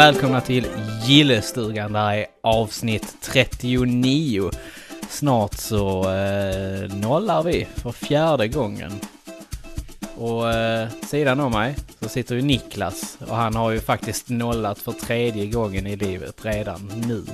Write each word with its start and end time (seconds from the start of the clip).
Välkomna 0.00 0.40
till 0.40 0.66
Gillestugan. 1.04 1.92
Det 1.92 1.98
här 1.98 2.16
är 2.16 2.26
avsnitt 2.42 3.14
39. 3.22 4.50
Snart 5.08 5.54
så 5.54 6.10
eh, 6.14 6.94
nollar 6.96 7.42
vi 7.42 7.66
för 7.74 7.92
fjärde 7.92 8.48
gången. 8.48 8.92
Och 10.16 10.52
eh, 10.52 10.88
sidan 11.06 11.40
om 11.40 11.52
mig 11.52 11.76
så 12.00 12.08
sitter 12.08 12.34
ju 12.34 12.42
Niklas 12.42 13.18
och 13.28 13.36
han 13.36 13.56
har 13.56 13.70
ju 13.70 13.80
faktiskt 13.80 14.28
nollat 14.28 14.78
för 14.78 14.92
tredje 14.92 15.46
gången 15.46 15.86
i 15.86 15.96
livet 15.96 16.34
redan 16.42 16.92
nu. 17.06 17.24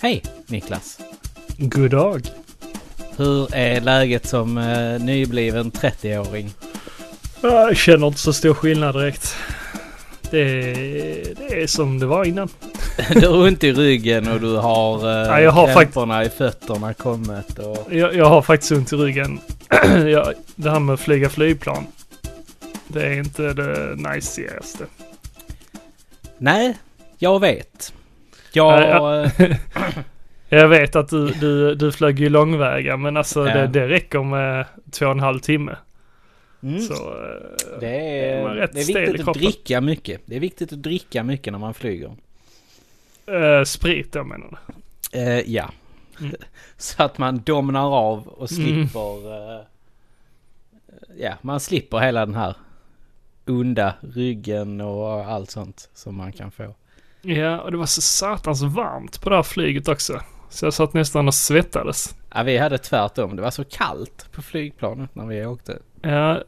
Hej 0.00 0.22
Niklas! 0.46 0.98
God 1.56 1.90
dag. 1.90 2.22
Hur 3.16 3.54
är 3.54 3.80
läget 3.80 4.26
som 4.26 4.58
eh, 4.58 5.00
nybliven 5.00 5.72
30-åring? 5.72 6.50
Jag 7.42 7.76
känner 7.76 8.06
inte 8.06 8.20
så 8.20 8.32
stor 8.32 8.54
skillnad 8.54 8.94
direkt. 8.94 9.36
Det 10.32 10.40
är, 10.40 11.34
det 11.34 11.62
är 11.62 11.66
som 11.66 11.98
det 11.98 12.06
var 12.06 12.24
innan. 12.24 12.48
Du 13.14 13.28
har 13.28 13.46
ont 13.46 13.64
i 13.64 13.72
ryggen 13.72 14.28
och 14.32 14.40
du 14.40 14.56
har, 14.56 14.98
eh, 15.34 15.42
Ja, 15.42 15.50
har 15.50 15.74
krämporna 15.74 16.24
i 16.24 16.28
fötterna 16.28 16.94
kommit 16.94 17.58
och... 17.58 17.86
Jag, 17.94 18.14
jag 18.14 18.26
har 18.26 18.42
faktiskt 18.42 18.72
ont 18.72 18.92
i 18.92 18.96
ryggen. 18.96 19.40
jag, 20.06 20.32
det 20.56 20.70
här 20.70 20.80
med 20.80 20.94
att 20.94 21.00
flyga 21.00 21.28
flygplan. 21.28 21.86
Det 22.88 23.06
är 23.06 23.12
inte 23.12 23.52
det 23.52 23.94
najsigaste. 23.96 24.84
Nej, 26.38 26.78
jag 27.18 27.40
vet. 27.40 27.92
Jag... 28.52 28.82
Ja. 28.82 29.30
Jag 30.48 30.68
vet 30.68 30.96
att 30.96 31.08
du, 31.08 31.28
du, 31.28 31.74
du 31.74 31.92
flög 31.92 32.20
ju 32.20 32.28
långväga 32.28 32.96
men 32.96 33.16
alltså 33.16 33.48
Ja. 33.48 33.54
det, 33.54 33.66
det 33.66 33.88
räcker 33.88 34.22
med 34.22 34.66
två 34.90 35.06
och 35.06 35.12
en 35.12 35.20
halv 35.20 35.38
timme. 35.38 35.76
Mm. 36.62 36.80
Så 36.80 36.94
eh, 36.94 37.80
Det 37.80 37.88
är 37.88 38.48
är, 38.48 38.70
det 38.72 38.80
är 38.80 38.84
viktigt 38.86 39.28
att 39.28 39.34
dricka 39.34 39.80
mycket. 39.80 40.20
Det 40.26 40.36
är 40.36 40.40
viktigt 40.40 40.72
att 40.72 40.82
dricka 40.82 41.22
mycket 41.22 41.52
när 41.52 41.58
man 41.60 41.74
flyger. 41.74 42.12
eh, 43.26 43.64
sprit 43.64 44.14
jag 44.14 44.26
menar 44.26 44.58
Eh, 45.12 45.50
ja. 45.50 45.70
Mm. 46.20 46.34
Så 46.76 47.02
att 47.02 47.18
man 47.18 47.38
domnar 47.42 47.90
av 47.96 48.28
och 48.28 48.50
slipper... 48.50 49.32
eh, 49.58 49.60
ja, 51.16 51.32
man 51.42 51.60
slipper 51.60 51.98
hela 51.98 52.26
den 52.26 52.34
här 52.34 52.54
onda 53.46 53.94
ryggen 54.00 54.80
och 54.80 55.08
allt 55.24 55.50
sånt 55.50 55.88
som 55.94 56.16
man 56.16 56.32
kan 56.32 56.50
få. 56.50 56.74
Ja, 57.22 57.60
och 57.60 57.70
det 57.70 57.76
var 57.76 57.86
så 57.86 58.00
satans 58.00 58.62
varmt 58.62 59.22
på 59.22 59.30
det 59.30 59.36
här 59.36 59.42
flyget 59.42 59.88
också. 59.88 60.20
Så 60.50 60.66
jag 60.66 60.74
satt 60.74 60.94
nästan 60.94 61.28
och 61.28 61.34
svettades. 61.34 62.14
Ja, 62.34 62.42
vi 62.42 62.58
hade 62.58 62.78
tvärtom. 62.78 63.36
Det 63.36 63.42
var 63.42 63.50
så 63.50 63.64
kallt 63.64 64.32
på 64.32 64.42
flygplanet 64.42 65.14
när 65.14 65.26
vi 65.26 65.46
åkte. 65.46 65.78
Ja, 66.02 66.42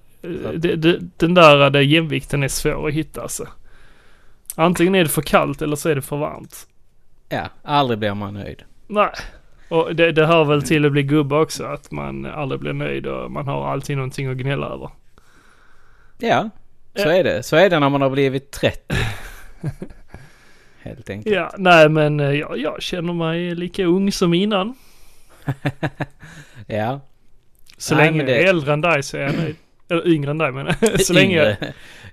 det, 0.56 0.76
det, 0.76 0.98
den 1.16 1.34
där 1.34 1.70
där 1.70 1.80
jämvikten 1.80 2.42
är 2.42 2.48
svår 2.48 2.88
att 2.88 2.94
hitta 2.94 3.22
alltså. 3.22 3.48
Antingen 4.56 4.94
är 4.94 5.02
det 5.02 5.10
för 5.10 5.22
kallt 5.22 5.62
eller 5.62 5.76
så 5.76 5.88
är 5.88 5.94
det 5.94 6.02
för 6.02 6.16
varmt. 6.16 6.66
Ja, 7.28 7.48
aldrig 7.62 7.98
blir 7.98 8.14
man 8.14 8.34
nöjd. 8.34 8.62
Nej. 8.86 9.10
Och 9.68 9.96
det, 9.96 10.12
det 10.12 10.26
hör 10.26 10.44
väl 10.44 10.62
till 10.62 10.84
att 10.84 10.92
bli 10.92 11.02
gubbe 11.02 11.34
också, 11.36 11.64
att 11.64 11.90
man 11.90 12.26
aldrig 12.26 12.60
blir 12.60 12.72
nöjd 12.72 13.06
och 13.06 13.30
man 13.30 13.48
har 13.48 13.66
alltid 13.72 13.96
någonting 13.96 14.26
att 14.30 14.36
gnälla 14.36 14.66
över. 14.66 14.90
Ja, 16.18 16.50
så 16.96 17.08
är 17.08 17.24
det. 17.24 17.42
Så 17.42 17.56
är 17.56 17.70
det 17.70 17.78
när 17.80 17.88
man 17.88 18.02
har 18.02 18.10
blivit 18.10 18.50
30. 18.50 18.78
Helt 20.82 21.10
enkelt. 21.10 21.36
Ja, 21.36 21.52
nej 21.58 21.88
men 21.88 22.20
eh, 22.20 22.30
jag, 22.32 22.58
jag 22.58 22.82
känner 22.82 23.12
mig 23.12 23.54
lika 23.54 23.84
ung 23.84 24.12
som 24.12 24.34
innan. 24.34 24.74
Ja. 26.66 27.00
Så 27.78 27.94
Nej, 27.94 28.04
länge 28.04 28.16
men 28.24 28.26
jag 28.32 28.38
det- 28.38 28.44
är 28.44 28.48
äldre 28.48 28.72
än 28.72 28.80
dig 28.80 29.02
så 29.02 29.16
är 29.16 29.20
jag 29.20 29.34
nöjd. 29.36 29.56
Eller 29.90 30.08
yngre 30.08 30.30
än 30.30 30.38
dig 30.38 30.52
men 30.52 30.74
så 30.98 31.12
länge 31.12 31.36
jag... 31.36 31.56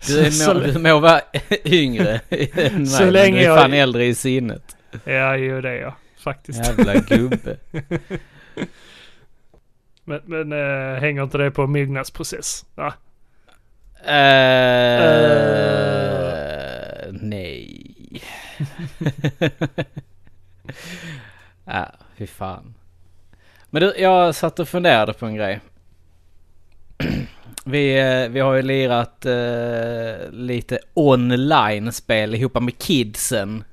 Du, 0.08 0.30
må, 0.48 0.54
du 0.54 0.80
må 0.80 1.00
vara 1.00 1.22
yngre 1.66 2.20
än 2.30 2.74
mig, 2.78 2.86
Så 2.88 3.10
länge 3.10 3.38
du 3.38 3.44
är 3.44 3.48
jag- 3.50 3.60
fan 3.62 3.74
äldre 3.74 4.06
i 4.06 4.16
sinnet. 4.16 4.76
Ja, 5.04 5.38
jo 5.38 5.62
det 5.62 5.70
är 5.70 5.82
jag 5.82 5.94
faktiskt. 6.18 6.66
Jävla 6.68 6.94
gubbe. 6.96 7.58
Men, 10.04 10.22
men 10.26 10.52
äh, 10.52 11.00
hänger 11.00 11.24
inte 11.24 11.38
det 11.38 11.52
på 11.52 11.68
mognadsprocess? 11.68 12.66
Ja. 12.76 12.94
Eh, 14.06 15.02
Eh. 15.82 17.08
Nej. 17.12 18.22
ja, 21.66 21.92
fy 22.18 22.28
fan. 22.28 22.74
Men 23.70 23.82
du, 23.82 23.94
jag 23.98 24.36
satt 24.36 24.60
och 24.60 24.70
funderade 24.70 25.14
på 25.14 25.26
en 25.26 25.36
grej. 25.36 25.60
Vi, 27.66 28.00
eh, 28.00 28.30
vi 28.30 28.40
har 28.40 28.54
ju 28.54 28.62
lirat 28.62 29.26
eh, 29.26 30.32
lite 30.32 30.80
online-spel 30.94 32.36
ihop 32.36 32.62
med 32.62 32.78
kidsen. 32.78 33.64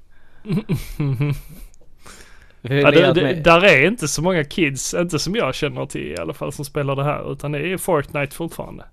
Ja, 2.62 2.90
det, 2.90 3.12
det, 3.12 3.34
där 3.34 3.64
är 3.64 3.86
inte 3.86 4.08
så 4.08 4.22
många 4.22 4.44
kids, 4.44 4.94
inte 4.94 5.18
som 5.18 5.34
jag 5.34 5.54
känner 5.54 5.86
till 5.86 6.12
i 6.12 6.16
alla 6.16 6.34
fall, 6.34 6.52
som 6.52 6.64
spelar 6.64 6.96
det 6.96 7.04
här. 7.04 7.32
Utan 7.32 7.52
det 7.52 7.58
är 7.58 7.76
Fortnite 7.76 8.34
fortfarande. 8.36 8.84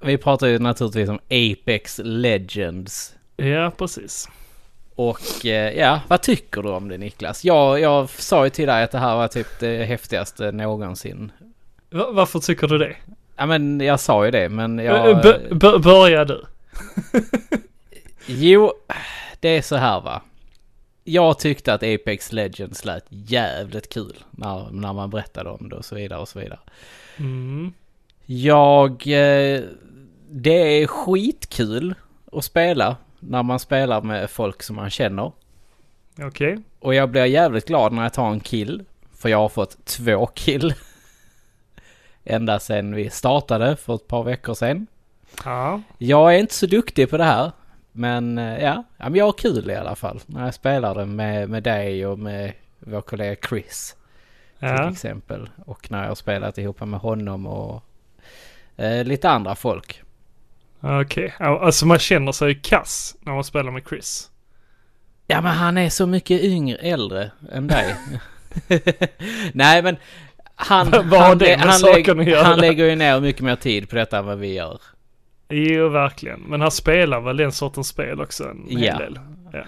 Vi 0.00 0.18
pratar 0.18 0.46
ju 0.46 0.58
naturligtvis 0.58 1.08
om 1.08 1.18
Apex 1.30 2.00
Legends. 2.04 3.14
Ja, 3.36 3.72
precis. 3.78 4.28
Och 4.94 5.46
eh, 5.46 5.72
ja, 5.78 6.00
vad 6.08 6.22
tycker 6.22 6.62
du 6.62 6.68
om 6.68 6.88
det 6.88 6.98
Niklas? 6.98 7.44
Jag, 7.44 7.80
jag 7.80 8.10
sa 8.10 8.44
ju 8.44 8.50
till 8.50 8.66
dig 8.66 8.82
att 8.82 8.90
det 8.90 8.98
här 8.98 9.16
var 9.16 9.28
typ 9.28 9.46
det 9.60 9.84
häftigaste 9.84 10.52
någonsin. 10.52 11.32
Va- 11.90 12.10
varför 12.12 12.38
tycker 12.38 12.66
du 12.68 12.78
det? 12.78 12.96
Ja 13.36 13.46
men 13.46 13.80
jag 13.80 14.00
sa 14.00 14.24
ju 14.24 14.30
det 14.30 14.48
men 14.48 14.78
Jag, 14.78 15.10
jag... 15.10 15.22
b- 15.22 15.38
b- 15.50 15.78
börja 15.78 16.24
du. 16.24 16.44
Jo, 18.26 18.72
det 19.40 19.48
är 19.48 19.62
så 19.62 19.76
här 19.76 20.00
va. 20.00 20.22
Jag 21.04 21.38
tyckte 21.38 21.74
att 21.74 21.82
Apex 21.82 22.32
Legends 22.32 22.84
lät 22.84 23.04
jävligt 23.08 23.88
kul 23.88 24.24
när, 24.30 24.70
när 24.70 24.92
man 24.92 25.10
berättade 25.10 25.50
om 25.50 25.68
det 25.68 25.76
och 25.76 25.84
så 25.84 25.94
vidare 25.94 26.20
och 26.20 26.28
så 26.28 26.38
vidare. 26.38 26.58
Mm. 27.16 27.72
Jag... 28.26 28.90
Eh, 28.90 29.62
det 30.30 30.82
är 30.82 30.86
skitkul 30.86 31.94
att 32.32 32.44
spela 32.44 32.96
när 33.20 33.42
man 33.42 33.58
spelar 33.58 34.02
med 34.02 34.30
folk 34.30 34.62
som 34.62 34.76
man 34.76 34.90
känner. 34.90 35.32
Okej. 36.22 36.58
Och 36.80 36.94
jag 36.94 37.10
blir 37.10 37.24
jävligt 37.24 37.66
glad 37.66 37.92
när 37.92 38.02
jag 38.02 38.12
tar 38.12 38.30
en 38.30 38.40
kill. 38.40 38.84
För 39.18 39.28
jag 39.28 39.38
har 39.38 39.48
fått 39.48 39.84
två 39.84 40.26
kill. 40.26 40.74
Ända 42.24 42.60
sedan 42.60 42.94
vi 42.94 43.10
startade 43.10 43.76
för 43.76 43.94
ett 43.94 44.08
par 44.08 44.22
veckor 44.24 44.54
sedan. 44.54 44.86
Ja. 45.44 45.80
Jag 45.98 46.34
är 46.34 46.38
inte 46.38 46.54
så 46.54 46.66
duktig 46.66 47.10
på 47.10 47.16
det 47.16 47.24
här. 47.24 47.52
Men 47.92 48.38
eh, 48.38 48.58
ja, 48.64 48.84
jag 49.14 49.24
har 49.24 49.32
kul 49.32 49.70
i 49.70 49.74
alla 49.76 49.96
fall. 49.96 50.20
När 50.26 50.44
jag 50.44 50.54
spelar 50.54 50.94
det 50.94 51.06
med, 51.06 51.50
med 51.50 51.62
dig 51.62 52.06
och 52.06 52.18
med 52.18 52.52
vår 52.78 53.00
kollega 53.00 53.36
Chris. 53.48 53.96
Till 54.58 54.68
Ja. 54.68 54.90
exempel. 54.90 55.48
Och 55.66 55.90
när 55.90 56.00
jag 56.02 56.08
har 56.08 56.14
spelat 56.14 56.58
ihop 56.58 56.80
med 56.80 57.00
honom 57.00 57.46
och 57.46 57.82
eh, 58.76 59.04
lite 59.04 59.30
andra 59.30 59.54
folk. 59.54 60.02
Okej. 60.80 61.34
Ja, 61.38 61.60
Alltså 61.66 61.86
man 61.86 61.98
känner 61.98 62.32
sig 62.32 62.54
kass 62.54 63.16
när 63.20 63.32
man 63.32 63.44
spelar 63.44 63.70
med 63.70 63.82
Chris. 63.88 64.30
Ja 65.26 65.40
men 65.40 65.52
han 65.52 65.78
är 65.78 65.90
så 65.90 66.06
mycket 66.06 66.40
yngre, 66.42 66.76
äldre 66.78 67.30
än 67.52 67.66
dig. 67.66 67.96
Nej 69.52 69.82
men 69.82 69.96
han, 70.56 70.90
Vad 70.90 71.04
har 71.20 71.28
han, 71.28 71.38
det 71.38 71.56
med 71.56 71.66
han, 71.66 71.78
saken 71.78 72.10
att 72.10 72.16
lägg, 72.16 72.28
göra? 72.28 72.42
han 72.44 72.58
lägger 72.58 72.86
ju 72.86 72.96
ner 72.96 73.20
mycket 73.20 73.42
mer 73.42 73.56
tid 73.56 73.88
på 73.90 73.96
detta 73.96 74.18
än 74.18 74.26
vad 74.26 74.38
vi 74.38 74.54
gör. 74.54 74.80
Jo, 75.48 75.88
verkligen. 75.88 76.40
Men 76.40 76.60
han 76.60 76.70
spelar 76.70 77.20
väl 77.20 77.36
den 77.36 77.52
sortens 77.52 77.88
spel 77.88 78.20
också 78.20 78.44
en 78.44 78.66
hel 78.68 78.82
Ja. 78.84 78.98
del. 78.98 79.18
Ja. 79.52 79.64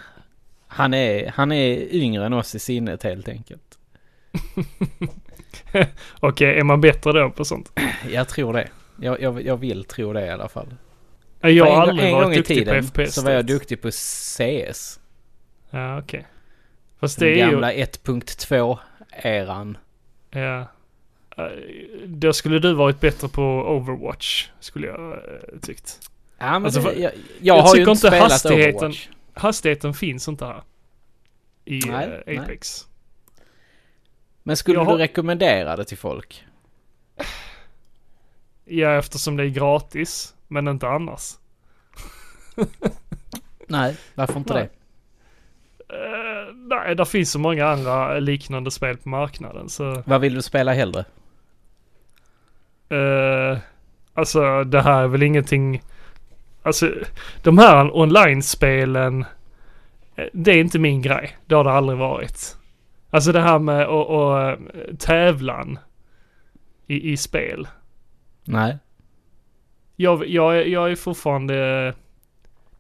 Han 0.69 0.95
är, 0.95 1.31
han 1.35 1.53
är 1.53 1.95
yngre 1.95 2.27
än 2.27 2.33
oss 2.33 2.55
i 2.55 2.59
sinnet 2.59 3.03
helt 3.03 3.29
enkelt. 3.29 3.79
Okej, 6.21 6.59
är 6.59 6.65
man 6.65 6.81
bättre 6.81 7.13
då 7.13 7.31
på 7.31 7.45
sånt? 7.45 7.79
Jag 8.11 8.29
tror 8.29 8.53
det. 8.53 8.69
Jag, 9.01 9.21
jag, 9.23 9.43
jag 9.43 9.57
vill 9.57 9.85
tro 9.85 10.13
det 10.13 10.27
i 10.27 10.31
alla 10.31 10.49
fall. 10.49 10.75
Ja, 11.41 11.49
Jag 11.49 11.65
har 11.65 11.83
en, 11.83 11.89
aldrig 11.91 12.09
en 12.09 12.15
varit 12.15 12.25
gång 12.25 12.33
i 12.33 12.37
duktig 12.37 12.57
tiden 12.57 12.87
på 12.87 13.05
FPS. 13.05 13.15
så 13.15 13.23
var 13.25 13.31
jag 13.31 13.47
duktig 13.47 13.83
på 13.83 13.91
CS. 13.91 15.01
Ja, 15.71 15.99
okej. 15.99 16.27
Fast 17.01 17.19
det 17.19 17.27
Den 17.27 17.35
är 17.35 17.47
ju... 17.47 17.51
gamla 17.53 17.73
1.2-eran. 17.73 19.77
Ja. 20.31 20.67
Eh, 21.37 21.45
Då 22.07 22.33
skulle 22.33 22.59
du 22.59 22.75
varit 22.75 23.01
bättre 23.01 23.29
på 23.29 23.43
Overwatch, 23.43 24.49
skulle 24.61 24.87
jag 24.87 25.13
eh, 25.13 25.19
tyckt. 25.63 26.11
Ja 26.39 26.45
men 26.53 26.65
Alltså, 26.65 26.81
det, 26.81 26.93
jag, 26.93 27.01
jag, 27.03 27.13
jag 27.41 27.63
har 27.63 27.77
ju 27.77 27.81
inte 27.83 27.97
spelat 27.97 28.33
hastigheten- 28.33 28.77
Overwatch. 28.77 29.09
Hastigheten 29.35 29.95
finns 29.95 30.29
inte 30.29 30.45
här. 30.45 30.63
I 31.65 31.81
Nej, 31.87 32.05
eh, 32.07 32.19
nej. 32.27 32.39
Apex. 32.39 32.87
Men 34.43 34.57
skulle 34.57 34.79
Jag 34.79 34.87
du 34.87 34.91
har- 34.91 34.99
rekommendera 34.99 35.77
det 35.77 35.85
till 35.85 35.99
folk? 35.99 36.45
Ja, 38.69 38.99
eftersom 38.99 39.37
det 39.37 39.43
är 39.45 39.49
gratis. 39.49 40.35
Men 40.49 40.69
inte 40.69 40.89
annars. 40.89 41.33
Nej, 43.69 43.97
varför 44.15 44.37
inte 44.39 44.55
Nej. 44.55 44.69
det? 45.89 45.95
Eh, 45.95 46.55
nej, 46.55 46.95
det 46.95 47.07
finns 47.07 47.31
så 47.33 47.39
många 47.39 47.67
andra 47.67 48.19
liknande 48.19 48.71
spel 48.71 48.97
på 48.97 49.09
marknaden 49.09 49.69
så... 49.69 50.03
Vad 50.07 50.21
vill 50.21 50.35
du 50.35 50.43
spela 50.43 50.73
hellre? 50.73 51.05
Uh, 52.93 53.59
alltså 54.15 54.65
det 54.65 54.81
här 54.83 55.03
är 55.03 55.09
väl 55.09 55.23
ingenting... 55.23 55.83
Alltså 56.63 56.91
de 57.43 57.59
här 57.59 57.97
online-spelen. 57.97 59.25
eh, 60.17 60.25
Det 60.33 60.51
är 60.51 60.59
inte 60.59 60.79
min 60.79 61.03
grej. 61.03 61.37
Det 61.47 61.55
har 61.55 61.65
det 61.65 61.73
aldrig 61.73 61.99
varit. 61.99 62.57
Alltså 63.11 63.33
det 63.33 63.41
här 63.41 63.59
med 63.59 63.83
att 63.83 64.11
att, 64.11 64.59
eh, 64.59 64.95
tävlan 64.99 65.79
i, 66.87 67.13
i 67.13 67.17
spel. 67.17 67.69
Nej. 68.45 68.79
Jag, 69.97 70.27
jag, 70.29 70.59
är- 70.59 70.65
jag 70.65 70.91
är 70.91 70.97
fortfarande 70.97 71.95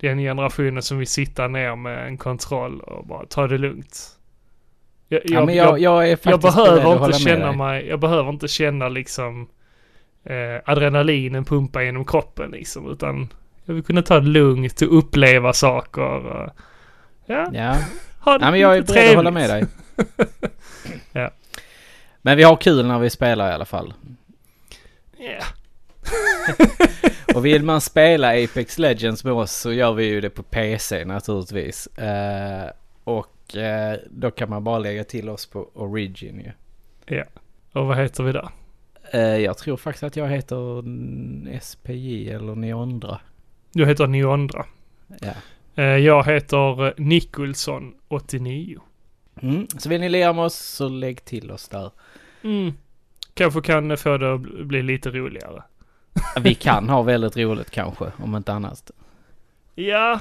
den 0.00 0.18
generationen 0.18 0.82
som 0.82 0.98
vill 0.98 1.06
sitta 1.06 1.48
ner 1.48 1.76
med 1.76 2.06
en 2.06 2.16
kontroll 2.18 2.80
och 2.80 3.06
bara 3.06 3.26
ta 3.26 3.46
det 3.46 3.58
lugnt. 3.58 4.18
Jag, 5.08 5.20
ja, 5.24 5.44
men 5.44 5.54
jag, 5.54 5.78
jag 5.78 6.04
är 6.04 6.18
jag 6.22 6.40
beredd 6.40 6.40
behöver 6.54 7.06
inte 7.06 7.18
känna 7.18 7.52
mig, 7.52 7.86
jag 7.86 8.00
behöver 8.00 8.28
inte 8.30 8.48
känna 8.48 8.88
liksom 8.88 9.48
eh, 10.26 10.60
adrenalinen 10.64 11.44
pumpa 11.44 11.82
genom 11.82 12.04
kroppen 12.04 12.50
liksom. 12.50 12.90
Utan 12.92 13.28
jag 13.64 13.74
vill 13.74 13.84
kunna 13.84 14.02
ta 14.02 14.20
det 14.20 14.26
lugnt 14.26 14.82
och 14.82 14.98
uppleva 14.98 15.52
saker. 15.52 16.26
Och, 16.26 16.50
ja, 17.26 17.50
Ja. 17.52 17.76
ha 18.20 18.32
det 18.32 18.38
Nej, 18.38 18.50
men 18.50 18.60
jag 18.60 18.76
är 18.76 18.82
beredd 18.82 19.10
att 19.10 19.16
hålla 19.16 19.30
med 19.30 19.50
dig. 19.50 19.64
Ja. 21.12 21.30
Men 22.22 22.36
vi 22.36 22.42
har 22.42 22.56
kul 22.56 22.86
när 22.86 22.98
vi 22.98 23.10
spelar 23.10 23.50
i 23.50 23.54
alla 23.54 23.64
fall. 23.64 23.94
Ja. 25.18 25.44
Och 27.34 27.46
vill 27.46 27.62
man 27.62 27.80
spela 27.80 28.28
Apex 28.44 28.78
Legends 28.78 29.24
med 29.24 29.32
oss 29.32 29.52
så 29.52 29.72
gör 29.72 29.92
vi 29.92 30.04
ju 30.04 30.20
det 30.20 30.30
på 30.30 30.42
PC 30.42 31.04
naturligtvis. 31.04 31.86
Eh, 31.86 32.70
och 33.04 33.56
eh, 33.56 33.98
då 34.10 34.30
kan 34.30 34.50
man 34.50 34.64
bara 34.64 34.78
lägga 34.78 35.04
till 35.04 35.28
oss 35.28 35.46
på 35.46 35.70
Origin 35.74 36.52
ju. 37.08 37.22
Och 37.72 37.86
vad 37.86 37.96
heter 37.96 38.22
vi 38.24 38.32
där? 38.32 38.48
Eh, 39.16 39.36
jag 39.36 39.58
tror 39.58 39.76
faktiskt 39.76 40.02
att 40.02 40.16
jag 40.16 40.28
heter 40.28 40.82
SPJ 41.60 42.30
eller 42.30 42.54
Neondra. 42.54 43.20
Du 43.72 43.86
heter 43.86 44.06
Neondra. 44.06 44.66
Ja. 45.20 45.32
Eh, 45.74 45.84
jag 45.84 46.24
heter 46.24 46.94
Nikolsson 47.00 47.94
89. 48.08 48.80
Mm. 49.42 49.66
Så 49.78 49.88
vill 49.88 50.00
ni 50.00 50.08
lira 50.08 50.32
med 50.32 50.44
oss 50.44 50.56
så 50.56 50.88
lägg 50.88 51.24
till 51.24 51.50
oss 51.50 51.68
där. 51.68 51.90
Mm. 52.42 52.72
Kanske 53.34 53.60
kan 53.60 53.96
få 53.96 54.18
det 54.18 54.34
att 54.34 54.40
bli 54.40 54.82
lite 54.82 55.10
roligare. 55.10 55.62
Vi 56.40 56.54
kan 56.54 56.88
ha 56.88 57.02
väldigt 57.02 57.36
roligt 57.36 57.70
kanske, 57.70 58.12
om 58.18 58.36
inte 58.36 58.52
annat. 58.52 58.90
Ja, 59.74 60.20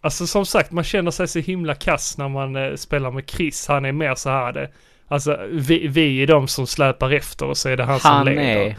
alltså 0.00 0.26
som 0.26 0.46
sagt 0.46 0.72
man 0.72 0.84
känner 0.84 1.10
sig 1.10 1.28
så 1.28 1.38
himla 1.38 1.74
kass 1.74 2.18
när 2.18 2.28
man 2.28 2.56
eh, 2.56 2.74
spelar 2.74 3.10
med 3.10 3.30
Chris. 3.30 3.68
Han 3.68 3.84
är 3.84 3.92
mer 3.92 4.14
så 4.14 4.30
här 4.30 4.52
det. 4.52 4.70
Alltså 5.12 5.46
vi, 5.50 5.86
vi 5.88 6.22
är 6.22 6.26
de 6.26 6.48
som 6.48 6.66
släpar 6.66 7.10
efter 7.10 7.46
och 7.46 7.56
så 7.56 7.68
är 7.68 7.76
det 7.76 7.84
han, 7.84 8.00
som 8.00 8.10
Han 8.10 8.26
leder. 8.26 8.42
är 8.42 8.76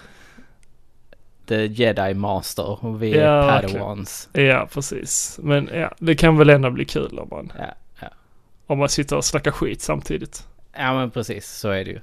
the 1.47 1.65
jedi 1.65 2.13
master 2.13 2.85
och 2.85 3.03
vi 3.03 3.13
är 3.13 3.25
Ja, 3.25 3.45
verkligen. 3.45 3.73
padawans. 3.75 4.29
Ja, 4.33 4.67
precis. 4.73 5.39
Men 5.43 5.69
ja, 5.73 5.91
det 5.99 6.15
kan 6.15 6.37
väl 6.37 6.49
ändå 6.49 6.69
bli 6.71 6.85
kul 6.85 7.19
om 7.19 7.27
man, 7.31 7.51
Ja, 7.59 7.73
ja. 8.01 8.07
om 8.67 8.77
man 8.79 8.89
sitter 8.89 9.15
och 9.17 9.25
snackar 9.25 9.51
skit 9.51 9.81
samtidigt. 9.81 10.47
ja, 10.77 10.93
men 10.93 11.11
precis 11.11 11.49
så 11.51 11.69
är 11.69 11.85
det 11.85 11.91
ju. 11.91 11.99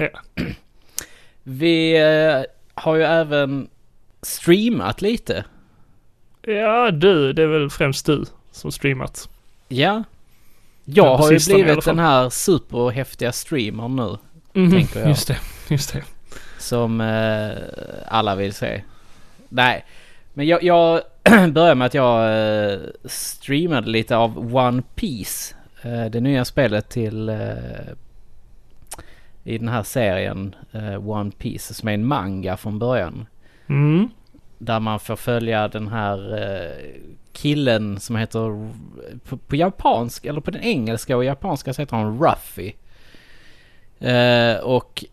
Ja. 0.00 0.08
Vi 1.42 1.96
eh, 1.98 2.42
har 2.74 2.96
ju 2.96 3.02
även 3.02 3.68
streamat 4.22 5.02
lite. 5.02 5.44
Ja, 6.42 6.90
du, 6.90 7.32
det 7.32 7.42
är 7.42 7.46
väl 7.46 7.70
främst 7.70 8.06
du 8.06 8.24
som 8.50 8.72
streamat. 8.72 9.28
Ja. 9.68 10.02
Jag 10.88 11.16
har 11.16 11.32
ju 11.32 11.38
blivit 11.46 11.84
den 11.84 11.98
här 11.98 12.30
superhäftiga 12.30 13.32
streamern 13.32 13.96
nu. 13.96 14.16
Mhm, 14.52 14.70
Tänker 14.70 15.00
jag. 15.00 15.08
Just 15.08 15.28
det, 15.28 15.38
just 15.68 15.92
det. 15.92 16.04
Som 16.58 17.00
eh, 17.00 17.50
alla 18.08 18.36
vill 18.36 18.54
se. 18.54 18.82
Nej, 19.48 19.84
men 20.34 20.46
jag, 20.46 20.62
jag 20.62 21.00
börjar 21.52 21.74
med 21.74 21.86
att 21.86 21.94
jag 21.94 22.40
eh, 22.72 22.78
streamade 23.04 23.90
lite 23.90 24.16
av 24.16 24.56
One 24.56 24.82
Piece. 24.94 25.54
Eh, 25.82 26.04
det 26.04 26.20
nya 26.20 26.44
spelet 26.44 26.88
till 26.88 27.28
eh, 27.28 27.36
i 29.44 29.58
den 29.58 29.68
här 29.68 29.82
serien 29.82 30.54
eh, 30.72 31.08
One 31.10 31.30
Piece 31.30 31.74
som 31.74 31.88
är 31.88 31.92
en 31.92 32.06
manga 32.06 32.56
från 32.56 32.78
början. 32.78 33.26
Mm. 33.68 34.08
Där 34.58 34.80
man 34.80 35.00
får 35.00 35.16
följa 35.16 35.68
den 35.68 35.88
här 35.88 36.42
eh, 36.42 37.00
killen 37.32 38.00
som 38.00 38.16
heter 38.16 38.70
på, 39.28 39.36
på 39.36 39.56
japansk 39.56 40.24
eller 40.24 40.40
på 40.40 40.50
den 40.50 40.62
engelska 40.62 41.16
och 41.16 41.24
japanska 41.24 41.74
så 41.74 41.82
heter 41.82 41.96
han 41.96 42.18
Ruffy. 42.18 42.72
Eh, 43.98 44.56
och 44.56 45.04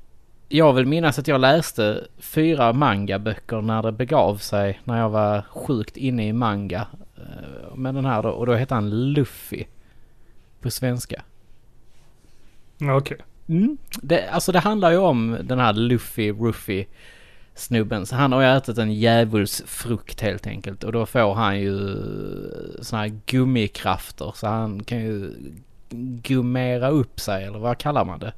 jag 0.50 0.74
vill 0.74 0.86
minnas 0.86 1.19
att 1.19 1.28
jag 1.28 1.42
läste 1.42 2.07
fyra 2.18 2.74
mangaböcker 2.74 3.62
när 3.62 3.84
det 3.84 3.92
begav 3.92 4.38
sig 4.38 4.80
när 4.84 5.00
jag 5.00 5.10
var 5.10 5.42
sjukt 5.42 5.98
inne 5.98 6.28
i 6.28 6.34
manga. 6.34 6.88
Eh, 7.18 7.75
med 7.75 7.96
den 7.96 8.06
här 8.06 8.24
då, 8.24 8.30
och 8.30 8.46
då 8.46 8.54
hette 8.54 8.74
han 8.74 9.13
Luffy. 9.13 9.66
På 10.62 10.72
svenska. 10.72 11.24
Okej. 12.81 13.18
Mm. 13.48 13.78
Det, 14.01 14.28
alltså 14.28 14.51
det 14.51 14.60
handlar 14.60 14.92
ju 14.92 14.98
om 14.98 15.38
den 15.44 15.60
här 15.60 15.74
Luffy, 15.74 16.31
Ruffy 16.31 16.86
snubben. 17.55 18.05
Så 18.05 18.15
han 18.15 18.31
har 18.31 18.41
ju 18.41 18.47
ätit 18.57 18.77
en 18.77 18.94
djävulsfrukt 18.94 20.21
helt 20.21 20.47
enkelt. 20.47 20.83
Och 20.83 20.91
då 20.91 21.05
får 21.05 21.33
han 21.33 21.59
ju 21.59 21.95
såna 22.81 23.01
här 23.01 23.19
gummikrafter. 23.25 24.31
Så 24.35 24.47
han 24.47 24.83
kan 24.83 25.00
ju 25.00 25.31
gummera 26.21 26.89
upp 26.89 27.19
sig 27.19 27.44
eller 27.44 27.59
vad 27.59 27.77
kallar 27.77 28.05
man 28.05 28.19
det? 28.19 28.33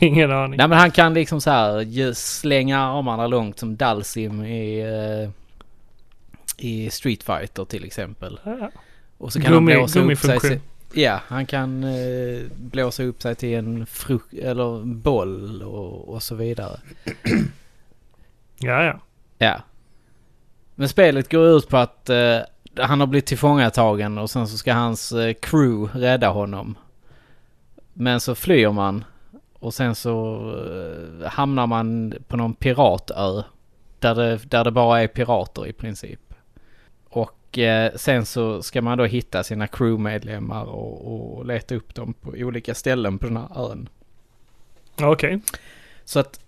Ingen 0.06 0.32
aning. 0.32 0.56
Nej 0.56 0.68
men 0.68 0.78
han 0.78 0.90
kan 0.90 1.14
liksom 1.14 1.40
så 1.40 1.50
här 1.50 2.12
slänga 2.12 2.80
armarna 2.80 3.26
långt 3.26 3.58
som 3.58 3.76
Dalsim 3.76 4.44
i, 4.44 4.80
eh, 4.80 5.30
i 6.56 6.90
Street 6.90 7.22
Fighter 7.22 7.64
till 7.64 7.84
exempel. 7.84 8.40
Ja. 8.44 8.70
Och 9.18 9.32
så 9.32 9.40
kan 9.40 9.52
Gummi- 9.52 9.72
han 9.72 9.78
blåsa 9.80 10.00
upp 10.00 10.40
sig. 10.40 10.60
Ja, 10.92 11.20
han 11.26 11.46
kan 11.46 11.84
eh, 11.84 12.42
blåsa 12.56 13.02
upp 13.02 13.22
sig 13.22 13.34
till 13.34 13.54
en 13.54 13.86
frukt 13.86 14.34
eller 14.34 14.84
boll 14.84 15.62
och, 15.62 16.08
och 16.08 16.22
så 16.22 16.34
vidare. 16.34 16.80
Ja, 18.58 18.84
ja. 18.84 19.00
Ja. 19.38 19.60
Men 20.74 20.88
spelet 20.88 21.30
går 21.30 21.46
ut 21.46 21.68
på 21.68 21.76
att 21.76 22.10
eh, 22.10 22.38
han 22.76 23.00
har 23.00 23.06
blivit 23.06 23.26
tillfångatagen 23.26 24.18
och 24.18 24.30
sen 24.30 24.48
så 24.48 24.56
ska 24.56 24.72
hans 24.72 25.12
eh, 25.12 25.34
crew 25.34 26.00
rädda 26.00 26.28
honom. 26.28 26.78
Men 27.92 28.20
så 28.20 28.34
flyr 28.34 28.70
man 28.70 29.04
och 29.58 29.74
sen 29.74 29.94
så 29.94 30.36
eh, 31.20 31.28
hamnar 31.28 31.66
man 31.66 32.14
på 32.28 32.36
någon 32.36 32.54
piratö. 32.54 33.42
Där 33.98 34.14
det, 34.14 34.36
där 34.36 34.64
det 34.64 34.70
bara 34.70 35.02
är 35.02 35.06
pirater 35.06 35.66
i 35.66 35.72
princip. 35.72 36.25
Och 37.56 37.60
eh, 37.60 37.92
sen 37.94 38.26
så 38.26 38.62
ska 38.62 38.82
man 38.82 38.98
då 38.98 39.04
hitta 39.04 39.44
sina 39.44 39.66
crewmedlemmar 39.66 40.64
och, 40.64 41.36
och 41.38 41.46
leta 41.46 41.74
upp 41.74 41.94
dem 41.94 42.12
på 42.14 42.30
olika 42.30 42.74
ställen 42.74 43.18
på 43.18 43.26
den 43.26 43.36
här 43.36 43.70
ön. 43.70 43.88
Okej. 45.00 45.40
Så 46.04 46.20
att 46.20 46.40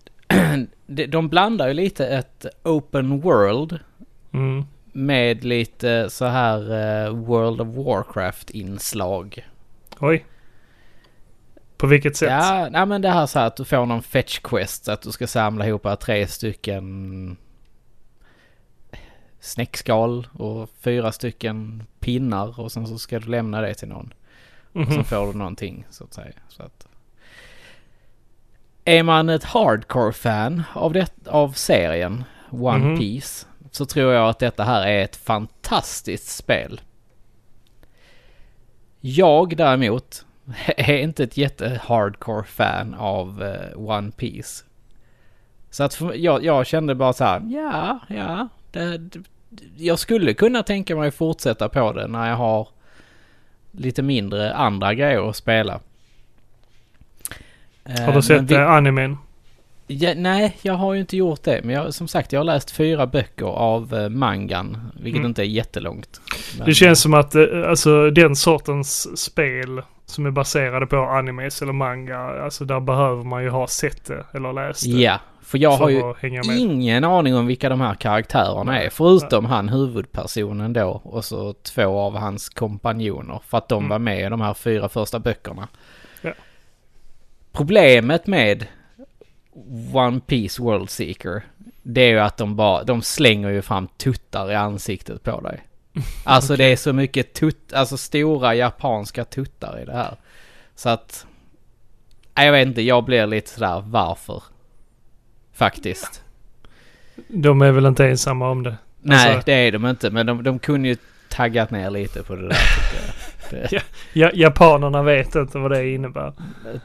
de- 0.86 1.28
blandar 1.28 1.68
ju 1.68 1.74
lite 1.74 2.06
ett 2.06 2.46
open 2.62 3.20
world 3.20 3.78
Mm. 4.32 4.64
med 4.92 5.44
lite 5.44 6.10
så 6.10 6.24
här 6.24 6.60
eh, 7.06 7.10
World 7.14 7.60
of 7.60 7.68
Warcraft 7.86 8.50
inslag. 8.50 9.46
Oj. 10.00 10.24
På 11.76 11.86
vilket 11.86 12.16
sätt? 12.16 12.30
Ja, 12.30 12.68
nej 12.70 12.86
men 12.86 13.02
det 13.02 13.10
här 13.10 13.26
så 13.26 13.38
här 13.38 13.46
att 13.46 13.56
du 13.56 13.64
får 13.64 13.86
någon 13.86 14.02
fetch 14.02 14.38
quest 14.38 14.88
att 14.88 15.02
du 15.02 15.12
ska 15.12 15.26
samla 15.26 15.66
ihop 15.66 15.86
tre 16.00 16.26
stycken 16.26 17.36
snäckskal 19.40 20.26
och 20.32 20.68
fyra 20.80 21.12
stycken 21.12 21.82
pinnar 22.00 22.60
och 22.60 22.72
sen 22.72 22.86
så 22.86 22.98
ska 22.98 23.18
du 23.18 23.26
lämna 23.30 23.60
det 23.60 23.74
till 23.74 23.88
någon. 23.88 24.14
Och 24.72 24.86
så 24.86 24.92
Mhm. 24.92 25.04
får 25.04 25.26
du 25.32 25.38
någonting 25.38 25.86
så 25.90 26.04
att 26.04 26.14
säga. 26.14 26.32
Så 26.48 26.62
att... 26.62 26.86
Är 28.84 29.02
man 29.02 29.28
ett 29.28 29.44
hardcore-fan 29.44 30.62
av, 30.74 30.92
det, 30.92 31.12
av 31.26 31.52
serien 31.52 32.24
One 32.50 32.78
Mhm. 32.86 32.98
Piece 32.98 33.46
så 33.70 33.86
tror 33.86 34.12
jag 34.12 34.28
att 34.28 34.38
detta 34.38 34.64
här 34.64 34.86
är 34.86 35.04
ett 35.04 35.16
fantastiskt 35.16 36.36
spel. 36.36 36.80
Jag 39.00 39.56
däremot 39.56 40.26
är 40.66 40.96
inte 40.98 41.24
ett 41.24 41.36
jätte-hardcore-fan 41.36 42.94
av 42.94 43.42
eh, 43.42 43.78
One 43.88 44.10
Piece. 44.10 44.64
Så 45.70 45.84
att 45.84 45.94
för, 45.94 46.12
jag, 46.14 46.44
jag 46.44 46.66
kände 46.66 46.94
bara 46.94 47.12
så 47.12 47.24
här, 47.24 47.42
ja, 47.48 47.98
ja, 48.08 48.48
det, 48.70 49.00
jag 49.76 49.98
skulle 49.98 50.34
kunna 50.34 50.62
tänka 50.62 50.96
mig 50.96 51.10
fortsätta 51.10 51.68
på 51.68 51.92
det 51.92 52.06
när 52.06 52.28
jag 52.28 52.36
har 52.36 52.68
lite 53.72 54.02
mindre 54.02 54.54
andra 54.54 54.94
grejer 54.94 55.28
att 55.30 55.36
spela. 55.36 55.80
Eh, 57.84 58.00
Har 58.04 58.12
du 58.12 58.22
sett 58.22 58.50
eh, 58.50 58.70
animen? 58.70 59.16
Ja, 59.90 60.12
nej, 60.16 60.56
jag 60.62 60.74
har 60.74 60.94
ju 60.94 61.00
inte 61.00 61.16
gjort 61.16 61.42
det. 61.42 61.60
Men 61.64 61.74
jag, 61.74 61.94
som 61.94 62.08
sagt, 62.08 62.32
jag 62.32 62.40
har 62.40 62.44
läst 62.44 62.70
fyra 62.70 63.06
böcker 63.06 63.46
av 63.46 63.94
eh, 63.94 64.08
mangan. 64.08 64.90
Vilket 65.00 65.18
Mm. 65.18 65.28
inte 65.28 65.42
är 65.42 65.46
jättelångt. 65.46 66.20
Men- 66.58 66.66
Det 66.66 66.74
känns 66.74 67.00
som 67.00 67.14
att 67.14 67.34
eh, 67.34 67.42
alltså, 67.68 68.10
den 68.10 68.36
sortens 68.36 69.18
spel 69.20 69.82
som 70.06 70.26
är 70.26 70.30
baserade 70.30 70.86
på 70.86 70.96
animes 70.96 71.62
eller 71.62 71.72
manga, 71.72 72.18
alltså 72.18 72.64
där 72.64 72.80
behöver 72.80 73.24
man 73.24 73.42
ju 73.42 73.50
ha 73.50 73.66
sett 73.66 74.04
det 74.04 74.24
eller 74.34 74.52
läst 74.52 74.84
det. 74.84 74.90
Ja, 74.90 75.18
för 75.42 75.58
jag 75.58 75.70
har 75.70 75.76
för 75.78 75.88
ju 75.88 76.14
hänga 76.20 76.42
med. 76.46 76.58
ingen 76.58 77.04
aning 77.04 77.36
om 77.36 77.46
vilka 77.46 77.68
de 77.68 77.80
här 77.80 77.94
karaktärerna 77.94 78.82
är. 78.82 78.90
Förutom 78.90 79.44
han 79.44 79.68
huvudpersonen 79.68 80.72
då 80.72 81.00
och 81.04 81.24
så 81.24 81.52
två 81.52 81.98
av 81.98 82.16
hans 82.16 82.48
kompanjoner. 82.48 83.40
För 83.46 83.58
att 83.58 83.68
de 83.68 83.78
Mm. 83.78 83.88
var 83.88 83.98
med 83.98 84.20
i 84.26 84.28
de 84.28 84.40
här 84.40 84.54
fyra 84.54 84.88
första 84.88 85.18
böckerna. 85.18 85.68
Ja. 86.22 86.32
Problemet 87.52 88.26
med 88.26 88.66
One 89.92 90.20
Piece 90.20 90.62
World 90.62 90.90
Seeker. 90.90 91.42
Det 91.82 92.00
är 92.00 92.08
ju 92.08 92.18
att 92.20 92.36
de 92.36 92.56
bara, 92.56 92.84
de 92.84 93.02
slänger 93.02 93.48
ju 93.48 93.62
fram 93.62 93.88
tuttar 93.96 94.50
i 94.52 94.54
ansiktet 94.54 95.22
på 95.22 95.40
dig. 95.40 95.60
Alltså 96.24 96.56
det 96.56 96.64
är 96.64 96.76
så 96.76 96.92
mycket 96.92 97.34
tutt, 97.34 97.72
alltså 97.72 97.96
stora 97.96 98.54
japanska 98.54 99.24
tuttar 99.24 99.80
i 99.80 99.84
det 99.84 99.92
här. 99.92 100.16
Så 100.74 100.88
att, 100.88 101.26
nej, 102.36 102.46
jag 102.46 102.52
vet 102.52 102.66
inte, 102.66 102.82
jag 102.82 103.04
blir 103.04 103.26
lite 103.26 103.50
sådär 103.50 103.82
varför. 103.86 104.42
Faktiskt. 105.52 106.22
De 107.28 107.62
är 107.62 107.70
väl 107.72 107.86
inte 107.86 108.06
ensamma 108.06 108.50
om 108.50 108.62
det. 108.62 108.76
Nej, 109.00 109.28
Alltså- 109.28 109.42
det 109.46 109.52
är 109.52 109.72
de 109.72 109.86
inte. 109.86 110.10
Men 110.10 110.26
de, 110.26 110.42
de 110.42 110.58
kunde 110.58 110.88
ju 110.88 110.96
taggat 111.28 111.70
ner 111.70 111.90
lite 111.90 112.22
på 112.22 112.34
det 112.34 112.48
där 112.48 112.56
tycker 113.50 113.72
jag. 113.72 113.82
Ja, 114.12 114.30
japanerna 114.34 115.02
vet 115.02 115.34
inte 115.34 115.58
vad 115.58 115.70
det 115.70 115.88
innebär. 115.90 116.32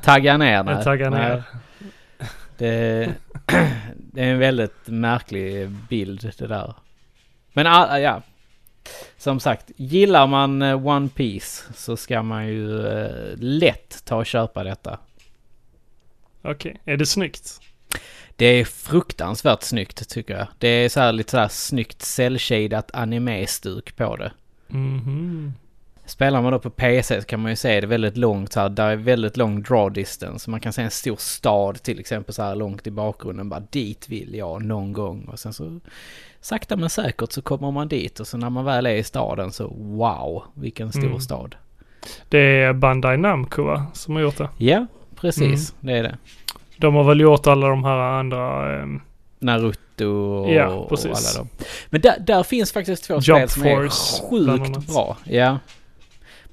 tagga 0.03 0.37
ner, 0.37 0.63
nej. 0.63 0.75
Nej, 0.75 0.83
tagga 0.83 1.09
Nej, 1.09 1.29
ner. 1.29 1.43
Det, 2.57 3.13
det 3.95 4.21
är 4.21 4.31
en 4.33 4.39
väldigt 4.39 4.87
märklig 4.87 5.69
bild 5.69 6.31
det 6.37 6.47
där. 6.47 6.73
Men 7.53 7.67
ah, 7.67 7.99
ja. 7.99 8.21
Som 9.17 9.39
sagt, 9.39 9.71
gillar 9.75 10.27
man 10.27 10.61
eh, 10.61 10.87
One 10.87 11.09
Piece 11.09 11.63
så 11.75 11.97
ska 11.97 12.23
man 12.23 12.47
ju 12.47 12.87
eh, 12.87 13.37
lätt 13.37 14.05
ta 14.05 14.15
och 14.15 14.25
köpa 14.25 14.63
detta. 14.63 14.99
Okej, 16.41 16.81
är 16.85 16.97
det 16.97 17.05
snyggt? 17.05 17.61
Det 18.35 18.45
är 18.45 18.65
fruktansvärt 18.65 19.63
snyggt 19.63 20.09
tycker 20.09 20.37
jag. 20.37 20.47
Det 20.57 20.67
är 20.67 20.89
så 20.89 20.99
här 20.99 21.11
lite 21.11 21.31
så 21.31 21.37
här 21.37 21.47
snyggt 21.47 22.01
cellshadat 22.01 22.91
anime-stuk 22.93 23.95
på 23.95 24.15
det. 24.15 24.31
Mhm. 24.67 25.53
Spelar 26.05 26.41
man 26.41 26.51
då 26.51 26.59
på 26.59 26.69
PC 26.69 27.21
så 27.21 27.27
kan 27.27 27.39
man 27.39 27.51
ju 27.51 27.55
se 27.55 27.81
det 27.81 27.87
väldigt 27.87 28.17
långt 28.17 28.55
här. 28.55 28.69
Där 28.69 28.89
är 28.89 28.95
väldigt 28.95 29.37
lång 29.37 29.61
draw 29.61 29.93
distance. 29.93 30.49
Man 30.49 30.59
kan 30.59 30.73
se 30.73 30.81
en 30.81 30.91
stor 30.91 31.15
stad 31.15 31.83
till 31.83 31.99
exempel 31.99 32.33
så 32.33 32.43
här 32.43 32.55
långt 32.55 32.87
i 32.87 32.91
bakgrunden. 32.91 33.49
Bara 33.49 33.63
dit 33.69 34.09
vill 34.09 34.35
jag 34.35 34.65
någon 34.65 34.93
gång. 34.93 35.25
Och 35.31 35.39
sen 35.39 35.53
så 35.53 35.79
sakta 36.41 36.75
men 36.77 36.89
säkert 36.89 37.31
så 37.31 37.41
kommer 37.41 37.71
man 37.71 37.87
dit. 37.87 38.19
Och 38.19 38.27
så 38.27 38.37
när 38.37 38.49
man 38.49 38.65
väl 38.65 38.85
är 38.85 38.95
i 38.95 39.03
staden 39.03 39.51
så 39.51 39.67
wow, 39.67 40.43
vilken 40.53 40.91
stor 40.91 41.03
Mm. 41.05 41.19
stad. 41.19 41.55
Det 42.29 42.39
är 42.39 42.73
Bandai 42.73 43.17
Namco 43.17 43.63
va, 43.63 43.85
som 43.93 44.15
har 44.15 44.21
gjort 44.21 44.37
det. 44.37 44.49
Ja, 44.57 44.85
precis. 45.15 45.75
Det 45.79 45.91
är 45.97 46.03
det. 46.03 46.17
De 46.77 46.95
har 46.95 47.03
väl 47.03 47.19
gjort 47.19 47.47
alla 47.47 47.67
de 47.67 47.83
här 47.83 47.97
andra... 47.97 48.73
ehm, 48.81 49.01
Naruto 49.39 50.05
och, 50.07 50.53
Ja, 50.53 50.67
och 50.67 50.99
alla 51.05 51.33
dem. 51.37 51.47
Men 51.89 52.01
där, 52.01 52.19
där 52.19 52.43
finns 52.43 52.71
faktiskt 52.71 53.03
två 53.03 53.13
Jump 53.13 53.21
spel 53.23 53.49
som 53.49 53.63
Force, 53.63 54.23
är 54.23 54.29
sjukt 54.29 54.87
bra. 54.93 55.17
Ja. 55.23 55.57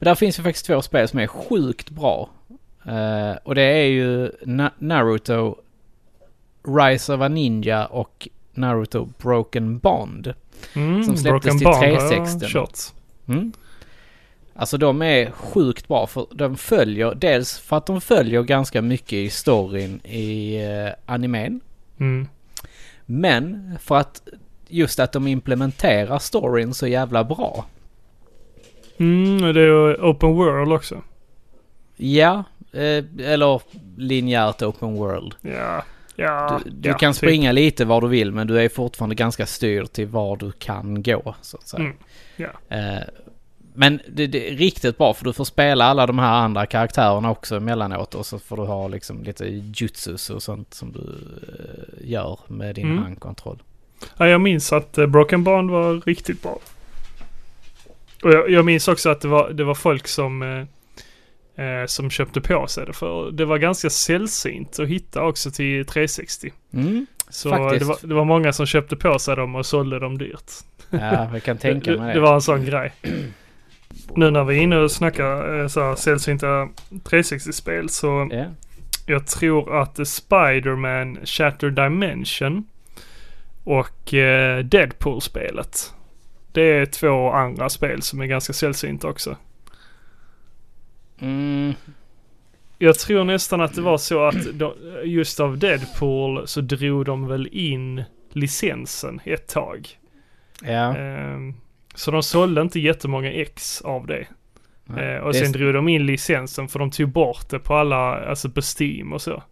Men 0.00 0.04
där 0.04 0.14
finns 0.14 0.38
ju 0.38 0.42
faktiskt 0.42 0.66
två 0.66 0.83
spel 0.83 1.09
som 1.09 1.19
är 1.19 1.26
sjukt 1.26 1.90
bra. 1.90 2.28
Eh, 2.87 3.33
och 3.45 3.54
det 3.54 3.62
är 3.62 3.85
ju 3.87 4.30
Na- 4.42 4.71
Naruto 4.78 5.57
Rise 6.66 7.14
of 7.14 7.21
a 7.21 7.28
Ninja 7.28 7.87
och 7.87 8.28
Naruto 8.54 9.09
Broken 9.19 9.78
Bond. 9.78 10.35
mm, 10.75 11.04
Som 11.04 11.16
släpptes 11.16 11.30
Broken 11.30 11.59
till 11.59 11.64
Bond 11.64 11.76
har 11.76 11.85
jag 11.87 12.09
360. 12.11 12.47
kört. 12.49 12.78
Mm. 13.28 13.52
Alltså 14.54 14.78
de 14.78 15.02
är 15.02 15.30
sjukt 15.30 15.88
bra 15.88 16.07
för 16.07 16.26
de 16.35 16.57
följer, 16.57 17.14
dels 17.14 17.59
för 17.59 17.76
att 17.76 17.87
de 17.87 18.00
följer 18.00 18.42
ganska 18.42 18.83
mycket 18.83 19.12
i 19.12 19.30
storyn 19.30 20.00
i 20.07 20.59
uh, 20.66 20.90
animen. 21.07 21.61
Mm. 22.00 22.28
Men 23.07 23.76
för 23.80 23.97
att 23.97 24.23
just 24.69 25.00
att 25.00 25.12
de 25.12 25.26
implementerar 25.26 26.19
storyn 26.19 26.75
så 26.75 26.87
jävla 26.87 27.25
bra. 27.25 27.64
Mm, 29.00 29.54
det 29.54 29.61
är 29.61 29.64
ju 29.66 29.95
Open 29.95 30.30
World 30.35 30.73
också. 30.73 31.02
Ja, 31.97 32.45
eh, 32.73 33.04
eller 33.33 33.61
linjärt 33.97 34.62
open 34.62 34.95
world. 34.95 35.35
Ja. 35.42 35.83
Ja, 36.16 36.61
Du, 36.64 36.71
du 36.71 36.88
ja, 36.88 36.95
kan 36.99 37.12
typ. 37.12 37.16
springa 37.19 37.52
lite 37.52 37.85
var 37.85 38.00
du 38.00 38.09
vill 38.09 38.33
men 38.33 38.47
du 38.47 38.61
är 38.61 38.69
fortfarande 38.69 39.14
ganska 39.14 39.47
styrd 39.47 39.92
till 39.92 40.07
var 40.07 40.37
du 40.37 40.52
kan 40.52 41.02
gå 41.02 41.35
så 41.40 41.57
att 41.57 41.69
säga. 41.69 41.80
Mm, 41.85 41.97
ja. 42.37 42.49
Eh, 42.76 43.02
men 43.75 44.00
det, 44.09 44.26
det 44.26 44.50
är 44.52 44.57
riktigt 44.57 44.99
bra 44.99 45.14
för 45.14 45.25
du 45.25 45.33
får 45.33 45.45
spela 45.45 45.85
alla 45.85 46.07
de 46.07 46.19
här 46.19 46.33
andra 46.35 46.66
karaktärerna 46.66 47.30
också 47.30 47.57
emellanåt 47.57 48.14
och 48.14 48.26
så 48.26 48.38
får 48.38 48.57
du 48.57 48.62
ha 48.62 48.88
liksom 48.88 49.23
lite 49.23 49.45
jutsus 49.75 50.30
och 50.30 50.42
sånt 50.42 50.75
som 50.75 50.92
du 50.92 51.00
eh, 51.49 52.11
gör 52.11 52.38
med 52.47 52.75
din 52.75 52.87
Mm. 52.87 53.02
handkontroll. 53.02 53.62
Ja, 54.16 54.28
jag 54.28 54.40
minns 54.40 54.73
att 54.73 54.99
eh, 54.99 55.07
Broken 55.07 55.45
Bond 55.45 55.71
var 55.71 56.00
riktigt 56.07 56.42
bra. 56.42 56.59
Och 58.22 58.32
jag, 58.32 58.50
jag 58.50 58.64
minns 58.64 58.88
också 58.88 59.10
att 59.10 59.20
det 59.20 59.28
var, 59.28 59.50
det 59.50 59.64
var 59.64 59.74
folk 59.74 60.08
som, 60.08 60.42
eh, 60.42 61.64
eh, 61.64 61.86
som 61.86 62.10
köpte 62.10 62.40
på 62.40 62.66
sig 62.66 62.86
det. 62.86 62.92
För 62.92 63.30
det 63.30 63.44
var 63.44 63.58
ganska 63.58 63.90
sällsynt 63.90 64.78
att 64.78 64.88
hitta 64.88 65.22
också 65.22 65.50
till 65.50 65.86
360. 65.86 66.52
Mm. 66.72 67.06
Så 67.28 67.48
det 67.48 67.84
var, 67.84 68.06
det 68.06 68.14
var 68.14 68.24
många 68.24 68.52
som 68.52 68.66
köpte 68.66 68.96
på 68.96 69.18
sig 69.18 69.36
dem 69.36 69.54
och 69.54 69.66
sålde 69.66 69.98
dem 69.98 70.18
dyrt. 70.18 70.50
Ja, 70.90 71.28
jag 71.32 71.42
kan 71.42 71.58
tänka 71.58 71.90
mig 71.90 72.06
det, 72.06 72.12
det. 72.12 72.20
var 72.20 72.34
en 72.34 72.40
sån 72.42 72.64
grej. 72.64 72.92
Nu 74.14 74.30
när 74.30 74.44
vi 74.44 74.58
är 74.58 74.60
inne 74.62 74.76
och 74.76 74.90
snackar 74.90 75.60
eh, 75.60 75.66
så 75.66 75.80
här, 75.80 75.94
sällsynta 75.94 76.68
360-spel 76.90 77.88
så 77.88 78.28
Ja. 78.32 78.44
jag 79.06 79.26
tror 79.26 79.80
att 79.82 80.08
Spider-Man 80.08 81.18
Shattered 81.24 81.74
Dimension 81.74 82.64
och 83.64 84.14
eh, 84.14 84.58
Deadpool-spelet. 84.64 85.94
Det 86.52 86.62
är 86.62 86.87
två 86.87 87.30
andra 87.30 87.69
spel 87.69 88.02
som 88.02 88.21
är 88.21 88.26
ganska 88.26 88.52
sällsynta 88.52 89.09
också. 89.09 89.37
Mm. 91.21 91.75
Jag 92.78 92.99
tror 92.99 93.25
nästan 93.25 93.61
att 93.61 93.75
det 93.75 93.83
var 93.83 93.99
så 93.99 94.25
att 94.25 94.59
de, 94.59 94.73
just 95.04 95.40
av 95.40 95.59
Deadpool 95.59 96.49
så 96.49 96.61
drog 96.61 97.04
de 97.04 97.26
väl 97.28 97.49
in 97.52 98.04
licensen 98.33 99.21
ett 99.25 99.49
tag. 99.49 99.88
Ja. 100.62 100.97
Ehm, 100.97 101.54
så 101.95 102.11
de 102.11 102.23
sålde 102.23 102.61
inte 102.61 102.80
jättemånga 102.80 103.33
ex 103.33 103.80
av 103.83 104.07
det. 104.07 104.26
Eh, 104.88 105.16
och 105.23 105.33
Det 105.33 105.38
är- 105.38 105.42
sen 105.45 105.52
drog 105.52 105.75
de 105.75 105.88
in 105.88 106.07
licensen 106.07 106.69
för 106.69 106.78
de 106.78 106.90
tog 106.90 107.09
bort 107.09 107.49
det 107.50 107.59
på 107.59 107.75
alla, 107.75 107.97
alltså 108.25 108.50
på 108.50 108.61
Steam 108.80 109.12
och 109.12 109.23
så. 109.23 109.42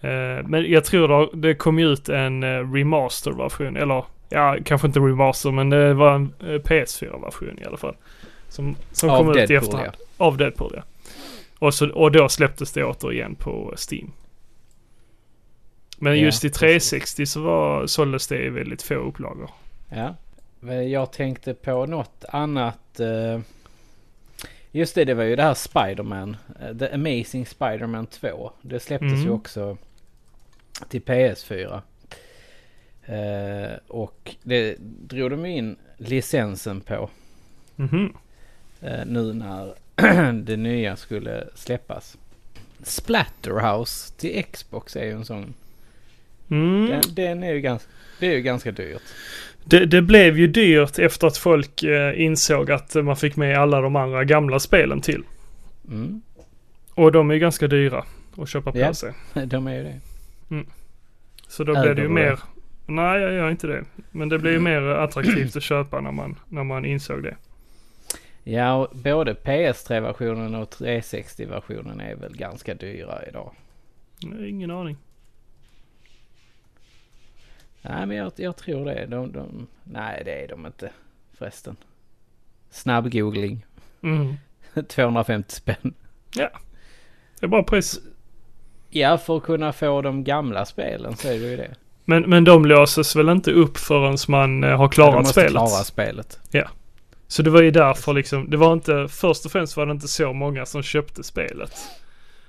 Eh, 0.00 0.46
men 0.46 0.64
jag 0.70 0.84
tror 0.84 1.08
det, 1.08 1.48
det 1.48 1.54
kom 1.54 1.78
ut 1.78 2.08
en 2.08 2.42
eh, 2.42 2.72
remaster-version, 2.72 3.76
eller 3.76 4.04
ja, 4.30 4.56
kanske 4.64 4.86
inte 4.86 5.00
remaster 5.00 5.50
men 5.50 5.70
det 5.70 5.94
var 5.94 6.14
en 6.14 6.34
eh, 6.40 6.44
PS4-version 6.46 7.58
i 7.58 7.64
alla 7.64 7.76
fall. 7.76 7.96
Som, 8.48 8.76
som 8.92 9.10
Av 9.10 9.18
kom 9.18 9.30
ut 9.30 9.36
i 9.36 9.38
Deadpool, 9.38 9.56
efterhand. 9.58 9.96
Av 10.16 10.36
Deadpool 10.36 10.72
ja. 10.76 10.82
Och, 11.58 11.74
så, 11.74 11.90
och 11.90 12.12
då 12.12 12.28
släpptes 12.28 12.72
det 12.72 12.84
återigen 12.84 13.34
på 13.34 13.74
Steam. 13.90 14.12
Men 15.98 16.12
Ja, 16.18 16.24
just 16.24 16.44
i 16.44 16.48
precis. 16.48 16.58
360 16.90 17.26
så 17.26 17.40
var, 17.42 17.86
såldes 17.86 18.26
det 18.26 18.44
i 18.44 18.48
väldigt 18.48 18.82
få 18.82 18.94
upplagor. 18.94 19.50
Ja. 19.88 20.14
Jag 20.82 21.12
tänkte 21.12 21.54
på 21.54 21.86
något 21.86 22.24
annat. 22.28 23.00
eh, 23.00 23.40
Just 24.72 24.94
det, 24.94 25.04
det 25.04 25.14
var 25.14 25.24
ju 25.24 25.36
det 25.36 25.42
här 25.42 25.54
Spider-Man. 25.54 26.36
eh, 26.60 26.76
The 26.76 26.88
Amazing 26.94 27.46
Spider-Man 27.46 28.06
2. 28.06 28.52
Det 28.62 28.80
släpptes 28.80 29.12
Mm. 29.12 29.24
ju 29.24 29.30
också 29.30 29.76
till 30.88 31.02
PS4. 31.02 31.80
Eh, 33.10 33.78
och 33.88 34.34
det 34.42 34.76
drog 34.80 35.30
de 35.30 35.46
in 35.46 35.76
licensen 35.98 36.80
på 36.80 37.10
Mhm. 37.76 38.12
eh, 38.80 39.04
nu 39.06 39.32
när 39.34 39.74
det 40.32 40.56
nya 40.56 40.96
skulle 40.96 41.44
släppas. 41.54 42.16
Splatterhouse 42.82 44.12
till 44.16 44.44
Xbox 44.52 44.96
är 44.96 45.04
ju 45.04 45.10
en 45.12 45.24
sån. 45.24 45.54
Mm. 46.50 46.86
Den, 46.90 47.02
den 47.14 47.42
är 47.42 47.52
ju 47.52 47.60
ganska, 47.60 47.90
det 48.20 48.26
är 48.26 48.32
ju 48.36 48.42
ganska 48.42 48.72
dyrt. 48.72 49.02
Det, 49.64 49.86
det 49.86 50.02
blev 50.02 50.38
ju 50.38 50.46
dyrt 50.46 50.98
efter 50.98 51.26
att 51.26 51.36
folk 51.36 51.82
eh, 51.82 52.20
insåg 52.20 52.70
att 52.70 52.94
man 52.94 53.16
fick 53.16 53.36
med 53.36 53.58
alla 53.58 53.80
de 53.80 53.96
andra 53.96 54.24
gamla 54.24 54.58
spelen 54.58 55.00
till. 55.00 55.22
Mm. 55.88 56.22
Och 56.94 57.12
de 57.12 57.30
är 57.30 57.34
ju 57.34 57.40
ganska 57.40 57.66
dyra 57.66 58.04
att 58.38 58.48
köpa 58.48 58.72
på 58.72 58.78
Ja. 58.78 58.94
sig. 58.94 59.12
De 59.46 59.66
är 59.66 59.74
ju 59.74 59.82
det. 59.82 60.00
Så 61.48 61.64
då 61.64 61.80
blev 61.82 61.96
det 61.96 62.02
ju 62.02 62.08
mer... 62.08 62.38
Nej, 62.90 63.20
jag 63.20 63.32
gör 63.32 63.50
inte 63.50 63.66
det. 63.66 63.84
Men 64.10 64.28
det 64.28 64.38
blev 64.38 64.52
ju 64.52 64.60
mer 64.60 64.82
attraktivt 64.82 65.56
att 65.56 65.62
köpa 65.62 66.00
när 66.00 66.12
man, 66.12 66.38
när 66.48 66.64
man 66.64 66.84
insåg 66.84 67.22
det. 67.22 67.36
Ja, 68.44 68.74
och 68.74 68.96
både 68.96 69.34
PS3-versionen 69.34 70.54
och 70.54 70.74
360-versionen 70.74 72.00
är 72.00 72.14
väl 72.14 72.36
ganska 72.36 72.74
dyra 72.74 73.26
idag. 73.28 73.54
Nej, 74.22 74.48
Ingen 74.48 74.70
aning. 74.70 74.96
Nej, 77.82 78.06
men 78.06 78.16
jag, 78.16 78.32
jag 78.36 78.56
tror 78.56 78.84
det. 78.84 79.06
De, 79.06 79.32
de, 79.32 79.66
nej, 79.84 80.22
det 80.24 80.44
är 80.44 80.48
de 80.48 80.66
inte 80.66 80.90
förresten. 81.32 81.76
Snabb 82.70 83.12
googling. 83.12 83.66
Mm. 84.02 84.34
250 84.88 85.54
spänn. 85.54 85.94
Det 87.40 87.46
är 87.46 87.48
bra 87.48 87.62
pris. 87.62 88.00
Ja, 88.90 89.18
för 89.18 89.36
att 89.36 89.42
kunna 89.42 89.72
få 89.72 90.02
de 90.02 90.24
gamla 90.24 90.64
spelen 90.64 91.16
så 91.16 91.28
är 91.28 91.32
det 91.32 91.50
ju 91.50 91.56
det. 91.56 91.74
Men, 92.04 92.22
men 92.22 92.44
de 92.44 92.64
låses 92.64 93.16
väl 93.16 93.28
inte 93.28 93.52
upp 93.52 93.78
förrän 93.78 94.16
man 94.28 94.64
eh, 94.64 94.76
har 94.76 94.88
klarat 94.88 95.14
måste 95.14 95.32
spelet? 95.32 95.50
klara 95.50 95.84
spelet. 95.84 96.40
Så 97.30 97.42
det 97.42 97.50
var 97.50 97.62
ju 97.62 97.70
därför 97.70 98.12
liksom, 98.12 98.50
det 98.50 98.56
var 98.56 98.72
inte, 98.72 99.08
först 99.08 99.46
och 99.46 99.52
främst 99.52 99.76
var 99.76 99.86
det 99.86 99.92
inte 99.92 100.08
så 100.08 100.32
många 100.32 100.66
som 100.66 100.82
köpte 100.82 101.22
spelet. 101.22 101.72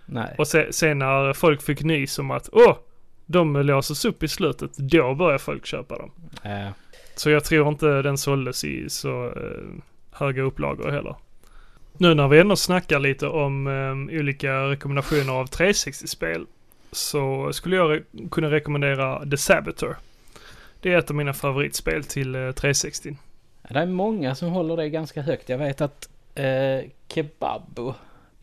Nej. 0.05 0.35
Och 0.37 0.47
se, 0.47 0.73
sen 0.73 0.99
när 0.99 1.33
folk 1.33 1.61
fick 1.61 1.81
nys 1.83 2.19
om 2.19 2.31
att 2.31 2.49
åh, 2.51 2.77
de 3.25 3.55
låses 3.55 4.05
upp 4.05 4.23
i 4.23 4.27
slutet, 4.27 4.77
då 4.77 5.15
börjar 5.15 5.37
folk 5.37 5.65
köpa 5.65 5.97
dem. 5.97 6.11
Ja. 6.43 6.73
Så 7.15 7.29
jag 7.29 7.43
tror 7.43 7.67
inte 7.67 8.01
den 8.01 8.17
såldes 8.17 8.63
i 8.63 8.89
så 8.89 9.25
eh, 9.25 9.83
höga 10.11 10.41
upplagor 10.41 10.91
heller. 10.91 11.15
Nu 11.97 12.13
när 12.13 12.27
vi 12.27 12.39
ändå 12.39 12.55
snackar 12.55 12.99
lite 12.99 13.27
om 13.27 13.67
eh, 13.67 14.19
olika 14.19 14.69
rekommendationer 14.69 15.33
av 15.33 15.49
360-spel 15.49 16.45
så 16.91 17.53
skulle 17.53 17.75
jag 17.75 17.91
re- 17.91 18.29
kunna 18.29 18.51
rekommendera 18.51 19.29
The 19.29 19.37
Saboteur. 19.37 19.95
Det 20.81 20.93
är 20.93 20.97
ett 20.97 21.09
av 21.09 21.15
mina 21.15 21.33
favoritspel 21.33 22.03
till 22.03 22.35
eh, 22.35 22.51
360. 22.51 23.17
Det 23.69 23.79
är 23.79 23.85
många 23.85 24.35
som 24.35 24.49
håller 24.49 24.77
det 24.77 24.89
ganska 24.89 25.21
högt. 25.21 25.49
Jag 25.49 25.57
vet 25.57 25.81
att 25.81 26.09
eh, 26.35 26.89
Kebabo 27.07 27.93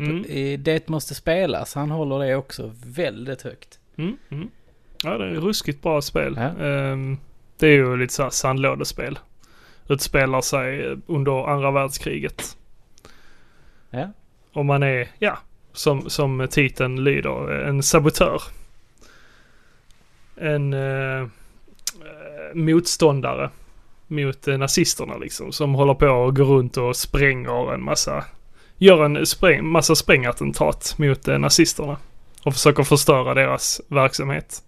Mm. 0.00 0.24
Det 0.62 0.88
måste 0.88 1.14
spelas, 1.14 1.74
han 1.74 1.90
håller 1.90 2.18
det 2.18 2.34
också 2.36 2.72
väldigt 2.86 3.42
högt. 3.42 3.78
Mm, 3.96 4.16
mm. 4.28 4.48
Ja, 5.04 5.18
det 5.18 5.24
är 5.24 5.32
ett 5.36 5.42
ruskigt 5.42 5.82
bra 5.82 6.00
spel. 6.02 6.34
Ja. 6.36 6.64
Ehm, 6.66 7.18
det 7.58 7.66
är 7.66 7.72
ju 7.72 7.96
lite 7.96 8.14
såhär 8.14 8.30
sandlådespel. 8.30 9.18
Utspelar 9.88 10.40
sig 10.40 10.86
eh, 10.86 10.96
under 11.06 11.48
andra 11.48 11.70
världskriget. 11.70 12.56
Ja. 13.90 14.10
Och 14.52 14.64
man 14.66 14.82
är, 14.82 15.08
ja, 15.18 15.38
som, 15.78 16.10
som 16.10 16.48
titeln 16.50 17.04
lyder, 17.04 17.50
en 17.50 17.82
sabotör. 17.82 18.42
En 20.36 20.72
eh, 20.72 21.20
eh, 21.20 21.26
motståndare 22.54 23.50
mot 24.06 24.48
eh, 24.48 24.58
nazisterna 24.58 25.16
liksom. 25.16 25.52
Som 25.52 25.74
håller 25.74 25.94
på 25.94 26.06
och 26.06 26.36
går 26.36 26.44
runt 26.44 26.76
och 26.76 26.96
spränger 26.96 27.74
en 27.74 27.82
massa, 27.82 28.24
gör 28.76 29.04
en 29.04 29.26
spräng, 29.26 29.66
massa 29.66 29.94
sprängattentat 29.94 30.94
mot 30.98 31.28
eh, 31.28 31.38
nazisterna. 31.38 31.96
Och 32.44 32.52
försöker 32.54 32.82
förstöra 32.82 33.34
deras 33.34 33.80
verksamhet. 33.88 34.62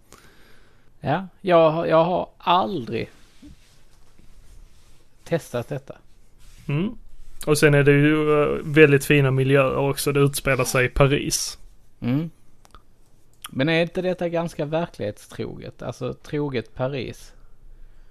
Ja, 1.01 1.27
jag, 1.41 1.89
jag 1.89 2.05
har 2.05 2.29
aldrig 2.39 3.11
testat 5.25 5.69
detta. 5.69 5.95
Mm. 6.69 6.95
Och 7.47 7.59
sen 7.59 7.75
är 7.75 7.83
det 7.83 7.93
ju 7.93 8.43
eh, 8.43 8.59
väldigt 8.63 9.05
fina 9.05 9.31
miljöer 9.31 9.77
också. 9.77 10.13
Det 10.13 10.21
utspelar 10.21 10.65
sig 10.65 10.85
i 10.85 10.89
Paris. 10.89 11.59
Mm. 12.01 12.31
Men 13.51 13.69
är 13.69 13.83
inte 13.83 14.03
detta 14.03 14.29
ganska 14.29 14.65
verklighetstroget? 14.65 15.83
Alltså 15.83 16.15
troget 16.15 16.75
Paris? 16.75 17.33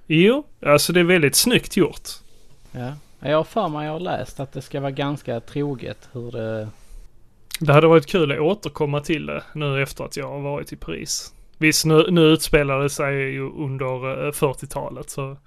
Jo, 0.07 0.43
alltså 0.65 0.93
det 0.93 0.99
är 0.99 1.03
väldigt 1.03 1.35
snyggt 1.35 1.77
gjort. 1.77 2.09
Ja. 2.71 2.93
Jag 3.19 3.37
har 3.37 3.43
för 3.43 3.67
mig 3.67 3.85
jag 3.85 3.93
har 3.93 3.99
läst 3.99 4.39
att 4.39 4.53
det 4.53 4.61
ska 4.61 4.79
vara 4.79 4.91
ganska 4.91 5.39
troget 5.39 6.09
hur 6.11 6.31
det... 6.31 6.69
Det 7.59 7.73
hade 7.73 7.87
varit 7.87 8.05
kul 8.05 8.31
att 8.31 8.39
återkomma 8.39 9.01
till 9.01 9.25
det 9.25 9.43
nu 9.53 9.81
efter 9.83 10.03
att 10.03 10.17
jag 10.17 10.27
har 10.27 10.39
varit 10.39 10.73
i 10.73 10.75
Paris. 10.75 11.33
Visst, 11.57 11.85
nu, 11.85 12.05
nu 12.11 12.21
utspelar 12.21 12.79
det 12.79 12.89
sig 12.89 13.15
ju 13.15 13.49
under 13.49 14.25
eh, 14.25 14.31
40-talet 14.31 15.09
så 15.09 15.37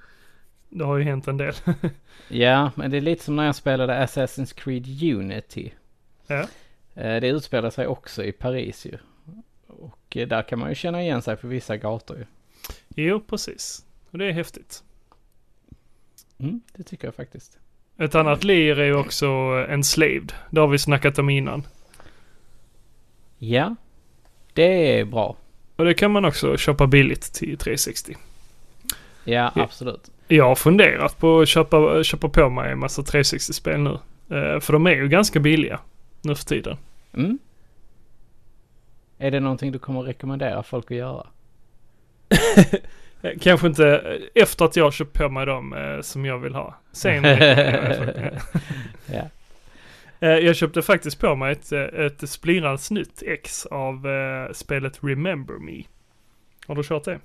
det 0.73 0.85
har 0.85 0.97
ju 0.99 1.05
hänt 1.05 1.29
en 1.29 1.37
del. 1.37 1.55
Ja, 2.29 2.71
men 2.75 2.91
det 2.91 2.97
är 2.97 3.01
lite 3.01 3.25
som 3.25 3.37
när 3.37 3.45
jag 3.47 3.55
spelade 3.57 3.93
Assassin's 4.07 4.55
Creed 4.55 5.15
Unity. 5.17 5.71
Ja. 6.27 6.41
Eh, 6.95 7.21
Det 7.21 7.29
utspelar 7.29 7.71
sig 7.71 7.87
också 7.87 8.25
i 8.25 8.33
Paris 8.33 8.87
ju. 8.87 8.99
Och 9.67 10.17
eh, 10.17 10.29
där 10.29 10.43
kan 10.43 10.59
man 10.59 10.69
ju 10.69 10.75
känna 10.75 11.03
igen 11.03 11.23
sig 11.23 11.37
på 11.37 11.47
vissa 11.47 11.77
gator 11.77 12.19
ju. 12.19 12.25
jo, 13.05 13.21
precis. 13.21 13.85
Och 14.11 14.19
det 14.19 14.25
är 14.27 14.33
häftigt. 14.33 14.83
Mm, 16.39 16.61
det 16.77 16.83
tycker 16.83 17.07
jag 17.07 17.15
faktiskt. 17.15 17.59
Ett 17.99 18.15
annat 18.15 18.45
lir 18.45 18.79
är 18.79 18.85
ju 18.85 18.95
också 18.97 19.27
eh, 19.27 19.75
Enslaved. 19.75 20.33
Det 20.51 20.61
har 20.61 20.69
vi 20.69 20.79
snackat 20.79 21.19
om 21.19 21.31
innan. 21.31 21.67
Ja, 23.39 23.77
det 24.53 24.99
är 25.01 25.05
bra. 25.05 25.37
Och 25.77 25.85
det 25.85 25.95
kan 25.95 26.11
man 26.11 26.25
också 26.25 26.57
köpa 26.57 26.87
billigt 26.87 27.23
till 27.35 27.59
360. 27.59 28.17
Ja, 29.25 29.53
Ja. 29.57 29.63
absolut. 29.63 30.11
Jag 30.37 30.45
har 30.45 30.55
funderat 30.55 31.19
på 31.19 31.41
att 31.41 31.49
köpa, 31.49 32.03
köpa 32.05 32.29
på 32.29 32.51
mig 32.51 32.73
en 32.73 32.79
massa 32.79 33.03
360-spel 33.03 33.81
nu. 33.81 33.91
Eh, 34.37 34.61
för 34.61 34.73
de 34.73 34.87
är 34.87 34.91
ju 34.95 35.09
ganska 35.09 35.41
billiga 35.41 35.81
nu 36.23 36.35
för 36.35 36.45
tiden. 36.45 36.77
Mm. 37.15 37.39
Är 39.19 39.31
det 39.31 39.41
någonting 39.41 39.73
du 39.73 39.79
kommer 39.79 40.03
rekommendera 40.03 40.63
folk 40.63 40.91
att 40.91 40.97
göra? 40.97 41.27
Kanske 43.41 43.67
inte 43.67 43.97
eh, 44.35 44.43
efter 44.43 44.65
att 44.65 44.77
jag 44.77 44.85
har 44.85 44.91
köpt 44.91 45.13
på 45.13 45.29
mig 45.29 45.47
dem 45.47 45.73
eh, 45.73 46.01
som 46.01 46.25
jag 46.25 46.39
vill 46.39 46.55
ha. 46.55 46.75
Sen 46.93 47.25
jag. 47.25 47.41
Ja. 49.07 49.23
Eh, 50.21 50.29
Jag 50.29 50.57
köpte 50.57 50.83
faktiskt 50.83 51.19
på 51.21 51.35
mig 51.37 51.53
ett, 51.53 51.73
eh, 51.73 51.81
ett 51.83 52.29
splirrans 52.31 52.91
nytt 52.91 53.23
ex 53.27 53.67
av 53.67 54.07
eh, 54.07 54.53
spelet 54.53 54.99
Remember 55.03 55.55
Me. 55.55 55.83
Har 56.67 56.75
du 56.75 56.83
kört 56.83 57.05
det? 57.05 57.19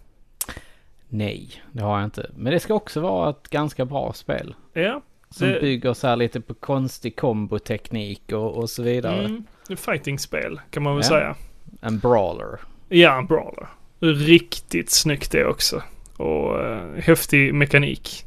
Nej, 1.09 1.49
det 1.71 1.83
har 1.83 1.97
jag 1.99 2.05
inte. 2.07 2.31
Men 2.35 2.53
det 2.53 2.59
ska 2.59 2.73
också 2.73 2.99
vara 3.01 3.29
ett 3.29 3.49
ganska 3.49 3.85
bra 3.85 4.13
spel. 4.13 4.55
Ja. 4.73 5.01
Som 5.29 5.47
Det- 5.47 5.61
bygger 5.61 5.93
så 5.93 6.07
här 6.07 6.15
lite 6.15 6.41
på 6.41 6.53
konstig 6.53 7.15
komboteknik 7.15 8.31
och, 8.31 8.57
och 8.57 8.69
så 8.69 8.83
vidare. 8.83 9.25
Mm, 9.25 9.45
fighting-spel 9.77 10.59
kan 10.71 10.83
man 10.83 10.95
väl 10.95 11.03
Ja. 11.05 11.09
säga. 11.09 11.35
En 11.81 11.99
brawler. 11.99 12.59
Ja, 12.89 13.17
en 13.17 13.25
brawler. 13.25 13.67
Riktigt 13.99 14.89
snyggt 14.91 15.31
det 15.31 15.45
också. 15.45 15.81
Och 16.17 16.63
eh, 16.65 16.93
häftig 16.95 17.53
mekanik. 17.53 18.25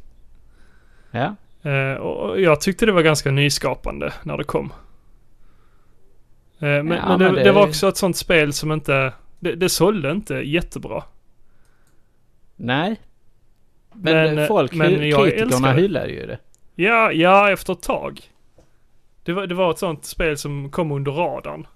Ja, 1.11 1.35
Eh, 1.63 1.93
och 1.93 2.41
jag 2.41 2.61
tyckte 2.61 2.85
det 2.85 2.91
var 2.91 3.01
ganska 3.01 3.31
nyskapande 3.31 4.13
när 4.23 4.37
det 4.37 4.43
kom. 4.43 4.73
Eh, 6.59 6.67
men 6.67 6.87
Ja, 6.87 7.07
men, 7.07 7.19
det, 7.19 7.25
men 7.25 7.35
det... 7.35 7.43
det- 7.43 7.51
var 7.51 7.67
också 7.67 7.87
ett 7.87 7.97
sånt 7.97 8.17
spel 8.17 8.53
som 8.53 8.71
inte... 8.71 9.13
Det, 9.39 9.55
det 9.55 9.69
sålde 9.69 10.11
inte 10.11 10.33
jättebra. 10.35 11.03
Nej. 12.65 12.95
Men, 13.93 14.13
Men, 14.13 14.37
eh, 14.39 14.47
folk, 14.47 14.73
men 14.73 14.89
kritikerna 14.89 15.71
hyllade 15.73 16.11
ju 16.11 16.25
det. 16.27 16.39
Ja, 16.75 17.11
ja 17.11 17.51
efter 17.51 17.73
ett 17.73 17.81
tag. 17.81 18.21
Det 19.23 19.33
var, 19.33 19.47
det 19.47 19.55
var 19.55 19.71
ett 19.71 19.79
sånt 19.79 20.05
spel 20.05 20.37
som 20.37 20.69
kom 20.69 20.91
under 20.91 21.11
radarn. 21.11 21.67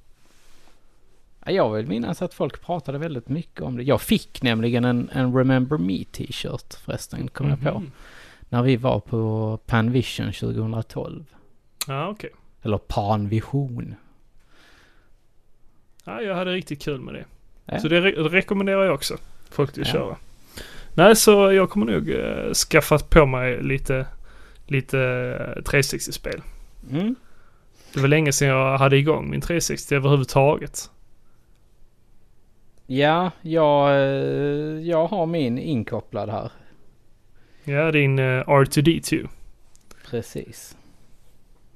Ja, 1.45 1.51
Jag 1.51 1.71
vill 1.73 1.87
minnas 1.87 2.21
att 2.21 2.33
folk 2.33 2.61
pratade 2.61 2.97
väldigt 2.97 3.29
mycket 3.29 3.61
om 3.61 3.77
det. 3.77 3.83
Jag 3.83 4.01
fick 4.01 4.41
nämligen 4.41 4.85
en, 4.85 5.09
en 5.13 5.33
Remember 5.37 5.77
Me 5.77 6.03
t-shirt 6.11 6.73
förresten, 6.85 7.27
kom 7.27 7.49
jag 7.49 7.61
på. 7.61 7.79
Mhm. 7.79 7.91
När 8.49 8.63
vi 8.63 8.75
var 8.75 8.99
på 8.99 9.59
Panvision 9.65 10.31
2012. 10.33 11.25
Ja, 11.87 12.07
okej. 12.07 12.29
Eller 12.61 12.77
Panvision. 12.77 13.95
Ja, 16.05 16.21
jag 16.21 16.35
hade 16.35 16.53
riktigt 16.53 16.81
kul 16.81 16.99
med 17.01 17.13
det. 17.13 17.25
Ja. 17.65 17.79
Så 17.79 17.87
det 17.87 18.01
re- 18.01 18.29
rekommenderar 18.29 18.83
jag 18.85 18.93
också. 18.93 19.17
Folk 19.49 19.69
att 19.69 19.77
Ja. 19.77 19.83
köra. 19.83 20.15
Nej, 20.97 21.15
så 21.15 21.51
jag 21.51 21.69
kommer 21.69 21.85
nog 21.85 22.09
uh, 22.09 22.53
skaffa 22.53 22.99
på 22.99 23.25
mig 23.25 23.63
lite, 23.63 24.07
lite 24.67 24.99
eh, 24.99 25.61
360-spel. 25.61 26.41
Mm. 26.91 27.15
Det 27.93 27.99
var 27.99 28.07
länge 28.07 28.31
sedan 28.31 28.47
jag 28.47 28.77
hade 28.77 28.97
igång 28.97 29.29
min 29.29 29.41
360 29.41 29.95
överhuvudtaget. 29.95 30.89
Ja, 32.87 33.31
jag, 33.41 33.89
eh, 33.89 34.79
jag 34.87 35.07
har 35.07 35.25
min 35.25 35.57
inkopplad 35.57 36.29
här. 36.29 36.51
Ja, 37.63 37.91
din 37.91 38.19
eh, 38.19 38.23
R2D2. 38.23 39.27
Precis. 40.09 40.77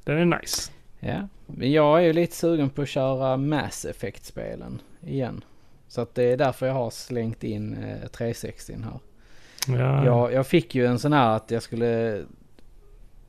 Den 0.03 0.17
är 0.17 0.39
nice. 0.39 0.71
Ja, 0.99 1.27
men 1.45 1.71
jag 1.71 1.99
är 1.99 2.03
ju 2.03 2.13
lite 2.13 2.36
sugen 2.36 2.69
på 2.69 2.82
att 2.82 2.89
köra 2.89 3.38
Mass 3.38 3.86
Effect-spelen 3.86 4.82
igen. 5.05 5.43
Så 5.88 6.01
att 6.01 6.15
det 6.15 6.23
är 6.23 6.38
därför 6.38 6.67
jag 6.67 6.73
har 6.73 6.89
slängt 6.89 7.43
in 7.43 7.73
eh, 7.73 8.08
360 8.08 8.77
här. 8.84 8.99
Ja, 9.69 10.05
Jag, 10.05 10.34
jag 10.34 10.47
fick 10.47 10.75
ju 10.75 10.86
en 10.86 10.99
sån 10.99 11.13
här 11.13 11.36
att 11.36 11.51
jag 11.51 11.63
skulle 11.63 12.23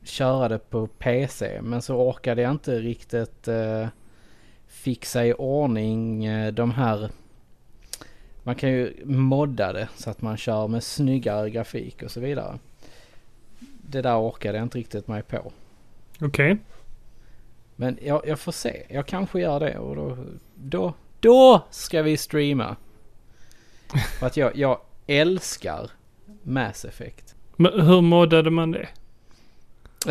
köra 0.02 0.48
det 0.48 0.70
på 0.70 0.86
PC. 0.86 1.60
Men 1.62 1.82
så 1.82 1.96
orkade 1.96 2.42
jag 2.42 2.50
inte 2.50 2.78
riktigt 2.78 3.48
eh, 3.48 3.88
fixa 4.66 5.26
i 5.26 5.34
ordning 5.34 6.24
eh, 6.24 6.52
de 6.52 6.70
här. 6.70 7.10
Man 8.42 8.54
kan 8.54 8.70
ju 8.70 8.94
modda 9.04 9.72
det 9.72 9.88
så 9.96 10.10
att 10.10 10.22
man 10.22 10.36
kör 10.36 10.68
med 10.68 10.84
snyggare 10.84 11.50
grafik 11.50 12.02
och 12.02 12.10
så 12.10 12.20
vidare. 12.20 12.58
Det 13.82 14.02
där 14.02 14.20
orkade 14.20 14.58
jag 14.58 14.64
inte 14.64 14.78
riktigt 14.78 15.08
mig 15.08 15.22
på. 15.22 15.52
Okej. 16.20 16.56
Men 17.76 17.98
jag, 18.02 18.22
jag 18.26 18.38
får 18.38 18.52
se. 18.52 18.82
Jag 18.88 19.06
kanske 19.06 19.40
gör 19.40 19.60
det 19.60 19.78
och 19.78 19.96
då, 19.96 20.16
då, 20.54 20.94
då 21.20 21.62
ska 21.70 22.02
vi 22.02 22.16
streama. 22.16 22.76
För 24.18 24.26
att 24.26 24.36
jag, 24.36 24.56
jag 24.56 24.80
älskar 25.06 25.90
Mass 26.42 26.84
Effect. 26.84 27.34
Men 27.56 27.80
hur 27.80 28.00
moddade 28.00 28.50
man 28.50 28.70
det? 28.70 28.88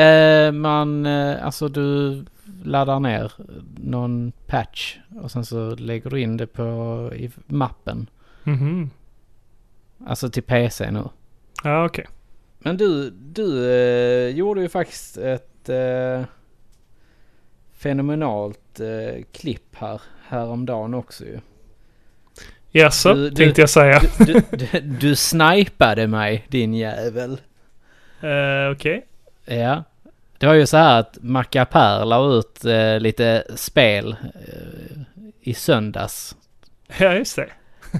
Eh, 0.03 0.51
man, 0.51 1.05
eh, 1.05 1.45
alltså 1.45 1.67
du 1.67 2.25
laddar 2.63 2.99
ner 2.99 3.31
någon 3.77 4.31
patch 4.47 4.97
och 5.21 5.31
sen 5.31 5.45
så 5.45 5.75
lägger 5.75 6.09
du 6.09 6.21
in 6.21 6.37
det 6.37 6.47
på 6.47 6.63
i 7.15 7.31
mappen. 7.45 8.09
Mhm. 8.43 8.89
Alltså 10.05 10.29
till 10.29 10.43
PC 10.43 10.91
nu. 10.91 11.03
Ja, 11.63 11.85
okej. 11.85 12.07
Men 12.59 12.77
du, 12.77 13.09
du 13.09 13.71
eh, 13.71 14.35
gjorde 14.35 14.61
ju 14.61 14.69
faktiskt 14.69 15.17
ett 15.17 15.69
eh, 15.69 16.23
fenomenalt 17.71 18.79
eh, 18.79 19.23
klipp 19.31 19.75
här 19.75 20.01
häromdagen 20.27 20.93
också 20.93 21.25
ju. 21.25 21.39
Jaså, 22.71 23.13
Du- 23.13 23.29
du- 23.29 23.35
tänkte 23.35 23.61
jag 23.61 23.69
säga. 23.69 24.01
Du, 24.17 24.25
du, 24.33 24.41
du, 24.51 24.79
du 24.79 25.15
snipade 25.15 26.07
mig 26.07 26.45
din 26.47 26.73
jävel. 26.73 27.31
Eh, 28.21 28.71
okej. 28.71 29.05
Ja. 29.45 29.83
Det 30.37 30.47
var 30.47 30.53
ju 30.53 30.65
så 30.67 30.77
här 30.77 30.99
att 30.99 31.17
Macapär 31.21 32.05
la 32.05 32.25
ut 32.33 32.65
eh, 32.65 32.99
lite 32.99 33.43
spel 33.55 34.15
eh, 34.23 35.01
i 35.41 35.53
söndags. 35.53 36.35
Ja, 36.99 37.13
just 37.13 37.35
det. 37.35 37.47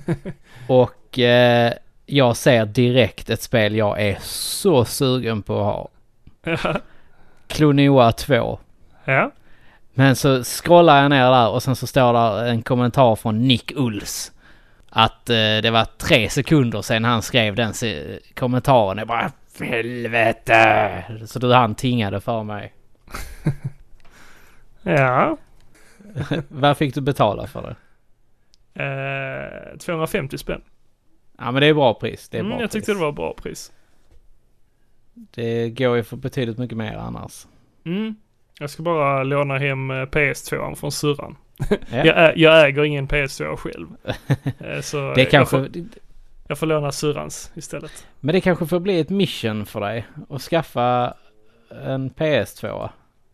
Och 0.68 1.20
eh, 1.20 1.74
jag 2.06 2.38
ser 2.38 2.66
direkt 2.66 3.30
ett 3.30 3.42
spel 3.42 3.76
jag 3.76 4.02
är 4.02 4.18
så 4.22 4.86
sugen 4.86 5.42
på 5.42 5.60
att 5.60 5.66
ha. 5.66 5.90
Klonoa 7.48 8.12
2. 8.12 8.60
ja. 9.06 9.32
Men 9.94 10.16
så 10.16 10.44
scrollar 10.44 11.02
jag 11.02 11.10
ner 11.10 11.32
där 11.32 11.50
och 11.50 11.64
sen 11.64 11.76
så 11.76 11.88
står 11.88 12.14
där 12.14 12.46
en 12.46 12.62
kommentar 12.62 13.16
från 13.16 13.48
Nick 13.48 13.72
Ulls. 13.76 14.32
Att 14.90 15.30
eh, 15.30 15.36
det 15.36 15.72
var 15.72 15.86
tre 15.98 16.30
sekunder 16.30 16.82
sedan 16.82 17.04
han 17.06 17.22
skrev 17.22 17.56
den 17.56 17.74
se- 17.74 18.20
kommentaren. 18.36 18.98
Jag 18.98 19.08
bara 19.08 19.32
helvete! 19.60 21.04
Så 21.28 21.40
du 21.40 21.54
han 21.54 21.76
tingade 21.76 22.22
för 22.22 22.44
mig. 22.44 22.74
Ja. 24.84 25.38
Vad 26.48 26.78
fick 26.78 26.94
du 26.96 27.02
betala 27.02 27.48
för 27.48 27.62
det? 27.62 27.76
Eh, 29.72 29.78
250 29.78 30.38
spänn. 30.38 30.62
Ja 31.38 31.52
men 31.52 31.62
det 31.62 31.68
är 31.68 31.74
bra 31.74 31.94
pris. 31.94 32.30
Det 32.30 32.38
är 32.38 32.42
bra 32.44 32.48
Mm, 32.52 32.62
jag 32.62 32.72
pris. 32.72 32.74
tyckte 32.80 32.92
det 32.94 33.00
var 33.00 33.12
bra 33.12 33.34
pris. 33.34 33.72
Det 35.14 35.70
går 35.70 35.96
ju 35.98 36.04
för 36.04 36.18
betydligt 36.18 36.58
mycket 36.58 36.78
mer 36.78 36.96
annars. 36.96 37.48
Mm. 37.86 38.16
Jag 38.62 38.70
ska 38.70 38.84
bara 38.84 39.24
låna 39.24 39.58
hem 39.58 39.92
eh, 39.92 39.96
PS2 39.96 40.76
från 40.76 40.92
syrran. 40.92 41.38
Ja. 41.92 42.06
Jag, 42.06 42.38
jag 42.38 42.66
äger 42.68 42.84
ingen 42.84 43.08
PS2 43.08 43.56
själv. 43.56 43.88
Eh, 44.60 44.82
så 44.82 45.14
Det 45.14 45.22
jag, 45.22 45.30
kanske, 45.32 45.58
får, 45.58 45.70
jag 46.48 46.58
får 46.58 46.68
låna 46.68 46.92
syrrans 46.92 47.52
istället. 47.56 48.08
men 48.20 48.34
det 48.34 48.42
kanske 48.42 48.66
får 48.66 48.80
bli 48.80 49.00
ett 49.00 49.10
mission 49.10 49.66
för 49.66 49.80
dig. 49.80 50.06
Att 50.30 50.42
skaffa 50.42 51.14
en 51.86 52.10
PS2 52.10 52.90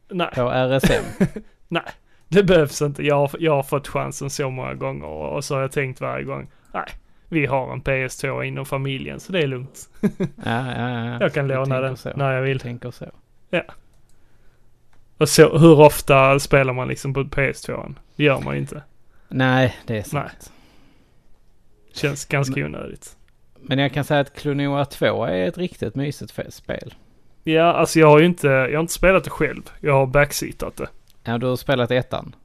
Nej, 0.09 0.27
på 0.35 0.49
RSM. 0.51 1.25
det 2.27 2.43
behövs 2.43 2.81
inte. 2.81 3.03
Jag 3.03 3.15
har, 3.15 3.31
jag 3.39 3.55
har 3.55 3.63
fått 3.63 3.87
chansen 3.87 4.29
så 4.29 4.49
många 4.49 4.73
gånger 4.73 5.07
och, 5.07 5.43
så 5.43 5.55
har 5.55 5.61
jag 5.61 5.71
tänkt 5.71 6.01
varje 6.01 6.23
gång. 6.23 6.47
Nej, 6.73 6.85
vi 7.29 7.45
har 7.45 7.73
en 7.73 7.81
PS2 7.81 8.43
inom 8.43 8.65
familjen 8.65 9.19
så 9.19 9.31
det 9.31 9.39
är 9.39 9.47
lugnt. 9.47 9.89
Ja, 10.01 10.73
ja, 10.77 11.05
ja. 11.05 11.17
Jag 11.19 11.33
kan 11.33 11.47
låna 11.47 11.81
den 11.81 11.97
när 12.15 12.31
jag 12.31 12.41
vill. 12.41 12.59
tänker 12.59 12.91
så. 12.91 13.05
Och 15.17 15.29
så, 15.29 15.57
hur 15.57 15.79
ofta 15.79 16.39
spelar 16.39 16.73
man 16.73 16.87
liksom 16.87 17.13
på 17.13 17.23
PS2? 17.23 17.95
Det 18.15 18.23
gör 18.23 18.41
man 18.41 18.53
ju 18.55 18.59
inte. 18.61 18.83
Nej, 19.27 19.75
det 19.87 19.97
är 19.97 20.03
sant. 20.03 20.51
Känns 21.93 22.25
ganska 22.25 22.65
onödigt. 22.65 23.17
Men 23.61 23.79
jag 23.79 23.93
kan 23.93 24.03
säga 24.03 24.19
att 24.19 24.33
Klonoa 24.35 24.85
2 24.85 25.23
är 25.25 25.47
ett 25.47 25.57
riktigt 25.57 25.95
mysigt 25.95 26.53
spel. 26.53 26.93
Ja, 27.43 27.63
alltså 27.73 27.99
jag 27.99 28.07
har 28.07 28.19
ju 28.19 28.25
inte, 28.25 28.47
jag 28.47 28.73
har 28.73 28.79
inte 28.81 28.93
spelat 28.93 29.23
det 29.23 29.29
själv. 29.29 29.61
Jag 29.79 29.93
har 29.93 30.05
backseatat 30.05 30.75
det. 30.75 30.87
Ja, 31.23 31.37
du 31.37 31.45
har 31.45 31.55
spelat 31.55 31.91
ettan. 31.91 32.35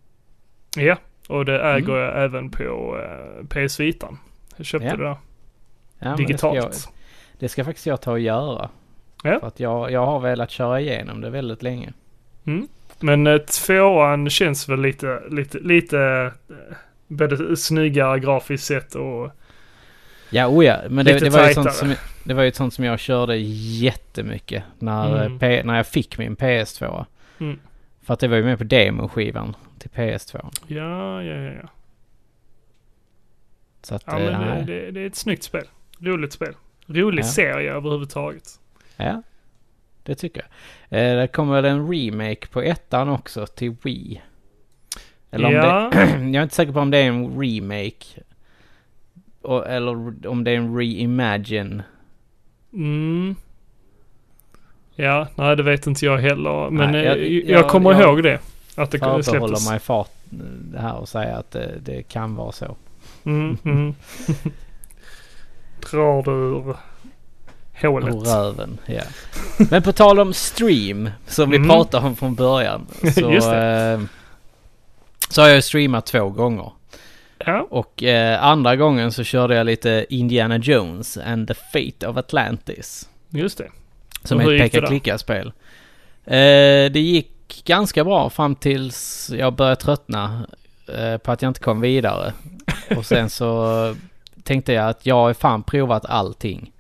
Ja, 0.77 0.97
och 1.29 1.45
det 1.45 1.61
äger 1.63 1.89
Mm. 1.89 2.01
jag 2.01 2.25
även 2.25 2.51
på 2.51 2.99
eh, 2.99 3.47
PS 3.47 3.81
Vitan. 3.81 4.19
Jag 4.57 4.67
köpte 4.67 4.87
Ja. 4.89 4.97
det 4.97 5.03
där 5.05 5.17
Ja, 5.99 6.17
men 6.17 6.27
Det 6.27 6.39
ska, 6.39 6.47
jag, 6.47 6.55
digitalt. 6.55 6.89
det 7.39 7.49
ska 7.49 7.65
faktiskt 7.65 7.87
jag 7.87 8.01
ta 8.01 8.11
och 8.13 8.21
göra. 8.21 8.69
Ja. 9.25 9.41
För 9.41 9.47
att 9.47 9.61
jag, 9.61 9.91
jag 9.91 10.07
har 10.07 10.21
velat 10.21 10.51
köra 10.51 10.81
igenom 10.81 11.21
det 11.21 11.31
väldigt 11.31 11.63
länge. 11.63 11.93
Mm. 12.45 12.69
Men 13.01 13.27
eh, 13.27 13.39
tvåan 13.39 14.31
känns 14.31 14.69
väl 14.69 14.81
lite, 14.81 15.23
lite, 15.31 15.59
lite 15.59 15.99
eh, 16.49 16.77
både 17.09 17.57
snyggare 17.57 18.21
grafiskt 18.21 18.67
sett 18.67 18.95
och 18.95 19.31
Ja, 20.33 20.47
oh 20.49 20.65
ja. 20.65 20.79
Men 20.89 21.05
det, 21.07 21.19
det, 21.19 21.31
var 21.31 21.49
ju 21.49 21.55
sånt 21.55 21.73
som, 21.73 21.95
det 22.25 22.35
var 22.35 22.43
ju 22.43 22.53
sånt 22.53 22.75
som 22.75 22.85
jag 22.85 22.99
körde 23.01 23.37
jättemycket 23.37 24.65
när, 24.79 25.21
Mm. 25.27 25.33
eh, 25.33 25.39
P, 25.39 25.63
när 25.65 25.77
jag 25.77 25.87
fick 25.87 26.19
min 26.19 26.37
PS2. 26.37 27.05
Mm. 27.39 27.59
För 28.03 28.15
att 28.15 28.21
det 28.21 28.29
var 28.29 28.37
ju 28.37 28.45
med 28.45 28.59
på 28.59 28.65
demoskivan 28.65 29.57
till 29.79 29.91
PS2. 29.91 30.51
ja, 30.67 31.23
ja, 31.23 31.35
ja. 31.35 31.53
ja. 31.63 31.69
Så 33.83 33.95
att, 33.95 34.03
ja 34.07 34.19
men 34.19 34.67
det, 34.67 34.73
det, 34.73 34.91
det 34.91 35.01
är 35.01 35.07
ett 35.07 35.17
snyggt 35.17 35.43
spel. 35.43 35.65
Roligt 36.01 36.33
spel. 36.33 36.55
Rolig 36.87 37.23
Ja. 37.23 37.27
serie 37.29 37.73
överhuvudtaget. 37.75 38.45
Ja, 38.97 39.23
det 40.11 40.15
tycker 40.17 40.47
jag. 40.89 41.01
Eh, 41.13 41.17
det 41.21 41.27
kommer 41.29 41.55
väl 41.55 41.65
en 41.65 41.93
remake 41.93 42.47
på 42.47 42.63
ettan 42.63 43.09
också 43.09 43.47
till 43.47 43.77
Wii. 43.83 44.23
Eller 45.31 45.47
om 45.49 45.53
ja, 45.55 45.91
det, 45.93 45.99
jag 46.11 46.35
är 46.35 46.43
inte 46.43 46.55
säker 46.55 46.73
på 46.73 46.81
om 46.81 46.91
det 46.91 46.99
är 46.99 47.05
en 47.09 47.41
remake. 47.41 48.07
Eller 49.67 50.27
om 50.29 50.45
det 50.45 50.51
är 50.51 50.57
en 50.57 50.77
reimagine. 50.77 51.83
mm. 52.73 53.35
Ja, 54.95 55.29
nej 55.35 55.57
det 55.57 55.63
vet 55.63 55.87
inte 55.87 56.05
jag 56.07 56.19
heller. 56.19 56.71
Men 56.71 56.93
Nej, 56.93 57.01
eh, 57.07 57.13
jag- 57.13 57.19
jag, 57.29 57.45
jag- 57.61 57.69
kommer 57.69 57.93
jag 57.93 58.03
ihåg 58.03 58.23
det. 58.23 58.39
Att 58.77 58.91
det 58.91 59.23
släpptes. 59.23 59.71
mig 59.71 59.79
fart 59.79 60.11
eh, 60.75 60.81
här 60.81 60.95
och 60.97 61.09
säga 61.09 61.37
att 61.37 61.51
det, 61.51 61.75
det 61.81 62.03
kan 62.03 62.35
vara 62.37 62.53
så. 62.53 62.77
Mm, 63.25 63.57
mm. 63.65 63.95
Drar 65.91 66.23
du 66.23 66.31
ur 66.31 66.77
hålet. 67.89 68.15
Ur 68.15 68.19
röven, 68.21 68.79
ja. 68.87 69.03
Men 69.71 69.83
på 69.83 69.93
tal 69.93 70.21
om 70.21 70.33
stream, 70.35 71.11
som 71.27 71.51
vi 71.51 71.57
Mm. 71.57 71.69
pratade 71.69 72.07
om 72.07 72.17
från 72.17 72.35
början. 72.35 72.87
Så, 73.15 73.53
eh, 73.55 74.01
så 75.29 75.43
har 75.43 75.49
jag 75.49 75.65
streamat 75.65 76.07
två 76.07 76.29
gånger. 76.29 76.73
Ja, 77.47 77.67
Och 77.71 78.03
eh, 78.03 78.45
andra 78.45 78.77
gången 78.77 79.13
så 79.13 79.25
körde 79.25 79.55
jag 79.55 79.67
lite 79.67 80.07
Indiana 80.09 80.57
Jones 80.59 81.17
and 81.17 81.49
the 81.49 81.55
Fate 81.55 82.07
of 82.09 82.17
Atlantis. 82.17 83.09
just 83.29 83.59
det. 83.59 83.69
Som 84.25 84.39
Och 84.41 84.45
är 84.55 84.61
ett 84.61 84.73
peka-klicka-spel. 84.73 85.53
Eh, 86.25 86.33
det 86.93 87.01
gick 87.01 87.63
ganska 87.65 88.05
bra 88.05 88.31
fram 88.31 88.55
tills 88.55 89.31
jag 89.39 89.53
började 89.55 89.77
tröttna 89.77 90.47
eh, 90.99 91.17
på 91.17 91.33
att 91.33 91.43
jag 91.43 91.51
inte 91.51 91.61
kom 91.61 91.81
vidare. 91.81 92.33
Och 92.97 93.07
sen 93.07 93.31
så 93.31 93.95
tänkte 94.45 94.73
jag 94.73 94.89
att 94.89 95.07
jag 95.07 95.15
har 95.15 95.35
fan 95.35 95.63
provat 95.63 96.05
allting. 96.07 96.73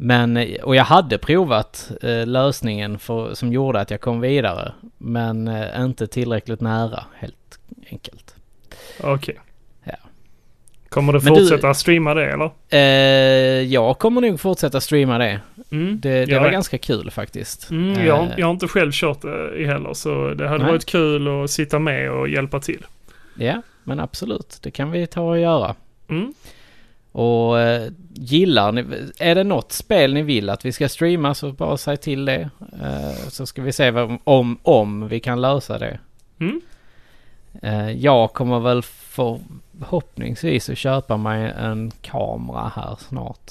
Men, 0.00 0.46
och 0.62 0.76
jag 0.76 0.84
hade 0.84 1.18
provat 1.18 1.90
eh, 2.02 2.26
lösningen 2.26 2.98
för, 2.98 3.34
som 3.34 3.52
gjorde 3.52 3.80
att 3.80 3.90
jag 3.90 4.00
kom 4.00 4.20
vidare. 4.20 4.72
Men 4.98 5.48
eh, 5.48 5.80
inte 5.80 6.06
tillräckligt 6.06 6.60
nära, 6.60 7.04
helt 7.14 7.58
enkelt. 7.90 8.34
Okej. 9.02 9.40
Ja. 9.84 9.92
Kommer 10.88 11.12
du 11.12 11.20
Men 11.24 11.34
du- 11.34 11.40
fortsätta 11.40 11.74
streama 11.74 12.14
det 12.14 12.32
eller? 12.32 12.50
Eh, 12.68 13.62
jag 13.72 13.98
kommer 13.98 14.20
nog 14.20 14.40
fortsätta 14.40 14.80
streama 14.80 15.18
det. 15.18 15.40
Mm. 15.70 16.00
Det, 16.00 16.24
det 16.24 16.34
var 16.34 16.42
med. 16.42 16.52
ganska 16.52 16.78
kul 16.78 17.10
faktiskt. 17.10 17.70
Mm, 17.70 18.06
jag, 18.06 18.16
har- 18.16 18.24
Eh, 18.26 18.32
jag 18.36 18.46
har 18.46 18.52
inte 18.52 18.68
själv 18.68 18.90
kört 18.92 19.22
det 19.22 19.56
i 19.56 19.64
heller 19.66 19.94
så 19.94 20.34
det 20.34 20.48
hade 20.48 20.62
Nej. 20.64 20.72
varit 20.72 20.84
kul 20.86 21.44
att 21.44 21.50
sitta 21.50 21.78
med 21.78 22.10
och 22.12 22.28
hjälpa 22.28 22.60
till. 22.60 22.86
Ja, 23.36 23.62
men 23.84 24.00
absolut. 24.00 24.58
Det 24.62 24.70
kan 24.70 24.90
vi 24.90 25.06
ta 25.06 25.20
och 25.22 25.38
göra. 25.38 25.74
Mm. 26.08 26.34
Och 27.18 27.60
eh, 27.60 27.90
gillar 28.14 28.72
ni, 28.72 28.84
är 29.18 29.34
det 29.34 29.44
något 29.44 29.72
spel 29.72 30.14
ni 30.14 30.22
vill 30.22 30.50
att 30.50 30.64
vi 30.64 30.72
ska 30.72 30.88
streama 30.88 31.34
så 31.34 31.52
bara 31.52 31.76
säg 31.76 31.96
till 31.96 32.24
det. 32.24 32.50
Eh, 32.82 33.28
så 33.28 33.46
ska 33.46 33.62
vi 33.62 33.72
se 33.72 33.90
vad, 33.90 34.18
om, 34.24 34.58
om 34.62 35.08
vi 35.08 35.20
kan 35.20 35.40
lösa 35.40 35.78
det. 35.78 35.98
Mm. 36.40 36.60
Eh, 37.62 37.90
jag 37.90 38.32
kommer 38.32 38.60
väl 38.60 38.82
förhoppningsvis 38.82 40.70
att 40.70 40.78
köpa 40.78 41.16
mig 41.16 41.52
en 41.58 41.90
kamera 42.02 42.72
här 42.76 42.96
snart. 43.08 43.50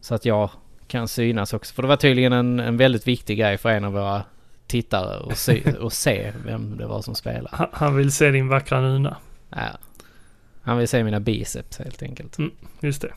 Så 0.00 0.14
att 0.14 0.24
jag 0.24 0.50
kan 0.88 1.08
synas 1.08 1.52
också. 1.54 1.74
För 1.74 1.82
det 1.82 1.88
var 1.88 1.96
tydligen 1.96 2.32
en, 2.32 2.60
en 2.60 2.76
väldigt 2.76 3.08
viktig 3.08 3.38
grej 3.38 3.58
för 3.58 3.68
en 3.68 3.84
av 3.84 3.92
våra 3.92 4.22
tittare 4.66 5.18
och 5.20 5.36
se, 5.36 5.72
och 5.80 5.92
se 5.92 6.32
vem 6.44 6.76
det 6.76 6.86
var 6.86 7.02
som 7.02 7.14
spelade. 7.14 7.48
Han- 7.56 7.68
Han 7.72 7.96
vill 7.96 8.12
se 8.12 8.30
din 8.30 8.48
vackra 8.48 8.80
nuna. 8.80 9.16
Ja. 9.50 9.62
Han 10.68 10.78
vill 10.78 10.88
se 10.88 11.04
mina 11.04 11.20
biceps 11.20 11.78
helt 11.78 12.02
enkelt. 12.02 12.36
Just 12.80 13.02
det. 13.02 13.12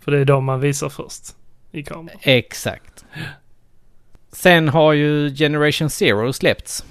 För 0.00 0.10
det 0.12 0.18
är 0.18 0.24
de 0.24 0.44
man 0.44 0.60
visar 0.60 0.88
först 0.88 1.22
i 1.72 1.82
kameran. 1.82 2.18
Exakt. 2.22 3.04
Sen 4.32 4.68
har 4.68 4.92
ju 4.92 5.34
Generation 5.34 5.90
Zero 5.90 6.32
släppts. 6.32 6.84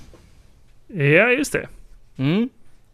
Ja, 0.88 1.30
just 1.30 1.54
det. 1.54 1.68
Mm. 2.18 2.50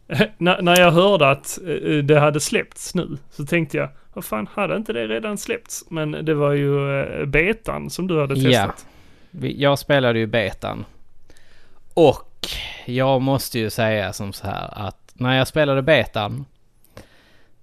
När 0.37 0.79
jag 0.79 0.91
hörde 0.91 1.29
att 1.29 1.59
eh, 1.67 1.97
det 2.03 2.19
hade 2.19 2.39
släppts 2.39 2.95
nu 2.95 3.17
så 3.31 3.45
tänkte 3.45 3.77
jag 3.77 3.89
vad 4.13 4.25
fan, 4.25 4.47
hade 4.53 4.75
inte 4.75 4.93
det 4.93 5.07
redan 5.07 5.37
släppts? 5.37 5.85
Men 5.89 6.11
det 6.11 6.33
var 6.33 6.51
ju 6.51 6.99
eh, 7.01 7.25
betan 7.25 7.89
som 7.89 8.07
du 8.07 8.19
hade 8.19 8.35
Ja. 8.39 8.49
testat. 8.65 8.85
Vi- 9.31 9.61
Jag 9.61 9.79
spelade 9.79 10.19
ju 10.19 10.25
betan. 10.27 10.85
Och 11.93 12.47
jag 12.85 13.21
måste 13.21 13.59
ju 13.59 13.69
säga 13.69 14.13
som 14.13 14.33
så 14.33 14.47
här 14.47 14.87
att 14.87 15.08
när 15.19 15.37
jag 15.37 15.47
spelade 15.47 15.81
betan 15.81 16.45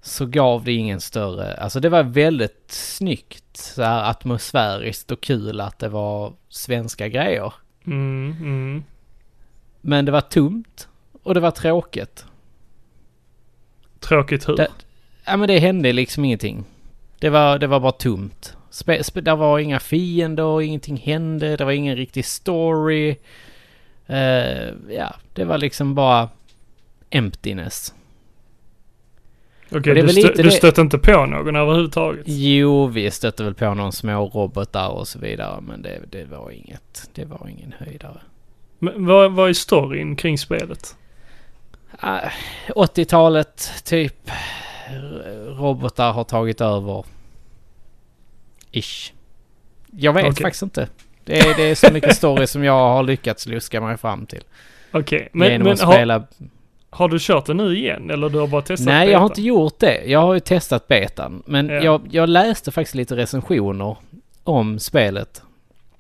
så 0.03 0.27
gav 0.27 0.65
det 0.65 0.73
ingen 0.73 1.01
större, 1.01 1.57
alltså 1.57 1.81
det 1.81 1.89
var 1.89 2.03
väldigt 2.03 2.65
snyggt 2.69 3.57
så 3.57 3.83
här 3.83 4.11
atmosfäriskt 4.11 5.11
och 5.11 5.21
kul 5.21 5.61
att 5.61 5.79
det 5.79 5.89
var 5.89 6.33
svenska 6.49 7.09
grejer. 7.09 7.53
Mm, 7.87 8.37
mm. 8.41 8.85
Men 9.81 10.05
det 10.05 10.13
var 10.13 10.21
tomt 10.21 10.89
och 11.23 11.35
det 11.35 11.41
var 11.41 11.51
tråkigt. 11.51 12.25
Tråkigt 14.01 14.49
hur? 14.49 14.57
Det, 14.57 14.69
ja 15.25 15.37
men 15.37 15.49
det 15.49 15.59
hände 15.59 15.93
liksom 15.93 16.25
ingenting. 16.25 16.65
Det 17.19 17.31
var, 17.31 17.59
det 17.59 17.67
var 17.67 17.81
bara 17.81 17.93
tomt. 17.93 18.57
Spe, 18.71 19.05
spe, 19.05 19.21
det 19.21 19.35
var 19.35 19.59
inga 19.59 19.81
fiender, 19.81 20.63
ingenting 20.63 20.97
hände, 20.97 21.57
det 21.57 21.65
var 21.65 21.73
ingen 21.73 21.97
riktig 21.97 22.25
story. 22.25 23.17
Eh, 24.07 24.69
ja, 24.91 25.15
det 25.33 25.45
var 25.45 25.59
liksom 25.59 25.95
bara 25.95 26.29
emptiness. 27.17 27.95
Okej, 29.71 29.99
är 29.99 30.03
du, 30.03 30.09
stö, 30.09 30.43
du 30.43 30.51
stötte 30.51 30.81
inte 30.81 30.99
på 30.99 31.27
någon 31.27 31.57
överhuvudtaget? 31.57 32.25
Jo, 32.27 32.87
vi 32.87 33.11
stötte 33.11 33.45
väl 33.45 33.55
på 33.55 33.75
någon 33.75 33.93
små 33.93 34.27
robotar 34.29 34.89
och 34.89 35.09
så 35.09 35.19
vidare, 35.19 35.61
men 35.61 35.83
det, 35.83 36.01
det 36.11 36.25
var 36.25 36.51
inget, 36.51 37.11
det 37.15 37.25
var 37.25 37.49
ingen 37.49 37.75
höjdare. 37.79 38.21
Men 38.79 39.07
vad, 39.07 39.33
vad 39.33 39.49
är 39.49 39.53
storyn 39.53 40.17
kring 40.17 40.39
spelet? 40.39 40.97
Ah, 42.01 42.21
80-talet, 42.69 43.71
typ. 43.85 44.31
R- 44.89 45.55
Robotar 45.59 46.13
har 46.13 46.25
tagit 46.25 46.61
över. 46.61 47.05
Ish. 48.73 49.13
Jag 49.91 50.13
vet 50.13 50.25
Okej. 50.25 50.43
faktiskt 50.43 50.63
inte. 50.63 50.89
Det 51.25 51.39
är, 51.39 51.57
det 51.57 51.63
är 51.63 51.75
så 51.75 51.93
mycket 51.93 52.17
story 52.17 52.47
som 52.47 52.65
jag 52.65 52.73
har 52.73 53.03
lyckats 53.03 53.47
luska 53.47 53.81
mig 53.81 53.97
fram 53.97 54.27
till. 54.27 54.43
Okej, 54.91 55.29
men, 55.33 55.51
genom 55.51 55.65
men 55.65 55.73
att 55.73 55.79
spela... 55.79 56.15
har 56.15 56.27
du 57.09 57.17
kört 57.21 57.47
det 57.47 57.55
nu 57.55 57.77
igen? 57.77 58.11
Eller 58.11 58.29
du 58.29 58.39
har 58.39 58.47
bara 58.47 58.63
testat 58.63 58.87
Nej, 58.87 59.11
jag 59.11 59.19
har 59.19 59.29
betan? 59.29 59.33
inte 59.33 59.43
gjort 59.49 59.79
det. 59.79 60.05
Jag 60.05 60.21
har 60.21 60.35
ju 60.35 60.41
testat 60.41 60.89
betan. 60.89 61.43
Men 61.47 61.69
Ja. 61.69 61.75
jag, 61.83 62.03
jag 62.11 62.29
läste 62.29 62.73
faktiskt 62.73 62.95
lite 62.95 63.17
recensioner 63.17 63.97
om 64.45 64.79
spelet. 64.79 65.43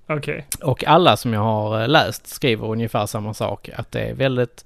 Okej, 0.08 0.46
Och 0.62 0.84
alla 0.84 1.16
som 1.16 1.32
jag 1.32 1.40
har 1.40 1.80
eh, 1.82 1.88
läst 1.88 2.26
skriver 2.26 2.66
ungefär 2.66 3.06
samma 3.06 3.34
sak. 3.34 3.68
Att 3.76 3.92
det 3.92 4.00
är 4.00 4.14
väldigt 4.14 4.64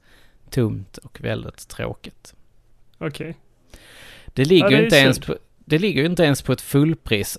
tomt 0.50 0.96
och 0.96 1.20
väldigt 1.20 1.68
tråkigt. 1.68 2.34
okej. 2.98 3.36
Det 4.26 4.44
ligger 4.44 4.64
Ja, 4.64 4.70
det 4.70 4.76
är 4.76 4.84
inte 4.84 4.96
ens 4.96 5.16
synd. 5.16 5.26
på, 5.26 5.36
det 5.64 5.78
ligger 5.78 6.04
inte 6.04 6.22
ens 6.22 6.42
på 6.42 6.52
ett 6.52 6.60
fullpris 6.60 7.38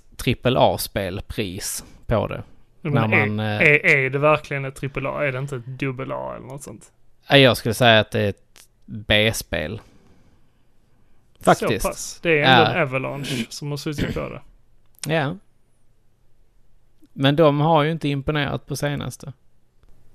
AAA-spelpris 0.76 1.84
på 2.06 2.26
det. 2.26 2.42
Men 2.80 2.92
När 2.92 3.02
är, 3.22 3.26
man, 3.26 3.40
eh, 3.40 3.46
är, 3.60 3.86
är 3.86 4.10
det 4.10 4.18
verkligen 4.18 4.64
ett 4.64 4.96
AAA? 4.96 5.24
Är 5.26 5.32
det 5.32 5.38
inte 5.38 5.56
ett 5.56 5.66
dubbel 5.66 6.12
A 6.12 6.34
eller 6.36 6.46
något 6.46 6.62
sånt? 6.62 6.92
Ja, 7.28 7.36
Jag 7.36 7.56
skulle 7.56 7.74
säga 7.74 8.00
att 8.00 8.10
det 8.10 8.20
är 8.20 8.28
ett 8.28 8.41
B-spel. 8.92 9.80
Faktiskt. 11.40 11.82
Så 11.82 11.88
pass. 11.88 12.18
Det 12.22 12.30
är 12.40 12.42
ändå 12.44 12.70
Ja. 12.72 12.74
en 12.76 12.82
Avalanche 12.82 13.46
som 13.48 13.70
har 13.70 13.76
suttit 13.76 14.14
på 14.14 14.28
det. 14.28 14.40
Ja. 15.14 15.36
Men 17.12 17.36
de 17.36 17.60
har 17.60 17.82
ju 17.82 17.90
inte 17.90 18.08
imponerat 18.08 18.66
på 18.66 18.76
senaste. 18.76 19.32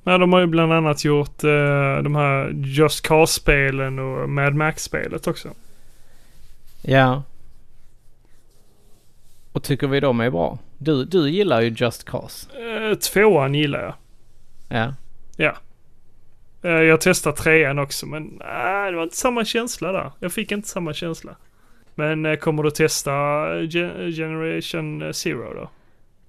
Nej, 0.03 0.19
de 0.19 0.33
har 0.33 0.39
ju 0.39 0.45
bland 0.47 0.73
annat 0.73 1.03
gjort 1.05 1.43
eh, 1.43 1.97
de 2.03 2.15
här 2.15 2.51
Just 2.55 3.01
Cause-spelen 3.07 3.99
och 3.99 4.29
Mad 4.29 4.53
Max-spelet 4.55 5.27
också. 5.27 5.49
Ja. 6.81 7.23
Och 9.51 9.63
tycker 9.63 9.87
vi 9.87 9.99
de 9.99 10.19
är 10.19 10.29
bra? 10.29 10.59
Du, 10.77 11.05
du 11.05 11.29
gillar 11.29 11.61
ju 11.61 11.69
Just 11.77 12.03
Cause. 12.03 12.47
Eh, 12.59 12.97
tvåan 12.97 13.53
gillar 13.55 13.81
jag. 13.83 13.93
Ja. 14.79 14.93
Eh, 15.45 15.55
jag 16.71 17.01
testade 17.01 17.35
trean 17.37 17.79
också 17.79 18.05
men 18.05 18.23
nej, 18.39 18.91
det 18.91 18.97
var 18.97 19.03
inte 19.03 19.15
samma 19.17 19.45
känsla 19.45 19.91
där. 19.91 20.11
Jag 20.19 20.31
fick 20.33 20.51
inte 20.51 20.67
samma 20.67 20.93
känsla. 20.93 21.35
Men 21.95 22.25
eh, 22.25 22.35
kommer 22.35 22.63
du 22.63 22.71
testa 22.71 23.11
eh, 23.57 23.69
Gen- 23.69 24.11
Generation 24.11 25.13
Zero 25.13 25.53
då? 25.53 25.69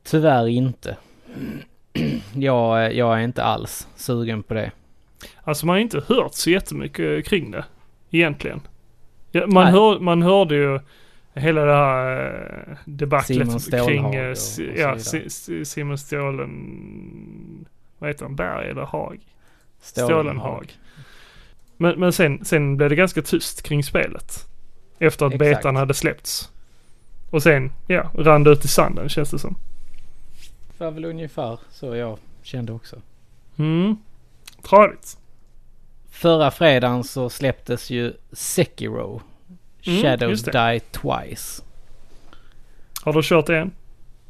Tyvärr 0.05 0.48
inte. 0.48 0.96
Jag, 2.35 2.94
jag 2.94 3.18
är 3.18 3.22
inte 3.24 3.42
alls 3.42 3.88
sugen 3.96 4.42
på 4.42 4.55
det. 4.55 4.70
Alltså 5.44 5.66
man 5.66 5.74
har 5.74 5.81
inte 5.81 6.03
hört 6.07 6.35
så 6.35 6.51
jättemycket 6.51 7.27
kring 7.27 7.51
det. 7.51 7.64
Egentligen. 8.11 8.61
Man, 9.46 9.64
Nej. 9.64 9.72
hör, 9.72 9.98
man 10.01 10.22
hörde 10.22 10.55
ju 10.55 10.81
hela 11.35 11.64
det 11.64 11.72
här 11.74 12.33
eh, 12.70 12.77
debaclet 12.85 13.70
kring 13.87 14.05
och- 14.05 14.14
eh, 14.14 14.35
ja, 14.77 14.96
Simon 15.64 15.98
Stålen... 15.98 17.66
Vad 17.98 18.11
heter 18.11 18.24
han? 18.24 18.37
Berg 18.37 18.70
eller 18.70 18.83
Hag? 18.83 19.18
Stålenhag. 19.80 20.72
Men, 21.76 22.00
men 22.00 22.12
sen, 22.12 22.44
sen 22.44 22.76
blev 22.76 22.88
det 22.88 22.96
ganska 22.96 23.22
tyst 23.22 23.62
kring 23.62 23.84
spelet. 23.84 24.46
Efter 24.98 25.26
att 25.26 25.32
Exakt. 25.34 25.56
betan 25.56 25.76
hade 25.76 25.94
släppts. 25.94 26.50
Och 27.30 27.42
sen, 27.42 27.72
ja, 27.86 28.10
rann 28.14 28.44
det 28.44 28.50
ut 28.50 28.64
i 28.64 28.68
sanden 28.68 29.08
känns 29.08 29.30
det 29.30 29.38
som. 29.38 29.56
Det 30.78 30.84
var 30.84 30.90
väl 30.90 31.04
ungefär 31.04 31.58
så 31.70 31.96
jag 31.96 32.18
kände 32.42 32.72
också. 32.72 32.96
Mm. 33.56 33.96
Tradigt. 34.62 35.18
Förra 36.10 36.50
fredagen 36.50 37.04
så 37.04 37.30
släpptes 37.30 37.90
ju 37.90 38.12
Sekiro. 38.32 39.22
Mm, 39.86 40.02
Shadows 40.02 40.30
just 40.30 40.44
det. 40.44 40.70
Die 40.70 40.80
Twice. 40.80 41.62
Har 43.02 43.12
du 43.12 43.20
kört 43.22 43.46
det 43.46 43.58
än? 43.58 43.70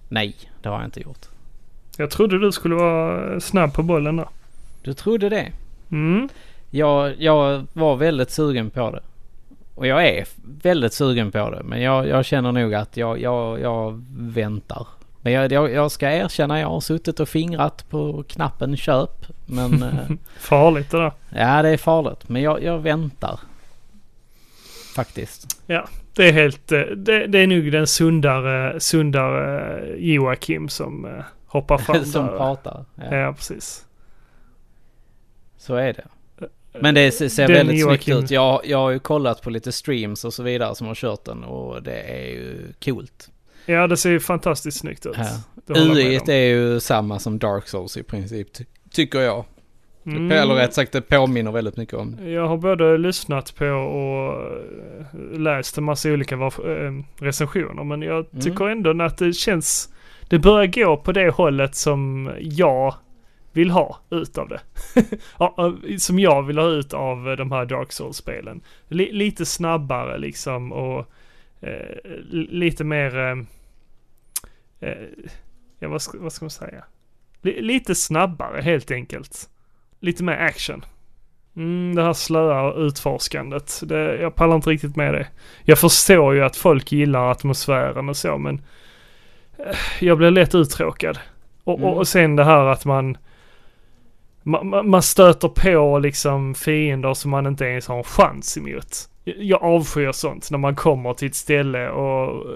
Nej, 0.09 0.37
det 0.63 0.69
har 0.69 0.77
jag 0.77 0.85
inte 0.85 1.01
gjort. 1.01 1.27
Jag 1.97 2.11
trodde 2.11 2.39
du 2.39 2.53
skulle 2.53 2.75
vara 2.75 3.41
snabb 3.41 3.75
på 3.75 3.83
bollen 3.83 4.17
där. 4.17 4.29
Du 4.89 4.95
trodde 4.95 5.29
det? 5.29 5.53
Mm. 5.91 6.29
Jag, 6.71 7.15
jag 7.19 7.67
var 7.73 7.97
väldigt 7.97 8.31
sugen 8.31 8.71
på 8.71 8.91
det. 8.91 9.01
Och 9.75 9.87
jag 9.87 10.07
är 10.07 10.27
väldigt 10.63 10.93
sugen 10.93 11.33
på 11.33 11.51
det. 11.51 11.63
Men 11.65 11.81
jag, 11.81 12.09
jag 12.09 12.25
känner 12.25 12.53
nog 12.53 12.75
att 12.75 12.97
jag, 12.97 13.21
jag, 13.21 13.61
jag 13.61 14.05
väntar. 14.19 14.87
Men 15.21 15.33
jag, 15.33 15.53
jag, 15.53 15.73
jag 15.73 15.91
ska 15.91 16.11
erkänna, 16.11 16.61
jag 16.61 16.69
har 16.69 16.81
suttit 16.81 17.21
och 17.21 17.29
fingrat 17.29 17.91
på 17.91 18.25
knappen 18.29 18.77
köp. 18.77 19.27
Men 19.47 19.83
eh, 19.83 20.17
Farligt 20.39 20.91
det 20.91 20.99
där. 20.99 21.13
ja, 21.35 21.63
det 21.63 21.69
är 21.69 21.77
farligt. 21.77 22.29
Men 22.29 22.43
jag, 22.43 22.63
jag 22.63 22.79
väntar. 22.79 23.41
Faktiskt. 24.97 25.63
Det 26.15 26.29
är 26.29 26.33
helt, 26.33 26.73
eh, 26.73 26.81
det, 26.81 27.27
det 27.27 27.39
är 27.39 27.47
nog 27.47 27.73
den 27.73 27.87
sundare, 27.87 28.81
sundare 28.81 29.79
eh, 29.79 29.95
Joakim 30.15 30.69
som 30.69 31.23
hoppar 31.47 31.79
fram 31.79 32.05
Som 32.05 32.27
där. 32.27 32.37
pratar. 32.37 32.85
Ja, 32.95 33.17
Ja, 33.17 33.33
precis. 33.33 33.85
Så 35.59 35.75
är 35.75 35.93
det. 35.93 36.05
Men 36.81 36.95
det 36.95 37.11
ser, 37.13 37.47
Den 37.47 37.57
väldigt 37.57 37.83
snyggt 37.85 38.09
ut. 38.09 38.31
Jag, 38.31 38.61
jag 38.65 38.79
har 38.79 38.91
ju 38.91 38.99
kollat 38.99 39.43
på 39.43 39.51
lite 39.51 39.73
streams 39.73 40.25
och 40.25 40.35
så 40.35 40.43
vidare 40.43 40.75
som 40.75 40.87
har 40.87 40.95
kört 40.95 41.25
den 41.25 41.45
och 41.45 41.83
det 41.83 42.01
är 42.01 42.27
ju 42.29 42.73
coolt. 42.85 43.31
Ja, 43.67 43.87
det 43.87 43.97
ser 43.97 44.11
ju 44.11 44.21
fantastiskt 44.21 44.79
snyggt 44.81 45.07
ut. 45.07 45.17
Ja. 45.17 45.75
UI 45.77 46.17
är 46.29 46.33
ju 46.57 46.81
samma 46.81 47.19
som 47.19 47.39
Dark 47.39 47.69
Souls 47.69 47.97
i 47.97 48.03
princip, 48.03 48.53
ty- 48.53 48.65
tycker 48.91 49.21
jag. 49.21 49.45
Mm. 50.07 50.33
Eller 50.33 50.55
rätt 50.55 50.75
sagt, 50.75 50.93
det 50.93 51.01
påminner 51.01 51.53
väldigt 51.53 51.77
mycket 51.77 51.95
om. 51.95 52.17
Jag 52.29 52.47
har 52.49 52.57
både 52.57 52.99
lyssnat 52.99 53.55
på 53.57 53.67
och 53.67 54.43
eh, 54.43 55.39
läst 55.39 55.79
en 55.79 55.85
massa 55.85 56.09
olika 56.09 56.35
eh, 56.35 56.43
recensioner. 57.17 57.85
Men 57.85 58.03
jag 58.03 58.27
Mm. 58.33 58.41
tycker 58.45 58.69
ändå 58.69 59.05
att 59.05 59.19
det 59.19 59.33
känns... 59.33 59.89
Det 60.29 60.39
börjar 60.39 60.67
gå 60.67 60.97
på 60.97 61.13
det 61.13 61.31
hållet 61.31 61.75
som 61.75 62.31
jag 62.41 62.95
vill 63.53 63.71
ha 63.71 63.99
ut 64.11 64.39
av 64.39 64.49
det. 64.49 64.61
Som 65.99 66.19
jag 66.19 66.43
vill 66.43 66.59
ha 66.59 66.67
ut 66.67 66.95
av 66.95 67.29
eh, 67.31 67.37
de 67.37 67.53
här 67.53 67.65
Dark 67.65 67.93
Souls-spelen. 67.93 68.61
Li- 68.89 69.13
lite 69.13 69.47
snabbare 69.47 70.19
liksom 70.19 70.73
och 70.73 71.07
eh, 71.61 71.97
li- 72.31 72.49
lite 72.51 72.85
mer... 72.85 73.17
Eh, 73.19 73.39
eh, 74.81 74.99
ja, 75.79 75.89
vad 75.89 76.03
ska, 76.03 76.19
vad 76.19 76.33
ska 76.33 76.45
man 76.45 76.51
säga? 76.51 76.85
Li- 77.43 77.61
lite 77.63 77.95
snabbare 77.95 78.61
helt 78.61 78.91
enkelt. 78.91 79.49
Lite 80.01 80.25
mer 80.25 80.37
action. 80.37 80.85
Mm, 81.57 81.95
det 81.95 82.03
här 82.03 82.13
slöa 82.13 82.73
utforskandet. 82.75 83.81
Det, 83.85 84.17
jag 84.21 84.35
pallar 84.35 84.57
inte 84.57 84.71
riktigt 84.71 84.97
med 84.97 85.15
det. 85.15 85.27
Jag 85.65 85.79
förstår 85.79 86.35
ju 86.35 86.45
att 86.45 86.57
folk 86.57 86.93
gillar 86.93 87.31
atmosfären 87.31 88.09
och 88.09 88.17
så 88.17 88.39
men 88.39 88.61
eh, 89.59 89.77
jag 90.01 90.19
blir 90.19 90.31
lätt 90.31 90.55
uttråkad. 90.55 91.19
Och, 91.65 91.79
Mm. 91.79 91.91
och 91.91 92.09
sen 92.09 92.37
det 92.37 92.45
här 92.45 92.65
att 92.67 92.85
man 92.85 93.17
man, 94.43 95.03
stöter 95.03 95.49
på 95.49 95.99
liksom 95.99 96.55
fiender 96.55 97.15
som 97.15 97.31
man 97.31 97.47
inte 97.47 97.65
ens 97.65 97.87
har 97.89 97.97
en 97.99 98.05
chans 98.05 98.59
emot. 98.59 99.09
Jag- 99.25 99.63
avskyr 99.63 100.13
sånt 100.13 100.51
när 100.51 100.59
man 100.59 100.77
kommer 100.77 101.15
till 101.15 101.29
ett 101.29 101.35
ställe 101.35 101.89
och 101.91 102.47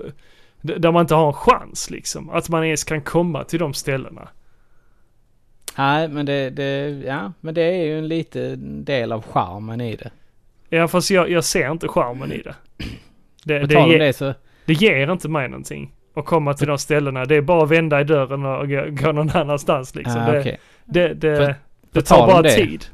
där 0.60 0.92
man 0.92 1.00
inte 1.00 1.14
har 1.14 1.26
en 1.26 1.32
chans 1.32 1.90
liksom. 1.90 2.30
Att 2.30 2.48
man 2.48 2.64
ens 2.64 2.84
kan 2.84 3.00
komma 3.00 3.44
till 3.44 3.58
de 3.58 3.74
ställena. 3.74 4.28
Nej, 5.78 6.08
men 6.08 6.26
det, 6.26 6.50
det, 6.50 6.88
ja, 7.06 7.32
men 7.40 7.54
det 7.54 7.62
är 7.62 7.84
ju 7.84 7.98
en 7.98 8.08
liten 8.08 8.84
del 8.84 9.12
av 9.12 9.22
charmen 9.22 9.80
i 9.80 9.96
det. 9.96 10.10
Ja 10.68 10.88
fast 10.88 11.10
jag, 11.10 11.30
jag 11.30 11.44
ser 11.44 11.70
inte 11.70 11.88
charmen 11.88 12.32
i 12.32 12.38
det. 12.42 12.54
Det, 13.44 13.58
det 13.66 13.76
om 13.76 13.90
ge- 13.90 13.98
det 13.98 14.12
så, 14.12 14.34
Det 14.66 14.72
ger 14.72 15.12
inte 15.12 15.28
mig 15.28 15.48
någonting. 15.48 15.92
Att 16.14 16.24
komma 16.24 16.54
till 16.54 16.66
de 16.66 16.78
ställena. 16.78 17.24
Det 17.24 17.36
är 17.36 17.40
bara 17.40 17.62
att 17.64 17.70
vända 17.70 18.00
i 18.00 18.04
dörren 18.04 18.44
och 18.46 18.68
gå, 18.68 18.84
gå 18.90 19.12
någon 19.12 19.30
annanstans 19.30 19.94
liksom. 19.94 20.16
Ah, 20.22 20.30
det, 20.32 20.40
okej. 20.40 20.60
det, 20.84 21.14
det, 21.14 21.36
För- 21.36 21.54
det 21.92 22.02
tar 22.02 22.26
bara 22.26 22.42
det. 22.42 22.54
tid. 22.54 22.84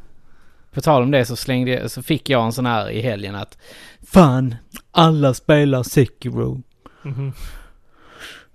På 0.72 0.80
tal 0.80 1.02
om 1.02 1.10
det 1.10 1.24
så 1.24 1.36
slängde 1.36 1.70
jag, 1.70 1.90
så 1.90 2.02
fick 2.02 2.30
jag 2.30 2.44
en 2.44 2.52
sån 2.52 2.66
här 2.66 2.90
i 2.90 3.00
helgen 3.00 3.34
att 3.34 3.58
Fan, 4.06 4.54
alla 4.90 5.34
spelar 5.34 5.82
Sekiro. 5.82 6.62
Mhm. 7.02 7.32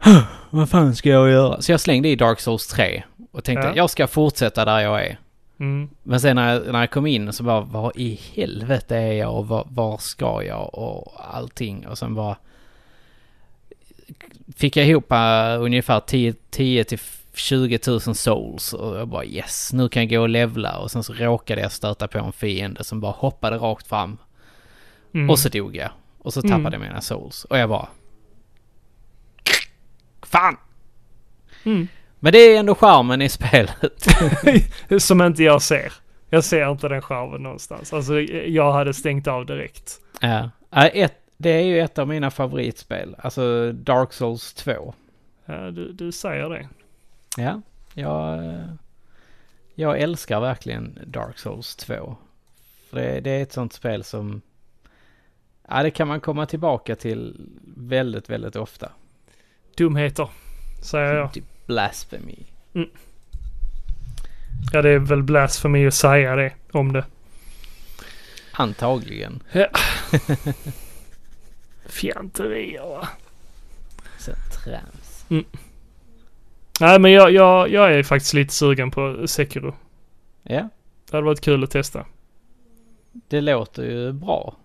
Vad 0.49 0.69
fan 0.69 0.95
ska 0.95 1.09
jag 1.09 1.29
göra? 1.29 1.61
Så 1.61 1.71
jag 1.71 1.79
slängde 1.79 2.09
i 2.09 2.15
Dark 2.15 2.39
Souls 2.39 2.67
3 2.67 3.03
och 3.31 3.43
tänkte 3.43 3.67
Ja. 3.67 3.73
jag 3.75 3.89
ska 3.89 4.07
fortsätta 4.07 4.65
där 4.65 4.79
jag 4.79 5.05
är. 5.05 5.17
Mm. 5.59 5.89
Men 6.03 6.19
sen 6.19 6.35
när 6.35 6.53
jag, 6.53 6.71
när 6.73 6.79
jag 6.79 6.91
kom 6.91 7.07
in 7.07 7.33
så 7.33 7.43
bara, 7.43 7.61
vad 7.61 7.97
i 7.97 8.19
helvete 8.33 8.97
är 8.97 9.13
jag 9.13 9.35
och 9.35 9.47
var, 9.47 9.67
var 9.69 9.97
ska 9.97 10.43
jag 10.43 10.75
och 10.75 11.13
allting. 11.35 11.87
Och 11.87 11.97
sen 11.97 12.15
bara 12.15 12.37
fick 14.55 14.77
jag 14.77 14.87
ihop 14.87 15.11
uh, 15.11 15.63
ungefär 15.63 15.99
10, 15.99 16.33
10 16.49 16.83
till 16.83 16.99
20 17.33 17.79
000 17.87 17.99
souls 18.01 18.73
och 18.73 18.97
jag 18.97 19.07
bara 19.07 19.25
yes, 19.25 19.73
nu 19.73 19.89
kan 19.89 20.01
jag 20.03 20.09
gå 20.09 20.21
och 20.21 20.29
levla 20.29 20.77
och 20.77 20.91
sen 20.91 21.03
så 21.03 21.13
råkade 21.13 21.61
jag 21.61 21.71
stöta 21.71 22.07
på 22.07 22.17
en 22.17 22.31
fiende 22.31 22.83
som 22.83 22.99
bara 22.99 23.11
hoppade 23.11 23.57
rakt 23.57 23.87
fram 23.87 24.17
Mm. 25.13 25.29
och 25.29 25.39
så 25.39 25.49
dog 25.49 25.75
jag. 25.75 25.89
Och 26.17 26.33
så 26.33 26.39
Mm. 26.39 26.51
tappade 26.51 26.75
jag 26.75 26.81
mina 26.81 27.01
souls 27.01 27.43
och 27.45 27.57
jag 27.57 27.69
bara 27.69 27.87
Fan! 30.21 30.57
Mm. 31.63 31.87
Men 32.19 32.31
det 32.33 32.37
är 32.39 32.59
ändå 32.59 32.75
charmen 32.75 33.21
i 33.21 33.29
spelet. 33.29 34.07
Som 34.99 35.21
inte 35.21 35.43
jag 35.43 35.61
ser. 35.61 35.93
Jag 36.29 36.43
ser 36.43 36.71
inte 36.71 36.87
den 36.87 37.01
charmen 37.01 37.43
någonstans. 37.43 37.93
Alltså 37.93 38.19
jag 38.21 38.71
hade 38.71 38.93
stängt 38.93 39.27
av 39.27 39.45
direkt. 39.45 39.99
Ja. 40.21 40.49
Ja, 40.69 40.87
Ett, 40.87 41.13
det 41.37 41.49
är 41.49 41.61
ju 41.61 41.79
ett 41.79 41.97
av 41.99 42.07
mina 42.07 42.31
favoritspel. 42.31 43.15
Alltså 43.19 43.71
Dark 43.71 44.13
Souls 44.13 44.53
2. 44.53 44.93
Ja, 45.45 45.71
du, 45.71 45.91
du 45.93 46.11
säger 46.11 46.49
det. 46.49 46.67
Ja, 47.37 47.61
jag, 47.93 48.43
jag 49.75 49.99
älskar 49.99 50.39
verkligen 50.39 50.99
Dark 51.07 51.37
Souls 51.39 51.75
2. 51.75 52.15
För 52.89 52.97
det, 52.97 53.19
det 53.19 53.31
är 53.31 53.43
ett 53.43 53.53
sånt 53.53 53.73
spel 53.73 54.03
som... 54.03 54.41
Ja, 55.67 55.83
det 55.83 55.91
kan 55.91 56.07
man 56.07 56.21
komma 56.21 56.45
tillbaka 56.45 56.95
till 56.95 57.49
väldigt, 57.77 58.29
väldigt 58.29 58.55
ofta. 58.55 58.91
Dumheter, 59.77 60.29
säger 60.81 61.15
jag. 61.15 61.29
Blasphemy. 61.65 62.37
Ja, 64.73 64.81
det 64.81 64.89
är 64.89 64.99
väl 64.99 65.23
blasfemi 65.23 65.87
att 65.87 65.93
säga 65.93 66.35
det 66.35 66.53
om 66.71 66.93
det. 66.93 67.05
Antagligen. 68.51 69.43
Fjanterier 71.85 72.81
va? 72.89 73.07
Sen 74.17 74.35
trams. 74.63 75.25
Nej, 76.79 76.99
men 76.99 77.11
jag, 77.11 77.31
jag, 77.31 77.69
jag 77.69 77.93
är 77.93 78.03
faktiskt 78.03 78.33
lite 78.33 78.53
sugen 78.53 78.91
på 78.91 79.27
Sekiro. 79.27 79.73
Ja, 80.43 80.69
Det 81.11 81.17
hade 81.17 81.25
varit 81.25 81.41
kul 81.41 81.63
att 81.63 81.71
testa. 81.71 82.05
det 83.27 83.41
låter 83.41 83.83
ju 83.83 84.11
bra. 84.11 84.55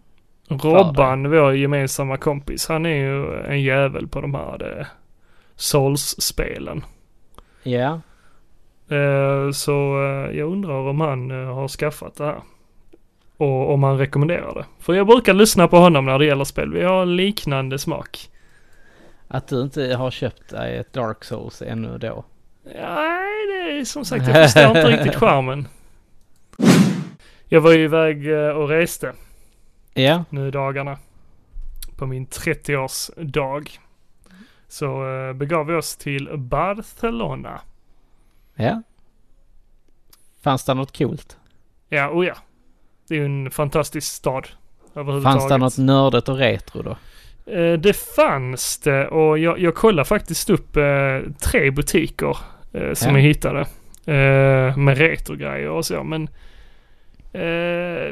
Robban, 0.49 1.31
vår 1.31 1.55
gemensamma 1.57 2.17
kompis, 2.17 2.69
han 2.69 2.87
är 2.87 2.97
ju 2.97 3.41
en 3.41 3.63
jävel 3.63 4.09
på 4.09 4.21
de 4.21 4.35
här 4.35 4.79
eh, 4.79 4.87
Souls-spelen. 5.57 6.85
Ja, 7.63 8.01
Eh, 8.91 9.51
så 9.51 10.03
eh, 10.03 10.37
jag 10.39 10.53
undrar 10.53 10.75
om 10.75 11.01
han 11.01 11.31
eh, 11.31 11.55
har 11.55 11.69
skaffat 11.69 12.17
det 12.17 12.25
här. 12.25 12.41
Och 13.37 13.73
om 13.75 13.83
han 13.83 13.99
rekommenderar 13.99 14.55
det. 14.55 14.65
För 14.79 14.95
jag 14.95 15.07
brukar 15.07 15.35
lyssna 15.35 15.69
på 15.69 15.77
honom 15.77 16.05
när 16.05 16.19
det 16.19 16.25
gäller 16.25 16.45
spel. 16.45 16.73
Vi 16.73 16.85
har 16.85 17.07
liknande 17.07 17.79
smak. 17.79 18.31
Att 19.29 19.49
du 19.49 19.63
inte 19.63 19.95
har 19.95 20.11
köpt 20.11 20.49
dig 20.49 20.77
ett 20.77 20.93
Dark 20.93 21.25
Souls 21.25 21.63
ännu 21.63 21.99
då. 21.99 22.25
Nej, 22.65 23.47
det 23.47 23.81
är 23.81 23.85
som 23.85 24.05
sagt, 24.05 24.29
jag 24.29 24.45
förstår 24.45 24.67
inte 24.67 24.87
riktigt 24.91 25.15
charmen. 25.21 25.69
Jag 27.49 27.61
var 27.61 27.73
ju 27.73 27.85
iväg 27.85 28.31
eh, 28.33 28.49
och 28.49 28.69
reste 28.69 29.13
Ja, 29.95 30.25
nu 30.31 30.49
i 30.49 30.51
dagarna. 30.51 30.99
På 31.97 32.07
min 32.07 32.27
30-årsdag. 32.27 33.79
Så 34.69 35.09
eh, 35.29 35.33
begav 35.33 35.67
vi 35.67 35.75
oss 35.75 35.97
till 35.97 36.29
Barcelona. 36.39 37.61
ja. 38.55 38.83
Fanns 40.43 40.65
det 40.65 40.75
något 40.75 40.99
coolt? 40.99 41.37
Ja, 41.89 42.09
och 42.09 42.25
ja. 42.25 42.35
Det 43.09 43.15
är 43.15 43.19
ju 43.19 43.25
en 43.25 43.51
fantastisk 43.51 44.13
stad. 44.13 44.49
Fanns 45.23 45.49
det 45.49 45.59
något 45.59 45.79
nördigt 45.79 46.29
och 46.29 46.37
retro 46.37 46.83
då? 46.83 46.97
Eh, 47.53 47.73
det 47.73 47.97
fanns 48.17 48.79
det 48.79 49.09
och 49.09 49.39
jag, 49.39 49.59
jag 49.61 49.75
kollade 49.75 50.09
faktiskt 50.09 50.51
upp 50.51 50.77
eh, 50.77 51.19
tre 51.43 51.71
butiker 51.71 52.37
eh, 52.73 52.93
som 52.95 53.11
Ja. 53.13 53.19
jag 53.19 53.23
hittade. 53.23 53.67
Med 54.77 54.99
retrogrejer 54.99 55.69
och 55.71 55.85
så 55.85 56.05
men 56.05 56.29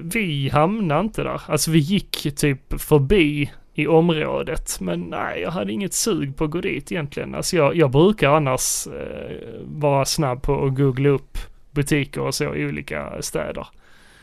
vi 0.02 0.50
hamnade 0.52 1.00
inte 1.00 1.22
där. 1.22 1.40
Alltså 1.46 1.70
vi 1.70 1.78
gick 1.78 2.36
typ 2.36 2.80
förbi 2.80 3.50
i 3.74 3.86
området 3.86 4.80
men 4.80 5.00
nej 5.00 5.40
jag 5.40 5.50
hade 5.50 5.72
inget 5.72 5.92
sug 5.94 6.36
på 6.36 6.44
att 6.44 6.50
gå 6.50 6.60
dit 6.60 6.92
egentligen. 6.92 7.34
Alltså 7.34 7.56
jag, 7.56 7.76
jag 7.76 7.90
brukar 7.90 8.30
annars 8.30 8.86
eh, 8.86 9.36
vara 9.64 10.04
snabb 10.04 10.42
på 10.42 10.64
att 10.64 10.74
googla 10.74 11.08
upp 11.08 11.38
butiker 11.70 12.20
och 12.20 12.34
så 12.34 12.54
i 12.54 12.66
olika 12.66 13.22
städer. 13.22 13.66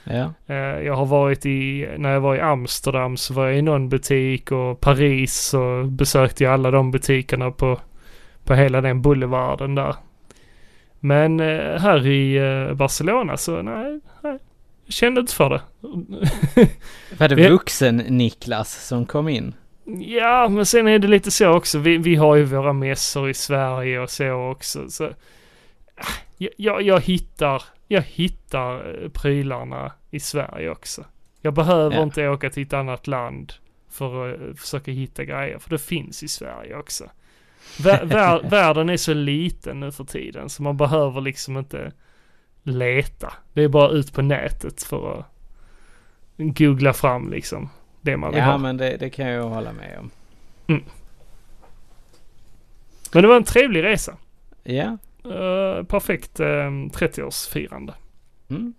Ja. 0.03 0.33
Eh, 0.47 0.55
Jag 0.85 0.93
har 0.95 1.05
varit 1.05 1.45
i, 1.45 1.89
när 1.97 2.13
jag 2.13 2.21
var 2.21 2.35
i 2.35 2.39
Amsterdam 2.39 3.17
så 3.17 3.33
var 3.33 3.47
jag 3.47 3.57
i 3.57 3.61
någon 3.61 3.89
butik 3.89 4.51
och 4.51 4.79
Paris 4.79 5.53
och 5.53 5.85
besökte 5.87 6.43
jag 6.43 6.53
alla 6.53 6.71
de 6.71 6.91
butikerna 6.91 7.51
på, 7.51 7.79
på 8.43 8.53
hela 8.53 8.81
den 8.81 9.01
boulevarden 9.01 9.75
där. 9.75 9.95
Men 10.99 11.39
eh, 11.39 11.79
här 11.79 12.07
i 12.07 12.35
eh, 12.35 12.73
Barcelona 12.75 13.37
så 13.37 13.61
nej, 13.61 13.99
nej. 14.21 14.39
Jag 14.85 14.93
kände 14.93 15.21
inte 15.21 15.33
för 15.33 15.49
det. 15.49 15.61
Var 17.17 17.27
det 17.27 17.49
vuxen-Niklas 17.49 18.87
som 18.87 19.05
kom 19.05 19.27
in? 19.29 19.53
ja, 19.99 20.49
men 20.49 20.65
sen 20.65 20.87
är 20.87 20.99
det 20.99 21.07
lite 21.07 21.31
så 21.31 21.49
också. 21.49 21.79
Vi, 21.79 21.97
vi 21.97 22.15
har 22.15 22.35
ju 22.35 22.43
våra 22.43 22.73
mässor 22.73 23.29
i 23.29 23.33
Sverige 23.33 23.99
och 23.99 24.09
så 24.09 24.31
också. 24.51 24.89
Så, 24.89 25.05
ah, 25.05 26.13
jag, 26.37 26.51
jag, 26.57 26.81
jag 26.81 26.99
hittar, 27.01 27.63
jag 27.93 28.01
hittar 28.01 29.03
eh, 29.03 29.09
prylarna 29.09 29.91
i 30.11 30.19
Sverige 30.19 30.69
också. 30.69 31.05
Jag 31.41 31.53
behöver 31.53 31.95
Ja. 31.95 32.03
inte 32.03 32.27
åka 32.29 32.49
till 32.49 32.63
ett 32.63 32.73
annat 32.73 33.07
land 33.07 33.53
för 33.89 34.29
att 34.33 34.41
eh, 34.41 34.53
försöka 34.55 34.91
hitta 34.91 35.23
grejer, 35.23 35.59
för 35.59 35.69
det 35.69 35.79
finns 35.79 36.23
i 36.23 36.27
Sverige 36.27 36.75
också. 36.77 37.03
Vär, 37.79 38.05
vär, 38.05 38.49
världen 38.49 38.89
är 38.89 38.97
så 38.97 39.13
liten 39.13 39.79
nu 39.79 39.91
för 39.91 40.03
tiden 40.03 40.49
så 40.49 40.63
man 40.63 40.77
behöver 40.77 41.21
liksom 41.21 41.57
inte 41.57 41.91
leta. 42.63 43.33
Det 43.53 43.63
är 43.63 43.67
bara 43.67 43.89
ut 43.89 44.13
på 44.13 44.21
nätet 44.21 44.83
för 44.83 45.19
att 45.19 45.25
googla 46.37 46.93
fram 46.93 47.29
liksom 47.31 47.69
det 48.01 48.17
man 48.17 48.31
vill 48.31 48.39
Ja, 48.39 48.45
ha. 48.45 48.57
men 48.57 48.77
det, 48.77 48.97
det 48.97 49.09
kan 49.09 49.27
jag 49.27 49.43
hålla 49.43 49.71
med 49.73 49.99
om. 49.99 50.11
Men 53.13 53.21
det 53.21 53.27
var 53.27 53.35
en 53.35 53.43
trevlig 53.43 53.83
resa. 53.83 54.17
Ja, 54.63 54.97
Eh, 55.25 55.83
perfekt 55.83 56.39
uh, 56.39 56.45
30-årsfirande. 56.45 57.93
mm. 58.49 58.73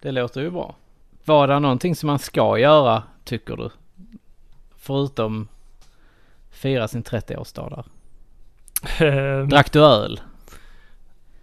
det 0.00 0.10
låter 0.12 0.40
ju 0.40 0.50
bra. 0.50 0.74
Var 1.24 1.48
det 1.48 1.58
någonting 1.60 1.94
som 1.96 2.06
man 2.06 2.18
ska 2.18 2.58
göra, 2.58 3.02
tycker 3.24 3.56
du? 3.56 3.70
Förutom 4.76 5.48
fira 6.50 6.88
sin 6.88 7.02
30-årsdag 7.02 7.70
där. 7.70 7.84
Eh, 9.06 9.46
Drack 9.46 9.72
du 9.72 9.84
öl? 9.84 10.20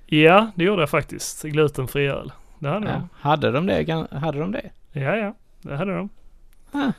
ja, 0.06 0.52
det 0.56 0.64
gjorde 0.64 0.82
jag 0.82 0.90
faktiskt. 0.90 1.44
Glutenfri 1.44 2.08
öl. 2.08 2.32
Det 2.60 2.70
hade 2.70 2.88
Ja. 2.88 2.94
de. 2.94 3.10
Hade 3.20 3.52
de 3.52 3.66
det? 3.66 4.08
Hade 4.12 4.40
de 4.40 4.52
det? 4.52 4.70
Ja, 4.92 5.16
ja. 5.16 5.36
Det 5.62 5.76
hade 5.76 5.96
de. 5.96 6.10
Ah. 6.72 6.92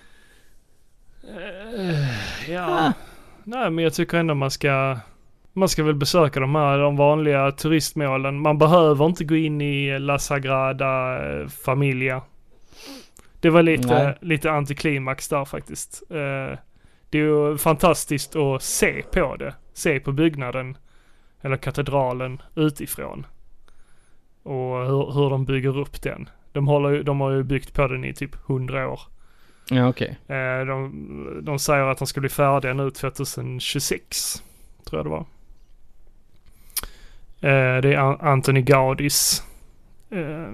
Eh, 1.38 2.50
ja. 2.52 2.66
Ah. 2.86 2.92
Nej, 3.44 3.70
men 3.70 3.84
jag 3.84 3.94
tycker 3.94 4.18
ändå 4.18 4.34
man 4.34 4.50
ska... 4.50 4.98
Man 5.56 5.68
ska 5.68 5.84
väl 5.84 5.94
besöka 5.94 6.40
de 6.40 6.54
här, 6.54 6.78
de 6.78 6.96
vanliga 6.96 7.52
turistmålen. 7.52 8.40
Man 8.40 8.58
behöver 8.58 9.06
inte 9.06 9.24
gå 9.24 9.36
in 9.36 9.60
i 9.60 9.98
La 9.98 10.18
Sagrada 10.18 11.22
eh, 11.26 11.48
Familia. 11.48 12.22
Det 13.40 13.50
var 13.50 13.62
lite, 13.62 14.04
Nej. 14.04 14.18
lite 14.20 14.50
antiklimax 14.50 15.28
där 15.28 15.44
faktiskt. 15.44 16.02
Eh, 16.10 16.58
det 17.10 17.18
är 17.18 17.22
ju 17.22 17.58
fantastiskt 17.58 18.36
att 18.36 18.62
se 18.62 19.02
på 19.12 19.36
det. 19.36 19.54
Se 19.74 20.00
på 20.00 20.12
byggnaden, 20.12 20.76
eller 21.40 21.56
katedralen, 21.56 22.42
utifrån. 22.54 23.26
Och 24.42 24.86
hur, 24.86 25.12
hur 25.12 25.30
de 25.30 25.44
bygger 25.44 25.78
upp 25.78 26.02
den. 26.02 26.28
De, 26.52 26.68
håller, 26.68 27.02
de 27.02 27.20
har 27.20 27.30
ju 27.30 27.42
byggt 27.42 27.74
på 27.74 27.88
den 27.88 28.04
i 28.04 28.14
typ 28.14 28.50
100 28.50 28.88
år. 28.88 29.00
Ja, 29.70 29.88
okej. 29.88 30.18
Eh, 30.26 30.66
de, 30.66 31.40
de 31.42 31.58
säger 31.58 31.84
att 31.84 31.98
de 31.98 32.06
ska 32.06 32.20
bli 32.20 32.28
färdiga 32.28 32.74
nu 32.74 32.90
2026. 32.90 34.42
Tror 34.84 34.98
jag 34.98 35.06
det 35.06 35.10
var. 35.10 35.24
Eh, 37.44 37.80
det 37.82 37.94
är 37.94 37.96
An- 37.96 38.20
Anthony 38.20 38.62
Gaudis 38.62 39.42
eh, 40.10 40.48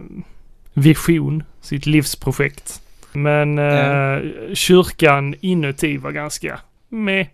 vision, 0.74 1.42
sitt 1.60 1.86
livsprojekt. 1.86 2.82
Men 3.12 3.58
eh, 3.58 4.18
kyrkan 4.54 5.34
inuti 5.40 5.96
var 5.96 6.10
ganska 6.10 6.60
med. 6.88 7.26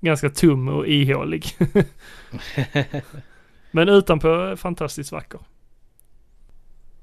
ganska 0.00 0.30
tom 0.30 0.68
och 0.68 0.86
ihålig. 0.88 1.44
Men 3.70 3.88
utanpå 3.88 4.56
fantastiskt 4.56 5.12
vacker. 5.12 5.40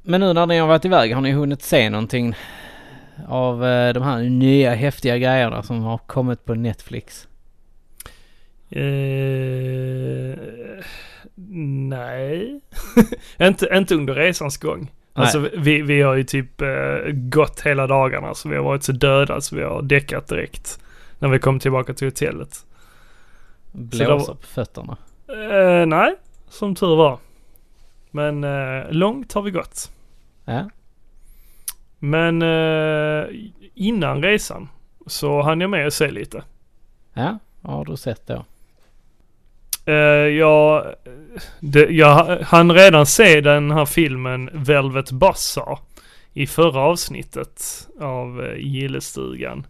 Men 0.03 0.21
nu 0.21 0.33
när 0.33 0.45
ni 0.45 0.57
har 0.57 0.67
varit 0.67 0.85
iväg, 0.85 1.13
har 1.13 1.21
ni 1.21 1.31
hunnit 1.31 1.61
se 1.61 1.89
någonting 1.89 2.35
av 3.27 3.59
de 3.93 4.03
här 4.03 4.29
nya 4.29 4.75
häftiga 4.75 5.17
grejerna 5.17 5.63
som 5.63 5.81
har 5.81 5.97
kommit 5.97 6.45
på 6.45 6.55
Netflix? 6.55 7.27
Eh, 8.69 10.37
nej. 11.89 12.61
inte, 13.39 13.69
inte 13.73 13.95
under 13.95 14.15
resans 14.15 14.57
gång. 14.57 14.91
Alltså 15.13 15.49
vi, 15.57 15.81
vi 15.81 16.01
har 16.01 16.15
ju 16.15 16.23
typ 16.23 16.61
eh, 16.61 17.11
gått 17.11 17.61
hela 17.61 17.87
dagarna 17.87 18.33
så 18.33 18.49
vi 18.49 18.55
har 18.55 18.63
varit 18.63 18.83
så 18.83 18.91
döda 18.91 19.41
så 19.41 19.55
vi 19.55 19.63
har 19.63 19.81
däckat 19.81 20.27
direkt. 20.27 20.79
När 21.19 21.29
vi 21.29 21.39
kom 21.39 21.59
tillbaka 21.59 21.93
till 21.93 22.07
hotellet. 22.07 22.65
Blåser 23.71 24.33
på 24.33 24.47
fötterna? 24.47 24.97
Eh, 25.27 25.85
nej, 25.85 26.15
som 26.49 26.75
tur 26.75 26.95
var. 26.95 27.19
Men 28.11 28.43
eh, 28.43 28.91
långt 28.91 29.33
har 29.33 29.41
vi 29.41 29.51
gått. 29.51 29.91
Ja. 30.45 30.69
Men 31.99 32.41
eh, 32.41 33.25
innan 33.73 34.23
resan 34.23 34.69
så 35.07 35.41
hann 35.41 35.61
jag 35.61 35.69
med 35.69 35.87
att 35.87 35.93
se 35.93 36.11
lite. 36.11 36.43
Ja, 37.13 37.39
vad 37.61 37.75
har 37.75 37.85
du 37.85 37.97
sett 37.97 38.27
då? 38.27 38.45
Uh, 39.87 39.95
jag, 40.37 40.95
det, 41.59 41.89
jag 41.89 42.39
hann 42.43 42.71
redan 42.71 43.05
se 43.05 43.41
den 43.41 43.71
här 43.71 43.85
filmen 43.85 44.49
Velvet 44.53 45.11
Buzzsaw 45.11 45.81
i 46.33 46.47
förra 46.47 46.79
avsnittet 46.79 47.87
av 47.99 48.39
uh, 48.39 48.57
Gillestugan. 48.57 49.65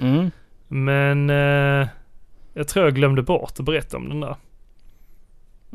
Mm. 0.00 0.30
Men 0.68 1.30
uh, 1.30 1.88
jag 2.54 2.68
tror 2.68 2.84
jag 2.84 2.94
glömde 2.94 3.22
bort 3.22 3.52
att 3.58 3.64
berätta 3.64 3.96
om 3.96 4.08
den 4.08 4.20
där. 4.20 4.36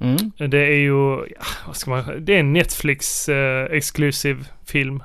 Mm. 0.01 0.49
Det 0.49 0.57
är 0.57 0.79
ju, 0.79 1.17
ja, 1.17 1.45
vad 1.67 1.75
ska 1.75 1.91
man, 1.91 2.25
det 2.25 2.35
är 2.35 2.39
en 2.39 2.53
Netflix 2.53 3.29
uh, 3.29 3.63
exklusiv 3.63 4.47
film. 4.65 5.03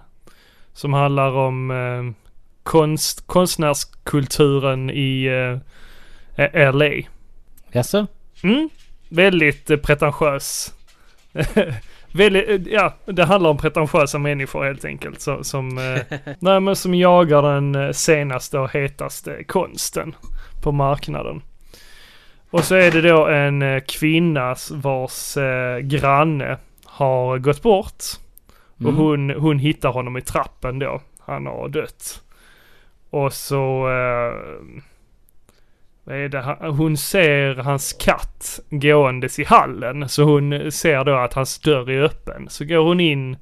Som 0.73 0.93
handlar 0.93 1.33
om 1.33 1.71
uh, 1.71 2.13
konst, 2.63 3.27
konstnärskulturen 3.27 4.91
i 4.91 5.29
LA. 6.73 6.91
Jaså? 7.73 8.07
Mm, 8.43 8.69
väldigt 9.09 9.71
eh, 9.71 9.77
pretentiös. 9.77 10.75
väldigt, 12.13 12.49
eh, 12.49 12.73
ja, 12.73 12.95
det 13.05 13.25
handlar 13.25 13.51
om 13.51 13.57
pretentiösa 13.59 14.19
människor 14.19 14.65
helt 14.65 14.85
enkelt. 14.85 15.21
Så, 15.21 15.45
som, 15.45 15.79
eh, 15.79 16.19
nej, 16.39 16.61
men 16.61 16.77
som 16.77 16.95
jagar 16.95 17.43
den 17.43 17.95
senaste 17.95 18.59
och 18.59 18.71
hetaste 18.73 19.45
konsten 19.45 20.15
på 20.63 20.73
marknaden. 20.73 21.43
Och 22.51 22.65
så 22.65 22.75
är 22.75 22.91
det 22.91 23.01
då 23.01 23.27
en 23.27 23.81
kvinna 23.81 24.57
vars 24.71 25.37
eh, 25.37 25.79
granne 25.79 26.59
har 26.85 27.39
gått 27.39 27.63
bort. 27.63 28.03
Och 28.75 28.81
Mm. 28.81 28.97
hon, 28.97 29.31
hon 29.31 29.59
hittar 29.59 29.89
honom 29.89 30.17
i 30.17 30.23
trappen 30.23 30.79
då. 30.79 31.01
Han 31.19 31.47
har 31.47 31.69
dött. 31.69 32.23
Och 33.11 33.33
så... 33.33 33.89
Eh, 33.89 34.73
det? 36.09 36.57
Hon 36.61 36.97
ser 36.97 37.55
hans 37.55 37.93
katt 37.93 38.61
gåendes 38.71 39.39
i 39.39 39.45
hallen. 39.45 40.09
Så 40.09 40.23
hon 40.23 40.73
ser 40.73 41.05
då 41.05 41.17
att 41.17 41.35
hans 41.35 41.59
dörr 41.59 41.91
är 41.91 42.03
öppen. 42.03 42.47
Så 42.49 42.65
går 42.65 42.85
hon 42.85 43.01
in 43.01 43.37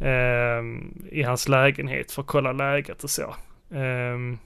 eh, 0.00 0.62
i 1.10 1.22
hans 1.22 1.48
lägenhet 1.48 2.12
för 2.12 2.22
att 2.22 2.28
kolla 2.28 2.52
läget 2.52 3.04
och 3.04 3.10
så. 3.10 3.34
Eh, 3.74 4.38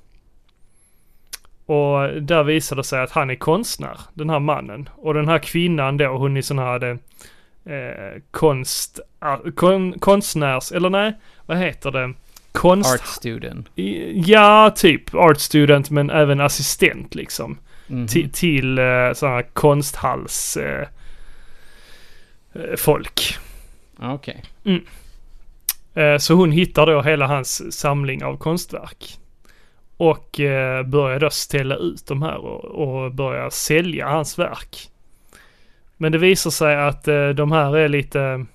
och 1.66 2.22
där 2.22 2.42
visar 2.42 2.76
det 2.76 2.84
sig 2.84 3.00
att 3.00 3.10
han 3.10 3.30
är 3.30 3.34
konstnär, 3.34 3.98
den 4.14 4.30
här 4.30 4.38
mannen. 4.38 4.88
Och 4.96 5.14
den 5.14 5.28
här 5.28 5.38
kvinnan 5.38 5.96
då, 5.96 6.06
hon 6.06 6.36
är 6.36 6.42
sån 6.42 6.58
här 6.58 6.98
eh, 7.64 8.20
konst, 8.30 9.00
eh, 9.22 9.52
kon, 9.54 9.98
konstnärs, 9.98 10.72
eller 10.72 10.90
nej, 10.90 11.12
vad 11.46 11.58
heter 11.58 11.90
det? 11.90 12.12
Konst... 12.52 12.94
Art 12.94 13.06
student. 13.06 13.68
Ja, 14.14 14.72
typ 14.76 15.14
art 15.14 15.40
student 15.40 15.90
men 15.90 16.10
även 16.10 16.40
assistent 16.40 17.14
liksom. 17.14 17.58
Mhm. 17.86 18.06
Ti- 18.06 18.30
till 18.32 18.78
uh, 18.78 19.12
sådana 19.12 19.36
här 19.36 19.46
konsthals 19.52 20.56
eh, 20.56 20.86
eh, 22.52 22.76
folk. 22.76 23.38
Okej. 23.98 24.42
Eh, 25.94 26.18
så 26.18 26.34
hon 26.34 26.52
hittar 26.52 26.86
då 26.86 27.02
hela 27.02 27.26
hans 27.26 27.78
samling 27.78 28.24
av 28.24 28.36
konstverk. 28.36 29.18
Och 29.96 30.40
eh, 30.40 30.86
börjar 30.86 31.20
då 31.20 31.30
ställa 31.30 31.76
ut 31.76 32.06
de 32.06 32.22
här 32.22 32.36
och, 32.36 32.64
och 32.64 33.12
börjar 33.14 33.50
sälja 33.50 34.08
hans 34.08 34.38
verk. 34.38 34.88
Men 35.96 36.12
det 36.12 36.18
visar 36.18 36.50
sig 36.50 36.76
att 36.76 37.08
eh, 37.08 37.28
de 37.28 37.52
här 37.52 37.76
är 37.76 37.88
lite... 37.88 38.46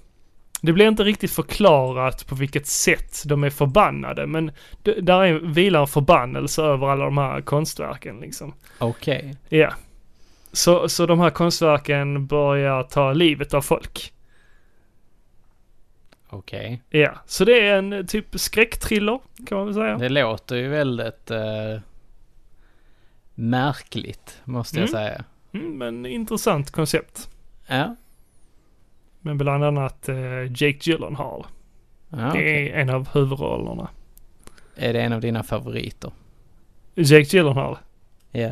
Det 0.62 0.74
blir 0.74 0.88
inte 0.88 1.04
riktigt 1.04 1.32
förklarat 1.32 2.28
på 2.28 2.36
vilket 2.36 2.68
sätt 2.68 3.24
de 3.26 3.44
är 3.44 3.50
förbannade 3.50 4.28
men 4.28 4.52
där 4.84 5.24
är, 5.24 5.34
vilar 5.34 5.82
en 5.82 5.88
förbannelse 5.88 6.62
över 6.62 6.88
alla 6.88 7.06
de 7.06 7.18
här 7.18 7.42
konstverken 7.42 8.20
liksom. 8.20 8.54
Okej. 8.78 9.36
Ja. 9.50 9.74
Så, 10.52 10.90
så 10.90 11.06
de 11.06 11.20
här 11.20 11.30
konstverken 11.30 12.28
börjar 12.28 12.84
ta 12.84 13.14
livet 13.14 13.54
av 13.54 13.62
folk. 13.62 14.14
Okej. 16.30 16.82
Ja, 16.90 17.12
så 17.26 17.46
det 17.46 17.68
är 17.68 17.78
en 17.78 18.08
typ 18.08 18.40
skräckthriller 18.40 19.20
kan 19.48 19.58
man 19.58 19.66
väl 19.66 19.76
säga. 19.76 19.98
Det 19.98 20.10
låter 20.10 20.56
ju 20.56 20.68
väldigt 20.68 21.32
eh, 21.32 21.80
märkligt, 23.36 24.42
måste 24.44 24.80
jag 24.80 24.90
Mm. 24.90 25.02
säga. 25.04 25.24
Mm, 25.54 25.78
men 25.78 26.06
intressant 26.06 26.72
koncept. 26.72 27.30
Ja. 27.68 27.96
Med 29.28 29.38
bland 29.38 29.64
annat 29.64 30.10
eh, 30.10 30.16
Jake 30.52 30.78
Gyllenhaal. 30.82 31.46
ja 32.10 32.18
Det 32.34 32.70
är 32.72 32.82
en 32.82 32.90
av 32.90 33.10
huvudrollerna. 33.14 33.88
Är 34.76 34.94
det 34.94 35.02
en 35.02 35.14
av 35.14 35.22
dina 35.22 35.44
favoriter? 35.44 36.12
Jake 36.96 37.38
Gyllenhaal? 37.38 37.78
Ja. 38.32 38.50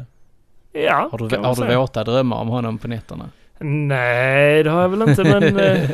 Ja, 0.72 1.10
Har 1.12 1.18
du, 1.18 1.38
har 1.38 1.68
du 1.68 1.76
våta 1.76 2.04
drömmar 2.04 2.38
om 2.38 2.48
honom 2.48 2.78
på 2.78 2.88
nätterna? 2.88 3.30
Nej, 3.60 4.64
det 4.64 4.70
har 4.70 4.82
jag 4.82 4.90
väl 4.90 5.10
inte 5.10 5.24
men... 5.24 5.60
eh, 5.60 5.90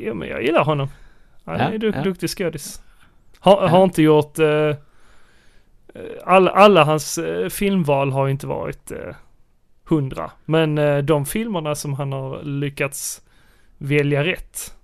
ja, 0.06 0.14
men 0.14 0.28
jag 0.28 0.42
gillar 0.42 0.64
honom. 0.64 0.88
Han 1.44 1.58
Ja, 1.58 1.64
är 1.64 1.78
duk- 1.78 1.96
ja. 1.96 2.02
duktig 2.02 2.30
skådis. 2.30 2.82
Har, 3.38 3.62
Ja. 3.62 3.68
har 3.68 3.84
inte 3.84 4.02
gjort... 4.02 4.38
Eh, 4.38 4.48
eh, 4.48 4.76
alla, 6.24 6.50
alla 6.50 6.84
hans 6.84 7.18
eh, 7.18 7.48
filmval 7.48 8.12
har 8.12 8.28
inte 8.28 8.46
varit 8.46 8.90
eh, 8.90 9.14
hundra. 9.88 10.30
Men 10.44 11.06
de 11.06 11.26
filmerna 11.26 11.74
som 11.74 11.94
han 11.94 12.12
har 12.12 12.42
lyckats 12.42 13.22
välja 13.78 14.24
rätt 14.24 14.74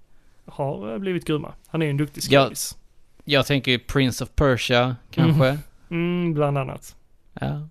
har 0.46 0.92
eh, 0.92 0.98
blivit 0.98 1.24
grymma. 1.24 1.54
Han 1.66 1.82
är 1.82 1.86
ju 1.86 1.90
en 1.90 1.96
duktig 1.96 2.22
skådis. 2.22 2.76
Jag 3.24 3.46
tänker 3.46 3.70
ju 3.70 3.78
Prince 3.78 4.24
of 4.24 4.30
Persia, 4.34 4.96
kanske. 5.10 5.58
Mm, 5.90 6.34
bland 6.34 6.58
annat. 6.58 6.96
Ja. 7.40 7.68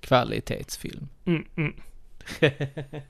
Kvalitetsfilm. 0.00 1.08
Mm, 1.24 1.44
mm. 1.56 1.74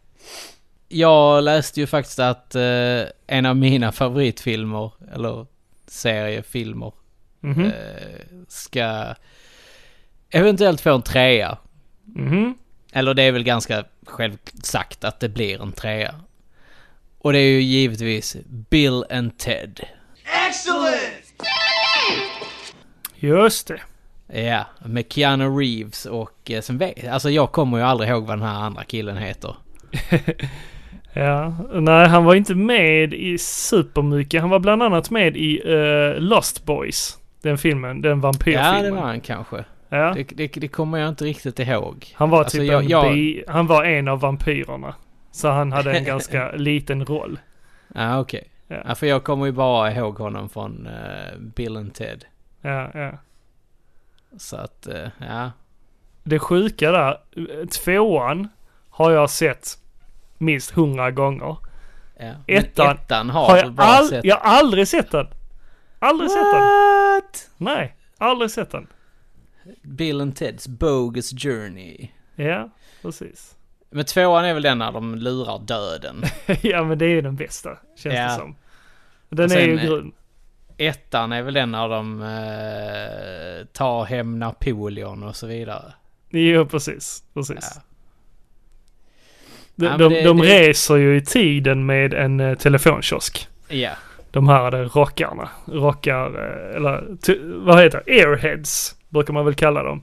Jag 0.89 1.45
läste 1.45 1.81
ju 1.81 1.87
faktiskt 1.87 2.19
att 2.19 2.55
eh, 2.55 3.03
en 3.27 3.47
av 3.47 3.57
mina 3.57 3.93
favoritfilmer, 3.93 4.91
eller 5.13 5.47
seriefilmer, 5.87 6.93
Mhm. 7.41 7.65
eh, 7.65 7.73
ska 8.49 9.15
eventuellt 10.31 10.81
få 10.81 10.95
en 10.95 11.03
trea. 11.03 11.59
Mhm. 12.05 12.55
Eller 12.93 13.15
det 13.15 13.23
är 13.23 13.33
väl 13.33 13.43
ganska 13.45 13.85
självsagt 14.07 15.05
att 15.05 15.21
det 15.21 15.29
blir 15.29 15.63
en 15.63 15.73
trea. 15.73 16.15
Och 17.23 17.33
det 17.33 17.39
är 17.39 17.51
ju 17.53 17.61
givetvis 17.63 18.37
Bill 18.71 19.05
and 19.11 19.39
Ted. 19.39 19.81
Just 23.15 23.67
det. 23.69 23.81
Ja, 24.41 24.65
med 24.85 25.05
Keanu 25.13 25.45
Reeves 25.61 26.07
och 26.07 26.51
eh, 26.51 26.61
sen 26.61 26.79
vet 26.79 27.09
Alltså 27.09 27.31
jag 27.31 27.53
kommer 27.53 27.79
ju 27.79 27.85
aldrig 27.85 28.11
ihåg 28.11 28.27
vad 28.27 28.39
den 28.39 28.49
här 28.49 28.61
andra 28.61 28.85
killen 28.85 29.17
heter. 29.17 29.57
Ja, 31.15 31.55
nej 31.73 32.09
han 32.09 32.25
var 32.25 32.35
inte 32.35 32.55
med 32.55 33.15
i 33.15 33.39
supermycket. 33.39 34.41
Han 34.41 34.51
var 34.51 34.59
bland 34.59 34.83
annat 34.83 35.11
med 35.11 35.37
i 35.37 35.61
eh, 35.65 36.21
Lost 36.23 36.65
Boys. 36.65 37.19
Den 37.43 37.59
filmen, 37.59 38.01
den 38.03 38.21
vampyrfilmen. 38.21 38.77
Ja, 38.77 38.83
det 38.83 38.91
var 38.91 39.01
han 39.01 39.21
kanske. 39.21 39.65
Ja. 39.89 40.13
Det, 40.17 40.23
det, 40.23 40.47
det 40.61 40.69
kommer 40.69 40.99
jag 40.99 41.09
inte 41.09 41.25
riktigt 41.25 41.59
ihåg. 41.59 42.07
Han 42.15 42.31
var 42.31 42.39
Alltså, 42.39 42.59
typ 42.59 42.67
jag- 42.71 42.83
en 42.83 42.89
jag- 42.89 43.15
bi, 43.15 43.45
han 43.49 43.67
var 43.67 43.85
en 43.85 44.09
av 44.09 44.21
vampyrerna. 44.21 44.95
Så 45.33 45.49
han 45.51 45.73
hade 45.73 45.93
en 45.99 46.05
ganska 46.13 46.53
liten 46.53 47.05
roll. 47.07 47.39
Ja, 47.95 48.19
okej. 48.21 48.49
Ja. 48.69 48.83
Ja, 48.85 48.95
för 48.95 49.07
jag 49.07 49.25
kommer 49.25 49.47
ju 49.47 49.53
bara 49.53 49.93
ihåg 49.93 50.19
honom 50.19 50.49
från 50.49 50.87
eh, 50.87 51.39
Bill 51.39 51.77
and 51.77 51.95
Ted. 51.95 52.25
Ja, 52.61 52.91
ja. 52.95 53.13
Så 54.39 54.57
att, 54.57 54.87
eh, 54.87 55.09
ja. 55.19 55.51
Det 56.25 56.39
sjuka 56.39 56.93
där, 56.93 57.19
tvåan 57.67 58.49
har 58.91 59.11
jag 59.11 59.31
sett 59.31 59.67
minst 60.39 60.71
hundra 60.71 61.11
gånger. 61.11 61.57
ja. 62.19 62.33
Ettan 62.47 62.97
ettan 62.97 63.31
har, 63.31 63.47
Har 63.49 63.57
jag, 63.57 63.75
all, 63.77 64.07
sett. 64.09 64.25
jag 64.25 64.37
har 64.37 64.59
aldrig 64.59 64.89
sett 64.89 65.11
den. 65.11 65.27
Aldrig 65.99 66.31
sett 66.31 66.53
den. 66.53 66.61
What? 66.63 67.51
Nej, 67.57 67.97
aldrig 68.19 68.51
sett 68.51 68.71
den. 68.71 68.87
Bill 69.83 70.21
and 70.21 70.37
Teds 70.37 70.69
Bogus 70.69 71.31
Journey. 71.31 72.09
Ja, 72.35 72.71
precis. 73.03 73.57
Men 73.93 74.05
tvåan 74.05 74.45
är 74.45 74.55
väl 74.55 74.63
den 74.63 74.79
när 74.79 74.93
de 74.93 75.15
lurar 75.15 75.59
döden. 75.59 76.23
ja, 76.63 76.85
men 76.85 76.99
det 76.99 77.05
är 77.05 77.09
ju 77.09 77.21
den 77.21 77.37
bästa, 77.37 77.71
känns 77.97 78.15
Ja. 78.15 78.23
det 78.23 78.35
som. 78.37 78.55
Den 79.29 79.51
sen, 79.51 79.59
är 79.59 79.63
ju 79.65 79.77
eh, 79.79 79.85
grym. 79.85 80.13
Ettan 80.77 81.33
är 81.33 81.43
väl 81.43 81.55
den 81.55 81.71
när 81.73 81.89
de 81.89 82.23
eh, 82.23 83.67
tar 83.73 84.05
hem 84.05 84.39
Napoleon 84.39 85.23
och 85.23 85.37
så 85.37 85.47
vidare. 85.47 85.93
Jo, 86.31 86.67
precis. 86.67 87.25
Precis. 87.35 87.71
Ja. 87.77 87.83
De, 89.75 89.87
Ja, 89.87 89.97
de, 89.97 90.09
det- 90.15 90.23
de 90.23 90.39
det- 90.39 90.45
reser 90.69 90.97
ju 90.97 91.17
i 91.17 91.25
tiden 91.25 91.87
med 91.87 92.15
en 92.15 92.41
eh, 92.41 92.55
telefonkiosk. 92.59 93.49
Ja, 93.69 93.91
De 94.31 94.49
här 94.49 94.75
eh, 94.75 94.89
rockarna. 94.89 95.49
Rockar, 95.67 96.27
eh, 96.27 96.77
eller 96.77 97.05
vad 97.65 97.83
heter 97.83 98.03
det? 98.07 98.13
Airheads 98.13 98.97
brukar 99.09 99.33
man 99.33 99.45
väl 99.45 99.55
kalla 99.55 99.83
dem. 99.83 100.03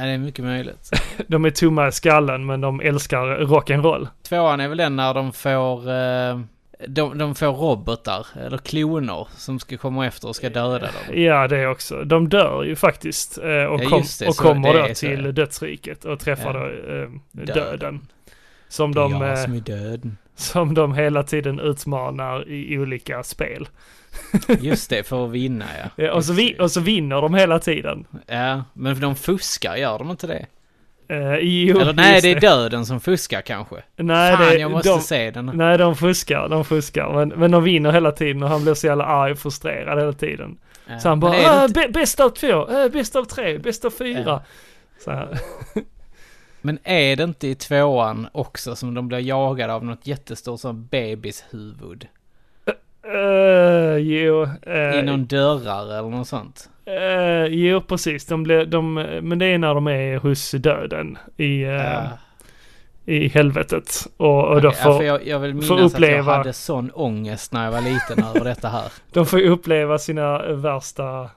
Ja, 0.00 0.06
det 0.06 0.12
är 0.12 0.18
mycket 0.18 0.44
möjligt. 0.44 0.90
De 1.26 1.44
är 1.44 1.50
tomma 1.50 1.88
i 1.88 1.92
skallen 1.92 2.46
men 2.46 2.60
de 2.60 2.80
älskar 2.80 3.38
rock'n'roll. 3.38 4.08
Tvåan 4.22 4.60
är 4.60 4.68
väl 4.68 4.78
den 4.78 4.96
när 4.96 5.14
de 5.14 5.32
får, 5.32 5.90
eh, 5.90 6.40
de, 6.88 7.18
de 7.18 7.34
får 7.34 7.46
robotar, 7.46 8.26
eller 8.46 8.58
kloner, 8.58 9.28
som 9.36 9.58
ska 9.58 9.76
komma 9.76 10.06
efter 10.06 10.28
och 10.28 10.36
ska 10.36 10.48
döda 10.50 10.78
dem. 10.78 11.22
Ja, 11.22 11.48
det 11.48 11.66
också. 11.66 12.04
De 12.04 12.28
dör 12.28 12.62
ju 12.64 12.76
faktiskt 12.76 13.38
eh, 13.38 13.44
och, 13.44 13.80
Ja, 13.84 13.88
kom, 13.88 14.02
det, 14.20 14.28
och 14.28 14.36
kommer 14.36 14.72
då 14.72 14.78
är 14.78 14.94
så. 14.94 15.06
till 15.06 15.34
dödsriket 15.34 16.04
och 16.04 16.20
träffar 16.20 16.54
Ja. 16.54 16.60
då 16.60 16.94
eh, 16.94 17.08
döden. 17.32 17.54
Döden. 17.54 18.00
Som 18.68 18.94
Det 18.94 19.00
de, 19.00 19.12
jag 19.12 19.30
eh, 19.30 19.36
som 19.44 19.54
är 19.54 19.60
döden. 19.60 20.16
som 20.36 20.74
de 20.74 20.94
hela 20.94 21.22
tiden 21.22 21.60
utmanar 21.60 22.48
i 22.48 22.78
olika 22.78 23.22
spel. 23.22 23.68
Just 24.60 24.90
det, 24.90 25.02
för 25.06 25.24
att 25.24 25.30
vinna 25.30 25.64
ja. 25.78 26.04
Ja, 26.04 26.12
och, 26.12 26.24
så 26.24 26.32
vi, 26.32 26.56
och 26.58 26.70
så 26.70 26.80
vinner 26.80 27.22
de 27.22 27.34
hela 27.34 27.58
tiden. 27.58 28.06
Ja, 28.26 28.64
men 28.72 29.00
de 29.00 29.16
fuskar, 29.16 29.76
gör 29.76 29.98
de 29.98 30.10
inte 30.10 30.26
det? 30.26 30.46
Eh, 31.08 31.34
jo, 31.40 31.80
Eller 31.80 31.92
nej, 31.92 32.20
det 32.20 32.28
är 32.30 32.40
döden 32.40 32.86
som 32.86 33.00
fuskar 33.00 33.40
kanske. 33.40 33.76
Nej, 33.96 34.36
Fan, 34.36 34.46
det, 34.46 34.58
jag 34.58 34.70
måste 34.70 34.88
de, 34.88 35.00
se 35.00 35.30
den. 35.30 35.50
Nej, 35.54 35.78
de 35.78 35.96
fuskar, 35.96 36.48
de 36.48 36.64
fuskar. 36.64 37.12
Men, 37.14 37.28
men 37.28 37.50
de 37.50 37.62
vinner 37.64 37.92
hela 37.92 38.12
tiden 38.12 38.42
och 38.42 38.48
han 38.48 38.62
blir 38.62 38.74
så 38.74 38.86
jävla 38.86 39.04
arg 39.04 39.32
och 39.32 39.38
frustrerad 39.38 39.98
hela 39.98 40.12
tiden. 40.12 40.58
Ja, 40.86 40.98
Så 40.98 41.08
han 41.08 41.20
bara, 41.20 41.32
ah, 41.32 41.64
inte- 41.64 41.80
bä- 41.80 41.92
bäst 41.92 42.20
av 42.20 42.28
två, 42.30 42.68
äh, 42.70 42.88
bäst 42.88 43.16
av 43.16 43.24
tre, 43.24 43.58
bäst 43.58 43.84
av 43.84 43.90
fyra. 43.90 44.42
Ja. 45.06 45.28
Men 46.60 46.78
är 46.84 47.16
det 47.16 47.22
inte 47.24 47.48
i 47.48 47.54
tvåan 47.54 48.26
också 48.32 48.76
som 48.76 48.94
de 48.94 49.08
blir 49.08 49.18
jagade 49.18 49.72
av 49.72 49.84
något 49.84 50.06
jättestort 50.06 50.60
som 50.60 50.86
bebishuvud? 50.86 52.06
Uh, 53.14 53.96
jo, 53.98 54.42
uh, 54.66 54.98
I 54.98 55.02
någon 55.02 55.26
dörrar 55.26 55.82
eller 55.98 56.08
något 56.10 56.28
sånt? 56.28 56.70
eh, 56.84 57.44
jo, 57.44 57.80
precis. 57.80 58.26
De 58.26 58.42
blir, 58.42 58.66
de, 58.66 58.94
men 59.22 59.38
det 59.38 59.46
är 59.46 59.58
när 59.58 59.74
de 59.74 59.86
är 59.88 60.16
hos 60.18 60.50
döden 60.50 61.18
i, 61.36 61.62
Ja. 61.62 62.08
i 63.04 63.28
helvetet. 63.28 64.06
Och, 64.16 64.48
och 64.48 64.62
då 64.62 64.68
Okej, 64.68 64.80
ja, 64.84 64.84
får, 64.92 64.98
för 64.98 65.04
jag, 65.04 65.26
jag 65.26 65.38
vill 65.38 65.54
minnas 65.54 65.70
uppleva- 65.94 66.20
att 66.20 66.26
jag 66.26 66.34
hade 66.36 66.52
sån 66.52 66.90
ångest 66.90 67.52
när 67.52 67.64
jag 67.64 67.72
var 67.72 67.80
liten 67.80 68.24
över 68.24 68.44
detta 68.44 68.68
här. 68.68 68.92
de 69.12 69.26
får 69.26 69.40
uppleva 69.42 69.98
sina 69.98 70.42
värsta, 70.52 71.30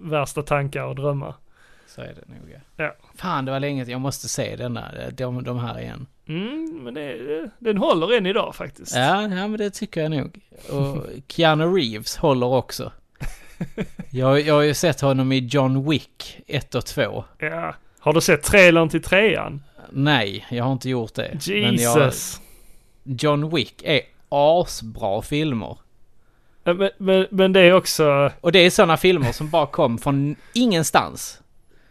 värsta 0.00 0.42
tankar 0.42 0.82
och 0.84 0.94
drömmar. 0.96 1.34
så 1.86 2.00
är 2.00 2.06
det 2.06 2.34
nog 2.34 2.50
ja. 2.52 2.84
Ja. 2.84 2.94
Fan, 3.16 3.44
det 3.44 3.50
var 3.52 3.60
länge 3.60 3.84
jag 3.84 4.00
måste 4.00 4.28
se 4.28 4.56
denna, 4.56 4.84
de, 5.12 5.44
de 5.44 5.58
här 5.58 5.80
igen. 5.80 6.06
Mm, 6.28 6.80
men 6.82 6.94
det, 6.94 7.50
den 7.58 7.76
håller 7.76 8.16
än 8.16 8.26
idag 8.26 8.54
faktiskt. 8.54 8.94
Ja, 8.96 9.22
ja, 9.22 9.28
men 9.28 9.56
det 9.56 9.70
tycker 9.70 10.02
jag 10.02 10.10
nog. 10.10 10.40
Och 10.70 11.06
Keanu 11.28 11.64
Reeves 11.64 12.16
håller 12.16 12.46
också. 12.46 12.92
Jag, 14.10 14.40
jag 14.40 14.54
har 14.54 14.62
ju 14.62 14.74
sett 14.74 15.00
honom 15.00 15.32
i 15.32 15.38
John 15.38 15.90
Wick 15.90 16.40
1 16.46 16.74
och 16.74 16.86
2. 16.86 17.24
Ja. 17.38 17.74
Har 17.98 18.12
du 18.12 18.20
sett 18.20 18.42
trailern 18.42 18.88
till 18.88 19.02
trean? 19.02 19.62
Nej, 19.90 20.46
jag 20.50 20.64
har 20.64 20.72
inte 20.72 20.90
gjort 20.90 21.14
det. 21.14 21.30
Men 21.48 21.76
jag, 21.76 22.04
Jesus. 22.04 22.40
John 23.04 23.54
Wick 23.54 23.82
är 23.84 24.00
asbra 24.28 25.22
filmer. 25.22 25.78
Men, 26.64 26.90
men, 26.98 27.26
men 27.30 27.52
det 27.52 27.60
är 27.60 27.72
också, 27.72 28.30
Och 28.40 28.52
det 28.52 28.58
är 28.58 28.70
sådana 28.70 28.96
filmer 28.96 29.32
som 29.32 29.50
bara 29.50 29.66
kom 29.66 29.98
från 29.98 30.36
ingenstans. 30.54 31.41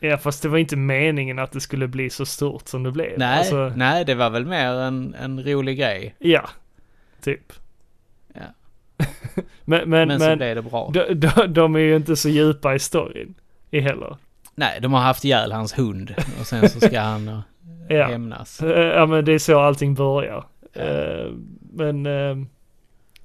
Ja 0.03 0.17
fast 0.17 0.43
det 0.43 0.49
var 0.49 0.57
inte 0.57 0.75
meningen 0.75 1.39
att 1.39 1.51
det 1.51 1.59
skulle 1.59 1.87
bli 1.87 2.09
så 2.09 2.25
stort 2.25 2.67
som 2.67 2.83
det 2.83 2.91
blev. 2.91 3.17
Nej, 3.19 3.37
Alltså, 3.37 3.71
nej, 3.75 4.05
det 4.05 4.15
var 4.15 4.29
väl 4.29 4.45
mer 4.45 4.73
en, 4.73 5.13
en 5.19 5.43
rolig 5.43 5.77
grej. 5.77 6.15
ja. 6.19 6.49
Typ. 7.23 7.53
Ja. 8.33 8.41
men, 8.97 9.05
men, 9.65 9.89
Men, 9.89 10.07
men, 10.07 10.19
så 10.19 10.35
blev 10.35 10.55
det 10.55 10.61
bra. 10.61 10.91
de, 10.93 11.13
de, 11.13 11.53
de 11.53 11.75
är 11.75 11.79
ju 11.79 11.95
inte 11.95 12.15
så 12.15 12.29
djupa 12.29 12.75
i 12.75 12.79
storyn. 12.79 13.33
I 13.71 13.79
heller. 13.79 14.17
Nej, 14.55 14.79
de 14.81 14.93
har 14.93 15.01
haft 15.01 15.25
ihjäl 15.25 15.51
hans 15.51 15.77
hund 15.77 16.13
och 16.39 16.47
sen 16.47 16.69
så 16.69 16.79
ska 16.79 16.99
han 17.01 17.41
Ja. 17.89 18.07
hämnas. 18.07 18.61
Eh, 18.61 18.69
Ja 18.79 19.05
men 19.05 19.25
det 19.25 19.33
är 19.33 19.39
så 19.39 19.59
allting 19.59 19.93
börjar. 19.95 20.45
Eh, 20.73 21.31
men 21.73 22.05
eh, 22.05 22.35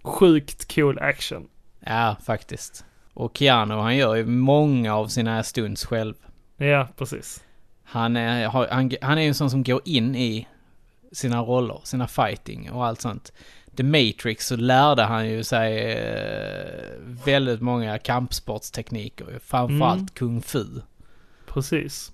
sjukt 0.02 0.74
cool 0.74 0.98
action. 0.98 1.46
Ja, 1.80 2.16
faktiskt. 2.26 2.84
Och 3.14 3.36
Keanu, 3.36 3.74
han 3.74 3.96
gör 3.96 4.14
ju 4.14 4.26
många 4.26 4.94
av 4.96 5.06
sina 5.06 5.42
stunts 5.42 5.84
själv. 5.86 6.14
Ja, 6.56 6.88
precis. 6.96 7.44
Han 7.84 8.16
är, 8.16 8.48
han, 8.48 8.90
han 9.02 9.18
är 9.18 9.22
ju 9.22 9.28
en 9.28 9.34
sån 9.34 9.50
som 9.50 9.62
går 9.62 9.80
in 9.84 10.14
i 10.16 10.46
sina 11.12 11.40
roller, 11.40 11.80
sina 11.84 12.06
fighting 12.08 12.70
och 12.70 12.86
allt 12.86 13.00
sånt. 13.00 13.32
The 13.76 13.82
Matrix 13.82 14.46
så 14.46 14.56
lärde 14.56 15.02
han 15.02 15.28
ju 15.28 15.44
sig 15.44 15.92
eh, 15.92 16.64
väldigt 17.24 17.60
många 17.60 17.98
kampsportstekniker. 17.98 19.26
Framförallt 19.44 19.98
Mm. 19.98 20.08
kung 20.14 20.42
fu. 20.42 20.64
Precis. 21.46 22.12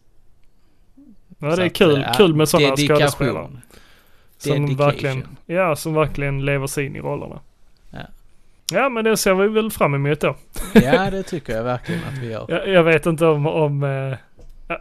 Ja 1.38 1.50
Så 1.50 1.56
det 1.56 1.62
är 1.62 1.66
att, 1.66 1.72
kul, 1.74 2.04
ja, 2.06 2.12
kul 2.16 2.34
med 2.34 2.48
sådana 2.48 2.76
skådespelare. 2.76 3.48
Som 4.38 4.52
Dedication. 4.52 4.76
verkligen, 4.76 5.26
ja 5.46 5.76
som 5.76 5.94
verkligen 5.94 6.44
lever 6.44 6.66
sig 6.66 6.86
in 6.86 6.96
i 6.96 7.00
rollerna. 7.00 7.40
Ja. 7.90 7.98
Ja 8.72 8.88
men 8.88 9.04
det 9.04 9.16
ser 9.16 9.34
vi 9.34 9.48
väl 9.48 9.70
fram 9.70 9.94
emot 9.94 10.20
då. 10.20 10.36
Ja, 10.74 11.10
det 11.10 11.22
tycker 11.22 11.56
jag 11.56 11.64
verkligen 11.64 12.00
att 12.04 12.18
vi 12.18 12.30
gör. 12.30 12.46
Jag, 12.48 12.68
jag 12.68 12.82
vet 12.84 13.06
inte 13.06 13.26
om, 13.26 13.46
om 13.46 13.82
eh, 13.82 14.16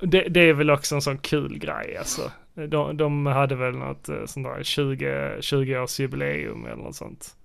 det, 0.01 0.21
det 0.29 0.49
är 0.49 0.53
väl 0.53 0.71
också 0.71 0.95
en 0.95 1.01
sån 1.01 1.17
kul 1.17 1.57
grej 1.57 1.97
alltså. 1.97 2.31
De, 2.53 2.97
de 2.97 3.25
hade 3.25 3.55
väl 3.55 3.75
något 3.75 4.09
eh, 4.09 4.25
sånt 4.25 4.47
där 4.47 4.63
20, 4.63 5.37
20 5.41 5.77
års 5.79 5.99
jubileum 5.99 6.65
eller 6.65 6.83
något 6.83 6.95
sånt. 6.95 7.35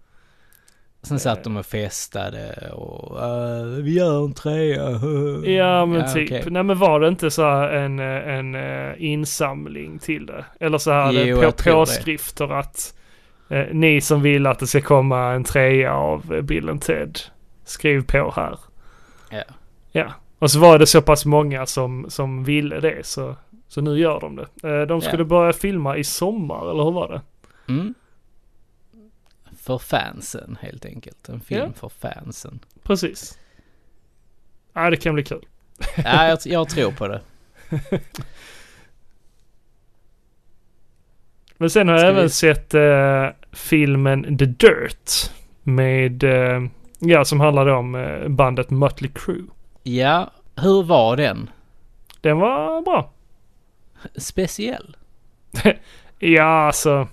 Sen 1.02 1.20
satt 1.20 1.44
de 1.44 1.56
och 1.56 1.66
festade 1.66 2.70
och 2.72 3.16
uh, 3.22 3.82
vi 3.82 3.94
gör 3.94 4.24
en 4.24 4.34
trea. 4.34 4.90
Ja 5.52 5.86
men 5.86 6.14
typ. 6.14 6.30
okej. 6.30 6.44
Nej 6.50 6.62
men 6.62 6.78
var 6.78 7.00
det 7.00 7.08
inte 7.08 7.30
så 7.30 7.42
här 7.42 7.68
en, 7.68 7.98
eh, 7.98 8.34
en 8.34 8.56
insamling 8.98 9.98
till 9.98 10.26
det? 10.26 10.44
Eller 10.60 10.78
så 10.78 10.90
här 10.90 11.12
Jo, 11.12 11.36
på, 11.36 11.52
tror 11.52 11.72
det. 11.72 11.78
påskrifter 11.78 12.52
att 12.52 12.94
eh, 13.48 13.66
ni 13.72 14.00
som 14.00 14.22
vill 14.22 14.46
att 14.46 14.58
det 14.58 14.66
ska 14.66 14.80
komma 14.80 15.32
en 15.32 15.44
trea 15.44 15.94
av 15.94 16.42
Bill 16.42 16.68
and 16.68 16.82
Ted, 16.82 17.18
skriv 17.64 18.06
på 18.06 18.32
här. 18.36 18.58
Ja. 19.30 19.44
Ja. 19.92 20.12
Och 20.38 20.50
så 20.50 20.58
var 20.58 20.78
det 20.78 20.86
så 20.86 21.02
pass 21.02 21.24
många 21.24 21.66
som, 21.66 22.06
som 22.08 22.44
ville 22.44 22.80
det 22.80 23.06
så, 23.06 23.36
så 23.68 23.80
nu 23.80 23.98
gör 23.98 24.20
de 24.20 24.36
det. 24.36 24.46
Eh, 24.68 24.82
de 24.86 25.00
skulle 25.00 25.22
Ja. 25.22 25.24
börja 25.28 25.52
filma 25.52 25.96
i 25.96 26.04
sommar, 26.04 26.70
eller 26.70 26.84
hur 26.84 26.92
var 26.92 27.08
det? 27.08 27.20
Mm. 27.72 27.94
För 29.58 29.78
fansen 29.78 30.58
helt 30.60 30.84
enkelt. 30.84 31.28
En 31.28 31.40
film 31.40 31.72
för 31.72 31.88
fansen. 31.88 32.58
Precis. 32.82 33.38
Ja 34.72 34.90
det 34.90 34.96
kan 34.96 35.14
bli 35.14 35.24
kul. 35.24 35.46
Ja, 36.04 36.28
jag, 36.28 36.38
jag 36.44 36.68
tror 36.68 36.92
på 36.92 37.08
det. 37.08 37.20
Men 41.58 41.70
sen 41.70 41.88
har 41.88 41.94
jag 41.94 42.00
Ska 42.00 42.08
även 42.10 42.22
vi- 42.22 42.30
sett 42.30 42.74
eh, 42.74 43.26
filmen 43.52 44.38
The 44.38 44.44
Dirt. 44.46 45.10
Med, 45.62 46.24
eh, 46.24 46.62
ja 46.98 47.24
som 47.24 47.40
handlar 47.40 47.66
om 47.66 47.94
eh, 47.94 48.28
bandet 48.28 48.70
Mötley 48.70 49.10
Crüe. 49.10 49.46
Ja, 49.88 50.30
hur 50.56 50.82
var 50.82 51.16
den? 51.16 51.50
Den 52.20 52.38
var 52.38 52.82
bra. 52.82 53.10
Speciell? 54.16 54.96
Ja 56.18 56.42
alltså. 56.66 57.08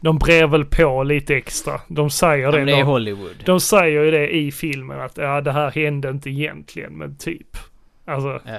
De 0.00 0.18
brer 0.18 0.46
väl 0.46 0.64
på 0.64 1.02
lite 1.02 1.36
extra. 1.36 1.80
De 1.88 2.10
säger 2.10 2.52
det. 2.52 2.58
men 2.58 2.66
det 2.66 2.72
är 2.72 2.76
de, 2.76 2.82
Hollywood. 2.82 3.42
de 3.46 3.60
säger 3.60 4.02
ju 4.02 4.10
det 4.10 4.34
i 4.36 4.52
filmen 4.52 5.00
att 5.00 5.16
ja, 5.16 5.40
det 5.40 5.52
här 5.52 5.70
hände 5.70 6.10
inte 6.10 6.30
egentligen 6.30 6.92
men 6.92 7.16
typ. 7.16 7.56
Alltså 8.04 8.40
Ja. 8.46 8.58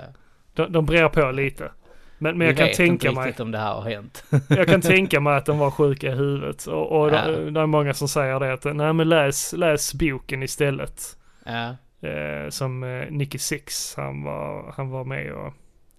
de, 0.53 0.71
de 0.71 0.85
brer 0.85 1.09
på 1.09 1.31
lite. 1.31 1.71
Men, 2.17 2.37
men 2.37 2.47
jag 2.47 2.57
kan 2.57 2.69
tänka 2.71 3.11
mig. 3.11 3.33
om 3.39 3.51
det 3.51 3.57
här 3.57 3.73
har 3.73 3.81
hänt. 3.81 4.23
Jag 4.49 4.67
kan 4.67 4.81
tänka 4.91 5.19
mig 5.19 5.37
att 5.37 5.45
de 5.45 5.59
var 5.59 5.71
sjuka 5.71 6.07
i 6.07 6.15
huvudet. 6.15 6.65
Och, 6.67 6.91
och 7.01 7.07
Ja. 7.13 7.27
det, 7.27 7.51
det 7.51 7.59
är 7.59 7.65
många 7.65 7.93
som 7.93 8.07
säger 8.07 8.39
det 8.39 8.53
att 8.53 8.63
nej 8.75 8.93
men 8.93 9.09
läs, 9.09 9.53
läs 9.53 9.93
boken 9.93 10.43
istället. 10.43 11.17
Ja, 11.45 11.75
Eh, 12.05 12.49
som 12.49 12.83
eh, 12.83 13.11
Nicky 13.11 13.37
Six, 13.37 13.93
han 13.97 14.23
var, 14.23 14.73
han 14.77 14.89
var 14.89 15.03
med 15.03 15.33
och 15.33 15.53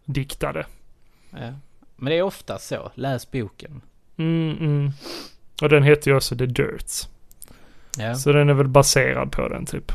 diktade. 0.05 0.67
ja. 1.31 1.53
Men 1.99 2.11
det 2.11 2.19
är 2.19 2.23
ofta 2.23 2.59
så. 2.59 2.91
Läs 2.95 3.31
boken. 3.31 3.81
Mm, 4.17 4.57
mm. 4.61 4.91
Och 5.63 5.69
den 5.69 5.83
heter 5.83 6.11
ju 6.11 6.17
också 6.17 6.37
The 6.37 6.47
Dirt. 6.47 6.93
Ja. 7.99 8.15
Så 8.15 8.33
den 8.33 8.49
är 8.49 8.55
väl 8.55 8.69
baserad 8.69 9.33
på 9.33 9.49
den 9.49 9.67
typ. 9.67 9.93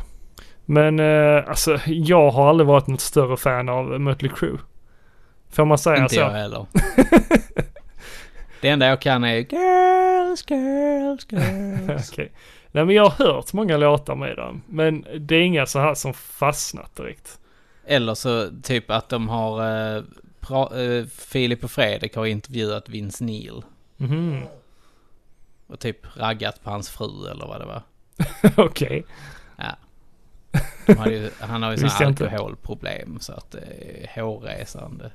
Men 0.64 1.00
eh, 1.00 1.48
alltså 1.48 1.78
jag 1.86 2.30
har 2.30 2.48
aldrig 2.48 2.66
varit 2.66 2.86
något 2.86 3.00
större 3.00 3.36
fan 3.36 3.68
av 3.68 4.00
Mötley 4.00 4.30
Crüe. 4.32 4.58
Får 5.50 5.64
man 5.64 5.78
säga 5.78 6.02
Inte 6.02 6.14
så? 6.14 6.20
jag 6.20 6.30
heller. 6.30 6.66
det 8.60 8.68
enda 8.68 8.86
jag 8.86 9.00
kan 9.00 9.24
är 9.24 9.36
Girls, 9.36 10.44
girls, 10.50 11.26
girls. 11.30 12.10
Okej. 12.12 12.32
Nej 12.72 12.84
men 12.84 12.94
jag 12.94 13.08
har 13.08 13.26
hört 13.26 13.52
många 13.52 13.76
låtar 13.76 14.14
med 14.14 14.36
dem. 14.36 14.62
Men 14.66 15.06
det 15.18 15.34
är 15.36 15.42
inga 15.42 15.66
så 15.66 15.78
här 15.78 15.94
som 15.94 16.14
fastnat 16.14 16.96
direkt. 16.96 17.38
Eller 17.86 18.14
så 18.14 18.48
typ 18.62 18.90
att 18.90 19.08
de 19.08 19.28
har... 19.28 19.60
eh, 19.60 20.02
pra- 20.40 20.98
eh, 21.00 21.06
Filip 21.06 21.64
och 21.64 21.70
Fredrik 21.70 22.16
har 22.16 22.26
intervjuat 22.26 22.88
Vince 22.88 23.24
Neil. 23.24 23.62
Mhm. 23.96 24.40
Och 25.66 25.78
typ 25.80 26.16
raggat 26.16 26.62
på 26.64 26.70
hans 26.70 26.90
fru 26.90 27.30
eller 27.30 27.46
vad 27.46 27.60
det 27.60 27.66
var. 27.66 27.82
Okej. 28.66 29.04
Ja. 29.56 29.76
De 30.86 30.94
hade 30.96 31.14
ju, 31.14 31.30
han 31.40 31.62
har 31.62 31.70
ju 31.70 31.76
sådana 31.76 32.06
alkoholproblem 32.30 33.20
så 33.20 33.32
att 33.32 33.50
det 33.50 33.60
är 33.60 34.20
hårresande. 34.22 35.10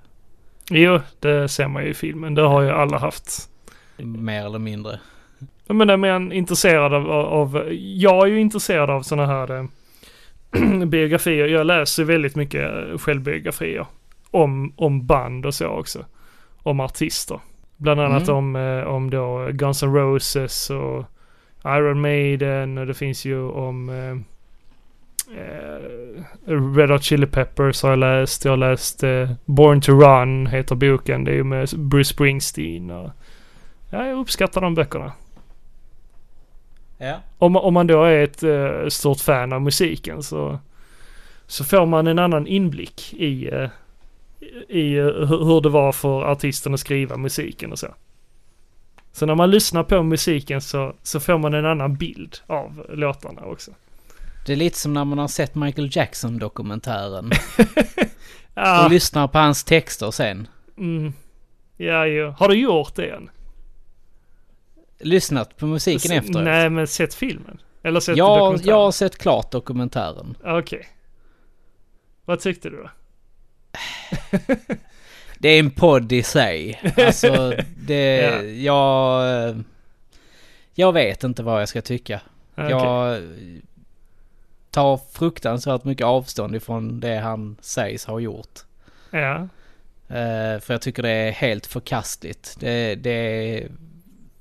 Jo, 0.70 1.00
det 1.20 1.48
ser 1.50 1.68
man 1.68 1.84
ju 1.84 1.90
i 1.90 1.94
filmen. 1.94 2.36
Det 2.36 2.42
har 2.42 2.62
ju 2.62 2.70
alla 2.70 2.98
haft. 2.98 3.50
Mer 3.98 4.46
eller 4.46 4.60
mindre. 4.60 5.00
Men 5.68 5.90
är 5.90 5.98
man 5.98 6.32
intresserad 6.32 6.94
av, 6.94 7.12
av, 7.12 7.68
jag 7.80 8.28
är 8.28 8.32
ju 8.32 8.40
intresserad 8.40 8.90
av 8.90 9.02
sådana 9.02 9.28
här 9.28 9.58
eh, 9.58 10.86
biografier. 10.86 11.48
Jag 11.48 11.66
läser 11.68 12.04
väldigt 12.04 12.36
mycket 12.36 12.62
eh, 12.64 12.98
självbiografier. 12.98 13.86
Om, 14.32 14.74
om 14.76 15.06
band 15.06 15.46
och 15.46 15.54
så 15.54 15.68
också. 15.68 16.06
Om 16.64 16.80
artister. 16.80 17.40
Bland 17.78 18.02
annat 18.02 18.24
Mm. 18.28 18.36
om, 18.36 18.56
eh, 18.56 18.84
om 18.84 19.10
då 19.10 19.50
Guns 19.52 19.84
N' 19.84 19.94
Roses 19.96 20.70
och 20.70 21.06
Iron 21.66 22.02
Maiden 22.02 22.78
och 22.78 22.88
det 22.88 22.94
finns 22.94 23.26
ju 23.26 23.42
om 23.42 23.90
eh, 23.90 24.18
Red 26.76 26.90
Hot 26.90 27.04
Chili 27.04 27.26
Peppers 27.28 27.84
har 27.84 27.90
jag 27.90 28.00
läst. 28.00 28.46
Jag 28.46 28.52
har 28.52 28.58
läst 28.58 29.04
Born 29.46 29.82
to 29.82 29.92
Run 29.92 30.48
heter 30.48 30.76
boken. 30.76 31.24
Det 31.24 31.32
är 31.32 31.36
ju 31.36 31.44
med 31.44 31.70
Bruce 31.78 32.14
Springsteen 32.14 32.92
och 32.92 33.10
ja, 33.92 34.08
jag 34.08 34.20
uppskattar 34.20 34.62
de 34.62 34.76
böckerna. 34.76 35.12
Ja. 36.98 37.20
Om, 37.38 37.56
om 37.56 37.74
man 37.74 37.88
då 37.88 38.04
är 38.04 38.24
ett 38.24 38.44
eh, 38.44 38.88
stort 38.90 39.20
fan 39.20 39.54
av 39.54 39.62
musiken 39.62 40.24
så, 40.24 40.60
så 41.48 41.64
får 41.64 41.86
man 41.86 42.08
en 42.08 42.20
annan 42.20 42.48
inblick 42.48 43.14
i, 43.14 43.50
eh, 43.50 43.70
i 44.70 44.98
eh, 44.98 45.06
hur 45.06 45.62
det 45.62 45.70
var 45.70 45.92
för 45.92 46.24
artisten 46.24 46.74
att 46.74 46.80
skriva 46.80 47.18
musiken 47.18 47.72
och 47.72 47.80
så. 47.80 47.88
Så 49.12 49.26
när 49.26 49.36
man 49.36 49.52
lyssnar 49.52 49.84
på 49.84 50.04
musiken 50.04 50.62
så, 50.62 50.94
så 51.04 51.20
får 51.20 51.38
man 51.38 51.54
en 51.54 51.66
annan 51.66 51.96
bild 51.96 52.38
av 52.48 52.86
låtarna 52.90 53.42
också. 53.42 53.72
Det 54.46 54.52
är 54.54 54.58
lite 54.58 54.80
som 54.80 54.94
när 54.94 55.06
man 55.06 55.18
har 55.18 55.28
sett 55.28 55.56
Michael 55.56 55.90
Jackson-dokumentären. 55.92 57.32
Ja, 58.60 58.86
Och 58.86 58.92
lyssnar 58.92 59.28
på 59.28 59.38
hans 59.38 59.64
texter 59.64 60.12
sen. 60.12 60.48
mm, 60.78 61.14
ja, 61.78 62.08
ja. 62.08 62.36
Har 62.40 62.50
du 62.50 62.56
gjort 62.56 62.96
det 62.96 63.10
än? 63.10 63.30
Lyssnat 65.00 65.58
på 65.58 65.66
musiken 65.66 66.12
S- 66.12 66.18
efteråt. 66.24 66.44
Nej, 66.44 66.70
men 66.70 66.88
sett 66.88 67.14
filmen? 67.14 67.62
Eller 67.84 68.00
sett 68.00 68.18
jag, 68.18 68.40
dokumentären? 68.40 68.70
jag 68.70 68.84
har 68.84 68.92
sett 68.92 69.18
klart 69.18 69.52
dokumentären. 69.52 70.38
Okej. 70.44 70.88
Vad 72.26 72.40
tyckte 72.40 72.70
du 72.70 72.78
då? 72.78 72.90
Det 75.40 75.50
är 75.50 75.60
en 75.60 75.72
podd 75.72 76.12
i 76.12 76.24
sig. 76.24 76.82
Alltså, 76.98 77.54
det... 77.78 78.16
Ja. 78.64 79.26
Jag... 79.28 79.64
Jag 80.74 80.94
vet 80.94 81.24
inte 81.24 81.44
vad 81.44 81.62
jag 81.62 81.70
ska 81.70 81.82
tycka. 81.82 82.22
Okej. 82.56 82.70
Jag 82.70 83.22
tar 84.72 85.00
fruktansvärt 85.12 85.84
mycket 85.84 86.06
avstånd 86.06 86.56
ifrån 86.56 87.00
det 87.00 87.16
han 87.18 87.58
sägs 87.62 88.06
ha 88.06 88.20
gjort. 88.20 88.60
Ja. 89.12 89.36
Eh, 90.08 90.60
för 90.60 90.74
jag 90.74 90.82
tycker 90.82 91.04
det 91.04 91.10
är 91.10 91.32
helt 91.32 91.66
förkastligt. 91.66 92.56
Det, 92.60 92.96
det 92.96 93.10
är 93.10 93.68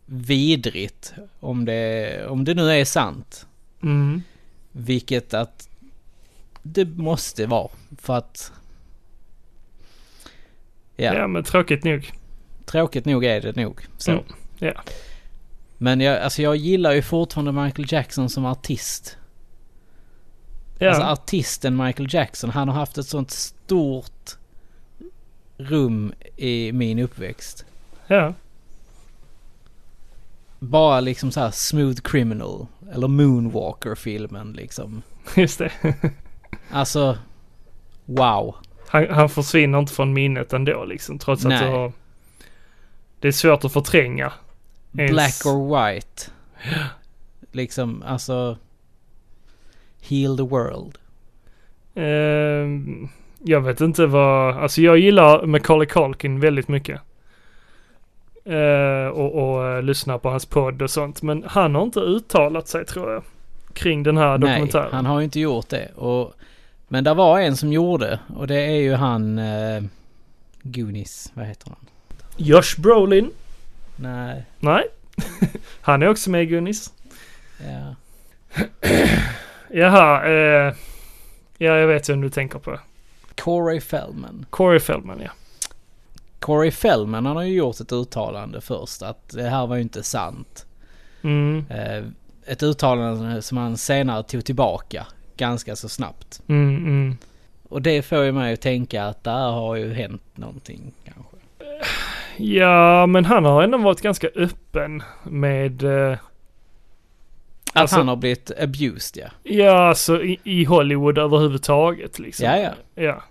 vidrigt 0.06 1.14
om 1.40 1.64
det, 1.64 2.26
om 2.26 2.44
det 2.44 2.54
nu 2.54 2.70
är 2.70 2.84
sant. 2.84 3.46
Mm. 3.82 4.22
Vilket 4.72 5.34
att 5.34 5.68
det 6.62 6.84
måste 6.84 7.46
vara. 7.46 7.68
För 7.98 8.16
att... 8.16 8.52
Ja, 10.96 11.14
Ja. 11.14 11.26
men 11.26 11.44
tråkigt 11.44 11.84
nog. 11.84 12.12
tråkigt 12.64 13.04
nog 13.04 13.24
är 13.24 13.40
det 13.40 13.56
nog 13.56 13.86
så. 13.98 14.10
Mm, 14.10 14.24
ja. 14.58 14.72
Men 15.78 16.00
jag, 16.00 16.18
alltså 16.18 16.42
jag 16.42 16.56
gillar 16.56 16.92
ju 16.92 17.02
fortfarande 17.02 17.52
Michael 17.52 17.92
Jackson 17.92 18.30
som 18.30 18.44
artist. 18.44 19.16
Ja. 20.78 20.88
Alltså 20.88 21.02
artisten 21.02 21.76
Michael 21.76 22.14
Jackson, 22.14 22.50
han 22.50 22.68
har 22.68 22.74
haft 22.74 22.98
ett 22.98 23.06
sånt 23.06 23.30
stort 23.30 24.36
rum 25.58 26.12
i 26.36 26.72
min 26.72 26.98
uppväxt. 26.98 27.64
ja. 28.06 28.34
Bara 30.58 31.00
liksom 31.00 31.30
så 31.30 31.40
här 31.40 31.50
Smooth 31.50 32.00
Criminal 32.00 32.66
eller 32.92 33.08
Moonwalker-filmen 33.08 34.52
liksom. 34.52 35.02
Just 35.36 35.58
det. 35.58 35.72
Alltså, 36.70 37.18
wow. 38.04 38.56
Han, 38.88 39.06
han 39.10 39.28
försvinner 39.28 39.78
inte 39.78 39.92
från 39.92 40.12
minnet 40.12 40.52
ändå 40.52 40.84
liksom. 40.84 41.18
Trots 41.18 41.44
att 41.44 41.48
Nej. 41.48 41.64
du 41.64 41.70
har... 41.70 41.92
Det 43.20 43.28
är 43.28 43.32
svårt 43.32 43.64
att 43.64 43.72
förtränga. 43.72 44.32
Ens- 44.98 45.12
Black 45.12 45.46
or 45.46 45.92
white. 45.92 46.22
Liksom, 47.52 48.02
alltså... 48.06 48.58
Heal 50.00 50.36
the 50.36 50.42
world. 50.42 50.98
Ehm, 51.94 53.08
jag 53.38 53.60
vet 53.60 53.80
inte 53.80 54.06
vad... 54.06 54.56
Alltså 54.56 54.80
jag 54.82 54.98
gillar 54.98 55.46
Macaulay 55.46 55.86
Culkin 55.86 56.40
väldigt 56.40 56.68
mycket. 56.68 57.00
Eh, 58.46 59.06
och 59.08 59.34
och 59.54 59.66
eh, 59.66 59.82
lyssnar 59.82 60.18
på 60.18 60.30
hans 60.30 60.46
podd 60.46 60.82
och 60.82 60.90
sånt. 60.90 61.22
Men 61.22 61.44
han 61.46 61.74
har 61.74 61.82
inte 61.82 62.00
uttalat 62.00 62.68
sig 62.68 62.86
tror 62.86 63.12
jag. 63.12 63.22
Kring 63.72 64.02
den 64.02 64.16
här 64.16 64.38
Nej, 64.38 64.50
dokumentären. 64.50 64.92
han 64.92 65.06
har 65.06 65.18
ju 65.18 65.24
inte 65.24 65.40
gjort 65.40 65.68
det. 65.68 65.88
Och, 65.94 66.32
men 66.88 67.04
det 67.04 67.14
var 67.14 67.40
en 67.40 67.56
som 67.56 67.72
gjorde 67.72 68.18
och 68.36 68.46
det 68.46 68.60
är 68.60 68.80
ju 68.80 68.94
han... 68.94 69.38
Eh, 69.38 69.82
Goonies, 70.62 71.30
vad 71.34 71.46
heter 71.46 71.68
han? 71.68 71.86
Josh 72.36 72.78
Brolin. 72.80 73.30
Nej, 73.96 74.44
Nej. 74.60 74.84
han 75.80 76.02
är 76.02 76.08
också 76.08 76.30
med 76.30 76.42
i 76.42 76.46
Goonies. 76.46 76.92
ja. 77.58 77.94
Jaha. 79.70 80.24
Eh, 80.26 80.74
ja, 81.58 81.76
jag 81.76 81.86
vet 81.86 82.08
vem 82.08 82.20
du 82.20 82.30
tänker 82.30 82.58
på. 82.58 82.78
Corey 83.34 83.80
Feldman. 83.80 84.46
Corey 84.50 84.80
Feldman 84.80 85.20
ja. 85.24 85.30
Corey 86.40 86.70
Feldman 86.70 87.26
han 87.26 87.36
har 87.36 87.42
ju 87.42 87.54
gjort 87.54 87.80
ett 87.80 87.92
uttalande 87.92 88.60
först 88.60 89.02
att 89.02 89.28
det 89.28 89.42
här 89.48 89.66
var 89.66 89.76
ju 89.76 89.82
inte 89.82 90.02
sant. 90.02 90.66
Mm, 91.22 91.64
Eh, 91.70 92.04
ett 92.52 92.62
uttalande 92.62 93.42
som 93.42 93.58
han 93.58 93.76
senare 93.76 94.22
tog 94.22 94.44
tillbaka 94.44 95.06
ganska 95.36 95.76
så 95.76 95.88
snabbt. 95.88 96.42
mm, 96.48 96.76
mm. 96.76 97.16
Och 97.68 97.82
det 97.82 98.02
får 98.02 98.18
ju 98.24 98.32
mig 98.32 98.52
att 98.54 98.60
tänka 98.60 99.04
att 99.04 99.24
där 99.24 99.50
har 99.50 99.76
ju 99.76 99.94
hänt 99.94 100.22
någonting 100.34 100.92
kanske. 101.04 101.36
Ja, 102.36 103.06
men 103.06 103.24
han 103.24 103.44
har 103.44 103.62
ändå 103.62 103.78
varit 103.78 104.00
ganska 104.00 104.28
öppen 104.34 105.02
med... 105.24 105.82
Eh, 105.82 106.12
Att 107.72 107.80
Alltså- 107.80 107.96
han 107.96 108.08
har 108.08 108.16
blivit 108.16 108.50
abused 108.60 109.22
ja. 109.24 109.52
ja, 109.52 109.88
alltså 109.88 110.22
i, 110.22 110.38
i 110.44 110.64
Hollywood 110.64 111.18
överhuvudtaget 111.18 112.18
liksom. 112.18 112.46
Ja, 112.46 112.56
ja. 112.56 112.72
Ja. 113.02 113.22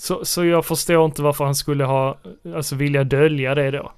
Så, 0.00 0.24
så 0.24 0.44
jag 0.44 0.66
förstår 0.66 1.04
inte 1.04 1.22
varför 1.22 1.44
han 1.44 1.54
skulle 1.54 1.84
ha, 1.84 2.18
alltså 2.54 2.76
vilja 2.76 3.04
dölja 3.04 3.54
det 3.54 3.70
då. 3.70 3.92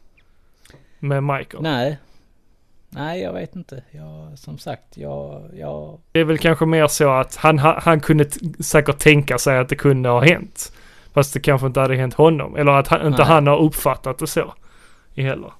Med 0.99 1.23
Michael. 1.23 1.63
Nej. 1.63 1.99
Nej, 2.89 3.23
jag 3.23 3.33
vet 3.33 3.57
inte. 3.57 3.83
Jag, 3.91 4.39
som 4.39 4.59
sagt, 4.59 4.97
jag, 4.97 5.51
jag... 5.55 5.99
Det 6.13 6.21
är 6.21 6.25
väl 6.25 6.39
kanske 6.39 6.67
mer 6.67 6.87
så 6.87 7.11
att 7.11 7.37
han, 7.37 7.59
han, 7.59 8.01
kunde 8.01 8.31
säkert 8.61 8.99
tänka 8.99 9.39
sig 9.39 9.59
att 9.59 9.69
det 9.69 9.77
kunde 9.77 10.09
ha 10.09 10.21
hänt. 10.21 10.73
Fast 11.13 11.35
det 11.35 11.41
kanske 11.41 11.67
inte 11.67 11.81
hade 11.81 11.97
hänt 11.97 12.15
honom. 12.15 12.57
Eller 12.57 12.73
att 12.73 12.89
han, 12.89 13.07
inte 13.07 13.19
Nej. 13.19 13.27
han 13.27 13.47
har 13.47 13.59
uppfattat 13.59 14.19
det 14.19 14.27
så. 14.27 14.55
I 15.15 15.23
heller. 15.23 15.53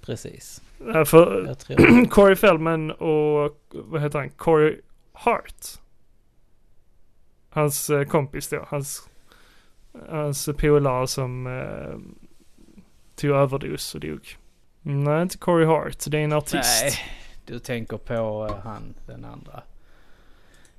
Precis. 0.00 0.62
Ja, 0.86 1.04
För 1.04 1.44
Jag 1.46 1.58
tror... 1.58 2.06
Corey 2.10 2.36
Feldman 2.36 2.90
och, 2.90 3.56
vad 3.72 4.02
heter 4.02 4.18
han? 4.18 4.30
Corey 4.30 4.76
Hart. 5.12 5.64
Hans 7.50 7.90
eh, 7.90 8.04
kompis 8.04 8.48
då. 8.48 8.66
Hans, 8.68 9.08
hans 10.10 10.48
polare 10.58 11.06
som 11.06 11.46
eh, 11.46 11.98
tog 13.16 13.30
överdos 13.30 13.94
och 13.94 14.00
dog. 14.00 14.36
Nej, 14.82 15.22
inte 15.22 15.38
Corey 15.38 15.66
Hart. 15.66 15.96
Det 16.06 16.18
är 16.18 16.22
en 16.24 16.32
artist. 16.32 16.82
Nej, 16.82 16.92
du 17.46 17.58
tänker 17.58 17.96
på 17.96 18.46
eh, 18.50 18.56
han, 18.64 18.94
den 19.06 19.24
andra. 19.24 19.62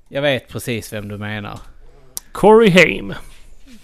Jag 0.08 0.22
vet 0.22 0.48
precis 0.48 0.92
vem 0.92 1.08
du 1.08 1.18
menar. 1.18 1.60
Corey 2.32 2.70
Haim. 2.70 3.14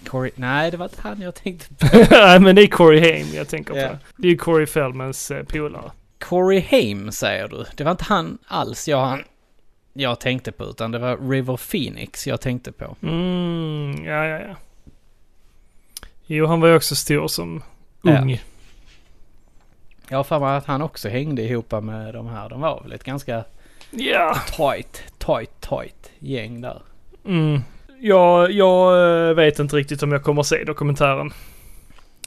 Corey... 0.07 0.31
Nej, 0.35 0.71
det 0.71 0.77
var 0.77 0.85
inte 0.85 1.01
han 1.01 1.21
jag 1.21 1.35
tänkte 1.35 1.73
på. 1.73 1.97
Nej, 2.11 2.39
men 2.39 2.55
det 2.55 2.61
är 2.61 2.67
Corey 2.67 2.99
Haim 2.99 3.27
jag 3.35 3.47
tänker 3.47 3.75
Ja. 3.75 3.89
på. 3.89 3.97
Det 4.15 4.27
är 4.27 4.31
ju 4.31 4.37
Corey 4.37 4.65
Feldmans 4.65 5.31
eh, 5.31 5.43
polare. 5.43 5.91
Corey 6.19 6.65
Haim 6.71 7.11
säger 7.11 7.47
du. 7.47 7.65
Det 7.75 7.83
var 7.83 7.91
inte 7.91 8.03
han 8.03 8.37
alls 8.47 8.87
jag, 8.87 9.05
han, 9.05 9.23
jag 9.93 10.19
tänkte 10.19 10.51
på, 10.51 10.63
utan 10.63 10.91
det 10.91 10.99
var 10.99 11.29
River 11.29 11.57
Phoenix 11.71 12.27
jag 12.27 12.41
tänkte 12.41 12.71
på. 12.71 12.95
Mm, 13.01 14.05
ja, 14.05 14.25
ja, 14.25 14.39
ja. 14.39 14.55
Jo, 16.27 16.45
han 16.45 16.61
var 16.61 16.67
ju 16.67 16.75
också 16.75 16.95
stor 16.95 17.27
som 17.27 17.63
Ja. 18.01 18.21
ung. 18.21 18.41
Jag 20.09 20.17
har 20.17 20.23
för 20.23 20.39
mig 20.39 20.57
att 20.57 20.65
han 20.65 20.81
också 20.81 21.09
hängde 21.09 21.41
ihop 21.41 21.71
med 21.71 22.13
de 22.13 22.27
här. 22.27 22.49
De 22.49 22.61
var 22.61 22.81
väl 22.83 22.91
ett 22.91 23.03
ganska 23.03 23.43
Ja. 23.91 24.37
tight, 24.57 25.03
tight, 25.17 25.61
tight 25.61 26.11
gäng 26.19 26.61
där. 26.61 26.81
Mm. 27.25 27.61
Jag, 27.99 28.51
jag 28.51 29.09
eh, 29.29 29.35
vet 29.35 29.59
inte 29.59 29.75
riktigt 29.75 30.03
om 30.03 30.11
jag 30.11 30.23
kommer 30.23 30.43
se 30.43 30.63
dokumentären. 30.63 31.31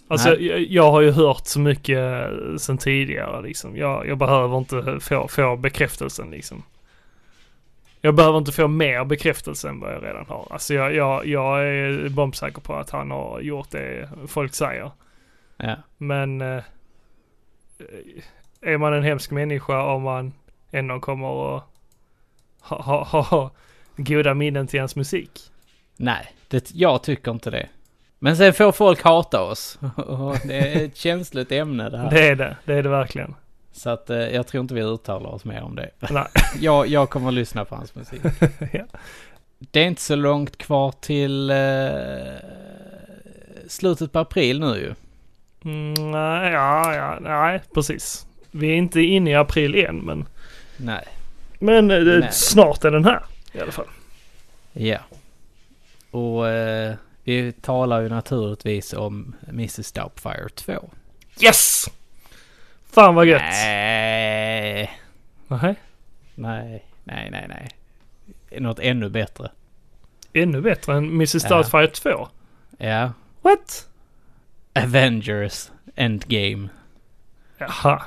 Alltså 0.09 0.37
jag, 0.41 0.61
jag 0.61 0.91
har 0.91 1.01
ju 1.01 1.11
hört 1.11 1.47
så 1.47 1.61
mycket 1.61 1.99
eh, 1.99 2.57
sen 2.59 2.79
tidigare 2.79 3.43
liksom. 3.43 3.77
Jag, 3.77 4.09
jag 4.09 4.19
behöver 4.19 4.59
inte 4.59 4.99
få, 5.01 5.29
få 5.29 5.57
bekräftelsen 5.57 6.31
liksom. 6.31 6.63
Jag 8.01 8.15
behöver 8.15 8.39
inte 8.39 8.53
få 8.53 8.69
mer 8.69 9.05
bekräftelse 9.05 9.69
än 9.69 9.81
vad 9.81 9.95
jag 9.95 10.05
redan 10.05 10.27
har. 10.27 10.49
Alltså 10.51 10.75
jag, 10.75 10.95
jag, 10.95 11.27
jag 11.27 11.69
är 11.69 12.09
bombsäker 12.09 12.61
på 12.61 12.75
att 12.75 12.91
han 12.91 13.11
har 13.11 13.41
gjort 13.41 13.71
det 13.71 14.09
folk 14.27 14.55
säger. 14.55 14.91
Ja. 15.57 15.77
Men 15.97 16.41
eh, 16.41 16.63
är 18.61 18.79
man 18.79 18.95
en 18.95 19.03
hemsk 19.03 19.31
människa 19.31 19.85
om 19.85 20.03
man 20.03 20.33
ändå 20.71 21.01
kommer 21.01 21.57
att 21.57 21.65
ha, 22.61 23.05
ha, 23.05 23.23
ha, 23.23 23.51
goda 23.97 24.35
minnen 24.35 24.67
till 24.67 24.81
hans 24.81 24.97
musik? 24.97 25.41
Nej, 25.97 26.35
det, 26.49 26.71
jag 26.75 27.03
tycker 27.03 27.31
inte 27.31 27.51
det. 27.51 27.69
Men 28.19 28.37
sen 28.37 28.53
får 28.53 28.73
folk 28.73 29.03
hata 29.03 29.43
oss. 29.43 29.79
Det 30.45 30.59
är 30.59 30.85
ett 30.85 30.97
känsligt 30.97 31.53
ämne 31.53 31.91
det 31.91 31.99
här. 31.99 32.11
Det 32.11 32.29
är 32.29 32.37
det, 32.37 32.57
det 32.65 32.75
är 32.75 32.83
det 32.83 32.89
verkligen. 32.89 33.35
Så 33.73 33.91
att 33.91 34.11
eh, 34.11 34.17
jag 34.19 34.47
tror 34.47 34.61
inte 34.61 34.75
vi 34.75 34.83
uttalar 34.83 35.31
oss 35.31 35.45
mer 35.45 35.63
om 35.63 35.77
det. 35.77 35.91
Nej. 36.11 36.27
Jag, 36.61 36.87
jag 36.87 37.11
kommer 37.11 37.29
att 37.29 37.35
lyssna 37.35 37.65
på 37.65 37.75
hans 37.75 37.95
musik. 37.95 38.21
Ja. 38.73 38.85
Det 39.59 39.81
är 39.81 39.85
inte 39.85 40.03
så 40.03 40.17
långt 40.17 40.59
kvar 40.59 40.93
till 41.01 41.51
eh, 41.51 41.57
slutet 43.69 44.13
på 44.13 44.19
april 44.19 44.61
nu 44.61 44.67
ju. 44.67 44.95
Mm, 45.65 46.11
nej, 46.11 46.53
ja, 46.53 46.95
ja, 46.95 47.19
nej, 47.21 47.61
precis. 47.75 48.27
Vi 48.51 48.71
är 48.71 48.75
inte 48.75 49.01
inne 49.01 49.31
i 49.31 49.35
april 49.35 49.75
än, 49.75 49.97
men, 49.97 50.27
Nej. 50.77 51.05
men 51.59 51.91
eh, 51.91 51.99
Nej. 52.03 52.29
snart 52.33 52.85
är 52.85 52.91
den 52.91 53.05
här 53.05 53.25
i 53.53 53.61
alla 53.61 53.73
fall. 53.73 53.89
Ja. 54.73 54.99
Och 56.11 56.49
eh, 56.49 56.95
vi 57.25 57.53
talar 57.53 58.01
ju 58.01 58.09
naturligtvis 58.09 58.93
om 58.93 59.35
Mrs. 59.49 59.93
Doubtfire 59.93 60.49
2. 60.55 60.91
Yes! 61.41 61.87
Fan 62.93 63.15
vad 63.15 63.27
gött. 63.27 63.43
Nej. 63.43 64.91
Nej. 65.49 65.75
Nej, 66.35 66.85
nej, 67.05 67.31
nej, 67.31 67.47
nej. 67.49 67.69
Något 68.61 68.79
ännu 68.79 69.09
bättre. 69.09 69.51
Ännu 70.33 70.61
bättre 70.61 70.97
än 70.97 71.05
Mrs. 71.05 71.43
Doubtfire 71.43 71.87
2. 71.87 72.29
Ja. 72.79 73.13
What? 73.43 73.89
Avengers 74.75 75.71
Endgame. 75.95 76.69
Jaha. 77.59 78.03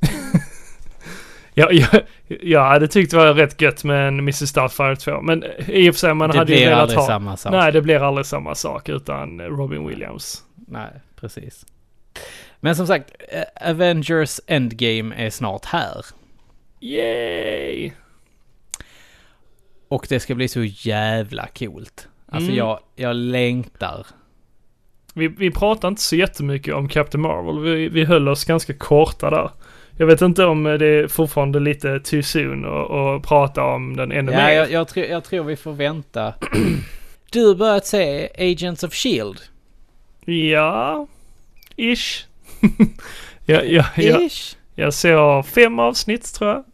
ja, 1.54 1.70
jag, 1.70 2.02
jag 2.26 2.64
hade 2.64 2.88
tyckt 2.88 3.10
det 3.10 3.16
var 3.16 3.34
rätt 3.34 3.60
gött 3.60 3.84
med 3.84 4.08
en 4.08 4.18
Mrs. 4.18 4.52
Doubtfire 4.52 4.96
2. 4.96 5.20
Men 5.22 5.44
i 5.66 5.90
och 5.90 5.94
för 5.94 5.98
sig 5.98 6.14
man 6.14 6.30
det 6.30 6.38
hade 6.38 6.52
ju 6.52 6.58
blir 6.58 6.66
velat 6.66 6.82
aldrig 6.82 6.98
ha... 6.98 7.06
samma 7.06 7.36
sak. 7.36 7.52
Nej, 7.52 7.72
det 7.72 7.82
blir 7.82 8.02
aldrig 8.02 8.26
samma 8.26 8.54
sak 8.54 8.88
utan 8.88 9.40
Robin 9.40 9.88
Williams. 9.88 10.44
Nej, 10.54 10.90
precis. 11.16 11.66
Men 12.60 12.76
som 12.76 12.86
sagt, 12.86 13.10
eh, 13.28 13.70
Avengers 13.70 14.40
Endgame 14.46 15.14
är 15.16 15.30
snart 15.30 15.64
här. 15.64 16.04
Yay! 16.80 17.90
Och 19.88 20.06
det 20.08 20.20
ska 20.20 20.34
bli 20.34 20.48
så 20.48 20.62
jävla 20.64 21.46
coolt. 21.46 22.08
Alltså 22.28 22.50
Mm. 22.50 22.58
jag, 22.58 22.80
jag 22.96 23.16
längtar. 23.16 24.06
Vi, 25.14 25.28
vi 25.28 25.50
pratar 25.50 25.88
inte 25.88 26.02
så 26.02 26.16
jättemycket 26.16 26.74
om 26.74 26.88
Captain 26.88 27.22
Marvel. 27.22 27.58
Vi, 27.58 27.88
vi 27.88 28.04
höll 28.04 28.28
oss 28.28 28.44
ganska 28.44 28.74
korta 28.74 29.30
där. 29.30 29.50
Jag 29.98 30.06
vet 30.06 30.20
inte 30.22 30.44
om 30.44 30.62
det 30.64 30.86
är 30.86 31.08
fortfarande 31.08 31.60
lite 31.60 32.00
too 32.00 32.22
soon 32.22 32.64
att 32.64 33.22
prata 33.22 33.64
om 33.64 33.96
den 33.96 34.12
ännu 34.12 34.32
Ja, 34.32 34.38
mer. 34.38 34.50
jag, 34.52 34.70
jag, 34.70 34.88
tror, 34.88 35.06
jag 35.06 35.24
tror 35.24 35.44
vi 35.44 35.56
får 35.56 35.72
vänta. 35.72 36.34
Du 37.32 37.46
har 37.46 37.54
börjat 37.54 37.86
se 37.86 38.28
Agents 38.38 38.82
of 38.84 38.94
Shield. 38.94 39.40
Ja, 40.24 41.06
ish. 41.76 42.26
jag, 43.44 43.68
jag, 43.72 43.84
jag, 43.96 44.30
jag 44.74 44.94
såg 44.94 45.46
fem 45.46 45.78
avsnitt 45.78 46.34
tror 46.34 46.50
jag. 46.50 46.64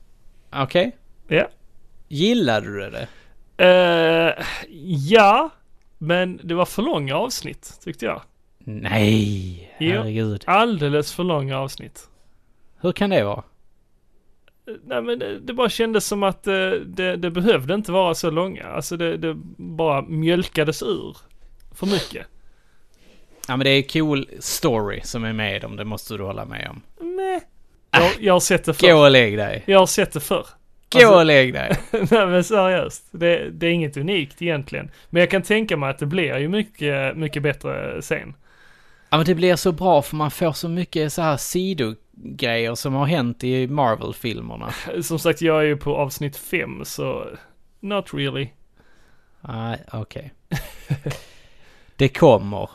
Okej. 0.63 0.97
Ja. 1.29 1.49
Gillade 2.09 2.67
du 2.67 2.91
det? 2.91 3.09
Eh, 3.65 4.45
ja, 5.09 5.51
men 5.99 6.41
det 6.43 6.55
var 6.55 6.65
för 6.65 6.83
långa 6.83 7.17
avsnitt 7.17 7.79
tyckte 7.85 8.05
jag. 8.05 8.23
Nej, 8.59 9.73
Jo. 9.79 9.91
herregud. 9.97 10.45
Alldeles 10.47 11.13
för 11.13 11.25
långa 11.25 11.59
avsnitt. 11.59 12.09
Hur 12.81 12.93
kan 12.93 13.11
det 13.11 13.25
vara? 13.25 13.45
Eh, 14.69 14.75
Nej 14.85 15.03
men 15.03 15.19
det, 15.19 15.39
det 15.41 15.53
bara 15.53 15.69
kändes 15.69 16.07
som 16.07 16.23
att 16.23 16.47
eh, 16.47 16.71
det, 16.87 17.17
det 17.17 17.31
behövde 17.31 17.75
inte 17.75 17.93
vara 17.93 18.15
så 18.15 18.31
långa. 18.31 18.65
Alltså 18.67 18.97
det, 18.97 19.17
det 19.17 19.35
bara 19.57 20.03
mjölkades 20.03 20.83
ur 20.83 21.17
för 21.75 21.87
mycket. 21.87 22.27
Ja 23.49 23.57
men 23.57 23.65
det 23.65 23.71
är 23.71 23.83
cool 23.83 24.27
story 24.41 25.01
som 25.05 25.25
är 25.25 25.33
med 25.33 25.65
om 25.65 25.77
det 25.77 25.85
måste 25.85 26.17
du 26.17 26.23
hålla 26.25 26.45
med 26.45 26.69
om. 26.71 26.83
Nej. 27.17 27.41
Jag, 27.91 28.11
jag 28.21 28.33
har 28.33 28.41
sett 28.41 28.65
det 28.65 28.81
Gå 28.81 28.87
förr. 28.87 28.95
och 29.05 29.11
lägg 29.11 29.37
dig. 29.39 29.63
Jag 29.67 29.79
har 29.79 29.87
sett 29.87 30.13
det 30.13 30.21
förr. 30.21 30.47
Gå 30.93 30.99
Alltså- 30.99 31.15
och 31.15 31.25
lägg 31.27 31.55
dig. 31.55 31.77
Nej 31.93 32.27
men 32.27 32.45
seriöst. 32.45 33.05
Det, 33.11 33.51
det 33.51 33.67
är 33.67 33.71
inget 33.71 33.97
unikt 33.97 34.43
egentligen. 34.43 34.91
Men 35.11 35.21
jag 35.21 35.31
kan 35.31 35.43
tänka 35.43 35.77
mig 35.77 35.91
att 35.91 35.99
det 35.99 36.07
blir 36.07 36.39
ju 36.39 36.49
mycket, 36.49 37.17
mycket 37.17 37.43
bättre 37.43 38.03
sen. 38.03 38.35
Ja 39.11 39.17
men 39.17 39.27
det 39.27 39.35
blir 39.35 39.57
så 39.57 39.73
bra 39.73 40.03
för 40.03 40.17
man 40.17 40.31
får 40.31 40.53
så 40.53 40.69
mycket 40.69 41.13
så 41.13 41.23
här 41.23 41.37
sidogrejer 41.37 42.75
som 42.75 42.95
har 42.95 43.07
hänt 43.07 43.45
i 43.45 43.67
Marvel-filmerna. 43.67 44.75
Som 45.03 45.19
sagt, 45.19 45.41
jag 45.41 45.59
är 45.59 45.63
ju 45.67 45.77
på 45.77 45.97
avsnitt 45.97 46.37
fem 46.37 46.85
så 46.85 47.27
not 47.81 48.15
really. 48.15 48.49
Nej, 49.41 49.79
okej. 49.93 50.33
Det 51.97 52.09
kommer. 52.09 52.71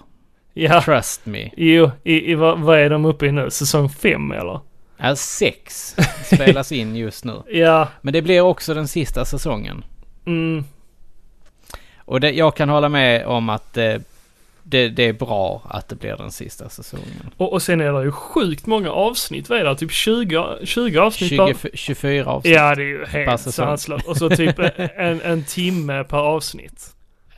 Ja, 0.54 0.82
Trust 0.82 1.26
me. 1.26 1.50
jo, 1.58 1.92
i, 2.04 2.32
i, 2.32 2.36
vad, 2.36 2.60
vad 2.60 2.80
är 2.80 2.90
de 2.90 3.06
uppe 3.06 3.26
i 3.26 3.32
nu? 3.32 3.50
Säsong 3.50 3.90
fem 3.90 4.32
eller? 4.32 4.60
Ja, 4.98 5.16
sex 5.16 5.96
spelas 6.26 6.72
in 6.72 6.96
just 6.96 7.26
nu. 7.26 7.42
Ja, 7.52 7.88
Men 8.02 8.14
det 8.14 8.22
blir 8.22 8.42
också 8.42 8.74
den 8.74 8.88
sista 8.88 9.26
säsongen. 9.26 9.84
mm, 10.26 10.64
Och 12.06 12.20
det, 12.20 12.32
jag 12.32 12.56
kan 12.56 12.70
hålla 12.70 12.90
med 12.90 13.26
om 13.26 13.50
att 13.50 13.78
eh, 13.78 13.94
det, 14.64 14.90
det 14.90 15.04
är 15.04 15.14
bra 15.14 15.62
att 15.70 15.90
det 15.90 15.96
blir 15.96 16.18
den 16.18 16.32
sista 16.32 16.70
säsongen. 16.70 17.30
och, 17.38 17.54
och 17.54 17.62
sen 17.62 17.82
är 17.82 17.94
det 17.94 18.04
ju 18.04 18.12
sjukt 18.12 18.66
många 18.66 18.92
avsnitt. 18.92 19.50
Vad 19.50 19.60
är 19.60 19.64
det? 19.66 19.76
Typ 19.76 19.92
20, 19.92 20.58
20 20.66 20.98
avsnitt 21.00 21.30
20, 21.30 21.54
24 21.74 22.26
avsnitt. 22.26 22.54
Ja, 22.56 22.76
det 22.76 22.82
är 22.82 22.86
ju 22.86 23.06
Per 23.06 23.26
helt 23.26 23.42
sanslöst. 23.54 24.08
Och 24.08 24.18
så 24.18 24.30
typ 24.30 24.60
en, 24.96 25.22
en 25.22 25.44
timme 25.44 26.04
per 26.04 26.18
avsnitt. 26.18 26.96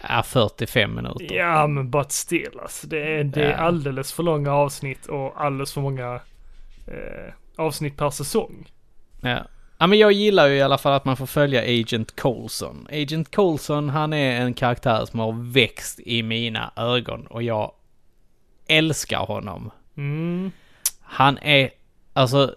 Ja, 0.10 0.24
45 0.24 0.96
minuter. 0.96 1.36
Ja, 1.36 1.68
men 1.68 1.90
but 1.92 2.12
still 2.12 2.60
alltså. 2.62 2.88
Det 2.88 3.00
är, 3.20 3.24
det 3.24 3.44
är 3.44 3.50
Ja. 3.52 3.56
alldeles 3.58 4.14
för 4.14 4.24
långa 4.24 4.54
avsnitt 4.54 5.06
och 5.06 5.42
alldeles 5.42 5.74
för 5.74 5.82
många 5.82 6.14
eh, 6.88 7.34
avsnitt 7.56 7.98
per 7.98 8.10
säsong. 8.10 8.72
Ja. 9.22 9.40
ja, 9.78 9.88
men 9.88 10.00
jag 10.00 10.12
gillar 10.12 10.48
ju 10.48 10.56
i 10.56 10.62
alla 10.62 10.78
fall 10.78 10.94
att 10.94 11.06
man 11.06 11.18
får 11.18 11.26
följa 11.26 11.62
Agent 11.62 12.16
Coulson. 12.16 12.88
Agent 12.92 13.32
Coulson, 13.32 13.90
han 13.90 14.14
är 14.14 14.42
en 14.42 14.54
karaktär 14.54 15.06
som 15.06 15.20
har 15.20 15.52
växt 15.54 16.00
i 16.00 16.24
mina 16.24 16.72
ögon 16.76 17.28
och 17.28 17.44
jag 17.44 17.72
älskar 18.68 19.20
honom. 19.20 19.72
Mm. 19.98 20.52
Han 21.02 21.38
är, 21.38 21.70
alltså, 22.14 22.56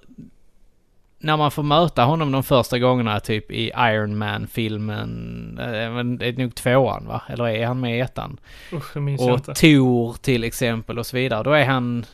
när 1.19 1.37
man 1.37 1.51
får 1.51 1.63
möta 1.63 2.05
honom 2.05 2.33
de 2.33 2.43
första 2.43 2.79
gångerna 2.79 3.21
typ 3.21 3.51
i 3.51 3.73
Iron 3.79 4.19
Man-filmen, 4.19 5.59
eh, 5.61 6.05
det 6.05 6.27
är 6.27 6.33
nog 6.33 6.55
tvåan 6.55 7.07
va? 7.07 7.23
Eller 7.29 7.49
är 7.49 7.67
han 7.67 7.81
med 7.81 7.97
i 7.97 8.01
ettan? 8.01 8.41
Usch, 8.73 8.95
det 8.95 9.01
minns 9.01 9.21
jag 9.21 9.35
Och. 9.35 9.57
Thor 9.57 10.17
till 10.23 10.45
exempel 10.45 10.99
och 10.99 11.07
så 11.07 11.17
vidare. 11.17 11.43
Då 11.43 11.53
är 11.53 11.65
han, 11.65 12.07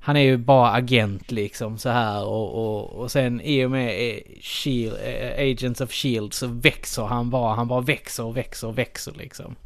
han 0.00 0.16
är 0.16 0.20
ju 0.20 0.36
bara 0.36 0.70
agent 0.70 1.30
liksom 1.30 1.78
så 1.78 1.88
här 1.88 2.24
och, 2.24 2.54
och, 2.54 3.00
och 3.00 3.10
sen 3.10 3.40
i 3.40 3.64
och 3.64 3.70
med 3.70 3.88
eh, 3.88 4.20
Shield, 4.40 4.96
eh, 5.04 5.50
Agents 5.50 5.80
of 5.80 5.92
Shield 5.92 6.34
så 6.34 6.46
växer 6.46 7.02
han 7.04 7.30
bara, 7.30 7.54
han 7.54 7.68
bara 7.68 7.80
växer 7.80 8.24
och 8.24 8.36
växer 8.36 8.68
och 8.68 8.78
växer 8.78 9.12
liksom. 9.12 9.56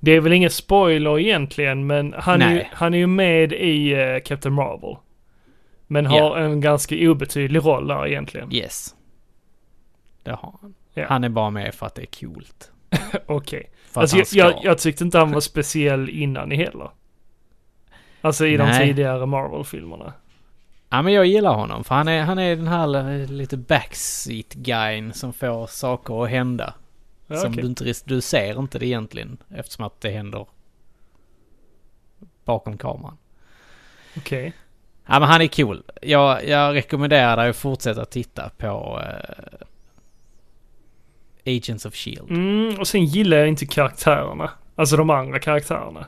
Det 0.00 0.10
är 0.10 0.20
väl 0.20 0.32
ingen 0.32 0.50
spoiler 0.50 1.18
egentligen, 1.18 1.86
men 1.86 2.14
han, 2.18 2.42
är 2.42 2.50
ju, 2.50 2.54
Nej. 2.54 2.70
han 2.72 2.94
är 2.94 2.98
ju 2.98 3.06
med 3.06 3.52
i 3.52 4.20
Captain 4.24 4.54
Marvel. 4.54 4.96
Men 5.86 6.06
har 6.06 6.18
Ja. 6.18 6.38
en 6.38 6.60
ganska 6.60 6.94
obetydlig 7.10 7.64
roll 7.64 7.86
där 7.88 8.06
egentligen. 8.06 8.52
Yes. 8.54 8.94
Det 10.22 10.30
har 10.30 10.54
han. 10.62 10.74
Ja. 10.94 11.06
Han 11.08 11.24
är 11.24 11.28
bara 11.28 11.50
med 11.50 11.74
för 11.74 11.86
att 11.86 11.94
det 11.94 12.02
är 12.02 12.20
coolt. 12.20 12.72
Okej. 13.26 13.70
För 13.90 14.00
Alltså 14.00 14.16
jag, 14.16 14.26
jag, 14.32 14.64
jag 14.64 14.78
tyckte 14.78 15.04
inte 15.04 15.18
han 15.18 15.32
var 15.32 15.40
speciell 15.40 16.08
innan 16.08 16.52
i 16.52 16.56
heller. 16.56 16.90
Alltså 18.20 18.46
i 18.46 18.56
de 18.56 18.64
Nej. 18.64 18.86
tidigare 18.86 19.26
Marvel-filmerna. 19.26 20.12
Ja 20.88 21.02
men 21.02 21.12
jag 21.12 21.26
gillar 21.26 21.54
honom 21.54 21.84
för 21.84 21.94
han 21.94 22.08
är, 22.08 22.22
han 22.22 22.38
är 22.38 22.56
den 22.56 22.66
här 22.68 23.26
lite 23.26 23.56
backseat 23.56 24.54
guyn 24.54 25.12
som 25.12 25.32
får 25.32 25.66
saker 25.66 26.24
att 26.24 26.30
hända. 26.30 26.74
Ja, 27.26 27.36
som 27.36 27.50
okej. 27.50 27.62
du 27.62 27.68
inte, 27.68 27.94
du 28.04 28.20
ser 28.20 28.58
inte 28.60 28.78
det 28.78 28.86
egentligen 28.86 29.36
eftersom 29.54 29.84
att 29.84 30.00
det 30.00 30.10
händer 30.10 30.46
bakom 32.44 32.78
kameran. 32.78 33.16
Okej. 34.16 34.52
Ja 35.06 35.20
men 35.20 35.28
han 35.28 35.40
är 35.42 35.48
cool. 35.48 35.82
Jag, 36.02 36.48
jag 36.48 36.74
rekommenderar 36.74 37.36
dig 37.36 37.48
att 37.50 37.56
fortsätta 37.56 38.04
titta 38.04 38.50
på 38.58 39.02
eh, 39.02 39.66
Agents 41.56 41.86
of 41.86 41.94
Shield. 41.94 42.30
Mm, 42.30 42.78
och 42.80 42.88
sen 42.88 43.04
gillar 43.04 43.36
jag 43.36 43.48
inte 43.48 43.66
karaktärerna. 43.66 44.50
Alltså 44.76 44.96
de 44.96 45.10
andra 45.10 45.38
karaktärerna. 45.38 46.06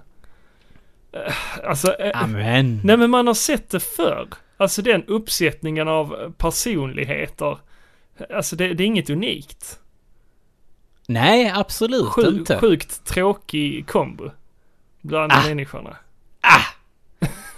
Eh, 1.12 1.34
Alltså, 1.68 1.94
eh, 2.01 2.22
Amen. 2.22 2.80
nej 2.84 2.96
men 2.96 3.11
man 3.11 3.26
har 3.26 3.34
sett 3.34 3.70
det 3.70 3.80
förr. 3.80 4.28
Alltså 4.57 4.82
den 4.82 5.05
uppsättningen 5.05 5.88
av 5.88 6.32
personligheter. 6.38 7.59
Alltså 8.34 8.57
det, 8.57 8.74
det 8.74 8.82
är 8.82 8.86
inget 8.86 9.11
unikt. 9.11 9.78
Nej, 11.07 11.53
absolut 11.55 12.07
Sjuk, 12.09 12.26
inte. 12.26 12.59
sjukt 12.59 13.05
tråkig 13.07 13.86
kombo. 13.88 14.30
Bland 15.01 15.32
Ah. 15.32 15.42
människorna. 15.49 15.96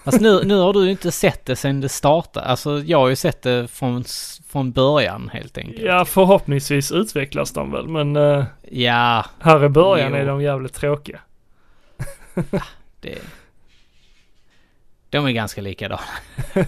Alltså 0.04 0.20
nu, 0.22 0.44
nu 0.44 0.54
har 0.58 0.72
du 0.72 0.84
ju 0.84 0.90
inte 0.90 1.12
sett 1.12 1.44
det 1.46 1.56
sen 1.56 1.80
det 1.80 1.88
startade. 1.88 2.46
Alltså 2.46 2.78
jag 2.78 2.98
har 2.98 3.08
ju 3.08 3.16
sett 3.16 3.42
det 3.42 3.68
från, 3.68 4.04
från 4.48 4.72
början 4.72 5.30
helt 5.32 5.58
enkelt. 5.58 5.80
Ja, 5.82 6.04
förhoppningsvis 6.04 6.92
utvecklas 6.92 7.52
de 7.52 7.72
väl, 7.72 7.88
men 7.88 8.16
eh, 8.16 8.44
Ja, 8.70 9.26
här 9.40 9.64
i 9.64 9.68
början 9.68 10.10
Jo. 10.12 10.16
är 10.16 10.26
de 10.26 10.42
jävligt 10.42 10.74
tråkiga. 10.74 11.20
det... 13.00 13.18
De 15.10 15.26
är 15.26 15.30
ganska 15.30 15.60
likadana. 15.60 16.00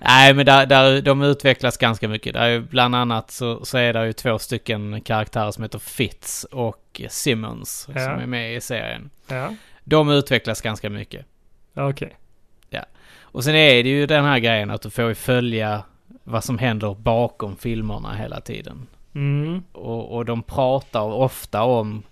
Nej 0.00 0.34
men 0.34 0.46
där, 0.46 0.66
där, 0.66 1.02
de 1.02 1.22
utvecklas 1.22 1.76
ganska 1.76 2.08
mycket. 2.08 2.34
Där 2.34 2.48
är 2.48 2.60
bland 2.60 2.94
annat 2.96 3.30
så, 3.30 3.64
så 3.64 3.78
är 3.78 3.92
det 3.92 4.06
ju 4.06 4.12
två 4.12 4.38
stycken 4.38 5.00
karaktärer 5.00 5.50
som 5.50 5.62
heter 5.62 5.78
Fitz 5.78 6.44
och 6.44 7.00
Simmons 7.08 7.88
Ja. 7.94 8.00
som 8.00 8.12
är 8.18 8.26
med 8.26 8.56
i 8.56 8.60
serien. 8.60 9.10
Ja, 9.28 9.54
De 9.84 10.10
utvecklas 10.10 10.60
ganska 10.60 10.90
mycket. 10.90 11.26
Ja 11.74 11.88
okej. 11.90 12.16
Och 13.20 13.44
sen 13.44 13.54
är 13.54 13.82
det 13.82 13.88
ju 13.88 14.06
den 14.06 14.24
här 14.24 14.38
grejen 14.38 14.70
att 14.70 14.82
du 14.82 14.90
får 14.90 15.08
ju 15.08 15.14
följa 15.14 15.84
vad 16.24 16.44
som 16.44 16.58
händer 16.58 16.94
bakom 16.94 17.56
filmerna 17.56 18.14
hela 18.14 18.40
tiden. 18.40 18.86
Mm, 19.14 19.62
Och, 19.72 20.16
och 20.16 20.24
de 20.24 20.42
pratar 20.42 21.00
ofta 21.00 21.62
om 21.62 22.02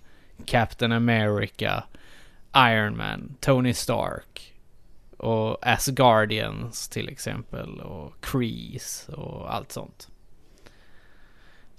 Captain 0.46 0.92
America, 0.92 1.84
Iron 2.56 2.96
Man, 2.96 3.34
Tony 3.40 3.74
Stark 3.74 4.54
och 5.16 5.66
Asgardians 5.66 6.88
till 6.88 7.08
exempel 7.08 7.80
och 7.80 8.12
Kreese 8.20 9.12
och 9.12 9.54
allt 9.54 9.72
sånt. 9.72 10.08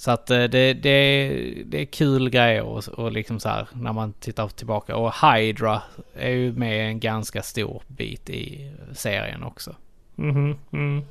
Så 0.01 0.11
att 0.11 0.29
eh, 0.29 0.43
det, 0.43 0.73
det, 0.73 1.27
det 1.65 1.81
är 1.81 1.85
kul 1.85 2.29
grejer 2.29 2.61
och, 2.61 2.87
och 2.87 3.11
liksom 3.11 3.39
så 3.39 3.49
här 3.49 3.67
när 3.73 3.93
man 3.93 4.13
tittar 4.13 4.47
tillbaka. 4.47 4.95
Och 4.95 5.13
Hydra 5.13 5.81
är 6.15 6.29
ju 6.29 6.53
med 6.53 6.87
en 6.87 6.99
ganska 6.99 7.41
stor 7.41 7.83
bit 7.87 8.29
i 8.29 8.71
serien 8.93 9.43
också. 9.43 9.75
mhm, 10.15 10.57
mm. 10.71 11.03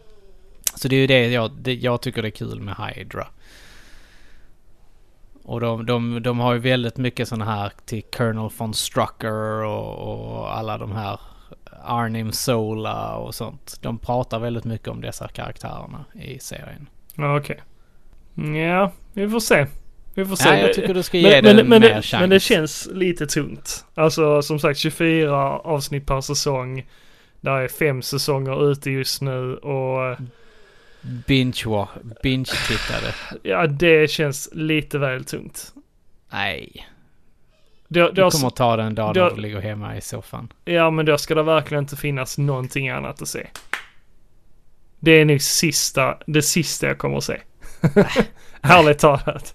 Så 0.74 0.88
det 0.88 0.96
är 0.96 1.00
ju 1.00 1.06
det 1.06 1.28
jag, 1.28 1.50
det, 1.52 1.74
jag 1.74 2.02
tycker 2.02 2.22
det 2.22 2.28
är 2.28 2.30
kul 2.30 2.60
med 2.60 2.74
Hydra. 2.76 3.26
Och 5.42 5.60
de, 5.60 5.86
de, 5.86 6.22
de 6.22 6.38
har 6.38 6.52
ju 6.52 6.58
väldigt 6.58 6.96
mycket 6.96 7.28
sådana 7.28 7.44
här 7.44 7.72
till 7.84 8.02
Colonel 8.02 8.50
von 8.56 8.74
Strucker 8.74 9.64
och, 9.64 9.94
och 9.94 10.56
alla 10.56 10.78
de 10.78 10.92
här 10.92 11.20
Arnim 11.84 12.32
Sola 12.32 13.16
och 13.16 13.34
sånt. 13.34 13.78
De 13.82 13.98
pratar 13.98 14.38
väldigt 14.38 14.64
mycket 14.64 14.88
om 14.88 15.00
dessa 15.00 15.28
karaktärerna 15.28 16.04
i 16.12 16.38
serien. 16.38 16.88
Ja, 17.14 17.36
okej. 17.36 17.60
Ja, 18.34 18.92
vi 19.12 19.28
får 19.28 19.40
se. 19.40 19.66
Vi 20.14 20.24
får 20.24 20.36
se. 20.36 20.48
Ja, 20.48 20.56
jag 20.56 20.74
tycker 20.74 20.94
du 20.94 21.02
ska 21.02 21.18
ge 21.18 21.30
men, 21.30 21.44
det 21.44 21.50
men, 21.54 21.58
en 21.60 21.68
men, 21.68 21.80
mer 21.82 21.88
det, 21.88 22.02
chans. 22.02 22.20
men 22.20 22.30
det 22.30 22.40
känns 22.40 22.88
lite 22.92 23.26
tungt. 23.26 23.84
Alltså 23.94 24.42
som 24.42 24.58
sagt 24.58 24.78
24 24.78 25.34
avsnitt 25.58 26.06
per 26.06 26.20
säsong. 26.20 26.86
Där 27.40 27.52
är 27.56 27.68
fem 27.68 28.02
säsonger 28.02 28.70
ute 28.70 28.90
just 28.90 29.22
nu 29.22 29.56
och 29.56 30.16
Binge, 31.26 31.86
binge-tittade. 32.22 33.14
ja, 33.42 33.66
det 33.66 34.10
känns 34.10 34.48
lite 34.52 34.98
väl 34.98 35.24
tungt. 35.24 35.72
Nej. 36.32 36.86
Då, 37.88 38.06
Du 38.08 38.12
då, 38.22 38.30
kommer 38.30 38.46
att 38.46 38.56
ta 38.56 38.76
den 38.76 38.94
dag 38.94 39.14
då- 39.14 39.28
då 39.28 39.34
du 39.34 39.40
ligger 39.40 39.60
hemma 39.60 39.96
i 39.96 40.00
soffan. 40.00 40.52
ja, 40.64 40.90
men 40.90 41.06
då 41.06 41.18
ska 41.18 41.34
det 41.34 41.42
verkligen 41.42 41.84
inte 41.84 41.96
finnas 41.96 42.38
någonting 42.38 42.88
annat 42.88 43.22
att 43.22 43.28
se. 43.28 43.46
Det 45.00 45.10
är 45.10 45.24
nog 45.24 45.40
sista, 45.42 46.18
det 46.26 46.42
sista 46.42 46.86
jag 46.86 46.98
kommer 46.98 47.16
att 47.16 47.24
se. 47.24 47.40
Ärligt 48.60 48.98
talat. 48.98 49.54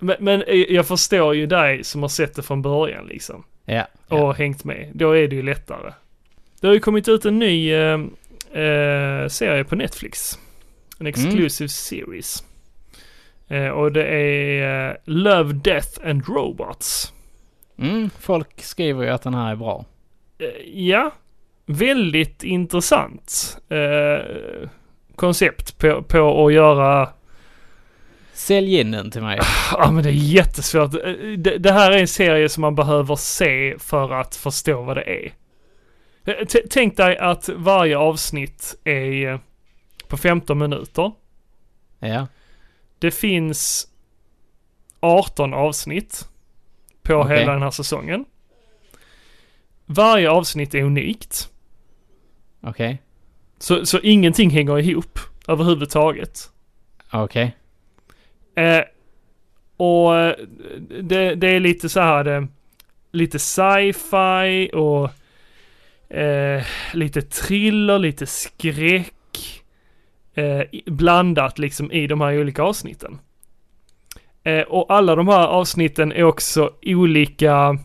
men, 0.00 0.16
men 0.20 0.44
jag 0.46 0.86
förstår 0.86 1.34
ju 1.34 1.46
dig 1.46 1.84
som 1.84 2.02
har 2.02 2.08
sett 2.08 2.34
det 2.34 2.42
från 2.42 2.62
början 2.62 3.06
liksom. 3.06 3.44
Ja. 3.64 3.86
och 4.08 4.18
ja. 4.18 4.32
hängt 4.32 4.64
med. 4.64 4.90
Då 4.94 5.16
är 5.16 5.28
det 5.28 5.36
ju 5.36 5.42
lättare. 5.42 5.92
Det 6.60 6.66
har 6.66 6.74
ju 6.74 6.80
kommit 6.80 7.08
ut 7.08 7.24
en 7.24 7.38
ny 7.38 7.72
eh, 7.72 8.00
eh, 8.52 9.28
serie 9.28 9.64
på 9.64 9.76
Netflix. 9.76 10.38
En 10.98 11.06
exclusive 11.06 11.68
series. 11.68 12.44
Eh, 13.48 13.68
och 13.68 13.92
det 13.92 14.04
är 14.04 14.90
eh, 14.90 14.96
Love, 15.04 15.52
Death 15.52 16.08
and 16.08 16.28
Robots. 16.28 17.12
Mm, 17.78 18.10
folk 18.20 18.62
skriver 18.62 19.04
ju 19.04 19.10
att 19.10 19.22
den 19.22 19.34
här 19.34 19.50
är 19.50 19.56
bra. 19.56 19.84
Eh, 20.38 20.70
ja, 20.74 21.12
väldigt 21.66 22.42
intressant 22.42 23.58
eh, 23.68 24.68
koncept 25.16 25.78
på, 25.78 26.02
på 26.02 26.46
att 26.46 26.52
göra 26.52 27.08
Sälj 28.32 28.80
in 28.80 28.90
den 28.90 29.10
till 29.10 29.22
mig. 29.22 29.40
Ja 29.72 29.90
men 29.90 30.04
det 30.04 30.10
är 30.10 30.12
jättesvårt. 30.12 30.94
Eh, 30.94 31.12
Det, 31.38 31.58
det 31.58 31.72
här 31.72 31.90
är 31.92 31.98
en 31.98 32.08
serie 32.08 32.48
som 32.48 32.60
man 32.60 32.74
behöver 32.74 33.16
se 33.16 33.74
för 33.78 34.12
att 34.12 34.36
förstå 34.36 34.82
vad 34.82 34.96
det 34.96 35.02
är. 35.26 35.32
Eh, 36.24 36.46
t- 36.46 36.62
Tänk 36.70 36.96
dig 36.96 37.18
att 37.18 37.48
varje 37.48 37.98
avsnitt 37.98 38.74
är 38.84 39.32
eh, 39.32 39.38
på 40.08 40.16
15 40.16 40.58
minuter. 40.58 41.12
Ja. 41.98 42.26
Det 42.98 43.10
finns 43.10 43.88
18 45.00 45.54
avsnitt 45.54 46.28
på 47.02 47.14
Okej. 47.14 47.38
hela 47.38 47.52
den 47.52 47.62
här 47.62 47.70
säsongen. 47.70 48.24
Varje 49.86 50.30
avsnitt 50.30 50.74
är 50.74 50.82
unikt. 50.82 51.50
Okej. 52.62 53.02
Så, 53.58 53.86
så 53.86 53.98
ingenting 53.98 54.50
hänger 54.50 54.78
ihop 54.78 55.18
överhuvudtaget. 55.48 56.50
Okej. 57.12 57.56
Eh, 58.56 58.84
och 59.76 60.16
eh, 60.16 60.34
det, 61.02 61.34
det 61.34 61.48
är 61.48 61.60
lite 61.60 61.88
så 61.88 62.00
här, 62.00 62.24
det, 62.24 62.48
lite 63.12 63.38
sci-fi 63.38 64.70
och 64.72 65.10
eh, 66.16 66.64
lite 66.92 67.22
thriller, 67.22 67.98
lite 67.98 68.26
skräck. 68.26 69.64
Eh, 70.34 70.62
blandat 70.86 71.58
liksom 71.58 71.92
i 71.92 72.06
de 72.06 72.20
här 72.20 72.40
olika 72.40 72.62
avsnitten. 72.62 73.18
Eh, 74.44 74.62
och 74.62 74.92
alla 74.92 75.14
de 75.14 75.28
här 75.28 75.46
avsnitten 75.46 76.12
är 76.12 76.22
också 76.22 76.72
olika 76.82 77.78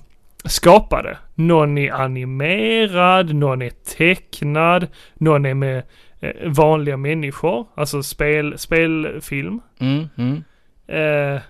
skapade. 0.45 1.17
Någon 1.35 1.77
är 1.77 1.91
animerad, 1.91 3.35
någon 3.35 3.61
är 3.61 3.69
tecknad, 3.97 4.87
någon 5.13 5.45
är 5.45 5.53
med 5.53 5.83
eh, 6.19 6.31
vanliga 6.45 6.97
människor, 6.97 7.67
alltså 7.75 8.03
spel, 8.03 8.57
spelfilm. 8.57 9.61
Mm, 9.79 10.09
mm. 10.17 10.43
Eh, 10.87 11.41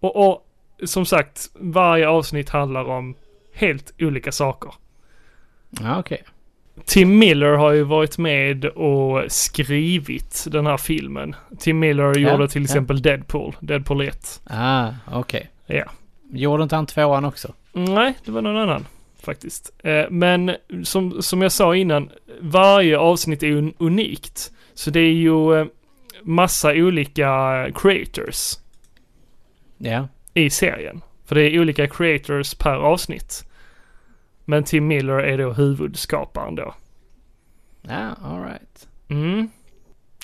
och, 0.00 0.28
och 0.28 0.46
som 0.84 1.06
sagt, 1.06 1.50
varje 1.54 2.08
avsnitt 2.08 2.50
handlar 2.50 2.84
om 2.84 3.14
helt 3.54 3.92
olika 3.98 4.32
saker. 4.32 4.74
Ja, 5.70 5.98
okej. 5.98 6.22
Tim 6.84 7.18
Miller 7.18 7.52
har 7.52 7.72
ju 7.72 7.82
varit 7.82 8.18
med 8.18 8.64
och 8.64 9.32
skrivit 9.32 10.46
den 10.50 10.66
här 10.66 10.76
filmen. 10.76 11.34
Tim 11.58 11.78
Miller 11.78 12.18
Ja, 12.18 12.30
gjorde 12.30 12.48
till 12.48 12.62
ja. 12.62 12.64
exempel 12.64 13.02
Deadpool, 13.02 13.56
Deadpool 13.60 14.00
1. 14.00 14.40
Ah, 14.44 14.88
okej. 15.12 15.50
Ja. 15.66 15.84
Gjorde 16.30 16.62
inte 16.62 16.76
han 16.76 16.86
tvåan 16.86 17.24
också? 17.24 17.52
Nej, 17.72 18.14
det 18.24 18.30
var 18.30 18.42
någon 18.42 18.56
annan 18.56 18.86
faktiskt. 19.22 19.70
Eh, 19.78 20.04
men 20.10 20.56
som, 20.84 21.22
som 21.22 21.42
jag 21.42 21.52
sa 21.52 21.76
innan, 21.76 22.10
varje 22.40 22.98
avsnitt 22.98 23.42
är 23.42 23.46
un- 23.46 23.74
unikt. 23.78 24.52
Så 24.74 24.90
det 24.90 25.00
är 25.00 25.12
ju 25.12 25.60
eh, 25.60 25.66
massa 26.22 26.70
olika 26.72 27.28
creators. 27.74 28.52
Ja. 29.78 30.08
i 30.34 30.50
serien. 30.50 31.00
För 31.24 31.34
det 31.34 31.42
är 31.42 31.60
olika 31.60 31.88
creators 31.88 32.54
per 32.54 32.74
avsnitt. 32.76 33.44
Men 34.44 34.64
Tim 34.64 34.86
Miller 34.86 35.18
är 35.18 35.38
då 35.38 35.52
huvudskaparen 35.52 36.54
då. 36.54 36.74
Ja, 37.82 38.08
alright. 38.24 38.88
Mm. 39.08 39.48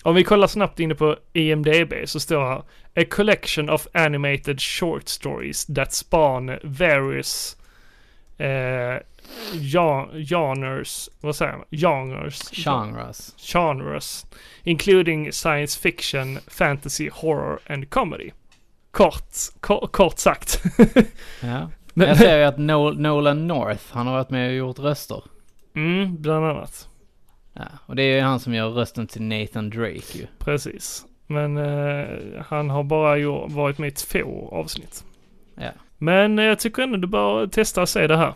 Om 0.03 0.15
vi 0.15 0.25
kollar 0.25 0.47
snabbt 0.47 0.81
inne 0.81 0.95
på 0.95 1.17
IMDB 1.33 1.93
så 2.05 2.21
står 2.21 2.45
här 2.45 2.63
A 3.03 3.05
collection 3.11 3.71
of 3.71 3.87
animated 3.95 4.61
short 4.61 5.09
stories 5.09 5.67
that 5.67 5.93
spawn 5.93 6.59
various 6.63 7.57
eh, 8.39 8.97
gen- 9.53 10.25
genres, 10.27 11.11
vad 11.21 11.37
säger 11.37 11.53
man? 11.53 11.65
Genres? 11.71 12.51
Genres. 12.55 13.35
genres, 13.39 14.27
including 14.63 15.33
science 15.33 15.81
fiction, 15.81 16.39
fantasy, 16.49 17.09
horror 17.13 17.59
and 17.67 17.91
comedy. 17.91 18.31
kort, 18.91 19.35
kort, 19.61 19.93
kort 19.93 20.19
sagt. 20.19 20.63
Ja. 21.41 21.71
Men- 21.95 22.09
Jag 22.09 22.17
ser 22.19 22.39
ju 22.39 22.45
att 22.45 22.57
Nol- 22.59 22.99
Nolan 22.99 23.47
North, 23.47 23.83
han 23.91 24.07
har 24.07 24.15
varit 24.15 24.31
med 24.31 24.49
och 24.49 24.55
gjort 24.55 24.79
röster. 24.79 25.23
Mm, 25.77 26.23
bland 26.23 26.45
annat. 26.47 26.89
Ja, 27.53 27.63
och 27.87 27.97
det 27.97 28.03
är 28.03 28.15
ju 28.17 28.21
han 28.21 28.41
som 28.41 28.55
gör 28.55 28.69
rösten 28.71 29.07
till 29.07 29.23
Nathan 29.23 29.71
Drake 29.71 30.19
ju. 30.19 30.27
Precis. 30.39 31.07
Men 31.27 31.57
eh, 31.57 32.07
han 32.47 32.71
har 32.71 32.83
bara 32.85 33.17
gjort, 33.17 33.51
varit 33.51 33.79
med 33.79 33.89
i 33.89 33.91
två 33.91 34.49
avsnitt. 34.53 35.05
Ja. 35.55 35.71
Men 35.99 36.39
eh, 36.39 36.45
jag 36.45 36.59
tycker 36.59 36.83
ändå 36.83 36.97
du 36.97 37.07
bör 37.07 37.47
testa 37.47 37.83
och 37.83 37.89
se 37.89 38.07
det 38.07 38.17
här. 38.17 38.35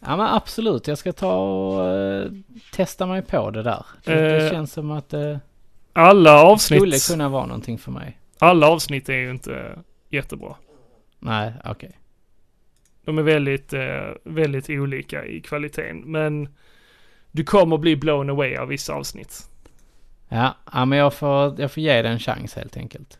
Ja 0.00 0.16
men 0.16 0.26
absolut, 0.26 0.86
jag 0.88 0.98
ska 0.98 1.12
ta 1.12 1.36
och 1.36 1.88
eh, 1.88 2.30
testa 2.72 3.06
mig 3.06 3.22
på 3.22 3.50
det 3.50 3.62
där. 3.62 3.86
Det, 4.04 4.14
det 4.14 4.44
Eh, 4.46 4.50
känns 4.50 4.72
som 4.72 4.90
att 4.90 5.08
det 5.08 5.40
Alla 5.92 6.56
skulle 6.58 6.80
avsnitt, 6.80 7.06
kunna 7.10 7.28
vara 7.28 7.46
någonting 7.46 7.78
för 7.78 7.90
mig. 7.92 8.18
alla 8.38 8.68
avsnitt 8.68 9.08
är 9.08 9.14
ju 9.16 9.30
inte 9.30 9.78
jättebra. 10.10 10.54
Nej, 11.18 11.52
okej. 11.64 11.98
De 13.04 13.18
är 13.18 13.22
väldigt, 13.22 13.72
eh, 13.72 13.80
väldigt 14.24 14.70
olika 14.70 15.24
i 15.26 15.40
kvaliteten. 15.40 16.00
Men 16.00 16.48
du 17.36 17.44
kommer 17.44 17.78
bli 17.78 17.96
blown 17.96 18.30
away 18.30 18.56
av 18.56 18.68
vissa 18.68 18.94
avsnitt. 18.94 19.48
Ja, 20.28 20.54
ja, 20.72 20.84
men 20.84 20.98
jag 20.98 21.14
får, 21.14 21.60
jag 21.60 21.72
får 21.72 21.82
ge 21.82 22.02
det 22.02 22.08
en 22.08 22.18
chans 22.18 22.54
helt 22.54 22.76
enkelt. 22.76 23.18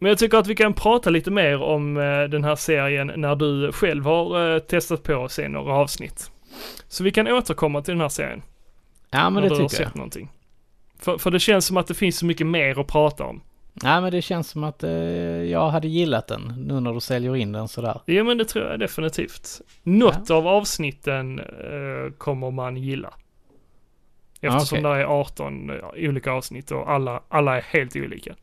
Men 0.00 0.08
jag 0.08 0.18
tycker 0.18 0.38
att 0.38 0.46
vi 0.46 0.54
kan 0.54 0.72
prata 0.74 1.10
lite 1.10 1.30
mer 1.30 1.62
om 1.62 1.96
eh, 1.96 2.22
den 2.22 2.44
här 2.44 2.56
serien 2.56 3.12
när 3.16 3.36
du 3.36 3.72
själv 3.72 4.04
har 4.04 4.54
eh, 4.54 4.58
testat 4.58 5.02
på 5.02 5.24
att 5.24 5.32
se 5.32 5.48
några 5.48 5.72
avsnitt. 5.72 6.30
Så 6.88 7.04
vi 7.04 7.10
kan 7.10 7.28
återkomma 7.28 7.82
till 7.82 7.94
den 7.94 8.00
här 8.00 8.08
serien. 8.08 8.42
Ja 9.10 9.30
men 9.30 9.34
när 9.34 9.42
det 9.42 9.48
du 9.48 9.62
har 9.62 9.68
tycker 9.68 9.82
jag. 9.82 9.88
sett 9.88 9.96
någonting. 9.96 10.28
För, 10.98 11.18
för 11.18 11.30
det 11.30 11.40
känns 11.40 11.66
som 11.66 11.76
att 11.76 11.86
det 11.86 11.94
finns 11.94 12.18
så 12.18 12.26
mycket 12.26 12.46
mer 12.46 12.80
att 12.80 12.86
prata 12.86 13.24
om. 13.24 13.40
Ja 13.82 14.00
men 14.00 14.12
det 14.12 14.22
känns 14.22 14.48
som 14.48 14.64
att 14.64 14.82
eh, 14.82 14.90
jag 14.90 15.70
hade 15.70 15.88
gillat 15.88 16.26
den 16.26 16.54
nu 16.66 16.80
när 16.80 16.92
du 16.92 17.00
säljer 17.00 17.36
in 17.36 17.52
den 17.52 17.68
sådär. 17.68 18.00
Ja 18.04 18.24
men 18.24 18.38
det 18.38 18.44
tror 18.44 18.64
jag 18.64 18.80
definitivt. 18.80 19.60
Något 19.82 20.30
av 20.30 20.46
avsnitten 20.46 21.38
eh, 21.38 22.12
kommer 22.18 22.50
man 22.50 22.76
gilla. 22.76 23.14
Eftersom 24.40 24.78
Okej. 24.78 24.82
det 24.82 25.02
är 25.02 25.04
18 25.04 25.70
eh, 25.70 25.76
olika 25.96 26.32
avsnitt 26.32 26.70
och 26.70 26.90
alla, 26.90 27.22
alla 27.28 27.56
är 27.56 27.62
helt 27.62 27.96
olika. 27.96 28.34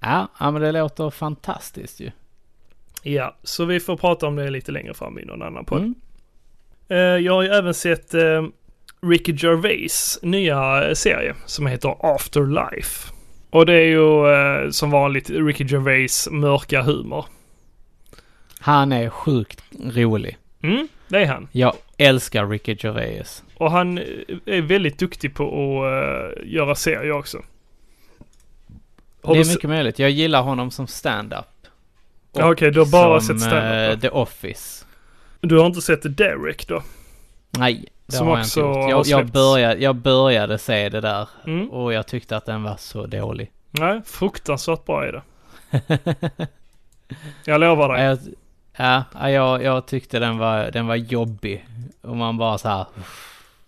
Ja, 0.00 0.28
ja 0.40 0.50
men 0.50 0.62
det 0.62 0.72
låter 0.72 1.10
fantastiskt 1.10 2.00
ju. 2.00 2.10
Ja, 3.02 3.36
så 3.42 3.64
vi 3.64 3.80
får 3.80 3.96
prata 3.96 4.26
om 4.26 4.36
det 4.36 4.50
lite 4.50 4.72
längre 4.72 4.94
fram 4.94 5.18
i 5.18 5.24
någon 5.24 5.42
annan 5.42 5.64
podd. 5.64 5.80
Mm. 5.80 5.94
Eh, 6.88 6.98
jag 6.98 7.32
har 7.32 7.42
ju 7.42 7.48
även 7.48 7.74
sett 7.74 8.14
eh, 8.14 8.46
Ricky 9.02 9.32
Gervais 9.32 10.18
nya 10.22 10.94
serie 10.94 11.34
som 11.46 11.66
heter 11.66 12.14
Afterlife. 12.14 13.12
Och 13.50 13.66
det 13.66 13.74
är 13.74 13.86
ju 13.86 14.72
som 14.72 14.90
vanligt 14.90 15.30
Ricky 15.30 15.64
Gervais 15.64 16.28
mörka 16.30 16.82
humor. 16.82 17.26
Han 18.64 18.92
är 18.92 19.10
sjukt 19.10 19.64
rolig. 19.70 20.38
Mm, 20.62 20.88
det 21.14 21.22
är 21.22 21.26
han. 21.26 21.48
Jag 21.52 21.74
älskar 21.96 22.46
Ricky 22.46 22.76
Gervais. 22.78 23.42
Och 23.56 23.70
han 23.70 23.98
eh, 23.98 24.04
är 24.46 24.62
väldigt 24.62 24.98
duktig 24.98 25.34
på 25.34 25.44
att 25.84 26.38
eh, 26.38 26.52
göra 26.52 26.74
serier 26.74 27.12
också. 27.12 27.42
Har 29.22 29.34
det 29.34 29.40
är 29.40 29.44
mycket 29.44 29.70
möjligt. 29.70 29.98
Jag 29.98 30.10
gillar 30.10 30.42
honom 30.42 30.70
som 30.70 30.86
stand-up. 30.86 31.44
Ja, 32.32 32.52
Okej, 32.52 32.70
du 32.70 32.78
har 32.80 32.86
bara 32.86 33.20
som, 33.20 33.38
sett 33.38 33.48
stand-up 33.48 33.94
då. 33.94 34.00
The 34.00 34.08
Office. 34.08 34.84
Du 35.40 35.58
har 35.58 35.66
inte 35.66 35.82
sett 35.82 36.02
The 36.02 36.08
Derek 36.08 36.68
då? 36.68 36.82
Nej, 37.50 37.84
det 38.06 38.16
Som 38.16 38.26
har 38.26 38.36
jag 38.38 38.46
inte 38.46 38.60
gjort. 38.60 38.90
Jag, 38.90 39.06
jag, 39.06 39.26
började, 39.26 39.80
jag 39.82 39.96
började 39.96 40.58
se 40.58 40.88
det 40.88 41.00
där 41.00 41.28
Mm. 41.46 41.70
och 41.70 41.92
jag 41.92 42.06
tyckte 42.06 42.36
att 42.36 42.46
den 42.46 42.62
var 42.62 42.76
så 42.78 43.06
dålig. 43.06 43.50
Nej, 43.70 44.00
fruktansvärt 44.06 44.84
bra 44.84 45.04
är 45.06 45.12
det. 45.12 45.22
Jag 47.44 47.60
lovar 47.60 47.88
dig. 47.92 48.02
jag, 48.04 48.18
ja, 48.76 49.04
ja, 49.14 49.30
jag, 49.30 49.62
jag 49.62 49.86
tyckte 49.86 50.18
den 50.18 50.38
var, 50.38 50.70
den 50.70 50.86
var 50.86 50.96
jobbig. 50.96 51.66
Och 52.02 52.16
man 52.16 52.36
bara 52.38 52.58
så 52.58 52.68
här, 52.68 52.86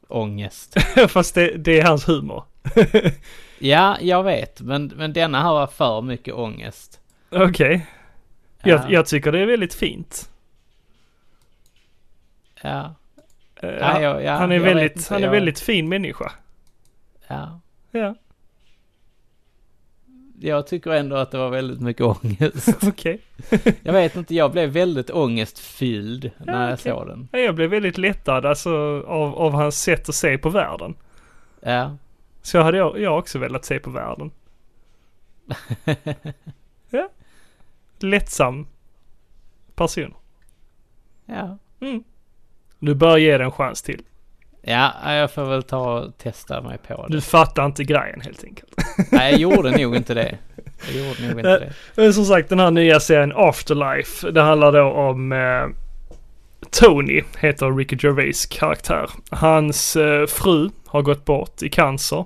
ångest. 0.09 0.77
Fast 1.09 1.35
det, 1.35 1.49
det 1.57 1.81
är 1.81 1.85
hans 1.85 2.09
humor. 2.09 2.45
Ja, 3.59 3.97
jag 4.01 4.23
vet. 4.23 4.61
Men, 4.61 4.87
men 4.97 5.13
denna 5.13 5.43
här 5.43 5.53
var 5.53 5.67
för 5.67 6.03
mycket 6.03 6.35
ångest. 6.35 7.01
Okej. 7.31 7.87
Ja, 8.63 8.69
Jag, 8.69 8.93
jag 8.93 9.07
tycker 9.07 9.33
det 9.33 9.39
är 9.41 9.47
väldigt 9.47 9.75
fint. 9.75 10.31
ja, 12.63 12.95
Eh, 13.63 13.69
Ja, 13.71 14.01
jag- 14.01 14.25
ja, 14.25 14.33
han 14.33 14.53
är 14.53 14.59
väldigt, 14.59 15.09
han 15.09 15.25
är 15.25 15.29
väldigt 15.29 15.61
fin 15.61 15.89
människa. 15.89 16.33
ja. 17.29 17.61
Ja, 17.91 18.15
Jag 20.47 20.67
tycker 20.67 20.91
ändå 20.91 21.17
att 21.17 21.31
det 21.31 21.39
var 21.39 21.51
väldigt 21.51 21.81
mycket 21.81 22.03
ångest. 22.03 22.69
okej. 22.83 23.21
Jag 23.83 23.93
vet 23.93 24.17
inte, 24.17 24.35
jag 24.35 24.53
blev 24.53 24.71
väldigt 24.71 25.11
ångestfylld 25.11 26.31
när 26.39 26.69
jag 26.69 26.73
okej. 26.79 26.93
såg 26.93 27.07
den. 27.07 27.29
Ja, 27.33 27.39
Jag 27.39 27.55
blev 27.55 27.71
väldigt 27.71 27.99
lättad 27.99 28.47
alltså 28.47 28.71
av, 29.07 29.35
av 29.35 29.53
hans 29.53 29.83
sätt 29.83 30.09
att 30.09 30.15
se 30.15 30.39
på 30.39 30.49
världen. 30.49 30.95
Ja. 31.61 31.97
Så 32.43 32.61
hade 32.61 32.79
jag, 32.79 33.01
jag 33.01 33.19
också 33.19 33.39
velat 33.39 33.65
se 33.65 33.79
på 33.79 33.91
världen. 33.91 34.31
Ja. 36.91 37.09
Lättsam 37.99 38.67
person. 39.75 40.15
Ja. 41.27 41.59
Mm. 41.81 42.05
Du 42.79 42.95
bör 42.95 43.17
ge 43.17 43.39
det 43.39 43.45
en 43.45 43.53
chans 43.53 43.83
till. 43.83 44.03
Ja, 44.69 45.15
jag 45.15 45.31
får 45.31 45.45
väl 45.45 45.63
ta 45.63 45.99
och 45.99 46.19
testa 46.19 46.61
mig 46.61 46.79
på 46.79 47.07
det. 47.07 47.15
Du 47.15 47.21
fattar 47.21 47.67
inte 47.67 47.85
grejen 47.85 48.21
helt 48.21 48.45
enkelt. 48.45 48.75
Nej, 49.11 49.31
jag 49.31 49.41
gjorde 49.41 49.71
nog 49.79 49.97
inte 49.97 50.15
det. 50.15 50.39
Jag 50.87 51.07
gjorde 51.07 51.29
nog 51.29 51.39
inte 51.39 51.59
det. 51.59 51.73
Men 51.95 52.15
som 52.15 52.25
sagt 52.25 52.49
den 52.49 52.61
här 52.61 52.71
nya 52.71 53.01
serien 53.01 53.33
Afterlife. 53.37 54.31
Det 54.31 54.43
handlar 54.43 54.73
då 54.73 54.83
om 54.83 55.33
eh, 55.33 55.67
Tony, 56.71 57.23
heter 57.39 57.77
Ricky 57.77 57.97
Gervais 58.01 58.47
karaktär. 58.47 59.11
Hans 59.31 59.97
eh, 59.97 60.27
fru 60.27 60.71
har 60.87 61.03
gått 61.03 61.25
bort 61.25 61.63
i 61.63 61.69
cancer. 61.69 62.25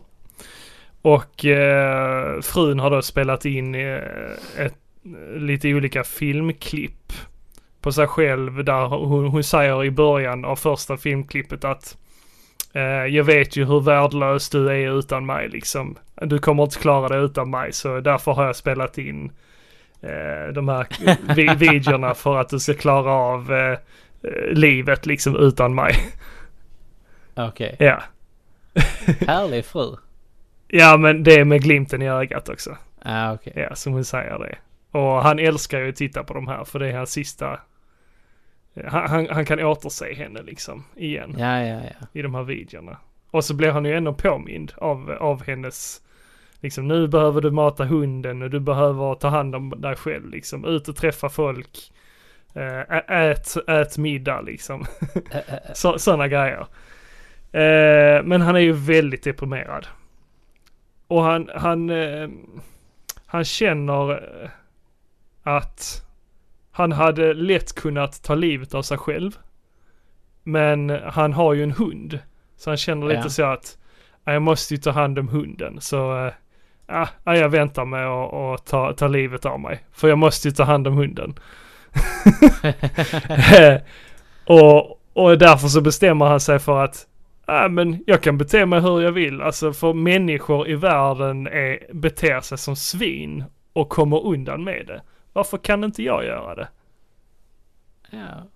Och 1.03 1.45
eh, 1.45 2.41
frun 2.41 2.81
har 2.81 2.91
då 2.91 3.03
spelat 3.03 3.45
in 3.45 3.75
eh, 3.75 4.03
ett, 4.59 4.77
lite 5.37 5.75
olika 5.75 6.05
filmklipp 6.05 7.13
på 7.81 7.93
sig 7.93 8.07
själv 8.07 8.65
där 8.65 8.87
hon, 8.87 9.27
hon 9.27 9.45
säger 9.45 9.85
i 9.85 9.91
början 9.91 10.45
av 10.45 10.57
första 10.57 10.97
filmklippet 10.97 11.65
att 11.65 11.97
eh, 11.97 12.10
jag 13.11 13.25
vet 13.25 13.57
ju 13.57 13.65
hur 13.65 13.81
värdelös 13.81 14.49
du 14.51 14.69
är 14.69 14.99
utan 14.99 15.27
mig 15.27 15.49
liksom. 15.49 15.99
Du 16.15 16.39
kommer 16.39 16.63
inte 16.63 16.79
klara 16.79 17.09
det 17.09 17.17
utan 17.25 17.51
mig 17.51 17.73
så 17.73 18.01
därför 18.01 18.33
har 18.33 18.47
jag 18.47 18.57
spelat 18.57 18.99
in 18.99 19.33
eh, 20.03 20.53
de 20.55 20.69
här 20.69 20.87
vi- 21.35 21.55
videorna 21.71 22.15
för 22.15 22.37
att 22.37 22.49
du 22.49 22.59
ska 22.59 22.75
klara 22.75 23.11
av 23.13 23.53
eh, 23.53 23.71
eh, 24.23 24.47
livet 24.53 25.07
liksom 25.07 25.37
utan 25.37 25.75
mig. 25.75 25.95
Okej. 27.35 27.77
Ja. 27.79 28.03
Härlig 29.27 29.65
fru. 29.65 29.97
Ja 30.69 30.97
men 30.97 31.23
det 31.23 31.35
är 31.35 31.45
med 31.45 31.63
glimten 31.63 32.03
i 32.03 32.09
ögat 32.09 32.49
också. 32.49 32.77
Ja, 33.05 33.33
okej. 33.33 33.53
Ja, 33.57 33.75
som 33.75 33.93
hon 33.93 34.05
säger 34.05 34.39
det. 34.39 34.57
Och 34.99 35.23
han 35.23 35.39
älskar 35.39 35.79
ju 35.79 35.89
att 35.89 35.97
titta 35.97 36.25
på 36.25 36.35
de 36.35 36.49
här 36.49 36.65
för 36.65 36.79
det 36.79 36.89
är 36.89 36.97
hans 36.97 37.11
sista... 37.13 37.61
Han, 38.87 39.09
han, 39.11 39.27
han 39.31 39.45
kan 39.45 39.61
återse 39.65 40.15
henne 40.15 40.43
liksom 40.43 40.85
igen 40.97 41.35
Ja, 41.39 41.63
ja, 41.63 41.81
ja. 42.01 42.07
i 42.13 42.23
de 42.23 42.35
här 42.35 42.43
videorna. 42.43 42.97
Och 43.31 43.45
så 43.45 43.55
blir 43.55 43.71
han 43.71 43.85
ju 43.85 43.97
ändå 43.97 44.15
påmind 44.15 44.73
av, 44.77 45.11
av 45.11 45.43
hennes... 45.47 46.03
Liksom 46.63 46.89
nu 46.89 47.09
behöver 47.09 47.41
du 47.41 47.51
mata 47.51 47.85
hunden 47.85 48.43
och 48.43 48.51
du 48.51 48.61
behöver 48.61 49.15
ta 49.15 49.29
hand 49.29 49.55
om 49.55 49.71
dig 49.71 49.97
själv 49.97 50.29
liksom. 50.31 50.65
Ut 50.65 50.89
och 50.89 50.97
träffa 50.97 51.29
folk. 51.29 51.93
Eh, 52.55 52.81
ä- 52.81 53.31
ät, 53.31 53.57
ät 53.69 53.99
middag 53.99 54.41
liksom. 54.41 54.85
Så, 55.75 55.99
sådana 55.99 56.29
grejer. 56.29 56.67
Eh, 57.53 58.23
men 58.25 58.41
han 58.41 58.57
är 58.57 58.61
ju 58.61 58.73
väldigt 58.73 59.23
deprimerad. 59.25 59.87
Och 61.07 61.23
han, 61.23 61.51
han, 61.55 61.91
eh, 61.91 62.29
han 63.27 63.45
känner 63.45 64.21
att 65.43 66.07
han 66.81 66.93
hade 66.93 67.35
lätt 67.35 67.75
kunnat 67.75 68.23
ta 68.23 68.35
livet 68.35 68.75
av 68.75 68.83
sig 68.83 68.99
själv. 68.99 69.31
Men 70.45 70.91
han 71.05 71.33
har 71.33 71.55
ju 71.55 71.63
en 71.63 71.73
hund. 71.73 72.19
Så 72.57 72.71
han 72.71 72.77
känner 72.77 73.07
lite 73.07 73.21
Ja. 73.21 73.29
så 73.29 73.45
att 73.45 73.79
"Ja, 74.25 74.33
jag 74.33 74.43
måste 74.43 74.75
ju 74.75 74.81
ta 74.81 74.91
hand 74.91 75.19
om 75.19 75.29
hunden. 75.29 75.81
Så 75.81 76.31
ja, 76.87 77.09
jag 77.25 77.49
väntar 77.49 77.85
med 77.85 78.07
att 78.09 78.67
ta, 78.67 78.93
ta 78.93 79.09
livet 79.09 79.47
av 79.47 79.61
mig. 79.61 79.85
För 79.93 80.09
jag 80.09 80.19
måste 80.19 80.49
ju 80.49 80.53
ta 80.55 80.65
hand 80.65 80.87
om 80.89 80.95
hunden. 80.95 81.35
och, 84.47 85.01
och 85.13 85.39
därför 85.39 85.69
så 85.69 85.81
bestämmer 85.81 86.27
han 86.27 86.41
sig 86.41 86.59
för 86.59 86.85
att 86.85 87.07
Ja 87.47 87.69
men 87.69 88.05
jag 88.07 88.23
kan 88.23 88.39
bete 88.39 88.67
mig 88.67 88.81
hur 88.81 89.01
jag 89.01 89.13
vill. 89.13 89.41
Alltså 89.43 89.73
för 89.73 89.93
människor 89.93 90.69
i 90.69 90.75
världen 90.75 91.47
är, 91.47 91.95
beter 91.95 92.41
sig 92.41 92.59
som 92.59 92.77
svin 92.77 93.45
och 93.73 93.89
kommer 93.89 94.27
undan 94.27 94.65
med 94.65 94.87
det. 94.87 95.03
Varför 95.33 95.59
kan 95.59 95.85
inte 95.85 96.03
jag 96.03 96.25
göra 96.25 96.55
det? 96.55 96.69
ja. 98.11 98.47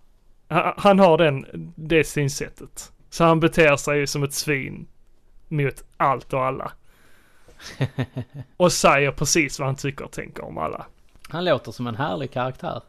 Han, 0.49 0.75
han 0.77 0.99
har 0.99 1.19
den, 1.19 1.47
det 1.75 2.05
synsättet. 2.05 2.93
Så 3.11 3.25
han 3.25 3.41
beter 3.41 3.77
sig 3.77 3.99
ju 3.99 4.07
som 4.07 4.23
ett 4.23 4.35
svin 4.35 4.87
mot 5.49 5.85
allt 5.97 6.33
och 6.33 6.45
alla. 6.45 6.73
Och 8.57 8.73
säger 8.73 9.11
precis 9.11 9.59
vad 9.59 9.69
han 9.69 9.77
tycker 9.77 10.05
och 10.05 10.13
tänker 10.13 10.45
om 10.45 10.59
alla. 10.59 10.87
Han 11.29 11.45
låter 11.45 11.73
som 11.73 11.87
en 11.87 11.97
härlig 11.97 12.33
karaktär. 12.33 12.83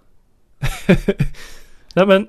Nej 1.94 2.08
men, 2.08 2.28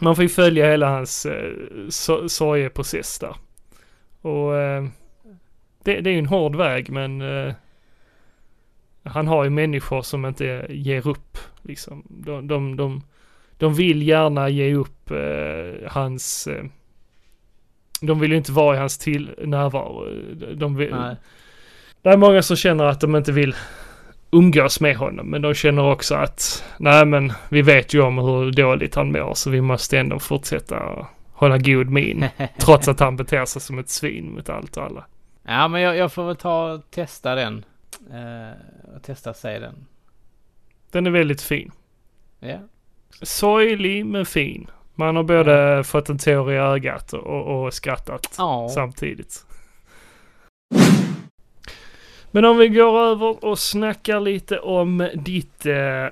man 0.00 0.16
får 0.16 0.22
ju 0.22 0.28
följa 0.28 0.70
hela 0.70 0.88
hans 0.88 1.26
eh, 1.26 1.52
so 1.88 2.28
sorgeprocess 2.28 3.18
där. 3.18 3.36
Och 4.20 4.56
eh, 4.56 4.84
det, 5.82 6.00
det 6.00 6.10
är 6.10 6.14
ju 6.14 6.18
en 6.18 6.26
hård 6.26 6.56
väg 6.56 6.90
men 6.90 7.20
eh, 7.20 7.54
han 9.08 9.26
har 9.26 9.44
ju 9.44 9.50
människor 9.50 10.02
som 10.02 10.26
inte 10.26 10.66
ger 10.68 11.08
upp. 11.08 11.38
Liksom. 11.62 12.02
De, 12.08 12.46
de, 12.46 12.76
de, 12.76 13.02
de 13.56 13.74
vill 13.74 14.02
gärna 14.02 14.48
ge 14.48 14.74
upp 14.74 15.10
eh, 15.10 15.90
hans... 15.90 16.46
Eh, 16.46 16.64
de 18.00 18.20
vill 18.20 18.30
ju 18.30 18.36
inte 18.36 18.52
vara 18.52 18.76
i 18.76 18.78
hans 18.78 18.98
till 18.98 19.30
närvaro. 19.44 20.04
De 20.54 20.76
vill, 20.76 20.90
Nej. 20.90 21.16
det 22.02 22.08
är 22.08 22.16
många 22.16 22.42
som 22.42 22.56
känner 22.56 22.84
att 22.84 23.00
de 23.00 23.16
inte 23.16 23.32
vill 23.32 23.54
umgås 24.30 24.80
med 24.80 24.96
honom. 24.96 25.30
Men 25.30 25.42
de 25.42 25.54
känner 25.54 25.90
också 25.90 26.14
att 26.14 26.64
nej 26.78 27.06
men 27.06 27.32
vi 27.48 27.62
vet 27.62 27.94
ju 27.94 28.02
om 28.02 28.18
hur 28.18 28.52
dåligt 28.52 28.94
han 28.94 29.12
mår 29.12 29.34
så 29.34 29.50
vi 29.50 29.60
måste 29.60 29.98
ändå 29.98 30.18
fortsätta 30.18 31.06
hålla 31.32 31.58
god 31.58 31.90
min. 31.90 32.28
trots 32.58 32.88
att 32.88 33.00
han 33.00 33.16
beter 33.16 33.44
sig 33.44 33.62
som 33.62 33.78
ett 33.78 33.88
svin 33.88 34.34
mot 34.34 34.48
allt 34.48 34.76
och 34.76 34.82
alla. 34.82 35.04
Ja, 35.42 35.68
men 35.68 35.80
jag, 35.80 35.96
jag 35.96 36.12
får 36.12 36.26
väl 36.26 36.36
ta 36.36 36.72
och 36.72 36.90
testa 36.90 37.34
den. 37.34 37.64
Eh, 38.12 38.96
och 38.96 39.02
testa 39.02 39.34
se 39.34 39.58
den. 39.58 39.86
Den 40.90 41.06
är 41.06 41.10
väldigt 41.10 41.42
fin. 41.42 41.72
Ja. 42.40 42.58
Sorglig 43.22 44.06
men 44.06 44.26
fin. 44.26 44.70
Man 44.94 45.16
har 45.16 45.22
både 45.22 45.84
fått 45.84 46.08
en 46.08 46.18
tår 46.18 46.52
i 46.52 46.56
ögat 46.56 47.12
och, 47.12 47.64
och 47.64 47.74
skrattat 47.74 48.34
Ja. 48.38 48.68
samtidigt. 48.74 49.44
Men 52.30 52.44
om 52.44 52.58
vi 52.58 52.68
går 52.68 53.00
över 53.00 53.44
och 53.44 53.58
snackar 53.58 54.20
lite 54.20 54.58
om 54.58 55.08
ditt 55.14 55.66
eh, 55.66 56.06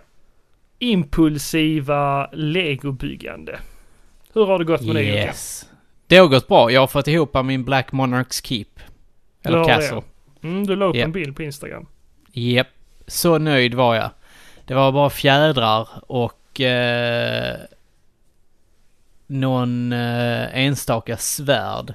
impulsiva 0.78 2.30
legobyggande. 2.32 3.58
Hur 4.32 4.46
har 4.46 4.58
det 4.58 4.64
gått 4.64 4.86
med 4.86 4.94
det 4.94 5.02
Jocke? 5.02 5.18
Yes. 5.24 5.68
Det 6.06 6.16
har 6.16 6.28
gått 6.28 6.48
bra. 6.48 6.70
Jag 6.70 6.80
har 6.80 6.86
fått 6.86 7.08
ihop 7.08 7.44
min 7.44 7.64
Black 7.64 7.92
Monarchs 7.92 8.42
Keep. 8.44 8.66
Eller 9.42 9.58
det? 9.58 9.64
Castle. 9.64 10.02
Mm, 10.46 10.66
du 10.66 10.76
la 10.76 10.84
upp 10.84 10.96
Ja. 10.96 11.04
en 11.04 11.12
bild 11.12 11.36
på 11.36 11.42
Instagram. 11.42 11.86
Japp. 12.32 12.66
Så 13.06 13.38
nöjd 13.38 13.74
var 13.74 13.94
jag. 13.94 14.10
Det 14.64 14.74
var 14.74 14.92
bara 14.92 15.10
fjädrar 15.10 15.88
och 16.06 16.60
eh, 16.60 17.56
någon 19.26 19.92
eh, 19.92 20.56
enstaka 20.58 21.16
svärd 21.16 21.94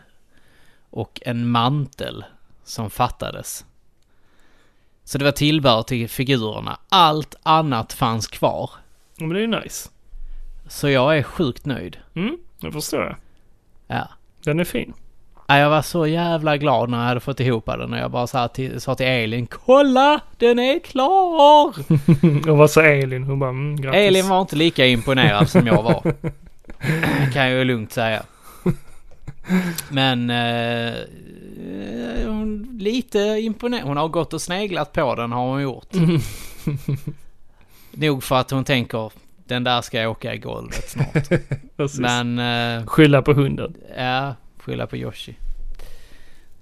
och 0.89 1.21
en 1.25 1.49
mantel 1.49 2.23
som 2.63 2.89
fattades. 2.89 3.65
Så 5.03 5.17
det 5.17 5.25
var 5.25 5.31
tillbehör 5.31 5.83
till 5.83 6.09
figurerna. 6.09 6.79
Allt 6.89 7.35
annat 7.43 7.93
fanns 7.93 8.27
kvar. 8.27 8.69
Ja, 9.15 9.25
men 9.25 9.29
det 9.29 9.37
är 9.39 9.41
ju 9.41 9.61
nice. 9.63 9.89
Så 10.67 10.89
jag 10.89 11.17
är 11.17 11.23
sjukt 11.23 11.65
nöjd. 11.65 11.97
Mm, 12.15 12.37
det 12.61 12.71
förstår 12.71 13.01
jag. 13.03 13.15
Ja. 13.87 14.07
Den 14.43 14.59
är 14.59 14.63
fin. 14.63 14.93
Ja, 15.51 15.57
Jag 15.57 15.69
var 15.69 15.81
så 15.81 16.07
jävla 16.07 16.57
glad 16.57 16.89
när 16.89 16.97
jag 16.97 17.05
hade 17.05 17.19
fått 17.19 17.39
ihop 17.39 17.65
den 17.65 17.93
och 17.93 17.99
jag 17.99 18.11
bara 18.11 18.27
sa 18.27 18.47
till, 18.47 18.81
sa 18.81 18.95
till 18.95 19.05
Elin 19.05 19.47
Kolla! 19.47 20.21
Den 20.37 20.59
är 20.59 20.79
klar! 20.79 21.75
och 22.49 22.57
vad 22.57 22.71
sa 22.71 22.81
Elin? 22.83 23.23
Hon 23.23 23.39
bara 23.39 23.49
mm, 23.49 23.81
grattis. 23.81 23.99
Elin 23.99 24.29
var 24.29 24.41
inte 24.41 24.55
lika 24.55 24.85
imponerad 24.85 25.49
som 25.49 25.67
jag 25.67 25.83
var. 25.83 26.13
kan 27.33 27.41
jag 27.41 27.51
ju 27.51 27.63
lugnt 27.63 27.91
säga. 27.91 28.23
Men 29.89 30.29
eh, 30.29 30.93
hon 32.25 32.77
lite 32.79 33.19
imponerad. 33.19 33.87
Hon 33.87 33.97
har 33.97 34.07
gått 34.07 34.33
och 34.33 34.41
sneglat 34.41 34.93
på 34.93 35.15
den 35.15 35.31
har 35.31 35.47
hon 35.47 35.61
gjort. 35.61 35.93
Nog 37.91 38.23
för 38.23 38.35
att 38.35 38.51
hon 38.51 38.63
tänker 38.63 39.11
den 39.47 39.63
där 39.63 39.81
ska 39.81 40.07
åka 40.07 40.33
i 40.33 40.37
golvet 40.37 40.89
snart. 40.89 41.29
Men 41.99 42.39
eh, 42.39 42.85
Skylla 42.85 43.21
på 43.21 43.33
hunden. 43.33 43.75
ja, 43.97 44.35
skylla 44.61 44.87
på 44.87 44.97
Yoshi. 44.97 45.35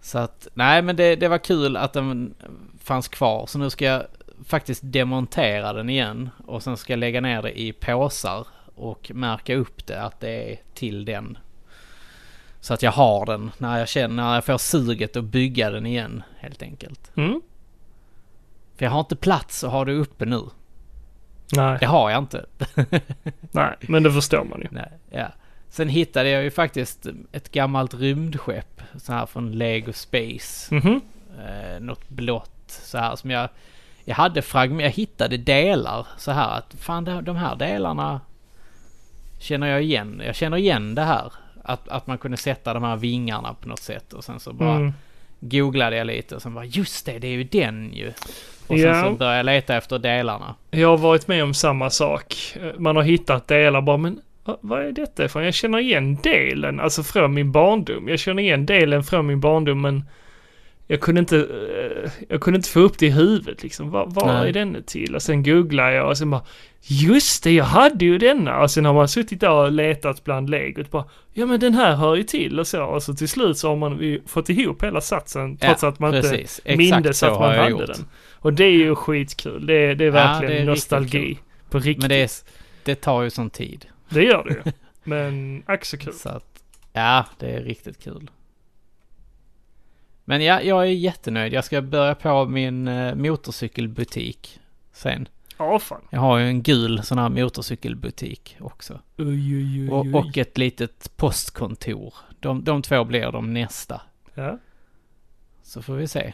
Så 0.02 0.18
att, 0.18 0.48
nej 0.54 0.82
men 0.82 0.96
det, 0.96 1.16
det 1.16 1.28
var 1.28 1.38
kul 1.38 1.78
att 1.78 1.94
den 1.94 2.34
fanns 2.84 3.08
kvar. 3.08 3.46
Så 3.48 3.60
nu 3.60 3.70
ska 3.70 3.86
jag 3.86 4.04
faktiskt 4.46 4.82
demontera 4.84 5.74
den 5.74 5.90
igen. 5.90 6.30
Och 6.46 6.64
sen 6.64 6.78
ska 6.78 6.94
jag 6.94 7.00
lägga 7.00 7.22
ner 7.22 7.42
det 7.42 7.60
i 7.60 7.74
påsar. 7.74 8.48
Och 8.76 9.12
märka 9.14 9.56
upp 9.56 9.88
det 9.88 10.02
att 10.02 10.20
det 10.20 10.52
är 10.52 10.60
till 10.74 11.06
den. 11.06 11.38
Så 12.60 12.74
att 12.74 12.84
jag 12.84 12.92
har 12.92 13.26
den 13.26 13.52
när 13.58 13.80
jag 13.80 13.88
känner, 13.88 14.24
när 14.24 14.34
jag 14.34 14.46
får 14.46 14.58
suget 14.58 15.16
att 15.18 15.24
bygga 15.24 15.70
den 15.70 15.86
igen 15.86 16.24
helt 16.38 16.62
enkelt. 16.62 17.12
Mm? 17.16 17.42
För 18.76 18.86
jag 18.86 18.92
har 18.92 19.00
inte 19.00 19.16
plats 19.16 19.64
att 19.64 19.72
ha 19.72 19.86
det 19.86 19.94
uppe 19.94 20.26
nu. 20.26 20.42
Nej, 21.56 21.78
Det 21.80 21.86
har 21.86 22.10
jag 22.10 22.20
inte. 22.20 22.46
nej, 23.52 23.76
men 23.80 24.04
det 24.04 24.12
förstår 24.12 24.44
man 24.44 24.62
ju. 24.62 24.68
Nej, 24.72 24.92
ja. 25.10 25.28
Sen 25.70 25.90
hittade 25.90 26.30
jag 26.30 26.44
ju 26.44 26.52
faktiskt 26.52 27.08
ett 27.32 27.52
gammalt 27.52 27.94
rymdskepp. 27.94 28.82
Så 28.98 29.14
här 29.14 29.26
från 29.26 29.52
Lego 29.52 29.94
Space. 29.94 30.76
Mhm. 30.76 31.02
Eh, 31.40 31.80
något 31.80 32.10
blått 32.10 32.52
så 32.68 32.98
här 32.98 33.16
som 33.16 33.32
jag... 33.32 33.50
Jag 34.06 34.16
hade 34.16 34.42
fragment, 34.42 34.82
jag 34.82 34.90
hittade 34.90 35.38
delar 35.38 36.08
så 36.18 36.32
här 36.32 36.58
att 36.58 36.76
fan 36.80 37.04
de, 37.24 37.36
här 37.36 37.56
delarna 37.56 38.22
känner 39.40 39.68
jag 39.68 39.84
igen. 39.84 40.22
Jag 40.26 40.36
känner 40.36 40.58
igen 40.58 40.96
det 40.96 41.02
här. 41.04 41.34
Att, 41.64 41.88
att 41.90 42.08
man 42.08 42.18
kunde 42.18 42.38
sätta 42.38 42.74
de 42.74 42.84
här 42.84 42.96
vingarna 42.96 43.54
på 43.54 43.68
något 43.68 43.80
sätt 43.80 44.14
och 44.14 44.24
sen 44.24 44.40
så 44.40 44.54
bara 44.54 44.76
Mm. 44.76 44.94
googlade 45.40 45.96
jag 45.96 46.08
lite 46.08 46.36
och 46.36 46.42
sen 46.42 46.54
bara 46.54 46.66
just 46.66 47.06
det, 47.06 47.20
det 47.20 47.28
är 47.28 47.32
ju 47.32 47.44
den 47.44 47.94
ju. 47.94 48.08
Och 48.68 48.80
sen 48.80 48.80
Ja. 48.80 49.04
så 49.04 49.12
började 49.12 49.38
jag 49.38 49.46
leta 49.46 49.76
efter 49.78 50.00
delarna. 50.00 50.56
Jag 50.72 50.88
har 50.90 50.98
varit 50.98 51.28
med 51.28 51.44
om 51.44 51.54
samma 51.54 51.90
sak. 51.90 52.58
Man 52.78 52.96
har 52.96 53.04
hittat 53.04 53.48
delar 53.48 53.82
bara, 53.82 53.98
men 53.98 54.22
vad 54.62 54.82
är 54.86 54.92
detta 54.92 55.26
ifrån? 55.26 55.44
Jag 55.46 55.54
känner 55.54 55.80
igen 55.80 56.18
delen, 56.24 56.80
alltså 56.80 57.04
från 57.04 57.34
min 57.34 57.52
barndom. 57.52 58.08
Jag 58.08 58.20
känner 58.20 58.44
igen 58.44 58.66
delen 58.66 59.04
från 59.04 59.28
min 59.28 59.40
barndom, 59.40 59.82
men 59.82 60.04
jag 60.88 61.00
kunde 61.02 61.20
inte, 61.20 61.38
eh, 61.38 62.12
jag 62.30 62.42
kunde 62.42 62.58
inte 62.58 62.70
få 62.70 62.80
upp 62.80 62.98
det 63.00 63.06
i 63.06 63.10
huvudet 63.10 63.64
liksom. 63.64 63.90
Vad, 63.92 64.18
är 64.48 64.54
den 64.54 64.84
till? 64.84 65.16
Och 65.16 65.22
sen 65.22 65.44
googlar 65.44 65.90
jag 65.92 66.08
och 66.10 66.18
sen 66.18 66.30
bara, 66.30 66.42
just 66.82 67.44
det, 67.44 67.52
jag 67.52 67.66
hade 67.66 68.06
ju 68.06 68.18
denna. 68.18 68.62
Och 68.62 68.72
sen 68.72 68.86
har 68.86 68.94
man 68.94 69.08
suttit 69.08 69.40
där 69.40 69.52
och 69.52 69.72
letat 69.72 70.24
bland 70.24 70.50
legot 70.50 70.92
bara, 70.92 71.06
ja 71.34 71.46
men 71.46 71.60
den 71.60 71.74
här 71.74 71.96
hör 71.96 72.16
ju 72.16 72.24
till 72.24 72.60
och 72.60 72.68
så. 72.68 72.84
Och 72.84 73.04
så 73.04 73.14
till 73.14 73.30
slut 73.30 73.58
så 73.58 73.70
har 73.70 73.76
man 73.76 74.00
ju 74.02 74.22
fått 74.26 74.50
ihop 74.50 74.84
hela 74.84 75.02
satsen, 75.02 75.58
trots 75.58 75.84
att 75.84 76.00
man 76.00 76.16
inte 76.16 76.30
precis. 76.30 76.62
Exakt 76.66 76.78
mindes 76.78 77.24
att 77.24 77.40
man 77.40 77.56
hade 77.56 77.70
gjort. 77.70 77.88
den. 77.88 78.06
Och 78.34 78.54
det 78.54 78.64
är 78.64 78.72
ju 78.72 78.96
skitkul. 78.96 79.66
Det, 79.66 79.74
är- 79.74 79.96
det 79.96 80.04
är 80.04 80.06
Ja, 80.06 80.12
verkligen 80.14 80.52
det 80.52 80.58
är 80.58 80.58
riktigt 80.60 80.92
nostalgi. 80.92 81.38
På 81.70 81.80
riktigt. 81.80 81.98
Men 82.02 82.10
det, 82.10 82.22
är, 82.24 82.30
det 82.84 82.96
tar 82.96 83.22
ju 83.24 83.30
sån 83.30 83.50
tid. 83.50 83.86
Det 84.10 84.24
gör 84.24 84.44
det 84.44 84.54
ju. 84.54 84.72
Men 85.04 85.64
ack 85.66 85.86
så 85.86 85.98
kul. 85.98 86.14
Så 86.14 86.30
att, 86.30 86.64
ja, 86.94 87.26
det 87.40 87.52
är 87.52 87.62
riktigt 87.62 88.04
kul. 88.04 88.30
Men 90.26 90.44
ja, 90.44 90.62
jag 90.62 90.82
är 90.82 90.92
jättenöjd. 90.92 91.54
Jag 91.54 91.66
ska 91.66 91.82
börja 91.82 92.16
på 92.16 92.46
min 92.46 92.88
eh, 92.88 93.16
motorcykelbutik 93.16 94.60
sen. 94.92 95.28
Ja, 95.58 95.80
fan. 95.80 96.02
Jag 96.10 96.20
har 96.20 96.38
ju 96.38 96.48
en 96.48 96.64
gul 96.64 97.04
sån 97.04 97.18
här 97.18 97.30
motorcykelbutik 97.30 98.58
också. 98.60 99.00
Oj, 99.18 99.26
oj, 99.28 99.82
oj, 99.82 99.90
Och, 99.90 100.26
och 100.26 100.38
ett 100.38 100.58
litet 100.58 101.12
postkontor. 101.18 102.14
De, 102.40 102.64
de 102.64 102.82
två 102.82 103.04
blir 103.04 103.32
de 103.32 103.54
nästa. 103.54 104.02
Ja. 104.34 104.60
Så 105.64 105.82
får 105.82 105.94
vi 105.96 106.08
se. 106.08 106.34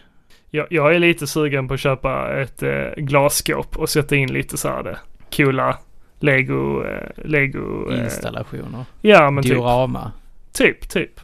Jag, 0.49 0.67
jag 0.69 0.95
är 0.95 0.99
lite 0.99 1.27
sugen 1.27 1.67
på 1.67 1.73
att 1.73 1.79
köpa 1.79 2.41
ett 2.41 2.63
eh, 2.63 2.87
glasskåp 2.97 3.77
och 3.77 3.89
sätta 3.89 4.15
in 4.15 4.33
lite 4.33 4.57
så 4.57 4.67
här 4.67 4.83
det 4.83 4.97
coola 5.35 5.79
Lego, 6.19 6.85
eh, 6.85 7.09
Lego... 7.15 7.91
Eh, 7.91 8.03
Installationer. 8.03 8.85
ja, 9.01 9.31
men 9.31 9.43
typ. 9.43 9.53
Diorama. 9.53 10.11
Typ, 10.51 10.89
typ. 10.89 11.19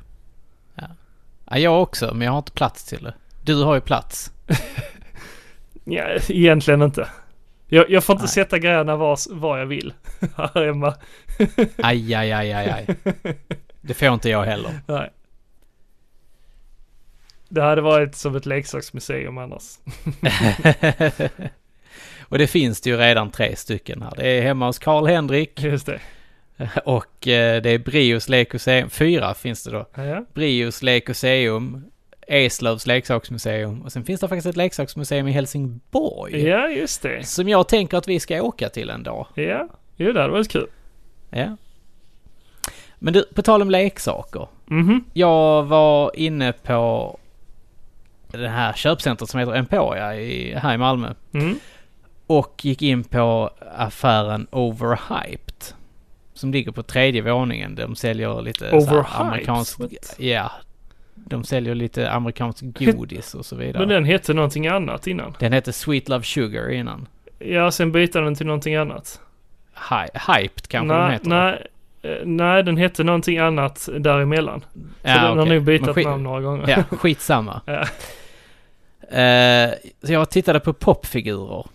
Ja, 1.46 1.58
jag 1.58 1.82
också, 1.82 2.14
men 2.14 2.22
jag 2.26 2.32
har 2.32 2.38
inte 2.38 2.52
plats 2.52 2.86
till 2.86 3.04
det. 3.04 3.14
Du 3.44 3.64
har 3.64 3.76
ju 3.76 3.82
plats. 3.82 4.32
Ja, 5.84 6.04
egentligen 6.30 6.82
inte. 6.82 7.08
Jag, 7.68 7.90
jag 7.90 8.04
får 8.04 8.14
inte 8.14 8.24
Nej. 8.24 8.30
sätta 8.30 8.60
grejerna 8.60 8.96
var, 8.96 9.18
var 9.36 9.58
jag 9.58 9.66
vill 9.66 9.94
här 10.38 10.66
hemma. 10.66 10.96
Aj, 11.78 12.14
aj, 12.14 12.32
aj, 12.32 12.54
aj, 12.54 12.70
aj. 12.70 12.96
Det 13.82 13.94
får 13.94 14.08
inte 14.08 14.30
jag 14.30 14.44
heller. 14.44 14.72
Nej. 14.88 15.10
Det 17.50 17.62
hade 17.62 17.82
varit 17.82 18.16
som 18.16 18.36
ett 18.36 18.46
leksaksmuseum 18.46 19.38
annars. 19.38 19.64
Och 22.32 22.38
det 22.38 22.48
finns 22.48 22.82
det 22.82 22.90
ju 22.90 22.98
redan 22.98 23.32
tre 23.32 23.56
stycken 23.56 24.02
här. 24.02 24.14
Det 24.18 24.28
är 24.28 24.42
hemma 24.42 24.66
hos 24.66 24.80
Karl-Henrik 24.80 25.64
Just 25.64 25.86
det. 25.86 26.00
och 26.86 27.28
eh, 27.28 27.62
det 27.62 27.70
är 27.70 27.80
Brios 27.80 28.30
Lekoseum. 28.30 28.90
Fyra 28.90 29.34
finns 29.34 29.64
det 29.64 29.72
då. 29.72 29.86
Ja, 29.96 30.06
ja. 30.06 30.26
Brios 30.34 30.84
Lekoseum, 30.84 31.86
Eslövs 32.28 32.88
leksaksmuseum 32.88 33.82
och 33.82 33.92
sen 33.92 34.06
finns 34.06 34.22
det 34.22 34.28
faktiskt 34.28 34.48
ett 34.48 34.58
leksaksmuseum 34.58 35.28
i 35.28 35.32
Helsingborg. 35.32 36.44
ja 36.48 36.70
just 36.70 37.02
det. 37.02 37.28
Som 37.28 37.50
jag 37.50 37.68
tänker 37.68 37.98
att 37.98 38.08
vi 38.08 38.20
ska 38.20 38.42
åka 38.42 38.70
till 38.70 38.90
en 38.90 39.04
dag. 39.04 39.28
Ja, 39.36 39.68
jo 39.96 40.12
det 40.12 40.22
hade 40.22 40.34
varit 40.34 40.52
kul. 40.52 40.68
Ja. 41.30 41.58
Men 43.00 43.14
du, 43.14 43.26
på 43.36 43.42
tal 43.42 43.62
om 43.62 43.70
leksaker. 43.70 44.48
Mhm. 44.66 45.04
Jag 45.14 45.64
var 45.64 46.12
inne 46.16 46.54
på 46.54 47.18
det 48.28 48.50
här 48.50 48.74
köpcentret 48.74 49.30
som 49.30 49.40
heter 49.40 49.54
Emporia 49.54 50.16
i, 50.16 50.54
här 50.56 50.74
i 50.74 50.78
Malmö. 50.78 51.14
Mm. 51.34 51.60
Och 52.38 52.66
gick 52.66 52.82
in 52.82 53.04
på 53.04 53.50
affären 53.78 54.48
Overhyped. 54.52 55.66
Som 56.34 56.52
ligger 56.52 56.72
på 56.72 56.84
tredje 56.84 57.22
våningen. 57.22 57.76
De 57.76 57.96
säljer 57.96 58.42
lite 58.42 58.60
så 58.60 58.66
här 58.66 58.74
Overhyped? 58.76 59.22
amerikansk... 59.22 59.80
What? 59.80 60.16
Ja. 60.18 60.52
De 61.16 61.44
säljer 61.44 61.76
lite 61.76 62.12
amerikansk 62.12 62.64
godis 62.80 63.36
och 63.36 63.46
så 63.46 63.56
vidare. 63.56 63.80
Men 63.80 63.90
den 63.90 64.06
hette 64.06 64.34
någonting 64.34 64.68
annat 64.68 65.08
innan. 65.08 65.36
Den 65.40 65.54
hette 65.54 65.74
Sweet 65.74 66.10
Love 66.10 66.24
Sugar 66.24 66.70
innan. 66.72 67.08
Ja, 67.40 67.72
sen 67.72 67.92
bytte 67.92 68.20
den 68.20 68.36
till 68.36 68.46
någonting 68.46 68.76
annat. 68.76 69.20
Hy- 69.90 70.34
Hyped 70.34 70.68
kanske 70.68 70.94
den 70.96 71.02
nej, 71.04 71.12
heter. 71.14 71.28
nej, 71.30 71.68
eh, 72.02 72.26
nej, 72.26 72.64
den 72.64 72.78
hette 72.78 73.04
någonting 73.04 73.38
annat 73.38 73.90
däremellan. 74.00 74.60
Så 74.62 74.68
Ja, 75.02 75.14
den 75.14 75.24
har 75.38 75.42
okej. 75.42 75.54
nog 75.56 75.64
bytt 75.64 75.88
skit- 75.88 76.06
namn 76.08 76.24
några 76.24 76.42
gånger. 76.42 76.70
Ja, 76.70 76.98
skitsamma. 76.98 77.62
Ja. 77.66 77.86
Eh, 79.18 79.72
så 80.04 80.14
jag 80.14 80.30
tittade 80.30 80.60
på 80.60 80.74
popfigurer. 80.74 81.66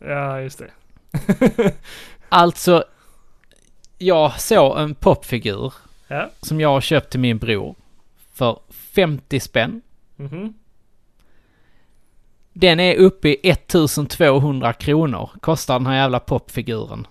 Ja, 0.00 0.40
just 0.40 0.58
det. 0.58 0.70
Alltså, 2.28 2.84
jag 3.98 4.40
såg 4.40 4.78
en 4.78 4.94
popfigur 4.94 5.72
Ja. 6.08 6.30
som 6.42 6.60
jag 6.60 6.68
har 6.68 6.80
köpt 6.80 7.10
till 7.10 7.20
min 7.20 7.38
bror 7.38 7.74
för 8.34 8.58
50 8.70 9.40
spänn. 9.40 9.82
Mhm. 10.16 10.54
Den 12.52 12.80
är 12.80 12.94
uppe 12.96 13.28
i 13.28 13.36
1200 13.42 14.72
kronor, 14.72 15.30
kostar 15.40 15.74
den 15.78 15.86
här 15.86 15.94
jävla 15.96 16.20
popfiguren. 16.20 17.06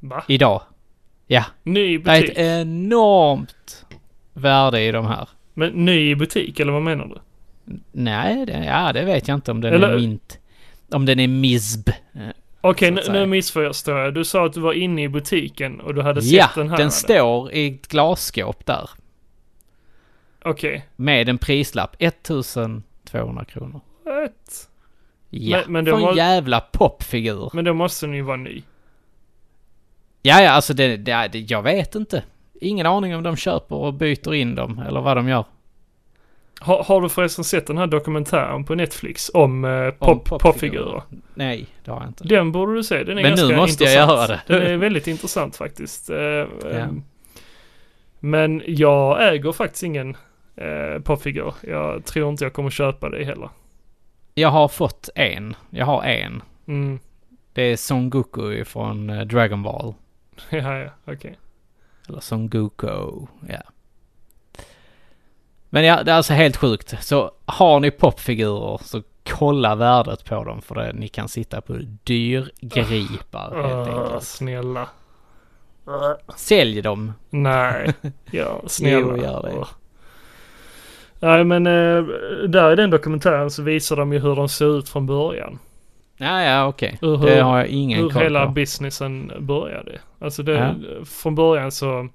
Va? 0.00 0.24
Idag. 0.28 0.62
Ja, 1.26 1.44
Ny 1.62 1.94
i 1.94 1.98
det 1.98 2.10
är 2.10 2.20
butik? 2.20 2.30
ett 2.30 2.38
enormt 2.38 3.86
värde 4.32 4.80
i 4.80 4.92
de 4.92 5.06
här. 5.06 5.28
Men 5.54 5.84
ny 5.84 6.10
i 6.10 6.16
butik, 6.16 6.60
eller 6.60 6.72
vad 6.72 6.82
menar 6.82 7.06
du? 7.06 7.18
Nej, 7.92 8.46
det, 8.46 8.64
ja, 8.64 8.92
det 8.92 9.04
vet 9.04 9.28
jag 9.28 9.34
inte 9.34 9.50
om 9.50 9.60
den 9.60 9.74
Eller- 9.74 9.88
är 9.88 9.96
mint. 9.98 10.38
Om 10.92 11.06
den 11.06 11.20
är 11.20 11.28
MISB. 11.28 11.88
Eh, 11.88 12.20
Okej, 12.60 12.98
Så 13.02 13.12
nu, 13.12 13.26
missförstår 13.26 13.98
jag. 13.98 14.14
Du 14.14 14.24
sa 14.24 14.46
att 14.46 14.52
du 14.52 14.60
var 14.60 14.72
inne 14.72 15.02
i 15.02 15.08
butiken 15.08 15.80
och 15.80 15.94
du 15.94 16.02
hade 16.02 16.20
Ja, 16.20 16.46
sett 16.46 16.54
den 16.54 16.68
här. 16.68 16.76
den 16.76 16.80
eller? 16.86 16.90
står 16.90 17.52
i 17.52 17.66
ett 17.74 17.88
glasskåp 17.88 18.66
där. 18.66 18.90
Okej. 20.44 20.86
Med 20.96 21.28
en 21.28 21.38
prislapp. 21.38 21.96
1200 21.98 23.44
kronor. 23.44 23.80
What? 24.04 24.68
Ja, 25.30 25.56
Men- 25.66 25.72
men 25.72 25.84
det 25.84 25.90
för 25.90 26.10
en 26.10 26.16
jävla 26.16 26.60
popfigur. 26.60 27.50
Men 27.52 27.64
då 27.64 27.74
måste 27.74 28.06
den 28.06 28.14
ju 28.14 28.22
vara 28.22 28.36
ny. 28.36 28.62
Ja, 30.22 30.42
ja, 30.42 30.50
alltså 30.50 30.74
det, 30.74 30.96
det, 30.96 31.34
jag 31.50 31.62
vet 31.62 31.94
inte. 31.94 32.22
Ingen 32.60 32.86
aning 32.86 33.16
om 33.16 33.22
de 33.22 33.36
köper 33.36 33.76
och 33.76 33.94
byter 33.94 34.34
in 34.34 34.54
dem 34.54 34.78
eller 34.88 35.00
vad 35.00 35.16
de 35.16 35.28
gör. 35.28 35.44
Har, 36.62 36.82
har 36.84 37.00
du 37.00 37.08
förresten 37.08 37.44
sett 37.44 37.66
den 37.66 37.78
här 37.78 37.86
dokumentären 37.86 38.64
på 38.64 38.74
Netflix 38.74 39.30
om, 39.34 39.64
eh, 39.64 39.90
pop, 39.90 39.98
popfigurer. 39.98 40.38
popfigurer? 40.38 41.02
Nej, 41.34 41.66
det 41.84 41.90
har 41.90 42.00
jag 42.00 42.08
inte. 42.08 42.24
Den 42.24 42.52
borde 42.52 42.74
du 42.74 42.82
se. 42.84 43.04
Den 43.04 43.18
är 43.18 43.22
Men 43.22 43.32
nu 43.32 43.36
ganska 43.36 43.56
måste 43.56 43.84
jag 43.84 43.92
intressant. 43.92 44.28
göra 44.30 44.40
det. 44.46 44.58
Den 44.58 44.72
är 44.72 44.76
väldigt 44.76 45.06
intressant 45.06 45.56
faktiskt. 45.56 46.10
Eh, 46.10 46.16
ehm, 46.76 47.02
Men 48.20 48.62
jag 48.66 49.34
äger 49.34 49.52
faktiskt 49.52 49.82
ingen 49.82 50.16
eh, 50.56 51.02
popfigur. 51.04 51.54
Jag 51.60 52.04
tror 52.04 52.30
inte 52.30 52.44
jag 52.44 52.52
kommer 52.52 52.70
köpa 52.70 53.08
det 53.08 53.24
heller. 53.24 53.48
Jag 54.34 54.48
har 54.48 54.68
fått 54.68 55.08
en. 55.14 55.54
Jag 55.70 55.86
har 55.86 56.02
en. 56.02 56.42
Mm. 56.66 56.98
Det 57.52 57.62
är 57.62 57.76
Son 57.76 58.10
Goku 58.10 58.64
från 58.64 59.10
eh, 59.10 59.20
Dragon 59.20 59.62
Ball. 59.62 59.94
Ja, 60.50 60.78
ja, 60.78 60.90
okej. 61.04 61.38
Eller 62.08 62.20
Son 62.20 62.48
Goku, 62.48 62.88
ja. 63.48 63.62
Men 65.74 65.84
ja, 65.84 66.02
det 66.02 66.10
är 66.12 66.16
alltså 66.16 66.32
helt 66.32 66.56
sjukt. 66.56 66.94
Så 67.04 67.30
har 67.46 67.80
ni 67.80 67.90
popfigurer 67.90 68.80
så 68.84 69.02
kolla 69.30 69.74
värdet 69.74 70.24
på 70.24 70.44
dem 70.44 70.62
för 70.62 70.74
det, 70.74 70.92
ni 70.92 71.08
kan 71.08 71.28
sitta 71.28 71.60
på 71.60 71.72
dyrgripar 72.04 73.62
helt 73.62 73.88
Åh, 73.88 74.04
enkelt. 74.04 74.22
snälla. 74.24 74.88
Sälj 76.36 76.82
dem. 76.82 77.12
Nej, 77.30 77.92
ja, 78.30 78.60
snälla. 78.66 78.98
Jo, 79.00 79.16
gör 79.16 79.42
det. 79.42 79.64
Nej, 81.26 81.44
men 81.44 81.66
eh, 81.66 82.02
där 82.48 82.72
i 82.72 82.76
den 82.76 82.90
dokumentären 82.90 83.50
så 83.50 83.62
visar 83.62 83.96
de 83.96 84.12
ju 84.12 84.18
hur 84.18 84.36
de 84.36 84.48
ser 84.48 84.78
ut 84.78 84.88
från 84.88 85.06
början. 85.06 85.58
Ja, 86.16 86.42
ja, 86.42 86.66
okej. 86.66 86.98
Hur- 87.00 87.18
Det 87.18 87.40
har 87.40 87.58
jag 87.58 87.66
ingen 87.66 87.98
hur 88.00 88.10
koll 88.10 88.22
hela 88.22 88.46
på. 88.46 88.52
businessen 88.52 89.32
började. 89.40 89.98
Alltså 90.20 90.42
det, 90.42 90.52
Ja. 90.52 90.74
från 91.04 91.34
början 91.34 91.72
så 91.72 92.08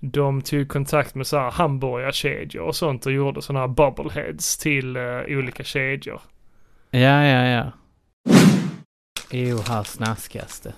de 0.00 0.42
tog 0.42 0.68
kontakt 0.68 1.14
med 1.14 1.26
så 1.26 1.38
här 1.38 1.50
hamburgarkedjor 1.50 2.62
och 2.62 2.76
sånt 2.76 3.06
och 3.06 3.12
gjorde 3.12 3.42
sådana 3.42 3.60
här 3.60 3.68
bubbleheads 3.68 4.58
till 4.58 4.96
eh, 4.96 5.02
olika 5.28 5.64
kedjor. 5.64 6.20
Ja, 6.90 7.24
ja, 7.24 7.46
ja. 7.46 7.72
Jo, 9.30 9.58
här 9.68 9.82
snaskas 9.82 10.60
det. 10.60 10.72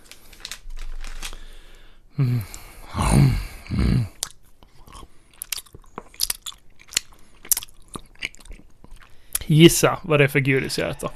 Gissa 9.47 9.99
vad 10.03 10.20
det 10.20 10.24
är 10.24 10.28
för 10.28 10.40
godis 10.40 10.78
jag 10.78 10.90
äter. 10.90 11.11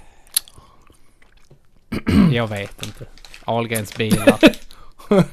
Jag 2.33 2.47
vet 2.47 2.87
inte. 2.87 3.07
Ahlgrens 3.45 3.97
bilar. 3.97 4.39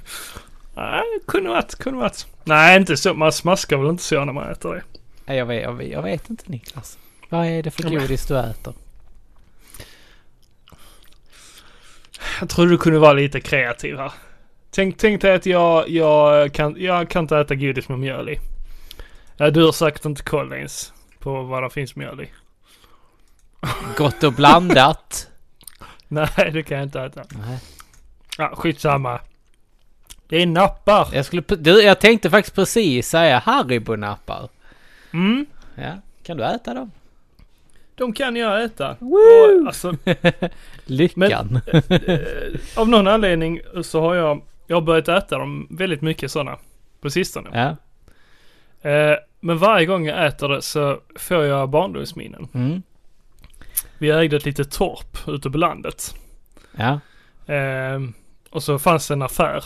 Nej, 0.75 1.03
kunde 1.27 1.49
varit, 1.49 1.75
kunde 1.75 1.99
varit. 1.99 2.27
Nej, 2.43 2.77
inte 2.77 2.97
så. 2.97 3.13
Man 3.13 3.31
smaskar 3.31 3.77
väl 3.77 3.89
inte 3.89 4.03
så 4.03 4.25
när 4.25 4.33
man 4.33 4.51
äter 4.51 4.75
det. 4.75 4.83
Nej, 5.25 5.37
jag 5.37 5.45
vet, 5.45 5.63
jag, 5.63 5.73
vet, 5.73 5.91
jag 5.91 6.01
vet 6.01 6.29
inte 6.29 6.43
Niklas. 6.51 6.97
Vad 7.29 7.45
är 7.45 7.63
det 7.63 7.71
för 7.71 7.83
godis 7.83 8.25
du 8.25 8.39
äter? 8.39 8.73
Jag 12.39 12.49
tror 12.49 12.67
du 12.67 12.77
kunde 12.77 12.99
vara 12.99 13.13
lite 13.13 13.41
kreativ 13.41 13.97
här. 13.97 14.11
Tänk, 14.71 14.97
tänk 14.97 15.21
dig 15.21 15.35
att 15.35 15.45
jag, 15.45 15.89
jag, 15.89 16.53
kan, 16.53 16.75
jag 16.77 17.09
kan 17.09 17.23
inte 17.23 17.37
äta 17.37 17.55
godis 17.55 17.89
med 17.89 17.99
mjöl 17.99 18.29
i. 18.29 18.39
Du 19.51 19.65
har 19.65 19.71
säkert 19.71 20.05
inte 20.05 20.23
koll 20.23 20.53
ens 20.53 20.93
på 21.19 21.43
vad 21.43 21.63
det 21.63 21.69
finns 21.69 21.95
mjöl 21.95 22.21
i. 22.21 22.29
Gott 23.97 24.23
och 24.23 24.33
blandat. 24.33 25.27
Nej, 26.07 26.49
det 26.53 26.63
kan 26.63 26.77
jag 26.77 26.85
inte 26.85 27.01
äta. 27.01 27.23
Nej. 27.29 27.59
Ja, 28.37 28.55
skitsamma. 28.55 29.19
Det 30.27 30.41
är 30.41 30.45
nappar. 30.45 31.07
Jag 31.13 31.25
skulle, 31.25 31.41
du, 31.47 31.81
jag 31.81 31.99
tänkte 31.99 32.29
faktiskt 32.29 32.55
precis 32.55 33.09
säga 33.09 33.39
Haribo-nappar. 33.39 34.49
Mm, 35.13 35.45
Ja, 35.75 35.91
kan 36.23 36.37
du 36.37 36.43
äta 36.45 36.73
dem? 36.73 36.91
de 37.95 38.13
kan 38.13 38.35
jag 38.35 38.63
äta. 38.63 38.95
Woo! 38.99 39.61
Och, 39.61 39.67
alltså, 39.67 39.93
Lyckan. 40.85 41.59
eh, 41.89 42.19
av 42.75 42.89
någon 42.89 43.07
anledning 43.07 43.59
så 43.83 44.01
har 44.01 44.15
jag, 44.15 44.41
jag 44.67 44.75
har 44.75 44.81
börjat 44.81 45.07
äta 45.07 45.37
dem 45.37 45.67
väldigt 45.69 46.01
mycket 46.01 46.31
sådana 46.31 46.57
på 47.01 47.09
sistone. 47.09 47.49
ja. 47.53 47.75
Eh, 48.89 49.17
men 49.39 49.57
varje 49.57 49.85
gång 49.85 50.05
jag 50.05 50.25
äter 50.27 50.49
det 50.49 50.61
så 50.61 50.99
får 51.15 51.43
jag 51.43 51.69
barndomsminnen. 51.69 52.47
Mm. 52.53 52.83
Vi 53.97 54.09
ägde 54.09 54.35
ett 54.37 54.45
litet 54.45 54.71
torp 54.71 55.17
ute 55.27 55.49
på 55.51 55.57
landet. 55.57 56.15
Ja. 56.77 56.99
Eh, 57.53 57.99
och 58.49 58.63
så 58.63 58.79
fanns 58.79 59.07
det 59.07 59.13
en 59.13 59.21
affär 59.21 59.63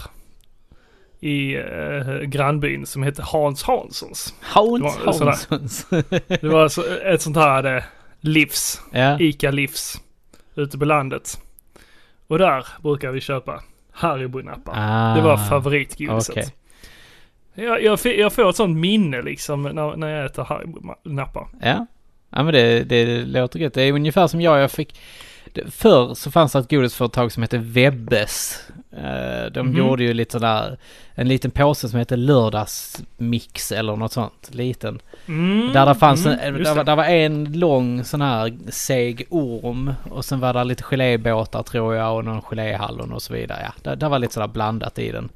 i 1.20 1.56
eh, 1.56 2.20
grannbyn 2.22 2.86
som 2.86 3.04
hette 3.04 3.22
Hans 3.22 3.64
Hanssons. 3.64 4.34
Hans 4.42 4.80
Det 4.82 5.06
var 5.06 5.14
sådär. 5.14 5.26
Hanssons. 5.50 5.88
Det 6.42 6.44
var 6.44 6.64
alltså 6.64 7.00
ett 7.00 7.22
sånt 7.22 7.38
här 7.38 7.76
eh, 7.78 7.84
livs, 8.20 8.82
ja. 8.92 9.20
Ica 9.20 9.52
livs, 9.52 10.02
ute 10.56 10.78
på 10.78 10.86
landet. 10.86 11.42
Och 12.28 12.40
där 12.40 12.68
brukar 12.84 13.12
vi 13.12 13.22
köpa 13.22 13.62
Haribo-nappar. 13.92 14.74
Ah, 14.76 15.16
Det 15.16 15.22
var 15.22 15.38
favoritgodiset. 15.38 16.30
okej. 16.38 16.54
Jag, 17.66 17.84
jag, 17.84 18.00
jag 18.06 18.34
får 18.34 18.50
ett 18.50 18.56
sånt 18.56 18.78
minne 18.78 19.22
liksom 19.22 19.64
när, 19.64 19.96
när 19.96 20.08
jag 20.08 20.26
äter 20.26 20.44
Haribo-nappar. 20.44 21.48
Ja. 21.62 21.86
Ja 22.30 22.44
men 22.44 22.54
det, 22.54 22.84
det 22.84 23.26
låter 23.26 23.60
gött. 23.60 23.74
Det 23.74 23.82
är 23.82 23.92
ungefär 23.94 24.28
som 24.28 24.42
jag, 24.42 24.60
jag 24.60 24.72
fick... 24.72 25.00
Förr 25.72 26.14
så 26.14 26.32
fanns 26.32 26.52
det 26.52 26.60
ett 26.60 26.70
godisföretag 26.70 27.32
som 27.32 27.44
hette 27.44 27.58
Webbes. 27.58 28.62
Eh, 28.98 29.52
De 29.52 29.68
Mhm. 29.68 29.78
gjorde 29.78 30.04
ju 30.04 30.14
lite 30.14 30.32
sådär, 30.32 30.78
en 31.16 31.28
liten 31.28 31.52
påse 31.52 31.90
som 31.90 32.00
hette 32.00 32.16
lördagsmix 32.16 33.72
eller 33.72 33.96
något 33.96 34.12
sånt. 34.12 34.50
Liten. 34.52 35.00
Mm, 35.28 35.74
Där 35.74 35.86
det 35.86 35.96
fanns 35.96 36.26
mm, 36.26 36.40
en, 36.42 36.64
där, 36.64 36.84
där 36.84 36.96
var 36.96 37.04
en 37.04 37.54
lång 37.60 38.04
sån 38.04 38.22
här 38.22 38.54
seg 38.70 39.26
orm 39.30 39.94
och 40.10 40.26
sen 40.26 40.40
var 40.40 40.54
det 40.54 40.64
lite 40.64 40.84
gelébåtar 40.84 41.64
tror 41.64 41.96
jag 41.96 42.16
och 42.18 42.26
någon 42.26 42.42
geléhallon 42.42 43.12
och 43.14 43.22
så 43.22 43.34
vidare. 43.34 43.60
Ja, 43.64 43.72
där, 43.84 43.96
där 43.96 44.10
var 44.10 44.20
lite 44.20 44.34
sådär 44.34 44.48
blandat 44.48 45.00
i 45.00 45.12
den. 45.12 45.30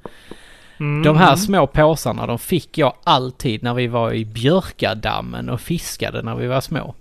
Mm, 0.80 1.04
De 1.04 1.18
här 1.18 1.28
mm. 1.28 1.38
små 1.38 1.68
påsarna 1.68 2.26
de 2.28 2.40
fick 2.40 2.78
jag 2.78 2.94
alltid 3.04 3.64
när 3.64 3.74
vi 3.74 3.88
var 3.88 4.14
i 4.14 4.26
Björkadammen 4.26 5.50
och 5.50 5.62
fiskade 5.62 6.22
när 6.22 6.36
vi 6.36 6.48
var 6.48 6.62
små. 6.62 6.96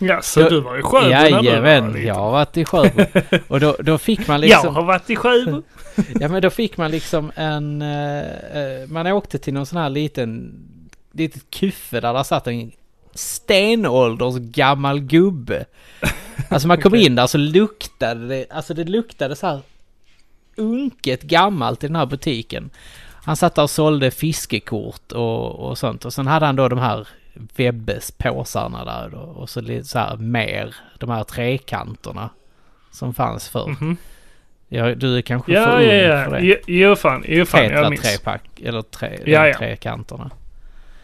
Ja, 0.00 0.22
så 0.22 0.40
Jag- 0.40 0.50
du 0.50 0.60
var 0.60 0.78
i 0.78 0.82
Sjöbo 0.82 1.08
när 1.08 1.42
du 1.42 1.46
Jajamän, 1.46 2.06
jag 2.06 2.14
har 2.14 2.30
varit 2.30 2.56
i 2.56 2.64
Sjöbo. 2.64 3.04
och 3.48 3.60
då, 3.60 3.76
då 3.78 3.98
fick 3.98 4.28
man 4.28 4.40
Jag 4.40 4.48
liksom, 4.48 4.74
har 4.74 4.82
varit 4.82 5.10
i 5.10 5.16
Sjöbo. 5.16 5.62
ja 6.20 6.28
men 6.28 6.42
då 6.42 6.50
fick 6.50 6.76
man 6.76 6.90
liksom 6.90 7.32
en, 7.34 7.82
eh, 7.82 8.88
man 8.88 9.06
åkte 9.06 9.38
till 9.38 9.54
någon 9.54 9.66
sån 9.66 9.78
här 9.78 9.90
liten, 9.90 10.54
litet 11.12 11.50
kuffe 11.50 12.00
där 12.00 12.14
det 12.14 12.24
satt 12.24 12.46
en 12.46 12.72
stenålders 13.14 14.36
gammal 14.36 15.00
gubbe. 15.00 15.64
Alltså 16.50 16.68
man 16.68 16.80
kom 16.80 16.94
in 16.94 17.14
där 17.14 17.26
så 17.26 17.38
luktade 17.38 18.28
det, 18.28 18.46
alltså 18.50 18.74
det 18.74 18.84
luktade 18.84 19.36
så 19.36 19.46
här 19.46 19.60
unket 20.56 21.22
gammalt 21.22 21.84
i 21.84 21.86
den 21.86 21.96
här 21.96 22.06
butiken. 22.06 22.70
Han 23.22 23.36
satt 23.36 23.54
där 23.54 23.62
och 23.62 23.70
sålde 23.70 24.10
fiskekort 24.10 25.12
och, 25.12 25.54
och 25.54 25.78
sånt 25.78 26.04
och 26.04 26.12
sen 26.12 26.26
hade 26.26 26.46
han 26.46 26.56
då 26.56 26.68
de 26.68 26.78
här 26.78 27.08
Webbes 27.56 28.10
påsarna 28.10 28.84
där 28.84 29.08
då, 29.10 29.18
och 29.18 29.50
så 29.50 29.60
lite 29.60 29.84
så 29.88 29.98
här 29.98 30.16
mer, 30.16 30.74
de 30.98 31.10
här 31.10 31.24
trekanterna 31.24 32.30
som 32.90 33.14
fanns 33.14 33.48
förr. 33.48 33.68
Mhm. 33.80 33.96
Ja, 34.68 34.94
du 34.94 35.16
är 35.16 35.22
kanske 35.22 35.52
för 35.52 35.60
Ja, 35.60 35.82
ja, 35.82 36.24
för 36.24 36.34
ja. 36.34 36.40
det. 36.40 36.46
Jo, 36.46 36.56
Jo, 36.66 36.96
fan. 36.96 37.24
Jo, 37.28 37.44
fan. 37.44 37.64
Jag 37.64 37.90
minns. 37.90 38.02
trepack, 38.02 38.60
eller 38.60 38.82
tre, 38.82 39.18
Ja, 39.26 39.46
ja. 39.46 39.54
trekanterna. 39.58 40.30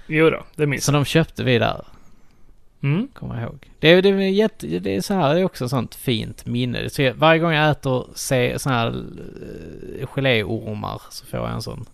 Jo 0.07 0.31
då, 0.31 0.43
det 0.55 0.67
minns 0.67 0.85
Så 0.85 0.93
de 0.93 1.05
köpte 1.05 1.45
vi 1.45 1.59
där. 1.59 1.85
Mm. 2.83 3.09
Kommer 3.15 3.35
jag 3.35 3.43
ihåg. 3.45 3.71
Det 3.79 3.89
är, 3.89 4.03
det 4.03 4.09
är, 4.09 4.15
jätte, 4.19 4.67
det 4.67 4.97
är 4.97 5.01
så 5.01 5.15
här, 5.15 5.35
det 5.35 5.41
är 5.41 5.45
också 5.45 5.69
sånt 5.69 5.95
fint 5.95 6.47
minne. 6.47 6.91
Så 6.91 7.03
jag, 7.03 7.15
varje 7.15 7.41
gång 7.41 7.53
jag 7.53 7.71
äter 7.71 8.07
se, 8.15 8.59
såna 8.59 8.75
här 8.75 8.89
uh, 8.97 10.07
geléormar 10.17 11.03
så 11.11 11.27
får 11.27 11.41
jag 11.41 11.51
en 11.51 11.63
sån. 11.63 11.85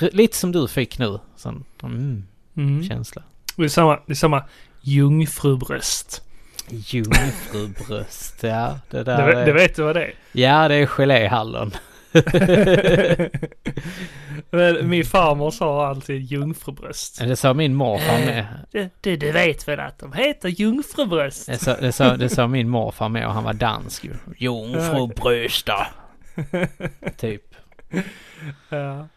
Lite 0.00 0.36
som 0.36 0.52
du 0.52 0.68
fick 0.68 0.98
nu. 0.98 1.18
Sån 1.36 1.64
mm, 1.82 2.24
Mm. 2.56 2.84
känsla. 2.84 3.22
Det 3.56 3.64
är 3.64 3.68
samma, 3.68 3.98
det 4.06 4.12
är 4.12 4.14
samma 4.14 4.44
jungfrubröst. 4.80 6.22
Jungfrubröst, 6.70 8.42
ja. 8.42 8.78
Det 8.90 8.96
Det, 8.98 9.04
där 9.04 9.26
vet- 9.26 9.36
är, 9.36 9.46
det 9.46 9.52
vet 9.52 9.76
du 9.76 9.82
vad 9.82 9.96
det 9.96 10.04
är? 10.04 10.14
Ja, 10.32 10.68
det 10.68 10.74
är 10.74 10.86
geléhallon. 10.86 11.72
Men 14.50 14.88
Min 14.88 15.04
farmor 15.04 15.50
sa 15.50 15.86
alltid 15.86 16.22
jungfrubröst. 16.22 17.18
Det 17.20 17.36
sa 17.36 17.54
min 17.54 17.74
morfar 17.74 18.18
med. 18.18 18.46
Du, 18.72 18.90
du, 19.00 19.16
du 19.16 19.32
vet 19.32 19.68
väl 19.68 19.80
att 19.80 19.98
de 19.98 20.12
heter 20.12 20.48
jungfrubröst? 20.48 21.46
Det 21.46 21.58
sa, 21.58 21.76
det 21.76 21.92
sa, 21.92 22.16
det 22.16 22.28
sa 22.28 22.46
min 22.46 22.68
morfar 22.68 23.08
med 23.08 23.26
och 23.26 23.32
han 23.34 23.44
var 23.44 23.52
dansk 23.52 24.04
ju. 24.04 24.12
Jungfrubrösta. 24.38 25.86
typ. 27.16 27.42
Ja. 28.68 29.08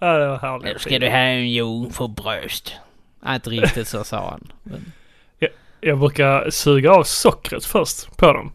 Ja, 0.00 0.18
det 0.18 0.28
var 0.28 0.38
härligt. 0.38 0.72
Nu 0.72 0.78
ska 0.78 0.98
du 0.98 1.08
ha 1.08 1.16
en 1.16 1.50
jungfrubröst. 1.50 2.72
Nej, 3.20 3.34
inte 3.34 3.50
riktigt 3.50 3.88
så 3.88 4.04
sa 4.04 4.30
han. 4.30 4.52
Men, 4.62 4.92
Jag 5.80 5.98
brukar 5.98 6.50
suga 6.50 6.92
av 6.92 7.04
sockret 7.04 7.64
först 7.64 8.16
på 8.16 8.32
dem. 8.32 8.52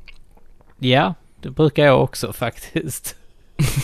ja, 0.80 1.14
det 1.41 1.49
brukar 1.49 1.85
jag 1.85 2.03
också 2.03 2.34
faktiskt. 2.34 3.15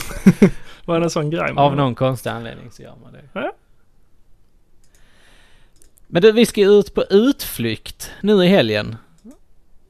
Var 0.85 0.99
det 0.99 1.05
en 1.05 1.09
sån 1.09 1.29
grej? 1.29 1.53
Av 1.55 1.75
någon 1.75 1.95
konstig 1.95 2.29
anledning 2.29 2.71
så 2.71 2.81
gör 2.83 2.95
man 3.03 3.13
det. 3.13 3.21
Ja. 3.33 3.53
Men 6.07 6.21
du, 6.21 6.31
vi 6.31 6.45
ska 6.45 6.61
ut 6.61 6.93
på 6.93 7.03
utflykt 7.03 8.11
nu 8.21 8.43
i 8.43 8.47
helgen. 8.47 8.95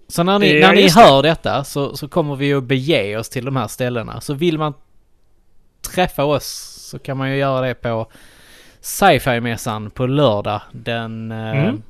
Så 0.08 0.24
när 0.24 0.40
ni, 0.40 0.60
Ja, 0.60 0.68
när 0.68 0.76
ni 0.76 0.82
just 0.82 0.96
det. 0.96 1.02
hör 1.02 1.24
detta 1.24 1.64
så, 1.64 1.98
så 1.98 2.08
kommer 2.08 2.36
vi 2.36 2.54
att 2.54 2.64
bege 2.64 3.18
oss 3.18 3.30
till 3.30 3.46
de 3.46 3.56
här 3.56 3.68
ställena. 3.68 4.22
Så 4.22 4.34
vill 4.34 4.58
man 4.58 4.74
träffa 5.94 6.24
oss 6.24 6.46
så 6.90 7.00
kan 7.00 7.18
man 7.18 7.30
ju 7.32 7.38
göra 7.38 7.68
det 7.68 7.74
på 7.76 8.12
sci-fi-mässan 8.82 9.90
på 9.90 10.06
lördag 10.08 10.62
den 10.72 11.32
eh, 11.32 11.38
Mm. 11.64 11.82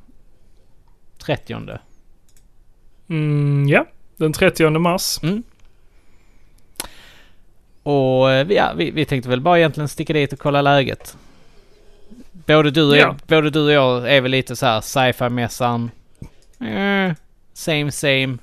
30. 1.18 1.78
Mm, 3.08 3.68
ja, 3.68 3.86
den 4.16 4.32
30 4.32 4.70
mars. 4.78 5.18
Mm. 5.22 5.42
Och 7.82 8.30
eh, 8.32 8.46
vi- 8.46 8.56
ja, 8.56 8.72
vi, 8.76 8.90
vi 8.90 9.04
tänkte 9.04 9.28
väl 9.30 9.40
bara 9.40 9.58
egentligen 9.58 9.88
sticka 9.88 10.12
dit 10.12 10.32
och 10.32 10.38
kolla 10.38 10.62
läget. 10.62 11.16
Både 12.46 12.70
du 12.70 12.82
och, 12.90 12.96
Ja. 12.96 13.16
både 13.26 13.50
du 13.50 13.64
och 13.64 13.72
jag 13.72 14.12
är 14.16 14.20
väl 14.20 14.30
lite 14.30 14.56
så 14.56 14.66
här 14.66 14.80
sci-fi-mässan. 14.80 15.90
Eh, 16.60 17.12
same 17.52 17.92
same. 17.92 18.38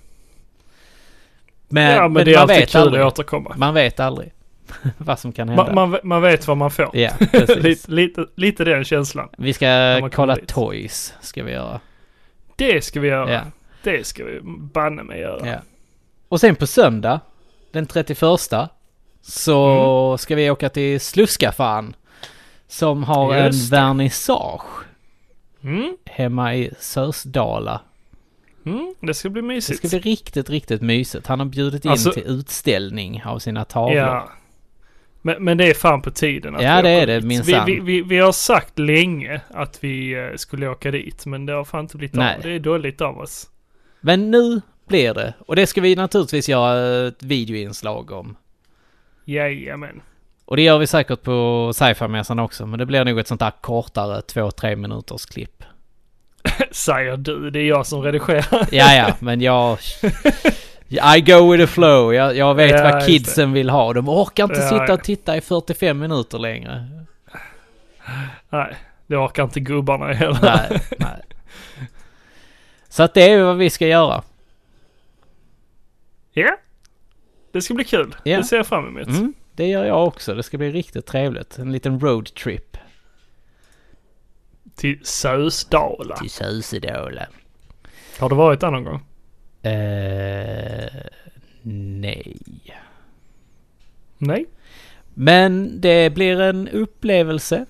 Men, 1.69 1.91
ja, 1.95 2.01
men, 2.01 2.13
men 2.13 2.25
det 2.25 2.31
är 2.31 2.35
man 2.35 2.41
alltid 2.41 2.57
vet 2.57 2.69
kul 2.71 2.81
aldrig. 2.81 3.01
att 3.03 3.13
återkomma. 3.13 3.53
Man 3.57 3.73
vet 3.73 3.99
aldrig 3.99 4.31
vad 4.97 5.19
som 5.19 5.31
kan 5.31 5.49
hända. 5.49 5.73
Man, 5.73 5.89
man, 5.89 5.99
man 6.03 6.21
vet 6.21 6.47
vad 6.47 6.57
man 6.57 6.71
får. 6.71 6.89
Ja, 6.93 7.11
precis. 7.31 7.57
lite, 7.57 7.91
lite, 7.91 8.25
lite 8.35 8.63
den 8.63 8.83
känslan. 8.83 9.29
Vi 9.37 9.53
ska 9.53 10.09
kolla 10.13 10.37
toys, 10.47 11.13
ska 11.21 11.43
vi 11.43 11.51
göra. 11.51 11.79
Det 12.55 12.83
ska 12.83 12.99
vi 12.99 13.07
göra. 13.07 13.31
Ja, 13.33 13.41
Det 13.83 14.07
ska 14.07 14.23
vi 14.25 14.39
banne 14.73 15.03
mig 15.03 15.19
göra. 15.19 15.47
ja. 15.47 15.57
Och 16.29 16.39
sen 16.39 16.55
på 16.55 16.67
söndag, 16.67 17.19
den 17.71 17.85
31, 17.85 18.19
så 19.21 19.65
Mm. 20.09 20.17
ska 20.17 20.35
vi 20.35 20.49
åka 20.51 20.69
till 20.69 20.99
Sluskafan. 21.01 21.95
Som 22.67 23.03
har 23.03 23.35
Just 23.45 23.63
en 23.63 23.69
det. 23.69 23.75
vernissage 23.81 24.83
Mm, 25.63 25.97
hemma 26.05 26.55
i 26.55 26.71
Sörsdala. 26.79 27.81
mm, 28.65 28.95
det 29.01 29.13
ska 29.13 29.29
bli 29.29 29.41
Det 29.41 29.47
mysigt. 29.47 29.77
ska 29.79 29.87
bli 29.87 29.99
riktigt, 30.11 30.49
riktigt 30.49 30.81
mysigt. 30.81 31.27
Han 31.27 31.39
har 31.39 31.45
bjudit 31.45 31.85
in 31.85 31.91
Alltså- 31.91 32.11
till 32.11 32.23
utställning 32.25 33.23
av 33.25 33.39
sina 33.39 33.65
tavlor. 33.65 33.97
Ja. 33.97 34.29
Men, 35.21 35.43
men 35.43 35.57
det 35.57 35.69
är 35.69 35.73
fan 35.73 36.01
på 36.01 36.11
tiden 36.11 36.55
att 36.55 36.61
Ja, 36.63 36.75
vi 36.75 36.81
det 36.81 36.89
är 36.89 37.07
det, 37.07 37.21
minsann. 37.21 37.65
vi, 37.65 37.73
vi, 37.73 37.79
vi, 37.79 38.01
vi 38.01 38.17
har 38.17 38.31
sagt 38.31 38.79
länge 38.79 39.41
att 39.49 39.83
vi 39.83 40.13
eh, 40.13 40.35
skulle 40.35 40.67
åka 40.67 40.91
dit, 40.91 41.25
men 41.25 41.45
det 41.45 41.53
har 41.53 41.63
fan 41.65 41.79
inte 41.79 41.97
blivit 41.97 42.15
Nej. 42.15 42.35
av. 42.35 42.41
Det 42.41 42.51
är 42.51 42.59
dåligt 42.59 43.01
av 43.01 43.17
oss. 43.19 43.47
Men 44.01 44.31
nu 44.31 44.61
blir 44.87 45.13
det. 45.13 45.33
Och 45.39 45.55
det 45.55 45.67
ska 45.67 45.81
vi 45.81 45.95
naturligtvis 45.95 46.49
göra 46.49 47.07
ett 47.07 47.23
videoinslag 47.23 48.11
om. 48.11 48.35
Jajamän. 49.25 50.01
Och 50.45 50.55
det 50.55 50.61
gör 50.61 50.77
vi 50.77 50.87
säkert 50.87 51.21
på 51.21 51.71
sci-fi-mässan 51.75 52.39
också. 52.39 52.65
Men 52.65 52.79
det 52.79 52.85
blir 52.85 53.05
nog 53.05 53.19
ett 53.19 53.27
sånt 53.27 53.39
där 53.39 53.51
kortare, 53.61 54.21
två, 54.21 54.51
tre 54.51 54.75
minuters 54.75 55.25
klipp. 55.25 55.63
Säger 56.71 57.17
du, 57.17 57.49
det 57.49 57.59
är 57.59 57.67
jag 57.67 57.87
som 57.87 58.01
redigerar. 58.01 58.67
Ja, 58.71 58.93
ja, 58.95 59.15
men 59.19 59.41
jag... 59.41 59.77
I 60.89 61.21
go 61.21 61.51
with 61.51 61.63
the 61.63 61.67
flow. 61.67 62.13
Jag, 62.13 62.35
jag 62.37 62.55
vet 62.55 62.71
Ja, 62.71 62.83
vad 62.91 63.05
kidsen 63.05 63.53
vill 63.53 63.69
ha. 63.69 63.93
De 63.93 64.09
orkar 64.09 64.43
inte 64.43 64.59
Ja, 64.59 64.69
sitta 64.69 64.93
och 64.93 65.03
titta 65.03 65.37
i 65.37 65.41
45 65.41 65.99
minuter 65.99 66.39
längre. 66.39 66.87
Nej, 68.49 68.75
det 69.07 69.17
orkar 69.17 69.43
inte 69.43 69.59
gubbarna 69.59 70.13
heller. 70.13 70.39
Nej, 70.41 70.81
nej. 70.99 71.21
Så 72.89 73.03
att 73.03 73.13
det 73.13 73.29
är 73.31 73.43
vad 73.43 73.57
vi 73.57 73.69
ska 73.69 73.87
göra. 73.87 74.23
Ja. 76.31 76.57
Det 77.51 77.61
ska 77.61 77.73
bli 77.73 77.83
kul. 77.83 78.15
Ja. 78.23 78.37
Det 78.37 78.43
ser 78.43 78.57
jag 78.57 78.67
fram 78.67 78.87
emot. 78.87 79.07
Mm, 79.07 79.33
det 79.55 79.67
gör 79.67 79.85
jag 79.85 80.07
också. 80.07 80.33
Det 80.35 80.43
ska 80.43 80.57
bli 80.57 80.71
riktigt 80.71 81.05
trevligt. 81.05 81.57
En 81.57 81.71
liten 81.71 81.99
roadtrip 81.99 82.77
Till 84.75 84.99
Sösdala. 85.03 86.15
till 86.17 86.29
Sösedala. 86.29 87.27
Har 88.19 88.29
du 88.29 88.35
varit 88.35 88.59
där 88.59 88.71
någon 88.71 88.83
gång? 88.83 89.05
Eh, 89.61 90.89
nej. 92.01 92.37
Nej. 94.17 94.45
Men 95.13 95.81
det 95.81 96.13
blir 96.13 96.39
en 96.41 96.67
upplevelse. 96.69 97.65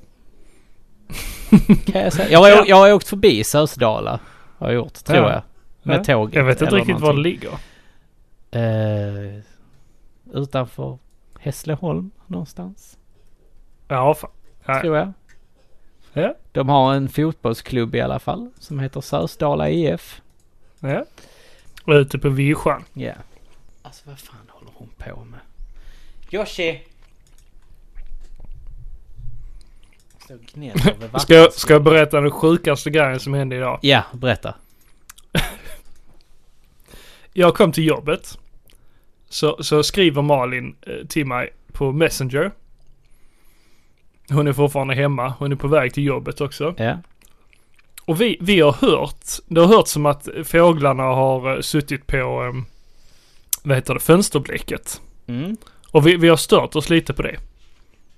kan 1.86 2.02
jag 2.02 2.14
säga. 2.14 2.30
Jag 2.30 2.40
har, 2.40 2.50
Ja. 2.50 2.64
jag 2.68 2.76
har 2.76 2.94
åkt 2.94 3.08
förbi 3.08 3.44
Sösdala. 3.44 4.20
Har 4.58 4.68
jag 4.68 4.76
gjort, 4.76 4.94
tror 4.94 5.18
Ja. 5.20 5.32
jag. 5.32 5.42
Med 5.84 6.00
Ja. 6.00 6.04
tåget. 6.04 6.36
Jag 6.36 6.44
vet 6.44 6.62
inte 6.62 6.76
riktigt 6.76 6.94
var 7.00 7.00
det 7.00 7.06
någonting. 7.08 7.24
ligger. 7.24 7.52
Eh, 8.52 9.42
utanför 10.34 10.98
Hässleholm 11.40 12.12
någonstans, 12.28 12.98
Ja, 13.88 14.14
fan. 14.14 14.82
Tror 14.82 14.98
jag. 14.98 15.14
Ja. 16.14 16.36
De 16.52 16.70
har 16.70 16.94
en 16.94 17.10
fotbollsklubb 17.10 17.96
i 17.96 18.02
alla 18.02 18.20
fall 18.20 18.50
som 18.60 18.80
heter 18.80 19.02
Sösdala 19.02 19.70
IF. 19.70 20.22
ja. 20.80 21.06
Och 21.88 21.94
ute 21.94 22.20
på 22.20 22.30
Vischan. 22.30 22.84
Ja. 22.94 23.14
Alltså 23.82 24.04
vad 24.06 24.20
fan 24.20 24.50
håller 24.50 24.72
hon 24.76 24.90
på 24.98 25.26
med? 25.26 25.40
Yoshi! 26.32 26.82
Står 30.20 30.40
och 31.14 31.22
Ska 31.22 31.34
jag, 31.34 31.54
ska 31.54 31.74
jag 31.74 31.84
berätta 31.84 32.22
den 32.22 32.32
sjukaste 32.32 32.90
grejen 32.90 33.20
som 33.20 33.34
hände 33.34 33.56
idag? 33.56 33.80
Ja, 33.82 34.04
berätta. 34.14 34.56
Jag 37.34 37.56
kom 37.56 37.72
till 37.72 37.86
jobbet. 37.86 38.38
Så, 39.30 39.64
så 39.64 39.84
skriver 39.84 40.22
Malin 40.22 40.76
eh, 40.82 41.08
till 41.08 41.26
mig 41.26 41.54
på 41.72 41.92
Messenger. 41.92 42.52
Hon 44.30 44.48
är 44.48 44.54
fortfarande 44.54 44.96
hemma. 44.96 45.34
Hon 45.40 45.52
är 45.52 45.56
på 45.56 45.68
väg 45.68 45.94
till 45.94 46.04
jobbet 46.04 46.42
också. 46.42 46.76
Ja. 46.78 46.98
Och 48.08 48.22
vi, 48.22 48.38
vi 48.42 48.60
har 48.60 48.72
hört, 48.72 49.26
det 49.48 49.62
har 49.62 49.68
hört 49.68 49.88
som 49.88 50.06
att 50.06 50.28
fåglarna 50.44 51.04
har 51.04 51.56
eh, 51.56 51.62
suttit 51.62 52.08
på, 52.08 52.18
eh, 52.18 52.64
vad 53.64 53.78
heter 53.78 53.94
det, 53.94 54.00
fönsterblecket. 54.00 55.02
Mm. 55.28 55.58
Och 55.92 56.08
vi, 56.08 56.16
vi 56.16 56.30
har 56.30 56.38
stört 56.38 56.76
oss 56.76 56.90
lite 56.90 57.14
på 57.14 57.22
det. 57.22 57.40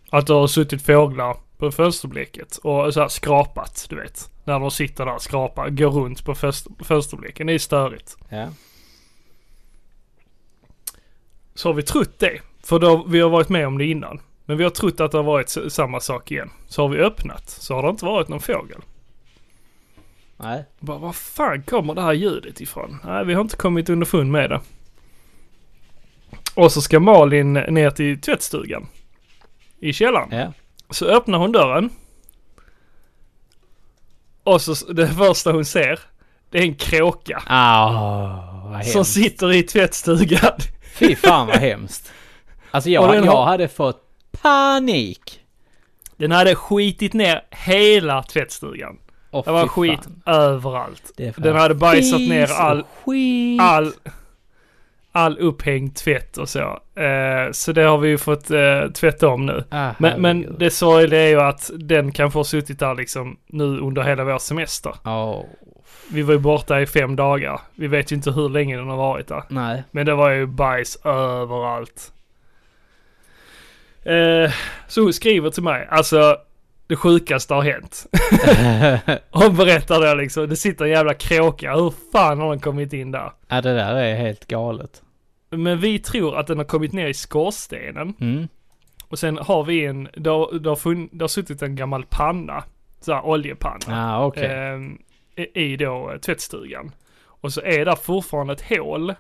Att 0.10 0.28
det 0.28 0.34
har 0.34 0.48
suttit 0.48 0.82
fåglar 0.82 1.38
på 1.58 1.72
fönsterblecket 1.72 2.58
och 2.58 2.94
så 2.94 3.02
här 3.02 3.08
skrapat, 3.08 3.86
du 3.90 3.96
vet. 3.96 4.30
När 4.44 4.60
de 4.60 4.72
sitter 4.72 5.06
där 5.06 5.16
och 5.16 5.22
skrapar, 5.22 5.70
går 5.70 5.90
runt 5.90 6.26
på 6.26 6.36
fönster- 6.36 6.84
fönsterblecken. 6.84 7.48
Det 7.48 7.54
är 7.54 7.60
störigt. 7.60 8.18
Ja. 8.30 8.48
Så 11.56 11.70
har 11.70 11.74
vi 11.74 11.84
trott 11.84 12.20
det. 12.20 12.42
För 12.64 12.80
då, 12.80 13.04
vi 13.08 13.20
har 13.20 13.30
varit 13.30 13.50
med 13.50 13.68
om 13.68 13.78
det 13.78 13.86
innan. 13.86 14.22
Men 14.46 14.58
vi 14.58 14.64
har 14.64 14.72
trott 14.72 15.00
att 15.00 15.12
det 15.12 15.18
har 15.18 15.24
varit 15.24 15.58
samma 15.70 16.00
sak 16.00 16.32
igen. 16.32 16.50
Så 16.68 16.82
har 16.82 16.90
vi 16.90 16.98
öppnat, 16.98 17.50
så 17.50 17.76
har 17.76 17.84
det 17.84 17.90
inte 17.90 18.06
varit 18.06 18.28
någon 18.28 18.40
fågel. 18.40 18.82
Nej. 20.42 20.66
Bara, 20.80 20.98
var 20.98 21.14
fan 21.14 21.64
kommer 21.64 21.94
det 21.94 22.02
här 22.02 22.14
ljudet 22.14 22.62
ifrån? 22.62 22.98
Nej, 23.06 23.26
vi 23.26 23.34
har 23.34 23.42
inte 23.42 23.58
kommit 23.58 23.90
underfund 23.90 24.32
med 24.32 24.50
det. 24.50 24.62
Och 26.56 26.72
så 26.72 26.82
ska 26.82 27.00
Malin 27.00 27.54
ner 27.54 27.90
till 27.90 28.22
tvättstugan. 28.22 28.88
I 29.80 29.94
källaren. 29.94 30.30
Ja. 30.32 30.54
Så 30.90 31.06
öppnar 31.06 31.38
hon 31.38 31.52
dörren. 31.52 31.90
Och 34.44 34.62
så 34.62 34.94
det 34.94 35.08
första 35.08 35.52
hon 35.52 35.66
ser, 35.66 36.00
det 36.50 36.58
är 36.58 36.62
en 36.62 36.76
kråka. 36.76 37.44
Vad 38.72 38.86
Som 38.86 39.06
sitter 39.06 39.54
i 39.54 39.64
tvättstugan. 39.64 40.58
Fy 40.94 41.16
fan 41.16 41.48
vad 41.48 41.56
hemskt. 41.56 42.12
Alltså 42.72 42.90
jag, 42.90 43.16
jag 43.16 43.24
har- 43.32 43.46
hade 43.46 43.68
fått 43.68 44.04
panik. 44.32 45.40
Den 46.18 46.32
hade 46.32 46.56
skitit 46.56 47.14
ner 47.14 47.42
hela 47.52 48.24
tvättstugan. 48.24 48.98
Åh, 49.32 49.44
Det 49.46 49.52
var 49.52 49.68
skit 49.68 50.00
fan. 50.04 50.36
överallt. 50.36 51.12
Den 51.38 51.56
hade 51.56 51.76
bajsat 51.76 52.20
ner 52.20 52.52
all, 52.52 52.84
all, 53.62 53.92
all 55.12 55.38
upphängd 55.38 55.96
tvätt 55.96 56.38
och 56.38 56.50
så. 56.50 56.60
Eh, 56.96 57.52
så 57.52 57.72
det 57.72 57.82
har 57.84 57.98
vi 57.98 58.10
ju 58.10 58.18
fått 58.18 58.52
eh, 58.52 58.88
tvätta 58.94 59.28
om 59.28 59.46
nu. 59.46 59.64
Ah, 59.70 59.92
Men, 59.98 60.22
men 60.22 60.56
det 60.60 60.72
sorgliga 60.72 61.22
är 61.22 61.28
ju 61.28 61.42
att 61.42 61.72
den 61.76 62.12
kan 62.12 62.32
få 62.32 62.44
suttit 62.44 62.80
där 62.80 62.96
liksom 62.96 63.38
nu 63.48 63.80
under 63.80 64.02
hela 64.02 64.24
vår 64.24 64.38
semester. 64.40 64.94
Åh, 65.06 65.46
Vi 66.12 66.22
var 66.22 66.34
ju 66.34 66.40
borta 66.40 66.82
i 66.82 66.86
fem 66.86 67.16
dagar. 67.16 67.62
Vi 67.76 67.88
vet 67.88 68.12
ju 68.12 68.16
inte 68.16 68.32
hur 68.32 68.50
länge 68.50 68.78
den 68.78 68.88
har 68.90 68.98
varit 68.98 69.28
där. 69.28 69.44
nej. 69.50 69.84
Men 69.92 70.06
det 70.06 70.16
var 70.16 70.30
ju 70.30 70.46
bajs 70.46 70.96
överallt. 71.06 72.12
Eh, 74.04 74.52
så 74.88 75.12
skriver 75.14 75.50
till 75.50 75.64
mig, 75.64 75.88
alltså 75.92 76.38
det 76.90 76.96
sjukaste 76.96 77.54
har 77.54 77.62
hänt. 77.62 78.06
Hon 79.32 79.56
berättar 79.56 80.08
då 80.08 80.14
liksom, 80.22 80.50
det 80.50 80.56
sitter 80.56 80.86
en 80.86 80.92
jävla 80.92 81.14
kråka, 81.14 81.76
hur 81.76 81.94
fan 82.12 82.40
har 82.40 82.50
den 82.50 82.60
kommit 82.60 82.94
in 82.94 83.12
där? 83.12 83.32
ja, 83.48 83.62
det 83.62 83.74
där 83.76 83.96
är 83.96 84.16
helt 84.16 84.46
galet. 84.48 85.02
Men 85.52 85.80
vi 85.80 86.00
tror 86.00 86.38
att 86.38 86.48
den 86.48 86.58
har 86.58 86.66
kommit 86.66 86.94
ner 86.94 87.08
i 87.08 87.14
skorstenen. 87.14 88.14
Mm. 88.22 88.48
Och 89.08 89.20
sen 89.20 89.38
har 89.38 89.64
vi 89.64 89.86
en, 89.86 90.08
det 90.18 90.30
har, 90.30 90.60
det 90.60 90.70
har, 90.70 90.76
funn, 90.76 91.10
det 91.12 91.24
har 91.24 91.28
suttit 91.28 91.62
en 91.62 91.76
gammal 91.76 92.06
panna, 92.10 92.64
så 93.02 93.14
här 93.14 93.26
oljepanna. 93.26 93.80
Ja, 93.88 94.26
okej. 94.26 94.46
ehm, 94.46 94.98
i, 95.54 95.78
då 95.78 96.12
eh, 96.12 96.18
tvättstugan. 96.18 96.92
Och 97.26 97.54
så 97.54 97.62
är 97.62 97.86
där 97.86 97.96
fortfarande 97.96 98.54
ett 98.54 98.70
hål 98.78 99.14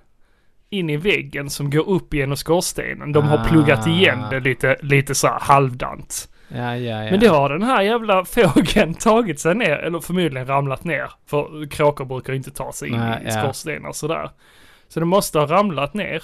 in 0.69 0.89
i 0.89 0.97
väggen 0.97 1.49
som 1.49 1.69
går 1.69 1.89
upp 1.89 2.13
genom 2.13 2.37
skorstenen. 2.37 3.11
De 3.11 3.27
har 3.27 3.37
Ah. 3.37 3.43
pluggat 3.43 3.87
igen 3.87 4.19
det 4.31 4.39
lite, 4.39 4.77
lite 4.81 5.15
så 5.15 5.27
här 5.27 5.39
halvdant. 5.39 6.28
Ja, 6.49 6.77
ja, 6.77 7.03
ja. 7.03 7.11
Men 7.11 7.19
det 7.19 7.27
har 7.27 7.49
den 7.49 7.63
här 7.63 7.81
jävla 7.81 8.26
fågeln 8.26 8.93
tagit 8.99 9.39
sig 9.39 9.55
ner, 9.55 9.77
eller 9.77 9.99
förmodligen 9.99 10.47
ramlat 10.47 10.84
ner. 10.84 11.11
För 11.26 11.69
kråkor 11.71 12.05
brukar 12.05 12.34
inte 12.34 12.51
ta 12.51 12.71
sig 12.71 12.89
in 12.89 12.97
Nej, 12.97 13.26
i 13.27 13.31
skorstenar 13.31 13.91
sådär. 13.91 14.30
Så 14.88 14.99
den 14.99 15.09
måste 15.09 15.39
ha 15.39 15.45
ramlat 15.45 15.93
ner 15.93 16.23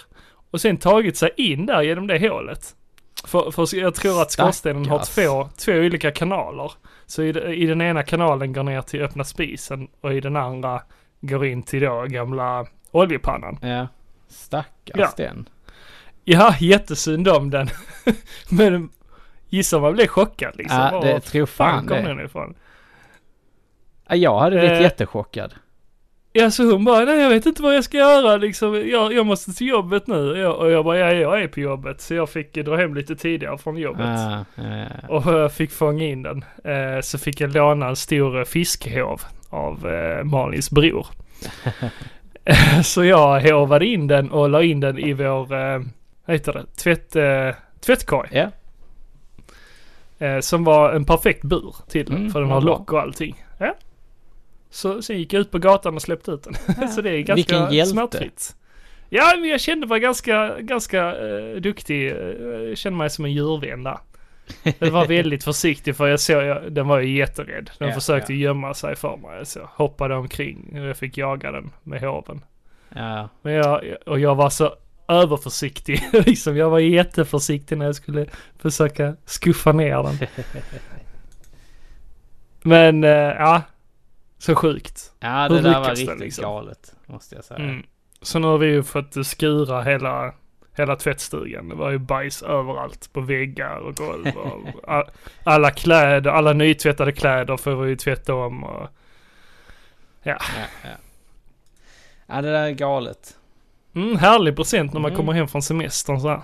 och 0.51 0.61
sen 0.61 0.77
tagit 0.77 1.17
sig 1.17 1.29
in 1.37 1.65
där 1.65 1.81
genom 1.81 2.07
det 2.07 2.29
hålet. 2.29 2.75
För, 3.23 3.51
för 3.51 3.75
jag 3.77 3.95
tror 3.95 4.21
att 4.21 4.31
skorstenen 4.31 4.85
har 4.85 4.99
två, 4.99 5.49
två 5.57 5.71
olika 5.71 6.11
kanaler. 6.11 6.71
Så 7.05 7.23
i, 7.23 7.29
i 7.63 7.65
den 7.65 7.81
ena 7.81 8.03
kanalen 8.03 8.53
går 8.53 8.63
ner 8.63 8.81
till 8.81 9.01
öppna 9.01 9.23
spisen 9.23 9.87
och 10.01 10.13
i 10.13 10.19
den 10.19 10.35
andra 10.35 10.81
går 11.21 11.45
in 11.45 11.63
till 11.63 11.81
då 11.81 12.05
gamla 12.07 12.65
oljepannan. 12.91 13.57
Ja. 13.61 13.87
Stackars 14.27 14.95
Ja. 14.95 15.09
den. 15.17 15.49
Ja, 16.23 16.55
jättesynd 16.59 17.27
om 17.27 17.49
den. 17.49 17.67
Men 18.49 18.89
gissa 19.55 19.75
om 19.77 19.81
man 19.81 19.93
blev 19.93 20.07
chockad 20.07 20.55
liksom. 20.57 20.77
Ja, 20.79 20.99
det 21.01 21.19
tror 21.19 21.45
fan 21.45 21.73
fan 21.77 21.87
kom 21.87 21.97
det. 21.97 22.07
den 22.15 22.25
ifrån? 22.25 22.55
Ja, 24.09 24.15
jag 24.15 24.39
hade 24.39 24.57
blivit 24.59 24.77
Eh. 24.77 24.81
jättechockad. 24.81 25.53
Ja, 26.37 26.51
så 26.51 26.71
hon 26.71 26.85
bara, 26.85 27.05
nej 27.05 27.19
jag 27.21 27.29
vet 27.29 27.45
inte 27.45 27.61
vad 27.61 27.75
jag 27.75 27.83
ska 27.83 27.97
göra 27.97 28.37
liksom. 28.37 28.89
Jag, 28.89 29.13
jag 29.13 29.25
måste 29.25 29.53
till 29.53 29.67
jobbet 29.67 30.07
nu. 30.07 30.37
Jag, 30.37 30.55
och 30.59 30.71
jag 30.71 30.85
bara, 30.85 30.97
ja 30.97 31.11
jag 31.13 31.41
är 31.41 31.47
på 31.47 31.59
jobbet. 31.59 32.01
Så 32.01 32.13
jag 32.13 32.29
fick 32.29 32.53
dra 32.53 32.75
hem 32.75 32.95
lite 32.95 33.15
tidigare 33.15 33.57
från 33.57 33.77
jobbet. 33.77 34.05
Ja, 34.19 34.45
ja. 34.55 35.07
Och 35.09 35.33
jag 35.33 35.51
fick 35.53 35.71
fånga 35.71 36.03
in 36.05 36.23
den. 36.23 36.45
Eh, 36.63 37.01
så 37.01 37.17
fick 37.17 37.41
jag 37.41 37.53
låna 37.55 37.87
en 37.87 37.95
stor 37.95 38.37
eh, 38.39 38.43
fiskhov 38.43 39.21
av 39.49 39.87
eh, 39.87 40.23
Malins 40.23 40.71
bror. 40.71 41.07
Eh, 42.45 42.81
så 42.83 43.03
jag 43.05 43.41
håvade 43.41 43.85
in 43.85 44.07
den 44.07 44.31
och 44.31 44.49
la 44.49 44.63
in 44.63 44.79
den 44.79 44.99
i 44.99 45.13
vår, 45.13 45.53
eh, 45.53 45.79
vad 46.25 46.35
heter 46.35 46.53
det, 46.53 46.65
tvätt, 46.83 47.15
eh, 47.15 47.55
tvättkorg. 47.85 48.29
Ja. 48.31 48.51
Eh, 50.19 50.39
som 50.39 50.63
var 50.63 50.93
en 50.93 51.05
perfekt 51.05 51.43
bur 51.43 51.75
till 51.89 52.05
den. 52.05 52.15
Mm, 52.17 52.31
för 52.31 52.41
den 52.41 52.49
har 52.51 52.61
lock 52.61 52.93
och 52.93 52.99
allting. 53.01 53.43
Ja. 53.59 53.75
Så 54.69 55.01
sen 55.01 55.17
gick 55.17 55.33
jag 55.33 55.41
ut 55.41 55.51
på 55.51 55.59
gatan 55.59 55.95
och 55.95 56.01
släppte 56.01 56.31
ut 56.31 56.43
den. 56.43 56.89
så 56.89 57.01
det 57.01 57.09
är 57.09 57.19
ganska 57.21 57.85
smärtfritt. 57.85 58.55
Ja, 59.09 59.33
men 59.39 59.49
jag 59.49 59.61
kände 59.61 59.87
mig 59.87 59.99
ganska, 59.99 60.55
ganska 60.59 61.15
eh, 61.27 61.55
duktig. 61.55 62.11
Eh, 62.11 62.17
Jag 62.17 62.77
kände 62.77 62.97
mig 62.97 63.09
som 63.09 63.25
en 63.25 63.31
djurvän 63.33 63.83
där. 63.83 63.97
Jag 64.79 64.91
var 64.91 65.05
väldigt 65.05 65.43
försiktig 65.43 65.95
för 65.95 66.07
jag 66.07 66.19
såg, 66.19 66.43
jag, 66.43 66.71
den 66.71 66.87
var 66.87 66.99
ju 66.99 67.17
jätterädd. 67.17 67.71
Den 67.79 67.87
Ja, 67.87 67.93
försökte 67.93 68.33
ja. 68.33 68.39
gömma 68.39 68.73
sig 68.73 68.95
för 68.95 69.17
mig. 69.17 69.45
Så 69.45 69.59
jag 69.59 69.67
hoppade 69.73 70.15
omkring 70.15 70.79
och 70.81 70.85
jag 70.87 70.97
fick 70.97 71.17
jaga 71.17 71.51
den 71.51 71.71
med 71.83 72.01
hoven. 72.01 72.41
Ja. 72.95 73.29
Men 73.41 73.53
jag, 73.53 73.81
och 74.05 74.19
jag 74.19 74.35
var 74.35 74.49
så 74.49 74.73
överförsiktig. 75.07 76.09
liksom, 76.25 76.57
jag 76.57 76.69
var 76.69 76.79
jätteförsiktig 76.79 77.77
när 77.77 77.85
jag 77.85 77.95
skulle 77.95 78.25
försöka 78.57 79.15
skuffa 79.25 79.71
ner 79.71 80.03
den. 80.03 80.17
Men 82.61 83.03
eh, 83.03 83.09
ja, 83.09 83.61
så 84.37 84.55
sjukt. 84.55 85.13
Ja, 85.19 85.47
Hur 85.47 85.55
det 85.55 85.61
där 85.61 85.79
var 85.79 85.87
det, 85.87 85.93
riktigt 85.93 86.19
liksom? 86.19 86.43
galet. 86.43 86.95
Måste 87.05 87.35
jag 87.35 87.43
säga. 87.43 87.59
Mm. 87.59 87.83
Så 88.21 88.39
nu 88.39 88.47
har 88.47 88.57
vi 88.57 88.67
ju 88.67 88.83
fått 88.83 89.27
skura 89.27 89.81
hela, 89.81 90.33
hela 90.77 90.95
tvättstugan. 90.95 91.69
Det 91.69 91.75
var 91.75 91.91
ju 91.91 91.97
bajs 91.97 92.43
överallt 92.43 93.13
på 93.13 93.21
väggar 93.21 93.77
och 93.77 93.95
golv. 93.95 94.27
Och 94.27 94.71
alla 95.43 95.71
kläder, 95.71 96.31
alla 96.31 96.53
nytvättade 96.53 97.11
kläder 97.11 97.57
får 97.57 97.75
vi 97.75 97.89
ju 97.89 97.95
tvätta 97.95 98.33
om. 98.33 98.63
Och, 98.63 98.89
Ja, 100.27 100.37
ja. 100.83 100.89
ja, 102.27 102.41
det 102.41 102.51
där 102.51 102.63
är 102.63 102.71
galet. 102.71 103.37
Mm, 103.95 104.17
härlig 104.17 104.55
present 104.55 104.93
när 104.93 104.99
man 104.99 105.11
Mm. 105.11 105.17
kommer 105.17 105.33
hem 105.33 105.47
från 105.47 105.61
semestern 105.61 106.19
så 106.21 106.27
här. 106.29 106.41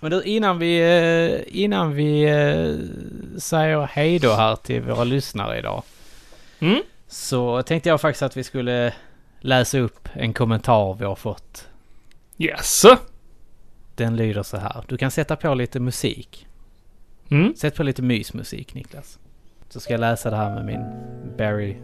Men 0.00 0.10
du, 0.10 0.22
innan 0.22 0.58
vi, 0.58 0.78
eh, 0.80 1.62
innan 1.62 1.94
vi 1.94 2.22
eh, 2.22 2.74
säger 3.40 3.86
hej 3.92 4.18
då 4.18 4.32
här 4.32 4.56
till 4.56 4.82
våra 4.82 5.04
lyssnare 5.04 5.58
idag. 5.58 5.82
Mm? 6.58 6.82
Så 7.08 7.62
tänkte 7.62 7.88
jag 7.88 8.00
faktiskt 8.00 8.22
att 8.22 8.36
vi 8.36 8.44
skulle 8.44 8.94
läsa 9.40 9.78
upp 9.78 10.08
en 10.12 10.32
kommentar 10.34 10.94
vi 10.94 11.04
har 11.04 11.14
fått. 11.14 11.68
Yes. 12.38 12.82
Den 13.94 14.16
lyder 14.16 14.42
så 14.42 14.56
här. 14.56 14.84
Du 14.88 14.96
kan 14.96 15.10
sätta 15.10 15.36
på 15.36 15.54
lite 15.54 15.80
musik. 15.80 16.46
Mm. 17.30 17.54
Sätt 17.56 17.74
på 17.74 17.82
lite 17.82 18.02
mysmusik 18.02 18.74
Niklas. 18.74 19.18
Så 19.68 19.80
ska 19.80 19.92
jag 19.92 20.00
läsa 20.00 20.30
det 20.30 20.36
här 20.36 20.54
med 20.54 20.64
min 20.64 20.84
Barry 21.36 21.76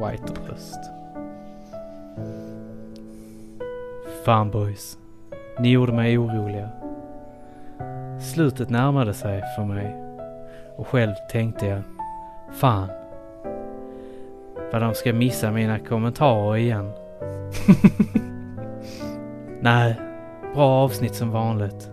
White-röst. 0.00 0.78
Fan 4.24 4.50
boys. 4.50 4.98
Ni 5.58 5.70
gjorde 5.70 5.92
mig 5.92 6.18
oroliga. 6.18 6.68
Slutet 8.20 8.70
närmade 8.70 9.14
sig 9.14 9.42
för 9.56 9.64
mig. 9.64 9.96
Och 10.76 10.88
själv 10.88 11.14
tänkte 11.30 11.66
jag. 11.66 11.82
Fan. 12.52 12.88
Vad 14.72 14.82
de 14.82 14.94
ska 14.94 15.12
missa 15.12 15.50
mina 15.50 15.78
kommentarer 15.78 16.56
igen. 16.56 16.92
Nej, 19.60 20.00
bra 20.54 20.68
avsnitt 20.68 21.14
som 21.14 21.30
vanligt. 21.30 21.90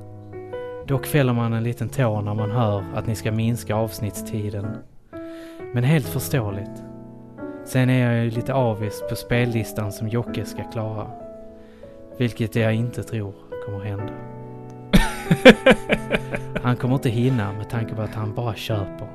Dock 0.88 1.06
fäller 1.06 1.34
man 1.34 1.54
en 1.54 1.64
liten 1.64 1.90
tår 1.90 2.22
när 2.22 2.34
man 2.34 2.52
hör 2.52 2.84
att 2.96 3.08
ni 3.08 3.16
ska 3.16 3.32
minska 3.32 3.76
avsnittstiden. 3.76 4.78
Men 5.74 5.84
helt 5.84 6.08
förståeligt. 6.08 6.84
Sen 7.66 7.90
är 7.90 8.14
jag 8.14 8.26
ju 8.26 8.32
lite 8.32 8.54
avis 8.54 9.04
på 9.10 9.16
spellistan 9.16 9.92
som 9.92 10.08
Jocke 10.08 10.46
ska 10.46 10.64
klara. 10.64 11.29
Vilket 12.20 12.56
jag 12.56 12.74
inte 12.74 13.04
tror 13.04 13.34
kommer 13.66 13.80
hända. 13.80 14.14
Han 16.64 16.76
kommer 16.76 16.96
inte 16.96 17.10
hinna 17.10 17.54
med 17.54 17.70
tanke 17.70 17.96
på 17.96 18.02
att 18.02 18.16
han 18.16 18.36
bara 18.36 18.56
köper. 18.56 19.08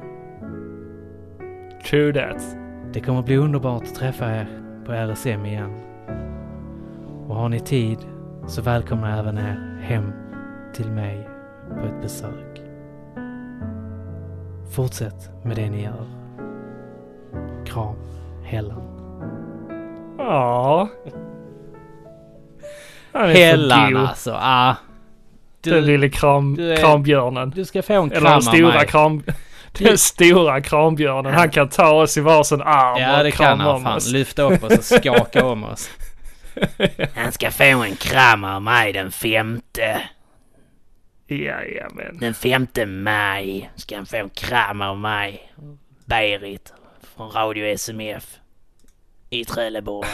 True 1.91 2.13
that. 2.13 2.57
Det 2.93 3.01
kommer 3.01 3.23
bli 3.23 3.37
underbart 3.37 3.83
att 3.83 3.95
träffa 3.95 4.37
er 4.37 4.49
på 4.87 4.93
RSM 4.93 5.47
igen. 5.47 5.81
Och 7.29 7.37
har 7.37 7.49
ni 7.49 7.61
tid 7.61 7.99
så 8.47 8.63
välkomnar 8.63 9.11
jag 9.11 9.19
även 9.19 9.39
er 9.39 9.81
hem 9.83 10.13
till 10.75 10.91
mig 10.91 11.29
på 11.69 11.87
ett 11.87 12.03
besök. 12.03 12.63
Fortsätt 14.71 15.31
med 15.45 15.57
det 15.57 15.71
ni 15.71 15.83
gör. 15.83 16.07
Kram, 17.65 17.97
Hellan. 18.45 18.83
Ja. 20.19 20.89
God. 23.93 23.97
alltså, 24.09 24.33
ah. 24.41 24.75
Den 25.61 25.73
Du, 25.75 25.81
lille 25.81 26.09
kram, 26.09 26.55
du 26.57 26.73
är- 26.73 26.77
krambjörnen. 26.77 27.51
du 27.51 27.65
ska 27.65 27.83
få 27.83 27.93
en 27.93 28.13
Eller 28.13 28.21
kram 28.21 28.25
den 28.25 28.35
av 28.35 28.41
stora 28.41 28.75
mig. 28.75 28.87
kram, 28.87 29.23
Den 29.79 29.99
stora 29.99 30.61
krambjörnen. 30.61 31.35
Han 31.35 31.51
kan 31.51 31.69
ta 31.69 31.91
oss 31.93 32.17
i 32.17 32.21
varsin 32.21 32.63
arm 32.63 33.01
Ja 33.03 33.19
och 33.19 33.25
det 33.25 33.31
kan 33.31 33.61
han 33.61 33.83
fan. 33.83 33.97
oss. 33.97 34.09
Lyfta 34.13 34.43
upp 34.43 34.65
oss 34.65 34.79
och 34.79 34.85
skaka 34.85 35.45
om 35.45 35.65
oss. 35.65 35.91
Han 37.15 37.33
ska 37.33 37.51
få 37.51 37.65
en 37.65 37.97
kram 37.97 38.45
av 38.45 38.63
mig 38.63 38.93
den 38.93 39.11
femte. 39.13 40.01
Jajamän. 41.29 42.19
Den 42.21 42.35
femte 42.35 42.87
maj 42.87 43.71
ska 43.77 43.97
han 43.97 44.07
få 44.07 44.17
en 44.17 44.31
kram 44.31 44.81
av 44.83 44.99
mig. 44.99 45.53
Berit 46.05 46.73
från 47.17 47.31
Radio 47.31 47.65
SMF. 47.79 48.25
I 49.31 49.45
Trelleborg. 49.45 50.09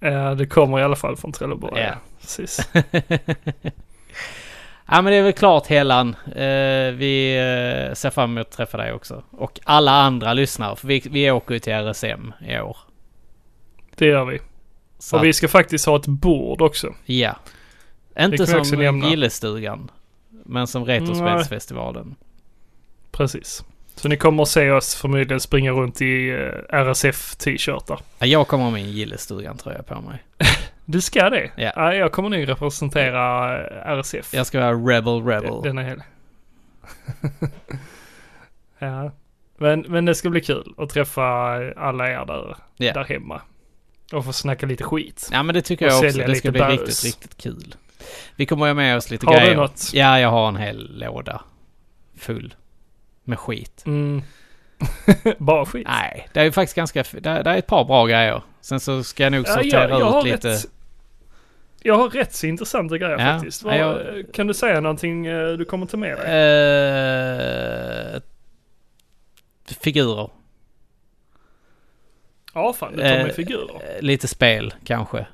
Ja, 0.00 0.34
det 0.34 0.46
kommer 0.46 0.78
i 0.80 0.82
alla 0.82 0.96
fall 0.96 1.16
från 1.16 1.32
Trelleborg. 1.32 1.80
Ja. 1.82 1.94
Precis. 2.26 2.68
Ja 4.88 5.02
men 5.02 5.12
det 5.12 5.16
är 5.16 5.22
väl 5.22 5.32
klart 5.32 5.66
Helan. 5.66 6.16
Eh, 6.26 6.94
vi 6.94 7.36
eh, 7.36 7.94
ser 7.94 8.10
fram 8.10 8.30
emot 8.30 8.46
att 8.46 8.52
träffa 8.52 8.78
dig 8.78 8.92
också. 8.92 9.22
Och 9.30 9.60
alla 9.64 9.92
andra 9.92 10.32
lyssnare. 10.32 10.76
För 10.76 10.88
vi, 10.88 11.02
vi 11.10 11.30
åker 11.30 11.54
ju 11.54 11.60
till 11.60 11.72
RSM 11.72 12.32
i 12.48 12.58
år. 12.58 12.76
Det 13.96 14.06
gör 14.06 14.24
vi. 14.24 14.40
Så 14.98 15.16
Och 15.16 15.24
vi 15.24 15.32
ska 15.32 15.48
faktiskt 15.48 15.86
ha 15.86 15.96
ett 15.96 16.06
bord 16.06 16.62
också. 16.62 16.94
Ja. 17.04 17.36
Inte 18.20 18.46
som. 18.46 19.02
Gillestugan. 19.02 19.90
Men 20.44 20.66
som 20.66 20.84
Retrospelsfestivalen. 20.84 22.14
Precis. 23.10 23.64
Så 23.94 24.08
ni 24.08 24.16
kommer 24.16 24.42
att 24.42 24.48
se 24.48 24.70
oss 24.70 24.94
förmodligen 24.94 25.40
springa 25.40 25.70
runt 25.70 26.02
i 26.02 26.28
eh, 26.30 26.80
RSF-t-shirtar. 26.80 28.00
Ja, 28.18 28.26
jag 28.26 28.48
kommer 28.48 28.70
med 28.70 28.82
en 28.82 28.90
Gillestugan 28.90 29.56
tröja 29.56 29.82
på 29.82 30.00
mig. 30.00 30.24
Du 30.88 31.00
ska 31.00 31.30
det? 31.30 31.50
Ja. 31.56 31.94
jag 31.94 32.12
kommer 32.12 32.28
nog 32.28 32.48
representera 32.48 33.54
eh, 33.66 33.98
RSF. 33.98 34.34
Jag 34.34 34.46
ska 34.46 34.60
vara 34.60 34.72
Rebel 34.96 35.24
Rebel. 35.24 35.62
Den 35.62 35.78
är 35.78 35.82
hel. 35.82 36.02
ja. 38.78 39.10
Men, 39.58 39.80
men 39.88 40.04
det 40.04 40.14
ska 40.14 40.30
bli 40.30 40.40
kul 40.40 40.74
att 40.78 40.90
träffa 40.90 41.22
alla 41.76 42.10
er 42.10 42.26
där, 42.26 42.56
Ja. 42.76 42.92
där 42.92 43.04
hemma. 43.04 43.40
Och 44.12 44.24
få 44.24 44.32
snacka 44.32 44.66
lite 44.66 44.84
skit. 44.84 45.28
Ja 45.32 45.42
men 45.42 45.54
det 45.54 45.62
tycker 45.62 45.86
Och 45.86 45.92
jag 45.92 46.04
också. 46.04 46.18
Det 46.18 46.34
ska 46.34 46.50
bli 46.50 46.60
bärs. 46.60 46.70
riktigt, 46.70 47.04
riktigt 47.04 47.36
kul. 47.36 47.74
Vi 48.36 48.46
kommer 48.46 48.66
ha 48.66 48.74
med 48.74 48.96
oss 48.96 49.10
lite 49.10 49.26
Har 49.26 49.34
grejer. 49.36 49.50
du 49.50 49.56
något? 49.56 49.90
Ja, 49.94 50.20
jag 50.20 50.28
har 50.30 50.48
en 50.48 50.56
hel 50.56 50.98
låda. 50.98 51.42
Full. 52.18 52.54
Med 53.24 53.38
skit. 53.38 53.82
Mm. 53.86 54.22
Bara 55.38 55.66
skit. 55.66 55.86
Nej, 55.88 56.28
det 56.32 56.40
är 56.40 56.50
faktiskt 56.50 56.76
ganska... 56.76 57.04
Det, 57.20 57.30
är 57.30 57.56
ett 57.56 57.66
par 57.66 57.84
bra 57.84 58.06
grejer. 58.06 58.42
Sen 58.60 58.80
så 58.80 59.02
ska 59.04 59.22
jag 59.22 59.32
nog 59.32 59.44
Ja, 59.48 59.52
sortera 59.54 59.88
jag, 59.88 60.00
jag, 60.00 60.06
har 60.06 60.18
ut 60.20 60.24
lite... 60.32 60.48
rätt, 60.48 60.66
jag 61.82 61.94
har 61.94 62.08
rätt 62.08 62.34
så 62.34 62.46
intressanta 62.46 62.98
grejer 62.98 63.18
Ja, 63.18 63.18
faktiskt. 63.38 63.62
ja, 63.62 63.68
Vad, 63.68 63.76
jag- 63.78 64.24
Kan 64.34 64.46
du 64.46 64.54
säga 64.54 64.80
någonting 64.80 65.26
eh, 65.26 65.48
du 65.52 65.64
kommer 65.64 65.86
ta 65.86 65.96
med 65.96 66.18
dig? 66.18 66.26
Eh, 68.14 68.20
figurer. 69.80 70.30
Ja, 72.54 72.72
fan 72.72 72.92
du 72.92 72.98
tar 73.02 73.08
med 73.08 73.26
eh, 73.28 73.32
figurer. 73.32 74.00
Lite 74.00 74.28
spel 74.28 74.74
kanske. 74.84 75.26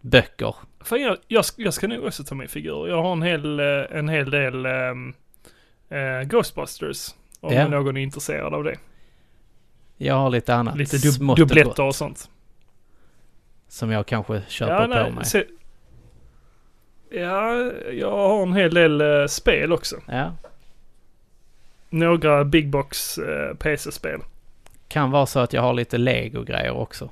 Böcker. 0.00 0.54
Fan, 0.80 1.00
jag, 1.02 1.16
jag, 1.28 1.44
ska- 1.44 1.62
jag 1.62 1.74
ska 1.74 1.86
nog 1.88 2.04
också 2.04 2.24
ta 2.24 2.34
med 2.34 2.50
figurer. 2.50 2.88
Jag 2.88 3.02
har 3.02 3.12
en 3.12 3.22
hel, 3.22 3.60
en 3.60 4.08
hel 4.08 4.30
del 4.30 4.66
ehm, 4.66 5.14
eh, 5.88 6.22
Ghostbusters. 6.28 7.14
Om 7.40 7.54
Ja. 7.54 7.68
någon 7.68 7.96
är 7.96 8.00
intresserad 8.00 8.54
av 8.54 8.64
det. 8.64 8.76
Jag 9.96 10.14
har 10.14 10.30
lite 10.30 10.54
annat 10.54 10.76
Lite 10.76 10.96
dub- 10.96 11.30
och 11.30 11.36
dubbletter 11.36 11.82
och 11.82 11.94
sånt. 11.94 12.30
Som 13.68 13.90
jag 13.90 14.06
kanske 14.06 14.42
köper 14.48 15.04
på 15.04 15.10
mig. 15.10 15.24
se, 15.24 15.44
ja, 17.10 17.72
jag 17.92 18.10
har 18.10 18.42
en 18.42 18.52
hel 18.52 18.74
del 18.74 19.00
eh, 19.00 19.26
spel 19.26 19.72
också. 19.72 19.96
Ja. 20.08 20.32
Några 21.90 22.44
Big 22.44 22.68
Box 22.70 23.18
eh, 23.18 23.54
PC-spel. 23.56 24.20
Kan 24.88 25.10
vara 25.10 25.26
så 25.26 25.38
att 25.40 25.52
jag 25.52 25.62
har 25.62 25.74
lite 25.74 25.98
Lego-grejer 25.98 26.70
också. 26.76 27.10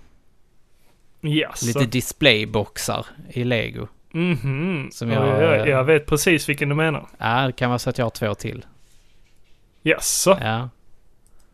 Yes. 1.22 1.62
Lite 1.62 1.84
displayboxar 1.86 3.06
i 3.28 3.44
Lego. 3.44 3.86
Mhm. 4.10 4.90
Ja, 5.00 5.06
jag- 5.06 5.42
jag, 5.58 5.68
jag 5.68 5.84
vet 5.84 6.06
precis 6.06 6.48
vilken 6.48 6.68
du 6.68 6.74
menar. 6.74 7.06
Ja, 7.18 7.46
det 7.46 7.52
kan 7.52 7.70
vara 7.70 7.78
så 7.78 7.90
att 7.90 7.98
jag 7.98 8.04
har 8.04 8.10
två 8.10 8.34
till. 8.34 8.64
Jaså? 9.84 10.38
Ja. 10.42 10.68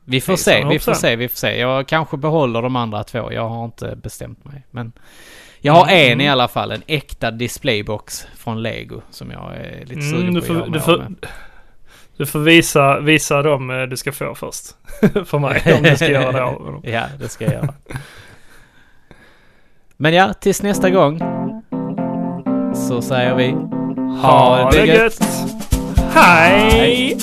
Vi 0.04 0.20
får 0.20 0.36
se, 0.36 0.64
vi 0.70 0.78
får 0.78 0.94
se, 0.94 1.16
vi 1.16 1.28
får 1.28 1.36
se. 1.36 1.58
Jag 1.58 1.86
kanske 1.86 2.16
behåller 2.16 2.62
de 2.62 2.76
andra 2.76 3.04
två. 3.04 3.32
Jag 3.32 3.48
har 3.48 3.64
inte 3.64 3.96
bestämt 3.96 4.44
mig. 4.44 4.62
Men 4.70 4.92
jag 5.60 5.72
har 5.72 5.82
Mm. 5.88 6.12
en 6.12 6.20
i 6.20 6.28
alla 6.28 6.48
fall. 6.48 6.70
En 6.72 6.82
äkta 6.86 7.30
displaybox 7.30 8.26
från 8.36 8.62
Lego. 8.62 9.00
Som 9.10 9.30
jag 9.30 9.56
är 9.56 9.84
lite 9.86 10.02
sugen 10.02 10.20
Mm, 10.22 10.34
du, 10.34 10.40
på 10.40 10.46
får, 10.46 10.54
att 10.54 10.60
göra 10.60 10.70
du, 10.72 10.80
får, 10.80 10.98
med. 10.98 11.26
du 12.16 12.26
får 12.26 12.38
visa, 12.38 13.00
visa 13.00 13.42
dem 13.42 13.70
eh, 13.70 13.82
du 13.82 13.96
ska 13.96 14.12
få 14.12 14.34
först. 14.34 14.64
För 15.26 15.38
mig, 15.38 15.62
om 15.76 15.82
du 15.82 15.96
ska 15.96 16.10
göra 16.10 16.32
det 16.32 16.42
av 16.44 16.64
dem. 16.64 16.80
Ja, 16.84 17.02
det 17.18 17.28
ska 17.28 17.44
jag 17.44 17.52
göra. 17.54 17.74
Men 19.96 20.14
ja, 20.14 20.32
tills 20.32 20.62
nästa 20.62 20.90
gång. 20.90 21.20
Så 22.74 23.02
säger 23.02 23.34
vi 23.34 23.50
Ha 24.22 24.70
det 24.70 24.86
gött! 24.86 25.20
Hej! 26.14 27.18